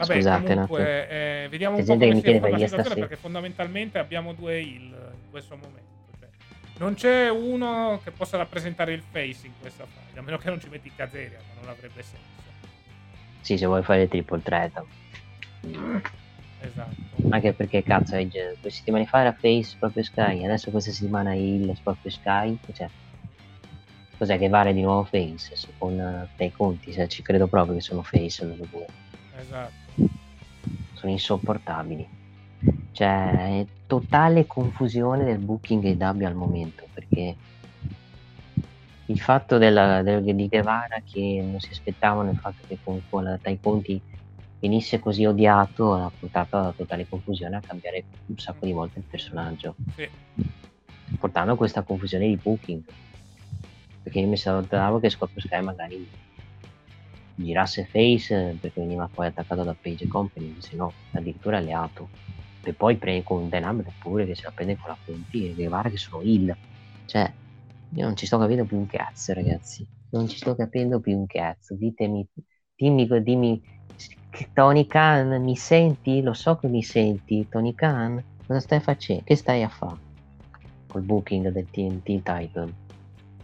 Vabbè, 0.00 0.14
Scusate, 0.14 0.54
comunque, 0.54 1.08
eh, 1.08 1.48
vediamo 1.50 1.76
un 1.76 1.84
po' 1.84 1.92
come 1.92 2.20
si 2.20 2.26
evolve 2.26 2.50
la 2.50 2.66
situazione 2.66 3.00
perché 3.00 3.16
fondamentalmente 3.16 3.98
abbiamo 3.98 4.32
due 4.32 4.54
heal 4.54 5.12
in 5.22 5.30
questo 5.30 5.56
momento. 5.56 5.88
Cioè, 6.18 6.28
non 6.78 6.94
c'è 6.94 7.28
uno 7.28 8.00
che 8.02 8.10
possa 8.10 8.38
rappresentare 8.38 8.94
il 8.94 9.02
face 9.02 9.46
in 9.46 9.52
questa 9.60 9.84
fase, 9.84 10.18
a 10.18 10.22
meno 10.22 10.38
che 10.38 10.48
non 10.48 10.58
ci 10.58 10.68
metti 10.70 10.90
Kazeria, 10.94 11.38
ma 11.48 11.60
non 11.60 11.68
avrebbe 11.68 12.02
senso. 12.02 12.38
Sì, 13.42 13.58
se 13.58 13.66
vuoi 13.66 13.82
fare 13.82 14.08
triple 14.08 14.40
threat. 14.42 14.82
Esatto. 16.62 16.94
Anche 17.28 17.52
perché 17.52 17.82
cazzo, 17.82 18.16
due 18.16 18.70
settimane 18.70 19.04
fa 19.04 19.20
era 19.20 19.32
face 19.32 19.76
proprio 19.78 20.02
Sky, 20.02 20.46
adesso 20.46 20.70
questa 20.70 20.92
settimana 20.92 21.34
heal 21.34 21.76
proprio 21.82 22.10
Sky, 22.10 22.56
cioè 22.72 22.88
cos'è 24.16 24.38
che 24.38 24.48
vale 24.48 24.72
di 24.72 24.80
nuovo 24.80 25.04
face 25.04 25.54
con 25.76 26.26
dei 26.36 26.52
conti, 26.52 26.90
se 26.92 27.06
ci 27.08 27.20
credo 27.20 27.46
proprio 27.48 27.74
che 27.74 27.82
sono 27.82 28.02
face 28.02 28.46
loro 28.46 28.66
due. 28.70 28.86
Esatto 29.38 29.80
sono 30.94 31.12
insopportabili. 31.12 32.18
Cioè, 32.92 33.60
è 33.60 33.66
totale 33.86 34.46
confusione 34.46 35.24
del 35.24 35.38
booking 35.38 35.84
e 35.84 35.92
W 35.94 36.24
al 36.24 36.34
momento, 36.34 36.86
perché 36.92 37.36
il 39.06 39.20
fatto 39.20 39.58
della, 39.58 40.02
del, 40.02 40.22
di 40.22 40.48
Guevara 40.48 41.02
che 41.04 41.42
non 41.44 41.58
si 41.58 41.70
aspettavano 41.70 42.30
il 42.30 42.36
fatto 42.36 42.66
che 42.68 42.78
con, 42.82 43.02
con 43.08 43.24
la 43.24 43.38
Tai 43.38 43.58
Conti 43.60 44.00
venisse 44.60 45.00
così 45.00 45.24
odiato 45.24 45.94
ha 45.94 46.10
portato 46.16 46.56
alla 46.58 46.72
totale 46.76 47.08
confusione 47.08 47.56
a 47.56 47.60
cambiare 47.60 48.04
un 48.26 48.38
sacco 48.38 48.66
di 48.66 48.72
volte 48.72 48.98
il 48.98 49.04
personaggio. 49.08 49.74
Sì. 49.96 50.08
Portando 51.18 51.52
a 51.52 51.56
questa 51.56 51.82
confusione 51.82 52.28
di 52.28 52.36
booking. 52.36 52.82
Perché 54.02 54.20
io 54.20 54.28
mi 54.28 54.34
aspettavo 54.34 55.00
che 55.00 55.10
Scorpio 55.10 55.40
Sky 55.40 55.62
magari 55.62 56.08
girasse 57.44 57.86
face 57.86 58.56
perché 58.60 58.80
veniva 58.80 59.08
poi 59.12 59.26
attaccato 59.26 59.62
da 59.62 59.74
Page 59.78 60.06
Company, 60.08 60.56
se 60.58 60.76
no 60.76 60.92
addirittura 61.12 61.58
alleato. 61.58 62.08
E 62.62 62.72
poi 62.74 62.96
prende 62.96 63.22
con 63.22 63.48
Denham 63.48 63.82
pure 63.98 64.26
che 64.26 64.34
se 64.34 64.42
la 64.42 64.50
prende 64.50 64.76
con 64.76 64.90
la 64.90 64.96
Conti 65.04 65.48
e 65.48 65.54
Guevara 65.54 65.88
che 65.88 65.96
sono 65.96 66.22
il. 66.22 66.54
Cioè, 67.06 67.32
io 67.94 68.04
non 68.04 68.16
ci 68.16 68.26
sto 68.26 68.38
capendo 68.38 68.64
più 68.64 68.76
un 68.76 68.86
cazzo, 68.86 69.32
ragazzi. 69.32 69.86
Non 70.10 70.28
ci 70.28 70.36
sto 70.36 70.54
capendo 70.54 71.00
più 71.00 71.16
un 71.16 71.26
cazzo. 71.26 71.74
Ditemi, 71.74 72.26
dimmi, 72.76 73.22
dimmi, 73.22 73.62
Tony 74.52 74.86
Khan, 74.86 75.42
mi 75.42 75.56
senti? 75.56 76.22
Lo 76.22 76.34
so 76.34 76.56
che 76.56 76.68
mi 76.68 76.82
senti, 76.82 77.48
Tony 77.48 77.74
Khan. 77.74 78.22
Cosa 78.46 78.60
stai 78.60 78.80
facendo? 78.80 79.22
Che 79.24 79.36
stai 79.36 79.62
a 79.62 79.68
fare? 79.68 80.08
Col 80.86 81.02
booking 81.02 81.48
del 81.48 81.70
TNT 81.70 82.22
title. 82.22 82.79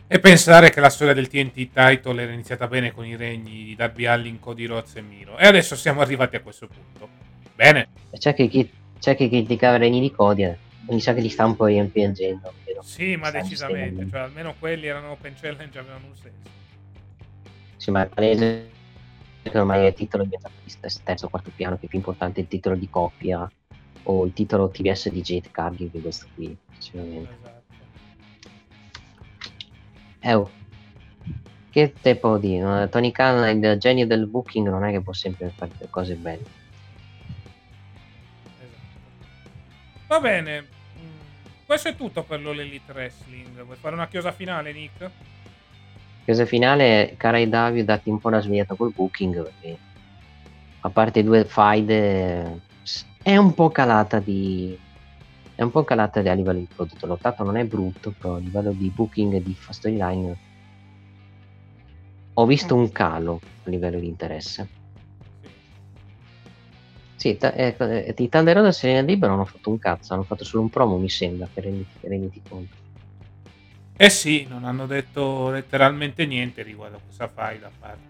E 0.08 0.20
pensare 0.20 0.70
che 0.70 0.78
la 0.78 0.88
storia 0.88 1.14
del 1.14 1.26
TNT 1.26 1.70
title 1.72 2.22
era 2.22 2.30
iniziata 2.30 2.68
bene 2.68 2.92
con 2.92 3.04
i 3.04 3.16
regni 3.16 3.64
di 3.64 3.74
Darby 3.74 4.04
Allin, 4.04 4.38
Cody 4.38 4.64
Rhodes 4.64 4.94
e 4.94 5.02
Miro. 5.02 5.36
E 5.36 5.46
adesso 5.46 5.74
siamo 5.74 6.00
arrivati 6.00 6.36
a 6.36 6.40
questo 6.40 6.68
punto. 6.68 7.08
Bene. 7.54 7.88
C'è 8.16 8.32
chi, 8.34 8.70
c'è 9.00 9.16
chi 9.16 9.28
criticava 9.28 9.76
i 9.76 9.78
regni 9.80 10.00
di 10.00 10.12
Cody, 10.12 10.44
eh. 10.44 10.56
mi 10.90 11.00
sa 11.00 11.12
che 11.12 11.20
li 11.20 11.28
sta 11.28 11.44
un 11.44 11.56
po' 11.56 11.66
riempiangendo. 11.66 12.52
Sì, 12.82 13.16
ma 13.16 13.32
decisamente. 13.32 14.08
Cioè, 14.08 14.20
almeno 14.20 14.54
quelli 14.56 14.86
erano 14.86 15.10
Open 15.10 15.34
Challenge, 15.34 15.76
avevano 15.76 16.06
un 16.06 16.14
senso. 16.14 16.54
Sì, 17.76 17.90
ma 17.90 18.04
è 18.04 18.06
palese 18.06 18.70
che 19.42 19.58
ormai 19.58 19.84
è 19.84 19.88
il 19.88 19.94
titolo 19.94 20.22
diventato 20.22 20.54
terzo 21.02 21.26
o 21.26 21.28
quarto 21.28 21.50
piano, 21.54 21.78
che 21.78 21.86
è 21.86 21.88
più 21.88 21.98
importante 21.98 22.40
il 22.40 22.48
titolo 22.48 22.76
di 22.76 22.88
coppia 22.88 23.50
o 24.04 24.24
il 24.24 24.32
titolo 24.32 24.68
TBS 24.68 25.08
di 25.08 25.20
Jade 25.20 25.50
Cargill 25.50 25.90
che 25.90 26.00
questo 26.00 26.26
qui, 26.34 26.56
sicuramente. 26.78 27.30
Esatto. 27.32 27.55
Eh, 30.26 30.34
oh. 30.34 30.50
Che 31.70 31.92
te 32.02 32.16
può 32.16 32.36
dire? 32.36 32.88
Tony 32.88 33.12
Khan, 33.12 33.62
il 33.62 33.78
genio 33.78 34.08
del 34.08 34.26
booking, 34.26 34.68
non 34.68 34.82
è 34.82 34.90
che 34.90 35.00
può 35.00 35.12
sempre 35.12 35.52
fare 35.54 35.70
cose 35.88 36.14
belle. 36.14 36.42
Esatto. 38.58 38.80
Va 40.08 40.18
bene. 40.18 40.66
Mm, 40.98 41.20
questo 41.64 41.88
è 41.88 41.94
tutto 41.94 42.24
per 42.24 42.40
l'All 42.40 42.58
Elite 42.58 42.90
Wrestling. 42.90 43.62
Vuoi 43.62 43.76
fare 43.76 43.94
una 43.94 44.08
chiosa 44.08 44.32
finale, 44.32 44.72
Nick? 44.72 45.10
Cosa 46.24 46.44
finale, 46.44 47.14
cara 47.16 47.38
e 47.38 47.46
Davide, 47.46 47.84
dati 47.84 48.10
un 48.10 48.18
po' 48.18 48.26
una 48.28 48.40
svegliata 48.40 48.74
col 48.74 48.92
booking 48.92 49.44
perché 49.44 49.78
a 50.80 50.90
parte 50.90 51.22
due 51.22 51.44
faide 51.44 52.62
è 53.22 53.36
un 53.36 53.54
po' 53.54 53.70
calata 53.70 54.18
di 54.18 54.76
è 55.56 55.62
un 55.62 55.70
po' 55.70 55.82
calata 55.84 56.20
a 56.20 56.34
livello 56.34 56.60
di 56.60 56.68
prodotto 56.72 57.06
lottato 57.06 57.42
non 57.42 57.56
è 57.56 57.64
brutto 57.64 58.14
però 58.16 58.36
a 58.36 58.38
livello 58.38 58.72
di 58.72 58.90
booking 58.94 59.32
e 59.32 59.42
di 59.42 59.56
storyline 59.68 60.36
ho 62.34 62.46
visto 62.46 62.74
un 62.74 62.92
calo 62.92 63.40
a 63.64 63.70
livello 63.70 63.98
di 63.98 64.06
interesse. 64.06 64.68
Sì, 67.16 67.38
ta- 67.38 67.54
eh, 67.54 67.74
eh, 67.78 68.12
di 68.14 68.28
Thunder 68.28 68.56
Road 68.56 68.66
e 68.66 68.72
Serena 68.72 69.00
Libero 69.00 69.32
hanno 69.32 69.46
fatto 69.46 69.70
un 69.70 69.78
cazzo 69.78 70.12
hanno 70.12 70.22
fatto 70.22 70.44
solo 70.44 70.62
un 70.62 70.68
promo 70.68 70.98
mi 70.98 71.08
sembra 71.08 71.48
per 71.52 71.64
renditi, 71.64 71.98
renditi 72.02 72.42
conto. 72.46 72.74
Eh 73.96 74.10
sì, 74.10 74.44
non 74.46 74.64
hanno 74.64 74.86
detto 74.86 75.48
letteralmente 75.48 76.26
niente 76.26 76.62
riguardo 76.62 76.98
a 76.98 77.00
questa 77.00 77.28
file 77.28 77.60
da 77.60 77.70
parte. 77.78 78.04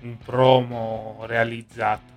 Un 0.00 0.16
promo 0.16 1.24
realizzato 1.26 2.14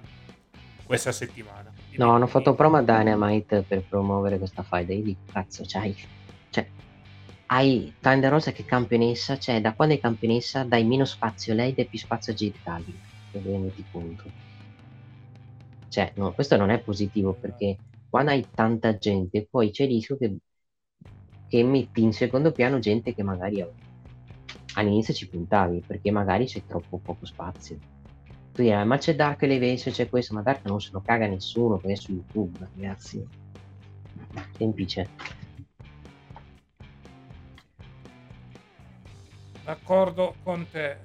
questa 0.86 1.11
settimana. 1.11 1.69
No, 2.00 2.12
hanno 2.12 2.28
fatto 2.28 2.56
promo 2.56 2.78
a 2.78 2.82
Dynamite 2.82 3.64
per 3.64 3.84
promuovere 3.84 4.38
questa 4.38 4.64
file. 4.64 4.94
Io 4.94 5.04
dico, 5.04 5.20
cazzo, 5.34 5.64
c'hai... 5.68 5.94
Cioè, 6.50 6.66
hai 7.48 7.94
Thunder 8.00 8.32
Rosa 8.32 8.54
che 8.54 8.62
è 8.62 8.66
campionessa, 8.66 9.38
cioè 9.38 9.60
da 9.60 9.74
quando 9.74 9.96
è 9.96 10.00
campionessa 10.00 10.64
dai 10.64 10.86
meno 10.86 11.04
spazio 11.04 11.52
a 11.52 11.58
lei 11.58 11.74
dai 11.74 11.88
più 11.88 12.00
spazio 12.00 12.32
a 12.32 12.36
Jade 12.38 12.58
Cargill. 12.64 12.96
Renditi 13.34 13.84
punto. 13.92 14.24
Cioè, 15.90 16.14
no, 16.16 16.32
questo 16.32 16.56
non 16.56 16.70
è 16.70 16.80
positivo 16.80 17.34
perché 17.34 17.76
quando 18.10 18.32
hai 18.32 18.48
tanta 18.50 18.98
gente, 18.98 19.46
poi 19.50 19.70
c'è 19.72 19.84
il 19.84 19.90
rischio 19.90 20.18
che 20.18 20.38
che 21.50 21.64
metti 21.64 22.02
in 22.02 22.14
secondo 22.14 22.52
piano 22.52 22.80
gente 22.80 23.14
che 23.14 23.24
magari 23.24 23.66
all'inizio 24.76 25.14
ci 25.14 25.28
puntavi 25.28 25.84
perché 25.86 26.12
magari 26.12 26.46
c'è 26.46 26.62
troppo 26.66 26.98
poco 27.00 27.26
spazio. 27.26 27.99
Tu 28.60 28.65
dirai, 28.65 28.86
ma 28.86 28.98
c'è 28.98 29.15
Dark 29.15 29.41
Elevation, 29.44 29.94
c'è 29.94 30.10
questo, 30.10 30.34
ma 30.34 30.41
Dark 30.41 30.65
non 30.65 30.81
se 30.81 30.90
lo 30.91 30.99
caga 30.99 31.26
nessuno 31.27 31.77
perché 31.77 31.94
è 31.94 31.95
su 31.95 32.11
YouTube, 32.11 32.57
ragazzi. 32.76 33.26
Semplice. 34.57 35.07
D'accordo 39.64 40.36
con 40.44 40.69
te. 40.69 40.98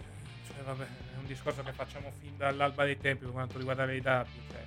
Cioè, 0.49 0.65
vabbè, 0.65 0.83
è 0.83 1.19
un 1.21 1.27
discorso 1.27 1.63
che 1.63 1.71
facciamo 1.71 2.11
fin 2.21 2.37
dall'alba 2.37 2.87
dei 2.87 2.99
tempi 2.99 3.23
per 3.23 3.33
quanto 3.33 3.57
riguarda 3.57 3.85
le 3.85 4.01
dati. 4.01 4.33
Cioè, 4.51 4.65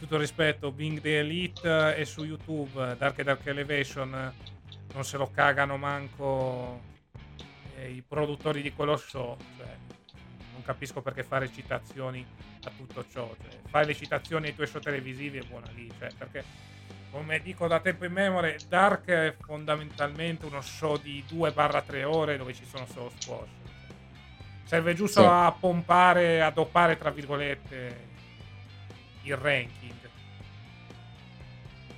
tutto 0.00 0.18
rispetto, 0.18 0.72
Bing 0.72 1.00
the 1.00 1.20
Elite 1.20 1.94
è 1.94 2.02
su 2.02 2.24
YouTube, 2.24 2.96
Dark 2.98 3.20
e 3.20 3.22
Dark 3.22 3.46
Elevation 3.46 4.32
non 4.94 5.04
se 5.04 5.16
lo 5.16 5.30
cagano 5.30 5.76
manco 5.76 6.80
eh, 7.76 7.88
i 7.88 8.02
produttori 8.02 8.62
di 8.62 8.72
quello 8.72 8.96
show. 8.96 9.36
Cioè, 9.58 10.02
capisco 10.64 11.02
perché 11.02 11.22
fare 11.22 11.52
citazioni 11.52 12.24
a 12.64 12.70
tutto 12.76 13.04
ciò. 13.10 13.34
Cioè, 13.40 13.60
fai 13.68 13.86
le 13.86 13.94
citazioni 13.94 14.48
ai 14.48 14.54
tuoi 14.54 14.66
show 14.66 14.80
televisivi 14.80 15.38
e 15.38 15.44
buona 15.44 15.70
lì. 15.74 15.90
Cioè, 15.98 16.08
perché, 16.16 16.44
come 17.10 17.40
dico 17.40 17.66
da 17.68 17.80
tempo 17.80 18.04
in 18.04 18.12
memoria, 18.12 18.56
Dark 18.68 19.06
è 19.06 19.36
fondamentalmente 19.38 20.46
uno 20.46 20.60
show 20.60 20.96
di 20.98 21.22
2-3 21.28 22.04
ore 22.04 22.36
dove 22.36 22.54
ci 22.54 22.64
sono 22.64 22.86
solo 22.86 23.12
squash. 23.18 23.48
Serve 24.64 24.94
giusto 24.94 25.20
sì. 25.20 25.26
a 25.28 25.54
pompare, 25.58 26.42
a 26.42 26.50
dopare, 26.50 26.96
tra 26.96 27.10
virgolette, 27.10 28.12
il 29.22 29.36
ranking. 29.36 29.92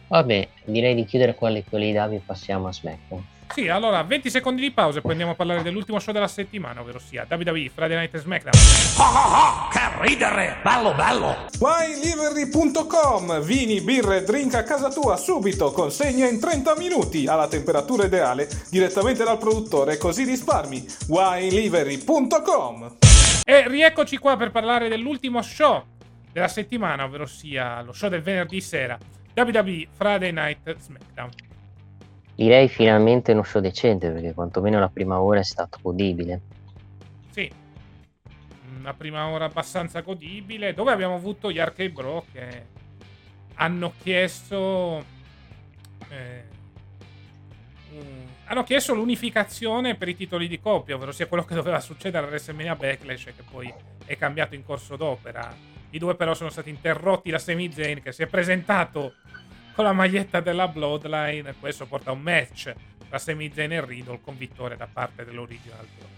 Vabbè, 0.09 0.49
direi 0.65 0.95
di 0.95 1.05
chiudere 1.05 1.35
qua 1.35 1.49
le 1.49 1.65
qualità 1.65 2.09
e 2.11 2.21
passiamo 2.25 2.69
a 2.69 2.73
SmackDown. 2.73 3.35
Sì, 3.53 3.69
allora 3.69 4.03
20 4.03 4.29
secondi 4.29 4.61
di 4.61 4.71
pausa 4.71 4.99
e 4.99 5.01
poi 5.01 5.13
andiamo 5.13 5.33
a 5.33 5.35
parlare 5.35 5.63
dell'ultimo 5.63 5.99
show 5.99 6.13
della 6.13 6.29
settimana, 6.29 6.81
ovvero 6.81 6.99
sia 6.99 7.27
WWE 7.29 7.71
Friday 7.73 7.97
Night 7.97 8.17
SmackDown. 8.17 8.55
Oh, 8.99 9.03
oh, 9.03 9.35
oh, 9.35 9.69
che 9.71 10.07
ridere! 10.07 10.59
Bello, 10.63 10.95
bello! 10.95 11.47
WineLivery.com 11.59 13.41
Vini, 13.41 13.81
birre, 13.81 14.25
drink 14.25 14.55
a 14.55 14.63
casa 14.63 14.91
tua 14.91 15.17
subito, 15.17 15.71
consegna 15.73 16.29
in 16.29 16.39
30 16.39 16.77
minuti 16.77 17.27
alla 17.27 17.49
temperatura 17.49 18.05
ideale 18.05 18.49
direttamente 18.71 19.25
dal 19.25 19.39
produttore, 19.39 19.97
così 19.97 20.25
risparmi. 20.25 20.85
WineLivery.com 21.09 22.97
E 23.45 23.69
rieccoci 23.69 24.19
qua 24.19 24.37
per 24.37 24.51
parlare 24.51 24.89
dell'ultimo 24.89 25.41
show 25.41 25.83
della 26.31 26.49
settimana, 26.49 27.05
ovvero 27.05 27.25
sia 27.25 27.81
lo 27.81 27.93
show 27.93 28.11
del 28.11 28.21
venerdì 28.21 28.61
sera. 28.61 28.99
WWE 29.35 29.89
Friday 29.97 30.33
Night 30.33 30.77
SmackDown. 30.79 31.31
Direi 32.37 32.69
finalmente 32.69 33.33
uno 33.33 33.43
show 33.43 33.63
decente 33.63 34.11
perché 34.11 34.35
quantomeno 34.35 34.79
la 34.79 34.91
prima 34.91 35.19
ora 35.21 35.41
è 35.41 35.45
stato 35.45 35.79
godibile. 35.81 36.41
Sì, 37.31 37.51
una 38.79 38.93
prima 38.93 39.27
ora 39.27 39.47
abbastanza 39.47 40.03
godibile 40.03 40.75
dove 40.75 40.93
abbiamo 40.93 41.15
avuto 41.15 41.51
gli 41.51 41.59
Arcade 41.59 41.91
Bro 41.91 42.27
che 42.31 42.67
hanno 43.55 43.95
chiesto 44.03 45.03
eh, 46.11 46.45
hanno 48.45 48.65
chiesto 48.65 48.95
l'unificazione 48.95 49.97
per 49.97 50.09
i 50.09 50.15
titoli 50.15 50.47
di 50.47 50.61
coppia, 50.61 50.95
ovvero 50.95 51.13
sia 51.13 51.27
quello 51.27 51.45
che 51.45 51.55
doveva 51.55 51.81
succedere 51.81 52.27
a 52.27 52.29
WrestleMania 52.29 52.77
Backlash 52.77 53.25
che 53.25 53.43
poi 53.51 53.73
è 54.05 54.17
cambiato 54.17 54.55
in 54.55 54.65
corso 54.65 54.97
d'opera. 54.97 55.53
I 55.91 55.99
due 55.99 56.15
però 56.15 56.35
sono 56.35 56.51
stati 56.51 56.71
interrotti 56.71 57.31
da 57.31 57.39
Sami 57.39 57.73
Zayn 57.73 58.03
che 58.03 58.13
si 58.13 58.23
è 58.23 58.27
presentato 58.27 59.15
con 59.77 59.85
la 59.85 59.93
maglietta 59.93 60.41
della 60.41 60.69
Bloodline. 60.69 61.55
Questo 61.61 61.85
porta 61.85 62.09
a 62.09 62.15
un 62.15 62.23
match 62.23 62.75
tra 63.09 63.19
Sami 63.19 63.53
Zayn 63.53 63.73
e 63.73 63.85
Riddle 63.85 64.21
con 64.23 64.37
vittoria 64.37 64.75
da 64.75 64.89
parte 64.91 65.25
dell'original 65.27 65.87
Pro. 65.97 66.09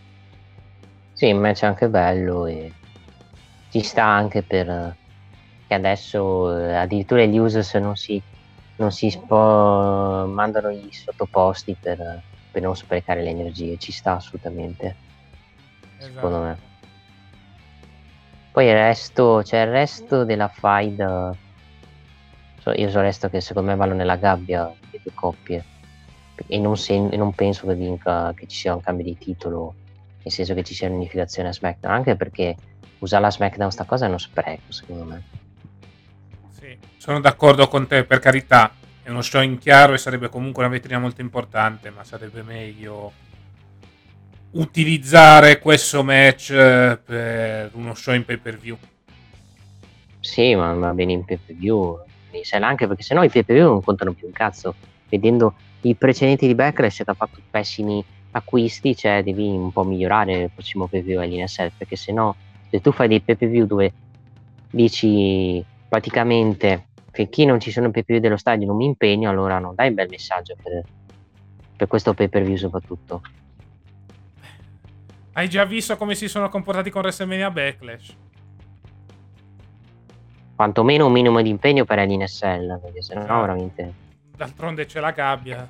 Sì, 1.12 1.32
un 1.32 1.40
match 1.40 1.64
anche 1.64 1.89
bello 1.89 2.47
e 2.47 2.72
ci 3.70 3.80
sta 3.82 4.05
anche 4.05 4.43
per 4.43 4.97
che 5.66 5.74
adesso 5.74 6.56
eh, 6.56 6.74
addirittura 6.74 7.24
gli 7.24 7.36
users 7.36 7.74
non 7.74 7.97
si, 7.97 8.22
non 8.76 8.93
si 8.93 9.10
spo- 9.10 10.24
mandano 10.26 10.70
i 10.70 10.89
sottoposti 10.90 11.76
per, 11.78 12.22
per, 12.51 12.62
non 12.62 12.74
sprecare 12.74 13.22
le 13.22 13.30
energie, 13.30 13.76
ci 13.76 13.93
sta 13.93 14.14
assolutamente. 14.14 14.94
Esatto. 15.98 16.14
Secondo 16.14 16.39
me. 16.39 16.59
Poi 18.52 18.66
il 18.66 18.72
resto, 18.72 19.43
cioè 19.43 19.60
il 19.60 19.70
resto 19.70 20.24
della 20.24 20.48
fight 20.48 21.36
io 22.74 22.90
so 22.90 23.01
resto 23.01 23.28
che 23.28 23.40
secondo 23.40 23.70
me 23.70 23.77
vanno 23.77 23.95
nella 23.95 24.16
gabbia 24.16 24.73
le 24.90 25.01
due 25.03 25.12
coppie. 25.15 25.65
E 26.47 26.59
non, 26.59 26.77
sen- 26.77 27.09
e 27.12 27.16
non 27.16 27.32
penso 27.32 27.66
che, 27.66 27.74
vinca, 27.74 28.32
che 28.35 28.47
ci 28.47 28.57
sia 28.59 28.74
un 28.74 28.81
cambio 28.81 29.05
di 29.05 29.19
titolo 29.19 29.74
nel 30.23 30.32
senso 30.32 30.55
che 30.55 30.62
ci 30.62 30.74
sia 30.74 30.89
un'unificazione 30.89 31.49
a 31.49 31.53
SmackDown 31.53 31.95
anche 31.95 32.16
perché 32.16 32.55
usare 32.99 33.23
la 33.23 33.31
SmackDown 33.31 33.70
sta 33.70 33.85
cosa 33.85 34.05
è 34.05 34.09
uno 34.09 34.19
spreco 34.19 34.70
secondo 34.70 35.05
me. 35.05 35.23
Sì, 36.51 36.77
sono 36.97 37.20
d'accordo 37.20 37.66
con 37.69 37.86
te 37.86 38.05
per 38.05 38.19
carità. 38.19 38.73
È 39.03 39.11
uno 39.11 39.23
show 39.23 39.43
in 39.43 39.59
chiaro 39.59 39.95
e 39.95 39.99
sarebbe 39.99 40.28
comunque 40.28 40.62
una 40.62 40.73
vetrina 40.73 40.99
molto 40.99 41.23
importante 41.23 41.90
ma 41.90 42.05
sarebbe 42.05 42.43
meglio 42.43 43.12
utilizzare 44.51 45.59
questo 45.59 46.03
match 46.03 46.51
eh, 46.51 46.99
per 47.05 47.70
uno 47.74 47.95
show 47.95 48.15
in 48.15 48.24
pay 48.24 48.39
per 48.39 48.57
view 48.57 48.78
sì 50.20 50.55
ma 50.55 50.73
va 50.73 50.93
bene 50.93 51.12
in 51.12 51.24
pay 51.24 51.39
per 51.45 51.55
view 51.55 51.99
Diesel, 52.30 52.62
anche 52.62 52.86
perché 52.86 53.02
sennò 53.02 53.22
i 53.22 53.28
PPV 53.28 53.59
non 53.59 53.82
contano 53.82 54.12
più 54.12 54.26
un 54.26 54.32
cazzo. 54.32 54.74
Vedendo 55.09 55.55
i 55.82 55.94
precedenti 55.94 56.46
di 56.46 56.55
Backlash 56.55 57.02
che 57.05 57.10
ha 57.10 57.14
fatto 57.14 57.40
pessimi 57.50 58.05
acquisti, 58.32 58.94
cioè 58.96 59.22
devi 59.22 59.48
un 59.48 59.72
po' 59.72 59.84
migliorare 59.84 60.42
il 60.42 60.50
prossimo 60.52 60.86
PPV 60.86 61.18
all'INSL, 61.18 61.72
perché 61.76 61.96
sennò 61.96 62.34
se 62.70 62.80
tu 62.80 62.92
fai 62.92 63.09
dei 63.09 63.20
PPV 63.20 63.64
dove 63.64 63.92
dici 64.70 65.64
praticamente 65.88 66.88
finché 67.10 67.44
non 67.44 67.59
ci 67.59 67.70
sono 67.70 67.90
PPV 67.90 68.18
dello 68.18 68.36
stadio 68.36 68.66
non 68.66 68.76
mi 68.76 68.84
impegno, 68.84 69.30
allora 69.30 69.59
non 69.59 69.74
dai 69.74 69.88
un 69.88 69.94
bel 69.94 70.09
messaggio 70.10 70.56
per, 70.62 70.82
per 71.76 71.86
questo 71.88 72.14
pay 72.14 72.28
per 72.28 72.42
view 72.42 72.56
soprattutto. 72.56 73.22
Hai 75.32 75.48
già 75.48 75.64
visto 75.64 75.96
come 75.96 76.14
si 76.14 76.28
sono 76.28 76.48
comportati 76.48 76.90
con 76.90 77.02
WrestleMania 77.02 77.50
Backlash? 77.50 78.16
Quantomeno 80.59 81.06
un 81.06 81.12
minimo 81.12 81.40
di 81.40 81.51
impegno 81.51 81.85
per 81.85 82.01
l'NSL, 82.01 82.80
perché 82.80 83.01
sennò 83.01 83.24
no, 83.26 83.40
veramente... 83.43 83.93
D'altronde 84.36 84.86
c'è 84.86 84.98
la 84.98 85.12
gabbia, 85.12 85.68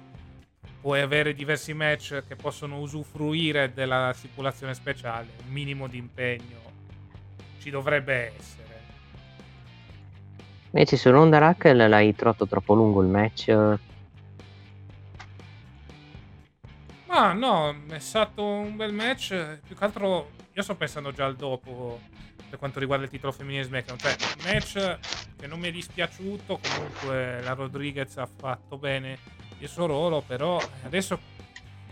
puoi 0.80 1.02
avere 1.02 1.34
diversi 1.34 1.74
match 1.74 2.22
che 2.26 2.36
possono 2.36 2.78
usufruire 2.78 3.74
della 3.74 4.12
stipulazione 4.14 4.72
speciale, 4.72 5.26
un 5.44 5.52
minimo 5.52 5.88
di 5.88 5.98
impegno 5.98 6.56
ci 7.58 7.68
dovrebbe 7.68 8.32
essere. 8.34 8.80
Invece 10.70 10.96
su 10.96 11.10
Ronda 11.10 11.36
Rackle 11.36 11.86
l'hai 11.86 12.14
trovato 12.14 12.46
troppo 12.46 12.72
lungo 12.72 13.02
il 13.02 13.08
match? 13.08 13.78
Ma 17.08 17.32
no, 17.34 17.74
è 17.90 17.98
stato 17.98 18.42
un 18.42 18.74
bel 18.74 18.94
match, 18.94 19.58
più 19.66 19.76
che 19.76 19.84
altro 19.84 20.30
io 20.54 20.62
sto 20.62 20.76
pensando 20.76 21.12
già 21.12 21.26
al 21.26 21.36
dopo 21.36 22.00
per 22.48 22.58
quanto 22.58 22.78
riguarda 22.78 23.04
il 23.04 23.10
titolo 23.10 23.32
femminile 23.32 23.64
SmackDown. 23.64 23.98
Cioè, 23.98 24.16
match 24.44 24.98
che 25.38 25.46
non 25.46 25.58
mi 25.58 25.68
è 25.68 25.70
dispiaciuto. 25.72 26.60
Comunque, 26.62 27.42
la 27.42 27.52
Rodriguez 27.52 28.16
ha 28.16 28.26
fatto 28.26 28.78
bene 28.78 29.18
il 29.58 29.68
suo 29.68 29.86
ruolo. 29.86 30.22
Però 30.26 30.60
adesso 30.84 31.18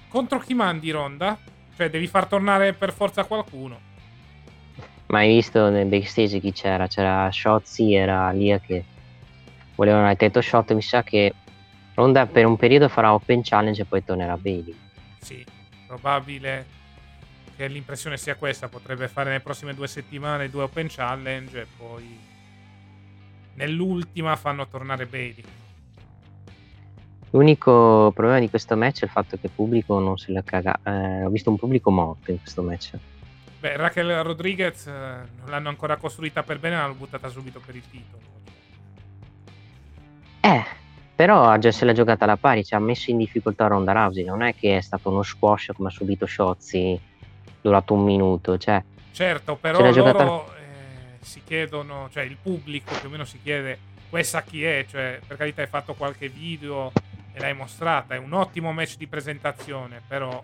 contro 0.09 0.39
chi 0.39 0.55
mandi 0.55 0.91
Ronda? 0.91 1.39
Cioè, 1.77 1.91
devi 1.91 2.07
far 2.07 2.27
tornare 2.27 2.73
per 2.73 2.93
forza 2.93 3.25
qualcuno. 3.25 3.95
Ma 5.09 5.19
hai 5.19 5.35
visto 5.35 5.69
nel 5.69 5.87
backstage 5.87 6.41
chi 6.41 6.53
c'era? 6.53 6.87
C'era 6.89 7.31
Shotzi, 7.31 7.95
era 7.95 8.31
Lia 8.33 8.59
che 8.59 8.85
volevano 9.77 10.11
il 10.11 10.17
tetto 10.17 10.41
shot. 10.41 10.73
Mi 10.73 10.83
sa 10.83 11.03
che 11.03 11.33
Ronda 11.95 12.27
per 12.27 12.45
un 12.45 12.57
periodo 12.57 12.89
farà 12.89 13.15
Open 13.15 13.43
Challenge 13.43 13.83
e 13.83 13.85
poi 13.85 14.03
tornerà 14.03 14.37
Bailey. 14.37 14.77
Sì, 15.21 15.45
probabile 15.87 16.67
che 17.57 17.67
l'impressione 17.67 18.17
sia 18.17 18.37
questa. 18.37 18.69
Potrebbe 18.69 19.09
fare 19.09 19.31
nelle 19.31 19.43
prossime 19.43 19.75
due 19.75 19.89
settimane 19.89 20.51
due 20.51 20.65
Open 20.65 20.87
Challenge 20.89 21.61
e 21.61 21.67
poi 21.77 22.19
nell'ultima 23.55 24.37
fanno 24.37 24.69
tornare 24.69 25.07
Bailey. 25.07 25.45
L'unico 27.31 28.13
problema 28.15 28.39
di 28.39 28.49
questo 28.49 28.77
match 28.77 29.03
è 29.03 29.05
il 29.05 29.11
fatto 29.11 29.37
che 29.37 29.47
il 29.47 29.53
pubblico 29.55 29.99
non 29.99 30.17
se 30.17 30.33
la 30.33 30.43
caga. 30.43 30.79
Eh, 30.83 31.25
ho 31.25 31.31
visto 31.31 31.51
un 31.51 31.57
pubblico 31.57 31.91
morto 31.91 32.31
in 32.31 32.39
questo 32.41 32.63
match. 32.63 32.93
Beh, 33.59 33.77
Raquel 33.77 34.23
Rodriguez 34.23 34.87
eh, 34.87 34.91
non 34.91 35.49
l'hanno 35.49 35.69
ancora 35.69 35.97
costruita 35.97 36.43
per 36.43 36.59
bene, 36.59 36.77
l'hanno 36.77 36.95
buttata 36.95 37.29
subito 37.29 37.61
per 37.65 37.75
il 37.75 37.83
titolo. 37.91 38.23
Eh, 40.41 40.65
però 41.17 41.57
già 41.59 41.73
se 41.73 41.85
l'ha 41.85 41.93
giocata 41.93 42.25
alla 42.25 42.37
pari, 42.37 42.65
ci 42.65 42.75
ha 42.75 42.79
messo 42.79 43.11
in 43.11 43.17
difficoltà 43.17 43.67
Ronda 43.67 43.93
Rousey. 43.93 44.25
Non 44.25 44.43
è 44.43 44.55
che 44.55 44.77
è 44.77 44.81
stato 44.81 45.11
uno 45.11 45.23
squash 45.23 45.73
come 45.75 45.89
ha 45.89 45.91
subito 45.91 46.27
Shotzi 46.27 47.01
durato 47.67 47.95
un 47.95 48.05
minuto. 48.05 48.57
Cioè, 48.57 48.83
certo, 49.13 49.57
però 49.57 49.79
loro 49.79 49.93
giocata... 49.93 50.25
eh, 50.55 51.19
si 51.21 51.43
chiedono, 51.45 52.09
cioè 52.13 52.23
il 52.23 52.37
pubblico 52.41 52.95
più 52.99 53.09
o 53.09 53.11
meno 53.11 53.25
si 53.25 53.41
chiede 53.43 53.79
questa 54.09 54.43
chi 54.43 54.65
è, 54.65 54.87
cioè 54.89 55.19
per 55.27 55.37
carità 55.37 55.63
hai 55.63 55.67
fatto 55.67 55.95
qualche 55.95 56.29
video 56.29 56.93
e 57.33 57.41
l'hai 57.41 57.55
mostrata, 57.55 58.15
è 58.15 58.19
un 58.19 58.33
ottimo 58.33 58.73
match 58.73 58.97
di 58.97 59.09
presentazione, 59.09 60.01
però 60.07 60.43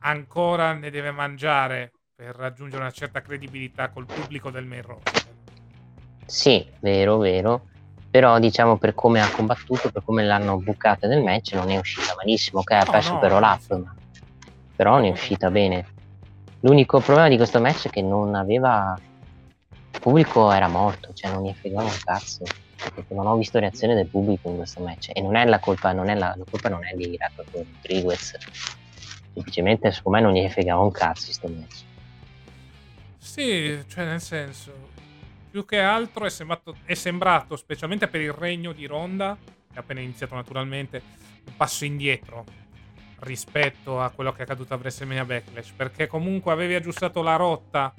ancora 0.00 0.72
ne 0.72 0.90
deve 0.90 1.10
mangiare 1.10 1.92
per 2.14 2.34
raggiungere 2.34 2.82
una 2.82 2.90
certa 2.90 3.20
credibilità 3.20 3.90
col 3.90 4.06
pubblico 4.06 4.50
del 4.50 4.64
main 4.64 4.82
roster. 4.82 5.28
Sì, 6.24 6.66
vero, 6.80 7.18
vero. 7.18 7.66
Però 8.10 8.40
diciamo 8.40 8.76
per 8.76 8.94
come 8.94 9.20
ha 9.20 9.30
combattuto, 9.30 9.90
per 9.90 10.02
come 10.04 10.24
l'hanno 10.24 10.56
bucata 10.56 11.06
nel 11.06 11.22
match, 11.22 11.52
non 11.52 11.70
è 11.70 11.78
uscita 11.78 12.14
malissimo. 12.16 12.60
Ok, 12.60 12.72
ha 12.72 12.82
no, 12.82 12.90
perso 12.90 13.12
no, 13.12 13.18
per 13.20 13.32
Olaf, 13.32 13.70
ma... 13.76 13.94
però 14.74 14.98
ne 14.98 15.08
è 15.08 15.10
uscita 15.12 15.48
bene. 15.50 15.86
L'unico 16.60 17.00
problema 17.00 17.28
di 17.28 17.36
questo 17.36 17.60
match 17.60 17.86
è 17.86 17.90
che 17.90 18.02
non 18.02 18.34
aveva... 18.34 18.98
Il 19.92 20.00
pubblico 20.00 20.50
era 20.50 20.68
morto, 20.68 21.12
cioè 21.14 21.32
non 21.32 21.44
gli 21.44 21.52
fregava 21.54 21.88
un 21.88 21.98
cazzo. 22.04 22.44
Perché 22.76 23.12
non 23.14 23.26
ho 23.26 23.36
visto 23.36 23.58
reazione 23.58 23.94
del 23.94 24.06
pubblico 24.06 24.48
in 24.48 24.56
questo 24.56 24.82
match. 24.82 25.10
E 25.12 25.20
non 25.20 25.36
è 25.36 25.44
la 25.44 25.58
colpa, 25.58 25.92
non 25.92 26.08
è 26.08 26.14
la, 26.14 26.34
la 26.36 26.44
colpa 26.48 26.68
non 26.68 26.84
è 26.84 26.94
di 26.94 27.18
Rodriguez. 27.34 28.36
Semplicemente 29.32 29.90
secondo 29.92 30.18
me 30.18 30.24
non 30.24 30.34
gli 30.34 30.48
fregava 30.48 30.80
un 30.82 30.90
cazzo 30.90 31.24
questo 31.26 31.48
match. 31.48 31.84
Sì, 33.18 33.82
cioè 33.86 34.04
nel 34.04 34.20
senso, 34.20 34.72
più 35.50 35.64
che 35.64 35.78
altro 35.78 36.24
è 36.24 36.30
sembrato, 36.30 36.76
è 36.84 36.94
sembrato, 36.94 37.56
specialmente 37.56 38.08
per 38.08 38.20
il 38.20 38.32
regno 38.32 38.72
di 38.72 38.86
Ronda, 38.86 39.36
che 39.44 39.78
ha 39.78 39.80
appena 39.80 40.00
iniziato 40.00 40.34
naturalmente, 40.34 41.02
un 41.46 41.56
passo 41.56 41.84
indietro 41.84 42.44
rispetto 43.20 44.00
a 44.00 44.10
quello 44.10 44.32
che 44.32 44.40
è 44.40 44.42
accaduto 44.42 44.74
a 44.74 44.76
WrestleMania 44.76 45.24
Backlash, 45.24 45.72
perché 45.76 46.06
comunque 46.06 46.52
avevi 46.52 46.74
aggiustato 46.74 47.22
la 47.22 47.36
rotta 47.36 47.92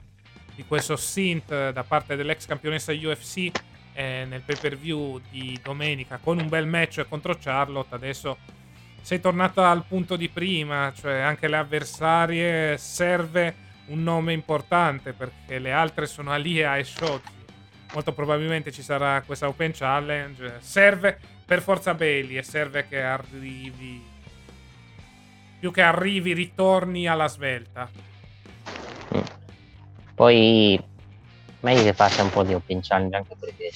di 0.56 0.66
questo 0.66 0.96
synth 0.96 1.72
da 1.72 1.84
parte 1.84 2.16
dell'ex 2.16 2.46
campionessa 2.46 2.92
UFC 2.92 3.52
eh, 3.94 4.26
nel 4.28 4.42
pay 4.42 4.58
per 4.58 4.78
view 4.78 5.20
di 5.30 5.60
domenica 5.62 6.20
con 6.22 6.40
un 6.40 6.48
bel 6.48 6.68
match 6.68 7.06
contro 7.08 7.36
Charlotte. 7.40 7.96
Adesso 7.96 8.38
sei 9.02 9.20
tornata 9.20 9.70
al 9.70 9.86
punto 9.86 10.16
di 10.16 10.30
prima, 10.30 10.94
cioè 10.96 11.20
anche 11.20 11.48
le 11.48 11.58
avversarie 11.58 12.78
serve 12.78 13.70
un 13.88 14.04
nome 14.04 14.34
importante 14.34 15.14
perché 15.14 15.60
le 15.60 15.72
altre 15.72 16.06
sono 16.06 16.32
Alia 16.32 16.78
e 16.78 16.84
Shotzi. 16.84 17.40
Molto 17.94 18.14
probabilmente 18.14 18.72
ci 18.72 18.84
sarà 18.84 19.22
questa 19.22 19.48
Open 19.48 19.72
Challenge. 19.74 20.58
Serve 20.60 21.20
per 21.46 21.62
forza 21.62 21.94
Bailey 21.94 22.38
e 22.38 22.44
serve 22.44 22.88
che 22.88 23.02
arrivi. 23.02 24.11
Più 25.62 25.72
che 25.72 25.82
arrivi, 25.82 26.34
ritorni 26.34 27.08
alla 27.08 27.28
svelta. 27.28 27.88
Poi 30.16 30.84
meglio 31.60 31.84
che 31.84 31.94
faccia 31.94 32.24
un 32.24 32.32
po' 32.32 32.44
di 32.44 32.54
Open 32.54 32.82
Challenge 32.82 33.16
anche 33.16 33.36
perché 33.40 33.70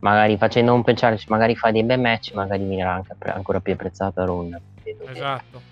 magari 0.00 0.36
facendo 0.36 0.74
un 0.74 0.80
Open 0.80 0.94
Challenge 0.94 1.24
magari 1.28 1.56
fa 1.56 1.70
dei 1.70 1.82
bei 1.82 1.98
match 1.98 2.34
magari 2.34 2.64
viene 2.64 2.82
anche 2.82 3.16
ancora 3.20 3.60
più 3.60 3.72
apprezzata 3.72 4.24
Ronda. 4.24 4.60
Esatto 4.84 5.70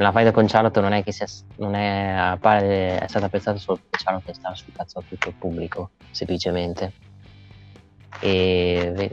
la 0.00 0.12
fight 0.12 0.30
con 0.30 0.46
Charlotte 0.46 0.80
non 0.80 0.92
è 0.92 1.02
che 1.02 1.12
sia, 1.12 1.26
non 1.56 1.74
è, 1.74 2.36
pare, 2.40 3.00
è 3.00 3.08
stata 3.08 3.28
pensata 3.28 3.58
solo 3.58 3.78
perché 3.78 4.04
Charlotte 4.04 4.32
stava 4.32 4.54
sul 4.54 4.72
cazzo 4.72 5.00
a 5.00 5.02
tutto 5.06 5.28
il 5.28 5.34
pubblico, 5.34 5.90
semplicemente. 6.12 6.92
E 8.20 9.12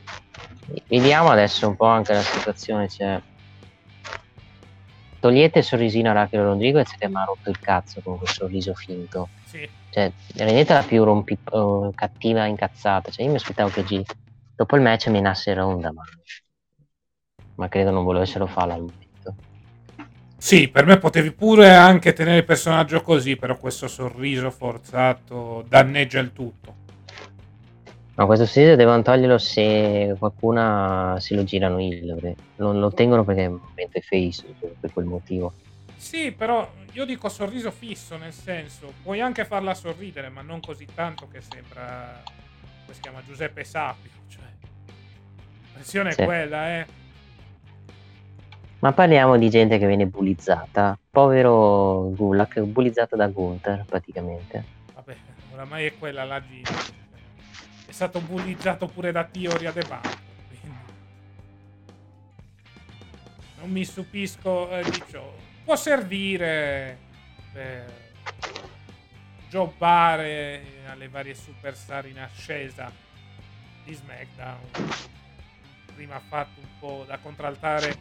vediamo 0.87 1.29
adesso 1.29 1.67
un 1.67 1.75
po' 1.75 1.85
anche 1.85 2.13
la 2.13 2.21
situazione. 2.21 2.87
Cioè, 2.87 3.19
togliete 5.25 5.57
il 5.57 5.65
sorrisino 5.65 6.11
a 6.11 6.13
Raquel 6.13 6.43
Rodriguez 6.43 6.95
che 6.99 7.07
mi 7.07 7.15
ha 7.15 7.23
rotto 7.23 7.49
il 7.49 7.59
cazzo 7.59 7.99
con 8.01 8.19
quel 8.19 8.29
sorriso 8.29 8.75
finto. 8.75 9.29
Sì. 9.45 9.67
Cioè, 9.89 10.11
rendetela 10.35 10.83
più 10.83 11.03
rompi, 11.03 11.35
uh, 11.49 11.91
cattiva, 11.95 12.45
incazzata. 12.45 13.09
Cioè, 13.09 13.25
io 13.25 13.31
mi 13.31 13.37
aspettavo 13.37 13.69
che 13.69 13.83
G 13.83 14.03
dopo 14.55 14.75
il 14.75 14.83
match 14.83 15.07
menasse 15.07 15.55
Ronda, 15.55 15.91
ma, 15.91 16.03
ma 17.55 17.67
credo 17.69 17.89
non 17.89 18.03
volessero 18.03 18.45
farlo 18.45 18.73
al 18.73 18.79
momento. 18.81 19.35
Sì, 20.37 20.67
per 20.67 20.85
me 20.85 20.99
potevi 20.99 21.31
pure 21.31 21.73
anche 21.73 22.13
tenere 22.13 22.37
il 22.37 22.45
personaggio 22.45 23.01
così, 23.01 23.35
però 23.35 23.57
questo 23.57 23.87
sorriso 23.87 24.51
forzato 24.51 25.65
danneggia 25.67 26.19
il 26.19 26.33
tutto. 26.33 26.83
Ma 28.15 28.25
questo 28.25 28.45
sorriso 28.45 28.75
devono 28.75 29.01
toglierlo 29.01 29.37
se 29.37 30.15
qualcuna 30.17 31.17
si 31.19 31.35
lo 31.35 31.43
girano 31.43 31.81
il. 31.81 32.35
Non 32.55 32.79
lo 32.79 32.91
tengono 32.91 33.25
perché 33.25 33.53
mette 33.75 34.01
face 34.01 34.45
per 34.79 34.91
quel 34.93 35.05
motivo. 35.05 35.53
Sì, 35.97 36.31
però 36.31 36.69
io 36.93 37.03
dico 37.03 37.27
sorriso 37.27 37.71
fisso, 37.71 38.15
nel 38.15 38.31
senso, 38.31 38.93
puoi 39.03 39.19
anche 39.19 39.43
farla 39.43 39.73
sorridere, 39.73 40.29
ma 40.29 40.41
non 40.41 40.61
così 40.61 40.85
tanto 40.93 41.27
che 41.27 41.41
sembra. 41.41 42.21
come 42.83 42.93
si 42.93 43.01
chiama? 43.01 43.21
Giuseppe 43.25 43.65
Sapio. 43.65 44.11
Cioè, 44.29 44.43
l'impressione 45.63 46.11
sì. 46.13 46.21
è 46.21 46.25
quella, 46.25 46.77
eh. 46.77 46.85
Ma 48.79 48.93
parliamo 48.93 49.37
di 49.37 49.49
gente 49.49 49.77
che 49.77 49.87
viene 49.87 50.05
bullizzata. 50.05 50.97
Povero 51.09 52.11
Gulak, 52.15 52.61
bullizzato 52.61 53.17
da 53.17 53.27
Gunther 53.27 53.83
praticamente. 53.85 54.63
Vabbè, 54.93 55.15
oramai 55.53 55.85
è 55.85 55.97
quella 55.97 56.23
la 56.23 56.39
G. 56.39 56.61
Stato 57.95 58.19
bullizzato 58.19 58.87
pure 58.87 59.13
da 59.13 59.23
Theory 59.23 59.71
De 59.71 59.85
Banco. 59.87 60.17
Non 63.59 63.71
mi 63.71 63.85
stupisco 63.85 64.69
eh, 64.69 64.83
di 64.83 65.01
ciò. 65.09 65.33
Può 65.63 65.77
servire 65.77 66.97
per 67.53 67.89
jobbare 69.47 70.61
alle 70.89 71.07
varie 71.07 71.35
superstar 71.35 72.07
in 72.07 72.19
ascesa 72.19 72.91
di 73.85 73.93
SmackDown. 73.93 74.89
Prima 75.95 76.15
ha 76.15 76.21
fatto 76.27 76.59
un 76.59 76.77
po' 76.77 77.05
da 77.07 77.17
contraltare 77.19 77.97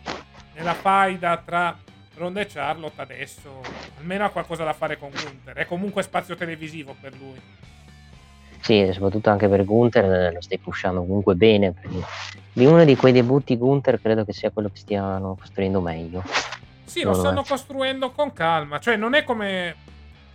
nella 0.55 0.75
faida 0.75 1.37
tra 1.37 1.79
Ronda 2.15 2.41
e 2.41 2.47
Charlotte 2.47 3.01
adesso 3.01 3.63
almeno 3.99 4.25
ha 4.25 4.31
qualcosa 4.31 4.65
da 4.65 4.73
fare 4.73 4.99
con 4.99 5.11
Gunther. 5.11 5.55
È 5.55 5.67
comunque 5.67 6.03
spazio 6.03 6.35
televisivo 6.35 6.97
per 7.01 7.15
lui. 7.17 7.41
Sì, 8.65 8.89
soprattutto 8.95 9.29
anche 9.29 9.47
per 9.47 9.63
Gunther 9.63 10.05
eh, 10.07 10.33
lo 10.33 10.41
stai 10.41 10.57
pushando 10.57 11.01
comunque 11.01 11.35
bene. 11.35 11.75
Di 12.51 12.65
uno 12.65 12.83
di 12.87 12.97
quei 12.97 13.13
debutti 13.13 13.59
Gunther 13.59 14.01
credo 14.01 14.25
che 14.25 14.33
sia 14.33 14.51
quello 14.51 14.71
che 14.71 14.79
stiano 14.79 15.37
costruendo 15.39 15.83
meglio. 15.83 16.23
Sì, 16.83 17.03
lo 17.03 17.13
stanno 17.13 17.43
è. 17.43 17.47
costruendo 17.47 18.11
con 18.13 18.33
calma. 18.33 18.79
Cioè, 18.79 18.97
non 18.97 19.13
è 19.13 19.23
come 19.23 19.75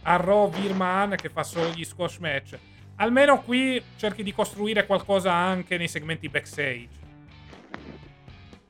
a 0.03 0.15
Raw 0.17 0.47
Virman 0.47 1.15
che 1.15 1.29
fa 1.29 1.41
solo 1.41 1.69
gli 1.69 1.83
squash 1.83 2.17
match. 2.17 2.55
Almeno 2.97 3.41
qui 3.41 3.81
cerchi 3.95 4.21
di 4.21 4.31
costruire 4.31 4.85
qualcosa 4.85 5.33
anche 5.33 5.77
nei 5.77 5.87
segmenti 5.87 6.29
backstage. 6.29 6.89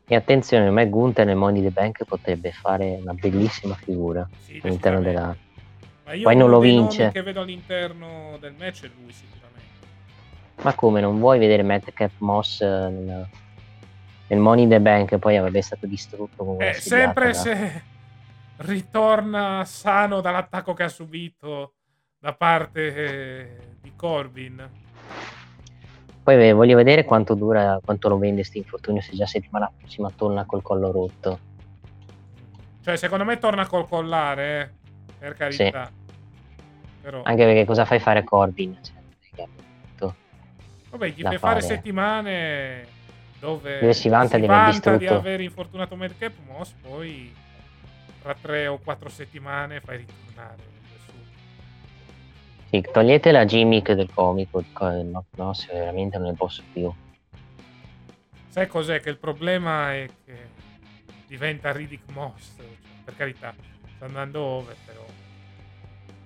E 0.05 0.15
attenzione, 0.15 0.67
a 0.67 0.71
me 0.71 0.87
Gunther 0.87 1.25
nel 1.25 1.35
Money 1.35 1.61
the 1.61 1.71
Bank 1.71 2.05
potrebbe 2.05 2.53
fare 2.53 2.97
una 3.01 3.13
bellissima 3.13 3.75
figura 3.75 4.25
sì, 4.45 4.61
all'interno 4.63 5.01
della... 5.01 5.35
Ma 6.05 6.13
io 6.13 6.23
Poi 6.23 6.37
non 6.37 6.49
lo 6.49 6.59
vince. 6.59 7.11
che 7.11 7.21
vedo 7.23 7.41
all'interno 7.41 8.37
del 8.39 8.53
match 8.57 8.85
è 8.85 8.89
lui 9.01 9.11
sicuramente. 9.11 9.38
Ma 10.61 10.73
come, 10.73 11.01
non 11.01 11.19
vuoi 11.19 11.39
vedere 11.39 11.63
Madcap 11.63 12.11
Moss 12.17 12.61
nel, 12.61 13.27
nel 14.27 14.39
Money 14.39 14.67
the 14.67 14.79
Bank 14.79 15.17
poi 15.17 15.37
avrebbe 15.37 15.61
stato 15.61 15.85
distrutto 15.87 16.43
con 16.43 16.61
eh, 16.61 16.73
Sempre 16.73 17.27
da... 17.27 17.33
se 17.33 17.83
ritorna 18.57 19.63
sano 19.65 20.19
dall'attacco 20.19 20.73
che 20.73 20.83
ha 20.83 20.89
subito 20.89 21.73
da 22.19 22.33
parte 22.33 22.95
eh, 22.95 23.57
di 23.81 23.93
Corbin. 23.95 24.69
Poi 26.21 26.51
voglio 26.51 26.75
vedere 26.75 27.05
quanto 27.05 27.33
dura, 27.33 27.79
quanto 27.83 28.09
lo 28.09 28.17
vende 28.17 28.41
questo 28.41 28.57
infortunio, 28.57 29.01
se 29.01 29.15
già 29.15 29.25
settimana 29.25 29.71
prossima 29.75 30.11
torna 30.15 30.45
col 30.45 30.61
collo 30.61 30.91
rotto. 30.91 31.39
Cioè, 32.81 32.97
secondo 32.97 33.23
me 33.23 33.37
torna 33.37 33.65
col 33.65 33.87
collare. 33.87 34.61
Eh. 34.61 34.77
Per 35.19 35.33
carità. 35.33 35.91
Però... 37.01 37.21
Anche 37.23 37.43
perché 37.45 37.65
cosa 37.65 37.85
fai 37.85 37.99
fare 37.99 38.23
Corbin? 38.23 38.77
Cioè, 38.81 38.95
Vabbè, 40.89 41.09
gli 41.09 41.21
fai 41.21 41.37
fare 41.37 41.61
settimane 41.61 42.87
dove, 43.39 43.79
dove 43.79 43.93
si 43.93 44.09
vanta, 44.09 44.35
si 44.35 44.41
di, 44.41 44.47
vanta 44.47 44.97
di 44.97 45.07
aver 45.07 45.41
infortunato 45.41 45.95
Madcap 45.95 46.33
Moss, 46.45 46.73
poi 46.81 47.33
tra 48.21 48.35
tre 48.39 48.67
o 48.67 48.79
quattro 48.79 49.09
settimane 49.09 49.79
fai 49.81 49.97
ritornare. 49.97 50.77
Sì, 52.69 52.85
togliete 52.91 53.31
la 53.31 53.45
gimmick 53.45 53.93
del 53.93 54.11
comico, 54.13 54.63
no, 54.79 55.25
no, 55.35 55.53
se 55.53 55.73
veramente 55.73 56.17
non 56.17 56.27
ne 56.27 56.35
posso 56.35 56.63
più. 56.71 56.91
Sai 58.47 58.67
cos'è? 58.67 58.99
Che 58.99 59.09
il 59.09 59.17
problema 59.17 59.93
è 59.93 60.07
che 60.25 60.49
diventa 61.25 61.71
Riddick 61.71 62.11
Moss, 62.11 62.57
cioè, 62.57 62.65
per 63.03 63.15
carità, 63.15 63.53
sta 63.95 64.05
andando 64.05 64.41
over 64.41 64.75
però. 64.85 65.05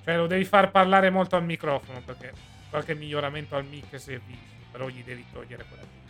Cioè 0.03 0.18
lo 0.18 0.27
devi 0.27 0.44
far 0.44 0.72
parlare 0.72 1.10
molto 1.10 1.38
al 1.38 1.45
microfono 1.45 2.02
perché 2.02 2.34
qualche 2.69 2.94
miglioramento 2.94 3.56
al 3.56 3.65
mic 3.65 3.98
si 3.98 4.14
è 4.14 4.19
visto, 4.19 4.52
però 4.73 4.87
gli 4.87 5.03
devi 5.03 5.23
togliere 5.31 5.63
quella 5.69 5.83
lì. 5.83 6.01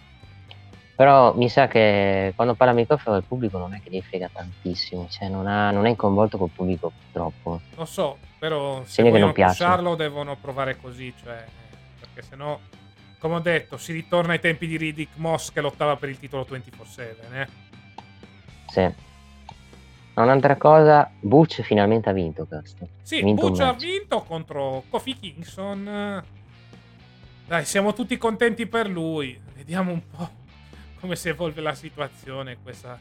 Però 0.95 1.35
mi 1.35 1.49
sa 1.49 1.67
che 1.67 2.31
quando 2.33 2.53
parla 2.53 2.71
al 2.71 2.79
microfono 2.79 3.17
il 3.17 3.23
pubblico 3.23 3.57
non 3.57 3.73
è 3.73 3.81
che 3.83 3.89
gli 3.89 4.01
frega 4.01 4.29
tantissimo, 4.31 5.07
cioè 5.09 5.27
non, 5.27 5.47
ha, 5.47 5.69
non 5.71 5.85
è 5.85 5.95
coinvolto 5.97 6.37
col 6.37 6.49
pubblico 6.49 6.91
purtroppo. 6.95 7.59
Lo 7.75 7.85
so, 7.85 8.17
però 8.39 8.81
se 8.85 9.03
vogliono 9.03 9.33
pusharlo 9.33 9.95
devono 9.95 10.37
provare 10.37 10.77
così, 10.79 11.13
cioè, 11.21 11.43
perché 11.99 12.21
sennò, 12.21 12.57
come 13.19 13.35
ho 13.35 13.39
detto, 13.39 13.75
si 13.77 13.91
ritorna 13.91 14.31
ai 14.31 14.39
tempi 14.39 14.65
di 14.65 14.77
Riddick 14.77 15.17
Moss 15.17 15.51
che 15.51 15.59
lottava 15.59 15.97
per 15.97 16.07
il 16.07 16.19
titolo 16.19 16.47
24-7, 16.49 16.99
eh? 17.33 17.47
Sì. 18.67 18.93
Un'altra 20.13 20.55
cosa, 20.57 21.11
Butch 21.19 21.63
finalmente 21.63 22.07
ha 22.07 22.13
vinto, 22.13 22.45
cazzo. 22.47 22.87
Sì, 23.01 23.23
vinto 23.23 23.49
Butch 23.49 23.61
ha 23.61 23.73
vinto 23.73 24.21
contro 24.21 24.83
Kofi 24.89 25.17
Kingston. 25.17 26.23
Dai, 27.45 27.65
siamo 27.65 27.93
tutti 27.93 28.17
contenti 28.17 28.65
per 28.67 28.87
lui. 28.87 29.39
Vediamo 29.55 29.91
un 29.91 30.01
po' 30.09 30.29
come 30.99 31.15
si 31.15 31.27
evolve 31.29 31.61
la 31.61 31.75
situazione, 31.75 32.57
questa 32.63 32.97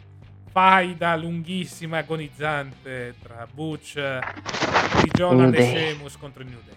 faida 0.50 1.16
lunghissima 1.16 1.96
e 1.96 2.00
agonizzante 2.00 3.14
tra 3.22 3.46
Butch 3.50 3.94
di 3.94 5.10
Jonah 5.12 5.48
e 5.56 5.62
Sheamus 5.62 6.16
contro 6.18 6.42
il 6.42 6.48
New 6.48 6.58
Day. 6.66 6.76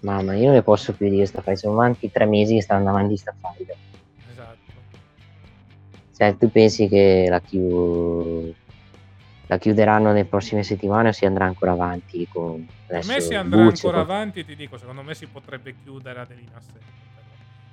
Mamma, 0.00 0.34
io 0.34 0.46
non 0.46 0.54
ne 0.54 0.62
posso 0.62 0.92
più 0.94 1.08
dire 1.08 1.26
sta 1.26 1.42
faida, 1.42 1.60
sono 1.60 1.74
avanti 1.74 2.10
tre 2.10 2.24
mesi 2.24 2.54
che 2.54 2.62
stanno 2.62 2.88
avanti 2.88 3.16
sta 3.16 3.34
faida. 3.38 3.74
Esatto. 4.30 4.72
Cioè, 6.16 6.36
tu 6.36 6.50
pensi 6.50 6.88
che 6.88 7.26
la, 7.28 7.40
chiu... 7.40 8.54
la 9.46 9.58
chiuderanno 9.58 10.08
nelle 10.08 10.24
prossime 10.24 10.62
settimane 10.62 11.08
o 11.08 11.12
si 11.12 11.24
andrà 11.26 11.44
ancora 11.44 11.72
avanti? 11.72 12.26
Con... 12.28 12.66
Per 12.86 13.04
me 13.06 13.20
si 13.20 13.34
andrà 13.34 13.62
Butch 13.62 13.84
ancora 13.84 14.04
con... 14.04 14.14
avanti, 14.14 14.44
ti 14.44 14.56
dico, 14.56 14.78
secondo 14.78 15.02
me 15.02 15.14
si 15.14 15.26
potrebbe 15.26 15.74
chiudere 15.82 16.20
Adelina 16.20 16.60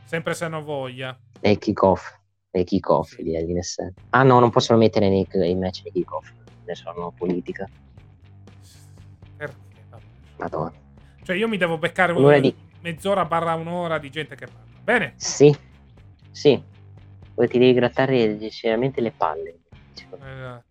sempre 0.03 0.33
se 0.33 0.43
hanno 0.43 0.61
voglia. 0.61 1.17
E 1.39 1.57
kick 1.57 1.81
off 1.83 2.19
nei 2.51 2.65
kick-off 2.65 3.15
di 3.17 3.35
Elvin 3.35 3.61
S. 3.61 3.77
Ah 4.09 4.23
no, 4.23 4.39
non 4.39 4.49
possono 4.49 4.77
mettere 4.77 5.09
nei, 5.09 5.25
i 5.31 5.55
match 5.55 5.83
nei 5.83 5.93
kick-off, 5.93 6.31
ne 6.65 6.75
sono 6.75 7.11
politica. 7.11 7.65
Perché? 9.37 9.55
Madonna. 10.37 10.73
Cioè 11.23 11.35
io 11.35 11.47
mi 11.47 11.57
devo 11.57 11.77
beccare 11.77 12.11
un, 12.11 12.41
di... 12.41 12.53
mezz'ora 12.81 13.25
barra 13.25 13.53
un'ora 13.53 13.97
di 13.99 14.09
gente 14.09 14.35
che 14.35 14.47
parla. 14.47 14.79
Bene? 14.83 15.13
Sì, 15.15 15.55
sì. 16.31 16.61
Poi 17.33 17.47
ti 17.47 17.57
devi 17.57 17.73
grattare 17.73 18.37
decisamente 18.37 18.99
le 18.99 19.11
palle. 19.11 19.59
Esatto. 19.93 20.70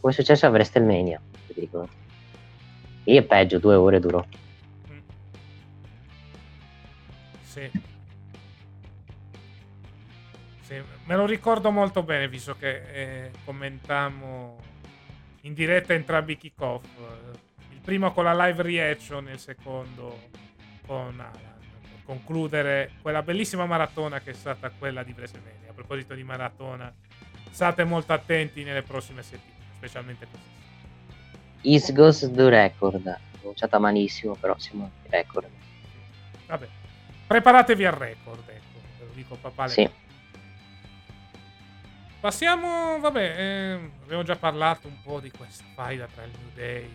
Come 0.00 0.12
è 0.12 0.14
successo 0.14 0.46
a 0.46 0.50
WrestleMania, 0.50 1.20
ti 1.46 1.54
dico. 1.60 1.88
Io 3.04 3.22
peggio, 3.24 3.58
due 3.58 3.74
ore 3.74 4.00
durò. 4.00 4.24
Mm. 4.90 4.98
Sì. 7.42 7.70
Sì, 10.60 10.82
me 11.04 11.16
lo 11.16 11.24
ricordo 11.24 11.70
molto 11.70 12.02
bene, 12.02 12.28
visto 12.28 12.54
che 12.54 12.82
eh, 12.92 13.30
commentammo 13.44 14.58
in 15.42 15.54
diretta 15.54 15.94
entrambi 15.94 16.32
i 16.32 16.36
kick-off. 16.36 16.84
Il 17.70 17.80
primo 17.80 18.12
con 18.12 18.24
la 18.24 18.46
live 18.46 18.62
reaction 18.62 19.28
e 19.28 19.32
il 19.32 19.38
secondo 19.38 20.28
con 20.86 21.18
Alan. 21.18 21.56
Per 21.80 22.02
concludere 22.04 22.92
quella 23.00 23.22
bellissima 23.22 23.64
maratona 23.64 24.20
che 24.20 24.30
è 24.30 24.34
stata 24.34 24.70
quella 24.70 25.02
di 25.02 25.14
WrestleMania. 25.16 25.70
A 25.70 25.72
proposito 25.72 26.14
di 26.14 26.22
maratona, 26.22 26.92
state 27.50 27.84
molto 27.84 28.12
attenti 28.12 28.62
nelle 28.62 28.82
prossime 28.82 29.22
settimane, 29.22 29.57
specialmente 29.78 30.26
questa 30.26 30.56
Is 31.62 31.92
goes 31.92 32.30
the 32.32 32.48
record. 32.48 33.18
Pronunciata 33.38 33.78
malissimo, 33.78 34.34
però 34.34 34.56
siamo 34.58 34.84
al 34.84 35.10
record. 35.10 35.48
Vabbè, 36.46 36.68
preparatevi 37.26 37.84
al 37.84 37.92
record, 37.92 38.48
ecco, 38.48 38.80
ve 38.98 39.04
lo 39.06 39.12
dico 39.12 39.36
papà. 39.36 39.68
Sì. 39.68 39.90
Passiamo, 42.20 42.98
vabbè, 43.00 43.34
eh, 43.38 43.90
abbiamo 44.02 44.22
già 44.22 44.36
parlato 44.36 44.88
un 44.88 45.00
po' 45.02 45.20
di 45.20 45.30
questa 45.30 45.64
faida 45.74 46.06
tra 46.06 46.24
il 46.24 46.30
New 46.30 46.50
Day 46.54 46.94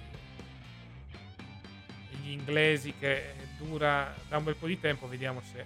e 2.11 2.15
gli 2.21 2.31
inglesi 2.31 2.93
che 2.97 3.35
dura 3.57 4.13
da 4.27 4.37
un 4.37 4.43
bel 4.43 4.55
po' 4.55 4.67
di 4.67 4.79
tempo, 4.79 5.07
vediamo 5.07 5.41
se 5.41 5.65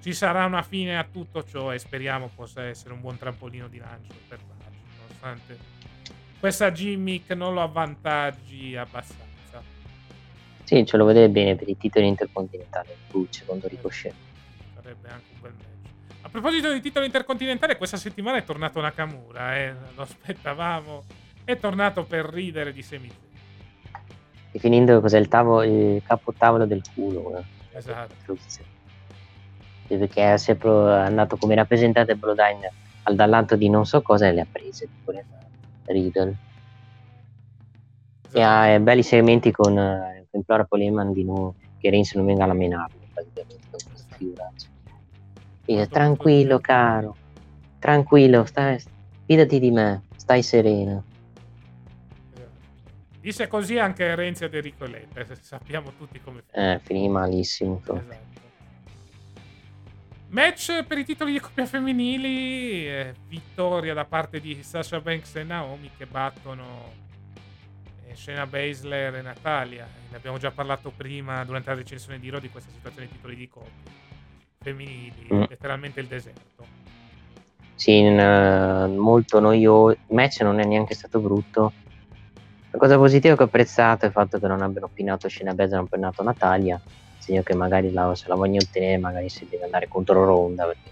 ci 0.00 0.12
sarà 0.12 0.44
una 0.44 0.62
fine 0.62 0.98
a 0.98 1.04
tutto 1.04 1.44
ciò 1.44 1.72
e 1.72 1.78
speriamo 1.78 2.30
possa 2.34 2.64
essere 2.64 2.94
un 2.94 3.00
buon 3.00 3.16
trampolino 3.16 3.68
di 3.68 3.78
lancio 3.78 4.14
per 4.28 4.38
Page, 4.38 4.76
nonostante 4.98 5.73
questa 6.44 6.70
gimmick 6.70 7.30
non 7.30 7.54
lo 7.54 7.62
avvantaggi 7.62 8.76
abbastanza. 8.76 9.62
Sì, 10.62 10.84
ce 10.84 10.98
lo 10.98 11.06
vede 11.06 11.30
bene 11.30 11.56
per 11.56 11.66
i 11.70 11.78
titoli 11.78 12.06
intercontinentali, 12.06 12.90
Butch 13.10 13.46
contro 13.46 13.66
Ricochet. 13.66 14.12
Sarebbe 14.74 15.08
anche 15.08 15.24
un 15.32 15.40
bel 15.40 15.52
match 15.56 16.30
proposito 16.30 16.70
di 16.70 16.82
titolo 16.82 17.06
intercontinentale, 17.06 17.78
questa 17.78 17.96
settimana 17.96 18.36
è 18.36 18.44
tornato 18.44 18.78
Nakamura, 18.78 19.56
eh? 19.56 19.74
lo 19.94 20.02
aspettavamo. 20.02 21.04
È 21.44 21.56
tornato 21.58 22.04
per 22.04 22.26
ridere 22.26 22.74
di 22.74 22.82
Semi. 22.82 23.10
E 24.52 24.58
finendo 24.58 25.00
cos'è 25.00 25.18
il, 25.18 25.28
tavolo, 25.28 25.62
il 25.62 26.02
capotavolo 26.04 26.66
del 26.66 26.82
culo. 26.94 27.38
Eh? 27.38 27.78
Esatto. 27.78 28.36
Perché 29.86 30.34
è 30.34 30.36
sempre 30.36 30.70
andato 30.92 31.38
come 31.38 31.54
rappresentante 31.54 32.14
Bloodline 32.16 32.70
al 33.04 33.14
dall'alto 33.14 33.56
di 33.56 33.70
non 33.70 33.86
so 33.86 34.02
cosa 34.02 34.26
e 34.26 34.32
le 34.32 34.42
ha 34.42 34.46
prese. 34.50 34.88
Pure. 35.02 35.24
Riddle. 35.86 36.36
E 38.32 38.40
ha 38.42 38.66
eh, 38.66 38.80
belli 38.80 39.02
segmenti 39.02 39.50
con, 39.52 39.78
eh, 39.78 40.26
con 40.30 40.66
Poleman 40.68 41.12
di 41.12 41.24
nuovo 41.24 41.54
che 41.78 41.90
Reigns 41.90 42.14
non 42.14 42.26
venga 42.26 42.44
a 42.44 42.52
menarlo 42.52 42.98
praticamente 43.12 43.66
con 43.70 43.80
questa 43.88 44.16
figuraccia. 44.16 44.68
Dice, 45.64 45.88
tranquillo 45.88 46.58
caro, 46.58 47.16
tranquillo, 47.78 48.44
stai, 48.44 48.82
fidati 49.24 49.58
di 49.58 49.70
me, 49.70 50.02
stai 50.16 50.42
sereno. 50.42 51.04
Disse 53.20 53.46
così 53.46 53.78
anche 53.78 54.14
Renzi 54.14 54.44
ed 54.44 54.54
Enrico 54.54 54.84
Letta, 54.84 55.24
sappiamo 55.40 55.92
tutti 55.96 56.20
come 56.20 56.42
finì. 56.46 56.66
Eh, 56.66 56.78
finì 56.82 57.08
malissimo. 57.08 57.80
Esatto. 57.82 58.33
Match 60.34 60.82
per 60.82 60.98
i 60.98 61.04
titoli 61.04 61.30
di 61.30 61.38
coppia 61.38 61.64
femminili, 61.64 62.88
eh, 62.88 63.14
vittoria 63.28 63.94
da 63.94 64.04
parte 64.04 64.40
di 64.40 64.64
Sasha 64.64 65.00
Banks 65.00 65.36
e 65.36 65.44
Naomi 65.44 65.92
che 65.96 66.06
battono 66.06 66.90
eh, 68.04 68.16
Shayna 68.16 68.44
Baszler 68.44 69.14
e 69.14 69.22
Natalia. 69.22 69.86
Ne 70.10 70.16
abbiamo 70.16 70.36
già 70.38 70.50
parlato 70.50 70.90
prima 70.90 71.44
durante 71.44 71.70
la 71.70 71.76
recensione 71.76 72.18
di 72.18 72.30
Raw 72.30 72.40
di 72.40 72.50
questa 72.50 72.72
situazione 72.72 73.06
di 73.06 73.12
titoli 73.12 73.36
di 73.36 73.48
coppia 73.48 73.92
femminili, 74.60 75.28
mm. 75.32 75.42
letteralmente 75.48 76.00
il 76.00 76.08
deserto. 76.08 76.66
Sì, 77.76 78.04
uh, 78.04 78.92
molto 78.92 79.38
noioso. 79.38 79.92
Il 79.92 80.16
match 80.16 80.40
non 80.40 80.58
è 80.58 80.64
neanche 80.64 80.94
stato 80.94 81.20
brutto. 81.20 81.72
La 82.72 82.78
cosa 82.78 82.96
positiva 82.96 83.36
che 83.36 83.42
ho 83.44 83.46
apprezzato 83.46 84.04
è 84.04 84.08
il 84.08 84.12
fatto 84.12 84.40
che 84.40 84.48
non 84.48 84.62
abbiano 84.62 84.90
pinato 84.92 85.28
Scena 85.28 85.54
Bezza 85.54 85.74
e 85.74 85.76
non 85.76 85.86
pinato 85.86 86.24
Natalia. 86.24 86.80
Segno 87.24 87.42
che 87.42 87.54
magari 87.54 87.90
la, 87.90 88.14
se 88.14 88.28
la 88.28 88.34
voglio 88.34 88.60
ottenere, 88.60 88.98
magari 88.98 89.30
si 89.30 89.46
deve 89.48 89.64
andare 89.64 89.88
contro 89.88 90.24
Ronda. 90.24 90.66
Perché 90.66 90.90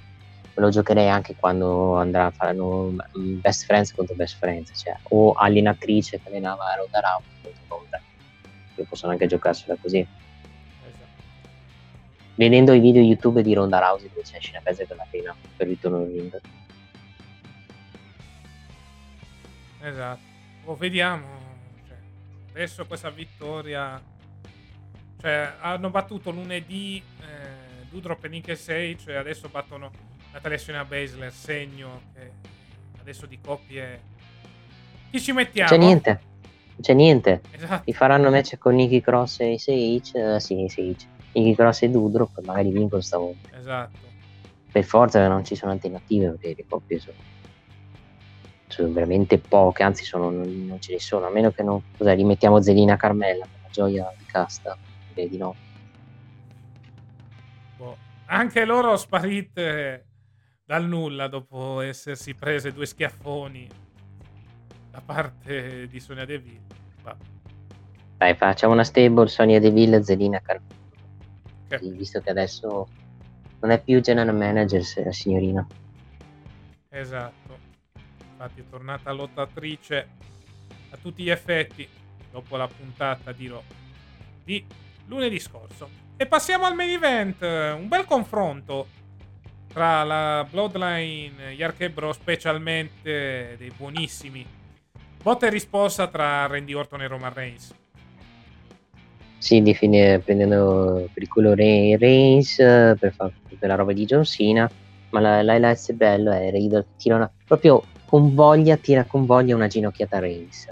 me 0.54 0.62
lo 0.62 0.70
giocherei 0.70 1.09
anche 1.09 1.34
quando 1.38 1.96
andrà 1.96 2.26
a 2.26 2.30
fare 2.30 2.54
mm, 2.54 3.40
best 3.40 3.66
friends 3.66 3.92
contro 3.92 4.14
best 4.14 4.38
friends, 4.38 4.72
cioè 4.74 4.96
o 5.10 5.32
allenatrice 5.32 6.20
che 6.22 6.28
allenava 6.28 6.74
Ronda 6.74 7.00
Rousey 7.00 7.42
contro 7.42 7.76
Ronda. 7.76 8.00
Che 8.74 8.84
possono 8.84 9.12
anche 9.12 9.26
giocarsela 9.26 9.76
così 9.78 10.06
vedendo 12.34 12.72
i 12.72 12.80
video 12.80 13.02
YouTube 13.02 13.42
di 13.42 13.52
Ronda 13.52 13.78
Rousey 13.78 14.09
dove 14.09 14.22
c'è 14.22 14.40
scena 14.40 14.60
pezza 14.62 14.84
per 14.86 14.96
la 14.96 15.06
pena 15.09 15.36
per 15.54 15.68
il 15.68 15.78
in 15.82 16.06
ring. 16.12 16.40
Esatto. 19.82 20.20
Oh, 20.64 20.76
vediamo. 20.76 21.26
Cioè, 21.86 21.96
adesso 22.50 22.86
questa 22.86 23.10
vittoria. 23.10 24.11
Cioè, 25.23 25.53
hanno 25.61 25.89
battuto 25.89 26.32
lunedì 26.32 27.01
eh, 27.20 27.86
Dudrop 27.89 28.24
e 28.24 28.28
Nick 28.28 28.57
Sage 28.57 28.97
cioè 28.99 29.15
adesso 29.15 29.49
battono 29.49 29.90
Natalia 30.32 30.59
Shena 30.59 30.85
Baszler, 30.85 31.32
segno 31.32 32.03
che 32.12 32.31
adesso 33.01 33.27
di 33.27 33.39
coppie... 33.40 34.01
Chi 35.11 35.20
ci 35.20 35.32
mettiamo? 35.32 35.70
C'è 35.70 35.77
niente. 35.77 36.20
c'è 36.81 36.94
niente. 36.94 37.43
Esatto. 37.53 37.82
Mi 37.86 37.93
faranno 37.93 38.31
match 38.31 38.57
con 38.59 38.74
Nicky 38.74 39.01
Cross 39.01 39.40
e 39.40 39.59
Sage, 39.59 40.35
eh, 40.35 40.40
sì, 40.40 40.66
Sage. 40.69 41.07
Nicky 41.35 41.55
Cross 41.55 41.82
e 41.82 41.90
Dudro, 41.90 42.27
poi 42.27 42.44
magari 42.44 42.70
vincono 42.70 43.01
stavolta. 43.01 43.57
Esatto. 43.57 43.99
Per 44.73 44.85
forza 44.85 45.28
non 45.28 45.44
ci 45.44 45.55
sono 45.55 45.70
alternative 45.70 46.31
perché 46.31 46.55
le 46.57 46.65
coppie 46.66 46.99
sono, 46.99 47.16
sono 48.66 48.93
veramente 48.93 49.39
poche, 49.39 49.82
anzi 49.82 50.05
sono, 50.05 50.31
non, 50.31 50.78
ce 50.81 50.94
ne 50.94 50.99
sono, 50.99 51.27
a 51.27 51.31
meno 51.31 51.53
che 51.53 51.62
non 51.62 51.81
cosa, 51.97 52.12
rimettiamo 52.12 52.61
Zelina 52.61 52.97
Carmella 52.97 53.44
per 53.44 53.61
la 53.62 53.69
gioia 53.70 54.12
di 54.16 54.24
casta, 54.24 54.77
di 55.12 55.36
no. 55.36 55.55
Boh. 57.76 57.97
Anche 58.26 58.64
loro 58.64 58.97
sparite 58.97 60.06
dal 60.64 60.86
nulla 60.86 61.28
dopo 61.28 61.80
essersi 61.80 62.34
prese 62.34 62.72
due 62.72 62.86
schiaffoni 62.86 63.68
da 64.90 65.01
parte 65.01 65.86
di 65.86 66.01
Sonia 66.01 66.24
Deville. 66.24 66.66
Va. 67.02 67.16
Dai, 68.16 68.34
facciamo 68.34 68.72
una 68.72 68.84
stable 68.84 69.28
Sonia 69.28 69.60
Deville, 69.60 70.02
Zelina 70.02 70.40
Carmella, 70.40 70.80
Ok. 71.72 71.78
Sì, 71.78 71.90
visto 71.90 72.20
che 72.20 72.30
adesso 72.30 72.86
non 73.60 73.70
è 73.70 73.82
più 73.82 74.01
general 74.01 74.34
manager 74.34 74.82
la 75.05 75.12
signorina. 75.12 75.66
Esatto. 76.89 77.59
Infatti 78.30 78.60
è 78.60 78.64
tornata 78.68 79.10
lottatrice 79.12 80.09
a 80.90 80.97
tutti 80.97 81.22
gli 81.22 81.30
effetti 81.30 81.89
dopo 82.30 82.56
la 82.56 82.66
puntata 82.66 83.32
di 83.32 83.48
Raw 83.48 83.62
di 84.44 84.64
lunedì 85.06 85.38
scorso. 85.38 85.88
E 86.16 86.26
passiamo 86.26 86.64
al 86.64 86.74
main 86.74 86.90
event, 86.90 87.42
un 87.42 87.88
bel 87.88 88.04
confronto 88.04 88.86
tra 89.72 90.04
la 90.04 90.46
Bloodline 90.48 91.52
Yark 91.52 91.88
Bro, 91.88 92.12
specialmente 92.12 93.56
dei 93.58 93.72
buonissimi 93.76 94.46
botta 95.22 95.46
e 95.46 95.50
risposta 95.50 96.08
tra 96.08 96.46
Randy 96.46 96.72
Orton 96.72 97.02
e 97.02 97.06
Roman 97.06 97.32
Reigns. 97.32 97.74
Sì, 99.38 99.62
di 99.62 99.74
fine 99.74 100.18
prendendo 100.20 101.08
per 101.12 101.22
il 101.22 101.28
culo 101.28 101.54
Re- 101.54 101.96
Reigns 101.96 102.56
per 102.56 103.12
fare 103.16 103.32
quella 103.58 103.74
roba 103.74 103.92
di 103.92 104.04
John 104.04 104.24
Cena, 104.24 104.70
ma 105.10 105.20
la- 105.20 105.42
l'highlights 105.42 105.92
bello 105.92 106.30
è 106.32 106.50
Riddle 106.50 106.86
tira 106.96 107.16
una, 107.16 107.30
proprio 107.46 107.84
con 108.04 108.34
voglia, 108.34 108.76
tira 108.76 109.04
con 109.04 109.26
voglia 109.26 109.54
una 109.54 109.66
ginocchiata 109.66 110.16
a 110.16 110.20
Reigns. 110.20 110.68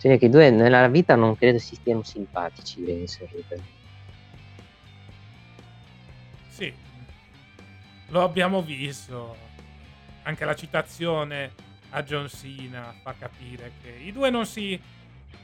Cioè 0.00 0.16
che 0.16 0.24
i 0.24 0.30
due 0.30 0.48
nella 0.48 0.88
vita 0.88 1.14
non 1.14 1.36
credo 1.36 1.58
si 1.58 1.74
stiano 1.74 2.02
simpatici 2.02 2.82
e 2.86 3.06
Riddle. 3.30 3.62
Sì, 6.48 6.72
lo 8.08 8.22
abbiamo 8.22 8.62
visto. 8.62 9.36
Anche 10.22 10.46
la 10.46 10.54
citazione 10.54 11.52
a 11.90 12.02
John 12.02 12.28
Cena 12.28 12.94
fa 13.02 13.14
capire 13.18 13.72
che 13.82 13.90
i 13.90 14.10
due 14.10 14.30
non 14.30 14.46
si 14.46 14.80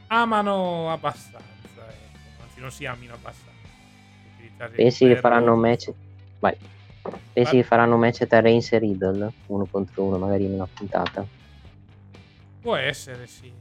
amano 0.07 0.91
abbastanza. 0.91 1.47
Ecco. 1.75 2.43
Anzi, 2.43 2.61
non 2.61 2.71
si 2.71 2.87
amino 2.87 3.13
abbastanza. 3.13 3.55
Pensi 4.75 5.07
che 5.07 5.17
faranno 5.17 5.53
un 5.53 5.61
match? 5.61 5.93
Vai. 6.39 6.57
Pensi 7.03 7.53
Vai. 7.53 7.61
che 7.61 7.63
faranno 7.63 7.99
match 7.99 8.27
tra 8.27 8.41
Reigns 8.41 8.73
e 8.73 8.79
Riddle? 8.79 9.33
Uno 9.49 9.67
contro 9.67 10.05
uno, 10.05 10.17
magari 10.17 10.47
in 10.47 10.55
una 10.55 10.67
puntata. 10.67 11.27
Può 12.63 12.75
essere, 12.75 13.27
sì. 13.27 13.53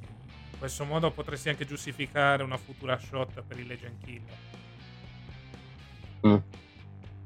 In 0.65 0.71
questo 0.71 0.91
modo 0.91 1.11
potresti 1.11 1.49
anche 1.49 1.63
giustificare 1.63 2.41
una 2.41 2.57
futura 2.57 2.97
shot 2.97 3.43
per 3.47 3.59
il 3.59 3.67
Legend 3.67 4.03
Killer. 4.03 4.35
Mm. 6.25 6.37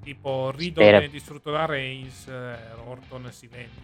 Tipo 0.03 0.53
Spera. 0.57 0.97
viene 0.97 1.07
distrutto 1.07 1.49
da 1.49 1.65
Reigns, 1.65 2.27
eh, 2.27 2.57
Orton 2.85 3.31
si 3.31 3.47
vendica. 3.47 3.81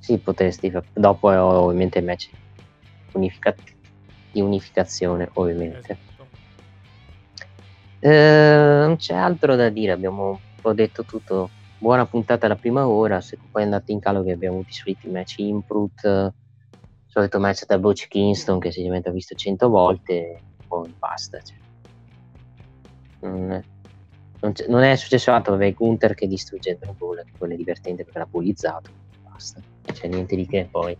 Sì, 0.00 0.18
potresti. 0.18 0.72
Dopo 0.92 1.30
è 1.30 1.40
ovviamente 1.40 2.00
il 2.00 2.06
match 2.06 2.30
unifica- 3.12 3.54
di 4.32 4.40
unificazione, 4.40 5.28
ovviamente. 5.34 5.92
Esatto. 5.92 6.26
Eh, 8.00 8.82
non 8.84 8.96
c'è 8.96 9.14
altro 9.14 9.54
da 9.54 9.68
dire, 9.68 9.92
abbiamo 9.92 10.30
un 10.30 10.60
po' 10.60 10.72
detto 10.72 11.04
tutto. 11.04 11.50
Buona 11.78 12.04
puntata 12.04 12.48
la 12.48 12.56
prima 12.56 12.88
ora, 12.88 13.20
se 13.20 13.38
poi 13.48 13.62
è 13.62 13.64
andato 13.64 13.92
in 13.92 14.00
calo 14.00 14.24
che 14.24 14.32
abbiamo 14.32 14.56
avuto 14.56 14.70
i 14.70 14.74
soliti 14.74 15.08
match 15.08 15.38
Imprut, 15.38 16.04
eh, 16.04 16.32
solito 17.10 17.40
match 17.40 17.66
da 17.66 17.78
Butch 17.78 18.06
Kingston 18.08 18.60
che 18.60 18.70
si 18.70 18.86
ha 18.86 19.10
visto 19.10 19.34
100 19.34 19.68
volte, 19.68 20.40
poi 20.66 20.94
basta. 20.98 21.40
cioè. 21.42 21.56
Non, 23.20 23.62
non 24.40 24.52
non 24.68 24.82
è 24.82 24.96
successo 24.96 25.32
altro, 25.32 25.52
vabbè, 25.52 25.74
Gunther 25.74 26.14
che 26.14 26.26
distrugge 26.26 26.78
Ball, 26.96 27.24
che 27.24 27.32
quello 27.36 27.52
è 27.52 27.56
divertente 27.56 28.04
perché 28.04 28.20
l'ha 28.20 28.26
bullizzato, 28.26 28.90
basta, 29.22 29.60
non 29.60 29.94
c'è 29.94 30.08
niente 30.08 30.36
di 30.36 30.46
che 30.46 30.68
poi. 30.70 30.96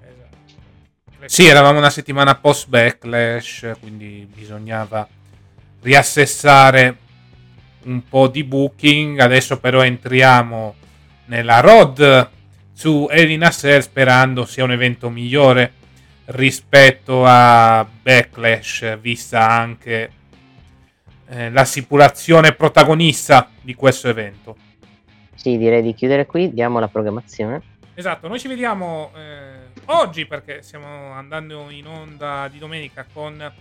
Esatto. 0.00 1.26
Sì, 1.26 1.46
eravamo 1.46 1.78
una 1.78 1.90
settimana 1.90 2.34
post 2.34 2.68
backlash, 2.68 3.76
quindi 3.80 4.28
bisognava 4.32 5.06
riassessare 5.80 6.96
un 7.84 8.02
po' 8.08 8.26
di 8.28 8.42
booking. 8.42 9.18
Adesso 9.18 9.60
però 9.60 9.82
entriamo 9.82 10.74
nella 11.26 11.60
road 11.60 12.36
su 12.78 13.08
Elina 13.10 13.50
Cell 13.50 13.80
sperando 13.80 14.44
sia 14.44 14.62
un 14.62 14.70
evento 14.70 15.10
migliore 15.10 15.72
rispetto 16.26 17.24
a 17.26 17.84
Backlash, 17.84 19.00
vista 19.00 19.50
anche 19.50 20.12
eh, 21.26 21.50
l'assicurazione 21.50 22.52
protagonista 22.52 23.50
di 23.60 23.74
questo 23.74 24.08
evento. 24.08 24.56
Sì, 25.34 25.58
direi 25.58 25.82
di 25.82 25.92
chiudere 25.92 26.24
qui, 26.26 26.52
diamo 26.54 26.78
la 26.78 26.86
programmazione. 26.86 27.62
Esatto, 27.94 28.28
noi 28.28 28.38
ci 28.38 28.46
vediamo 28.46 29.10
eh, 29.16 29.80
oggi 29.86 30.26
perché 30.26 30.62
stiamo 30.62 31.10
andando 31.10 31.70
in 31.70 31.84
onda 31.84 32.46
di 32.46 32.60
domenica 32.60 33.04
con 33.12 33.52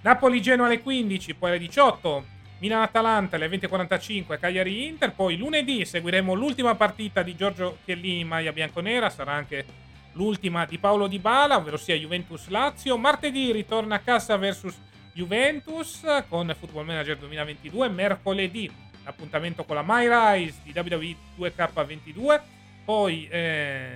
Napoli-Genoa 0.00 0.64
alle 0.64 0.80
15, 0.80 1.34
poi 1.34 1.50
alle 1.50 1.58
18, 1.58 2.24
Milan-Atalanta 2.64 3.36
alle 3.36 3.48
20.45, 3.48 4.38
Cagliari-Inter, 4.38 5.12
poi 5.12 5.36
lunedì 5.36 5.84
seguiremo 5.84 6.32
l'ultima 6.32 6.74
partita 6.74 7.22
di 7.22 7.36
Giorgio 7.36 7.76
Chiellini 7.84 8.20
in 8.20 8.26
maglia 8.26 8.52
bianconera, 8.52 9.10
sarà 9.10 9.32
anche 9.32 9.66
l'ultima 10.12 10.64
di 10.64 10.78
Paolo 10.78 11.06
Di 11.06 11.18
Bala, 11.18 11.58
ovvero 11.58 11.76
sia 11.76 11.94
Juventus-Lazio, 11.94 12.96
martedì 12.96 13.52
ritorna 13.52 13.96
a 13.96 13.98
casa 13.98 14.38
versus 14.38 14.74
Juventus 15.12 16.00
con 16.26 16.56
Football 16.58 16.86
Manager 16.86 17.18
2022, 17.18 17.88
mercoledì 17.90 18.72
appuntamento 19.02 19.64
con 19.64 19.76
la 19.76 19.84
My 19.86 20.08
Rise 20.08 20.60
di 20.62 20.72
WWE 20.74 21.16
2K22, 21.38 22.40
poi 22.86 23.28
eh, 23.28 23.88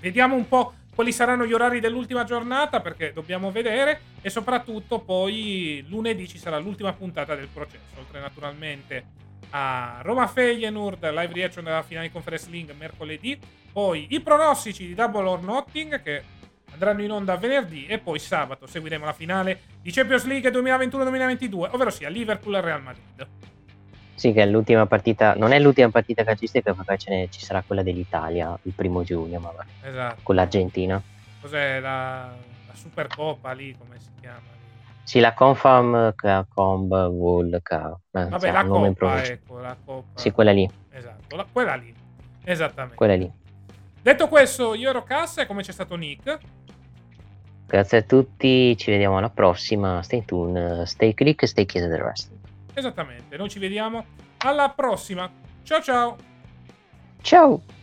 vediamo 0.00 0.34
un 0.34 0.48
po' 0.48 0.74
quali 0.98 1.12
saranno 1.12 1.46
gli 1.46 1.52
orari 1.52 1.78
dell'ultima 1.78 2.24
giornata 2.24 2.80
perché 2.80 3.12
dobbiamo 3.12 3.52
vedere 3.52 4.00
e 4.20 4.30
soprattutto 4.30 4.98
poi 4.98 5.84
lunedì 5.86 6.26
ci 6.26 6.38
sarà 6.38 6.58
l'ultima 6.58 6.92
puntata 6.92 7.36
del 7.36 7.46
processo, 7.46 8.00
oltre 8.00 8.18
naturalmente 8.18 9.04
a 9.50 10.00
Roma 10.02 10.26
Feyenoord, 10.26 11.08
live 11.08 11.32
reaction 11.32 11.62
della 11.62 11.84
finale 11.84 12.10
Conference 12.10 12.50
League 12.50 12.74
mercoledì, 12.74 13.38
poi 13.72 14.08
i 14.10 14.18
pronostici 14.18 14.88
di 14.88 14.94
Double 14.94 15.28
or 15.28 15.40
Nothing 15.40 16.02
che 16.02 16.24
andranno 16.72 17.04
in 17.04 17.12
onda 17.12 17.36
venerdì 17.36 17.86
e 17.86 17.98
poi 18.00 18.18
sabato 18.18 18.66
seguiremo 18.66 19.04
la 19.04 19.12
finale 19.12 19.60
di 19.80 19.92
Champions 19.92 20.24
League 20.24 20.50
2021-2022, 20.50 21.68
ovvero 21.74 21.90
sia 21.90 22.08
Liverpool 22.08 22.56
e 22.56 22.60
Real 22.60 22.82
Madrid. 22.82 23.47
Sì, 24.18 24.32
che 24.32 24.42
è 24.42 24.46
l'ultima 24.46 24.84
partita, 24.86 25.34
non 25.36 25.52
è 25.52 25.60
l'ultima 25.60 25.90
partita 25.90 26.24
calcistica 26.24 26.74
perché 26.74 26.98
ce 26.98 27.10
ne, 27.10 27.28
ci 27.30 27.40
sarà 27.40 27.62
quella 27.64 27.84
dell'Italia 27.84 28.58
il 28.62 28.72
primo 28.72 29.04
giugno, 29.04 29.38
ma 29.38 29.52
Esatto. 29.80 30.18
con 30.24 30.34
l'Argentina. 30.34 31.00
Cos'è 31.40 31.78
la, 31.78 32.34
la 32.66 32.74
Supercoppa 32.74 33.52
lì, 33.52 33.76
come 33.78 33.96
si 34.00 34.08
chiama? 34.20 34.40
Sì, 35.04 35.20
la 35.20 35.32
Confam 35.34 36.12
Comb 36.52 36.90
Wall 36.92 37.54
eh, 37.54 37.60
Vabbè, 38.10 38.38
cioè, 38.40 38.50
la 38.50 38.64
Coppa, 38.66 39.22
ecco, 39.22 39.58
la 39.60 39.76
Coppa. 39.84 40.18
Sì, 40.18 40.32
quella 40.32 40.50
lì, 40.50 40.68
Esatto, 40.90 41.36
la- 41.36 41.46
quella 41.50 41.76
lì. 41.76 41.94
Esattamente. 42.42 42.96
quella 42.96 43.14
lì. 43.14 43.30
Detto 44.02 44.26
questo, 44.26 44.74
io 44.74 44.90
ero 44.90 45.04
Cassa 45.04 45.42
e 45.42 45.46
come 45.46 45.62
c'è 45.62 45.70
stato 45.70 45.94
Nick. 45.94 46.38
Grazie 47.68 47.98
a 47.98 48.02
tutti, 48.02 48.76
ci 48.76 48.90
vediamo 48.90 49.18
alla 49.18 49.30
prossima. 49.30 50.02
Stay 50.02 50.24
tuned, 50.24 50.82
stay 50.82 51.14
click, 51.14 51.46
stay 51.46 51.66
chiesa 51.66 51.86
del 51.86 52.00
wrestling. 52.00 52.37
Esattamente, 52.78 53.36
noi 53.36 53.48
ci 53.48 53.58
vediamo 53.58 54.04
alla 54.38 54.70
prossima. 54.70 55.28
Ciao 55.64 55.82
ciao! 55.82 56.16
Ciao! 57.22 57.77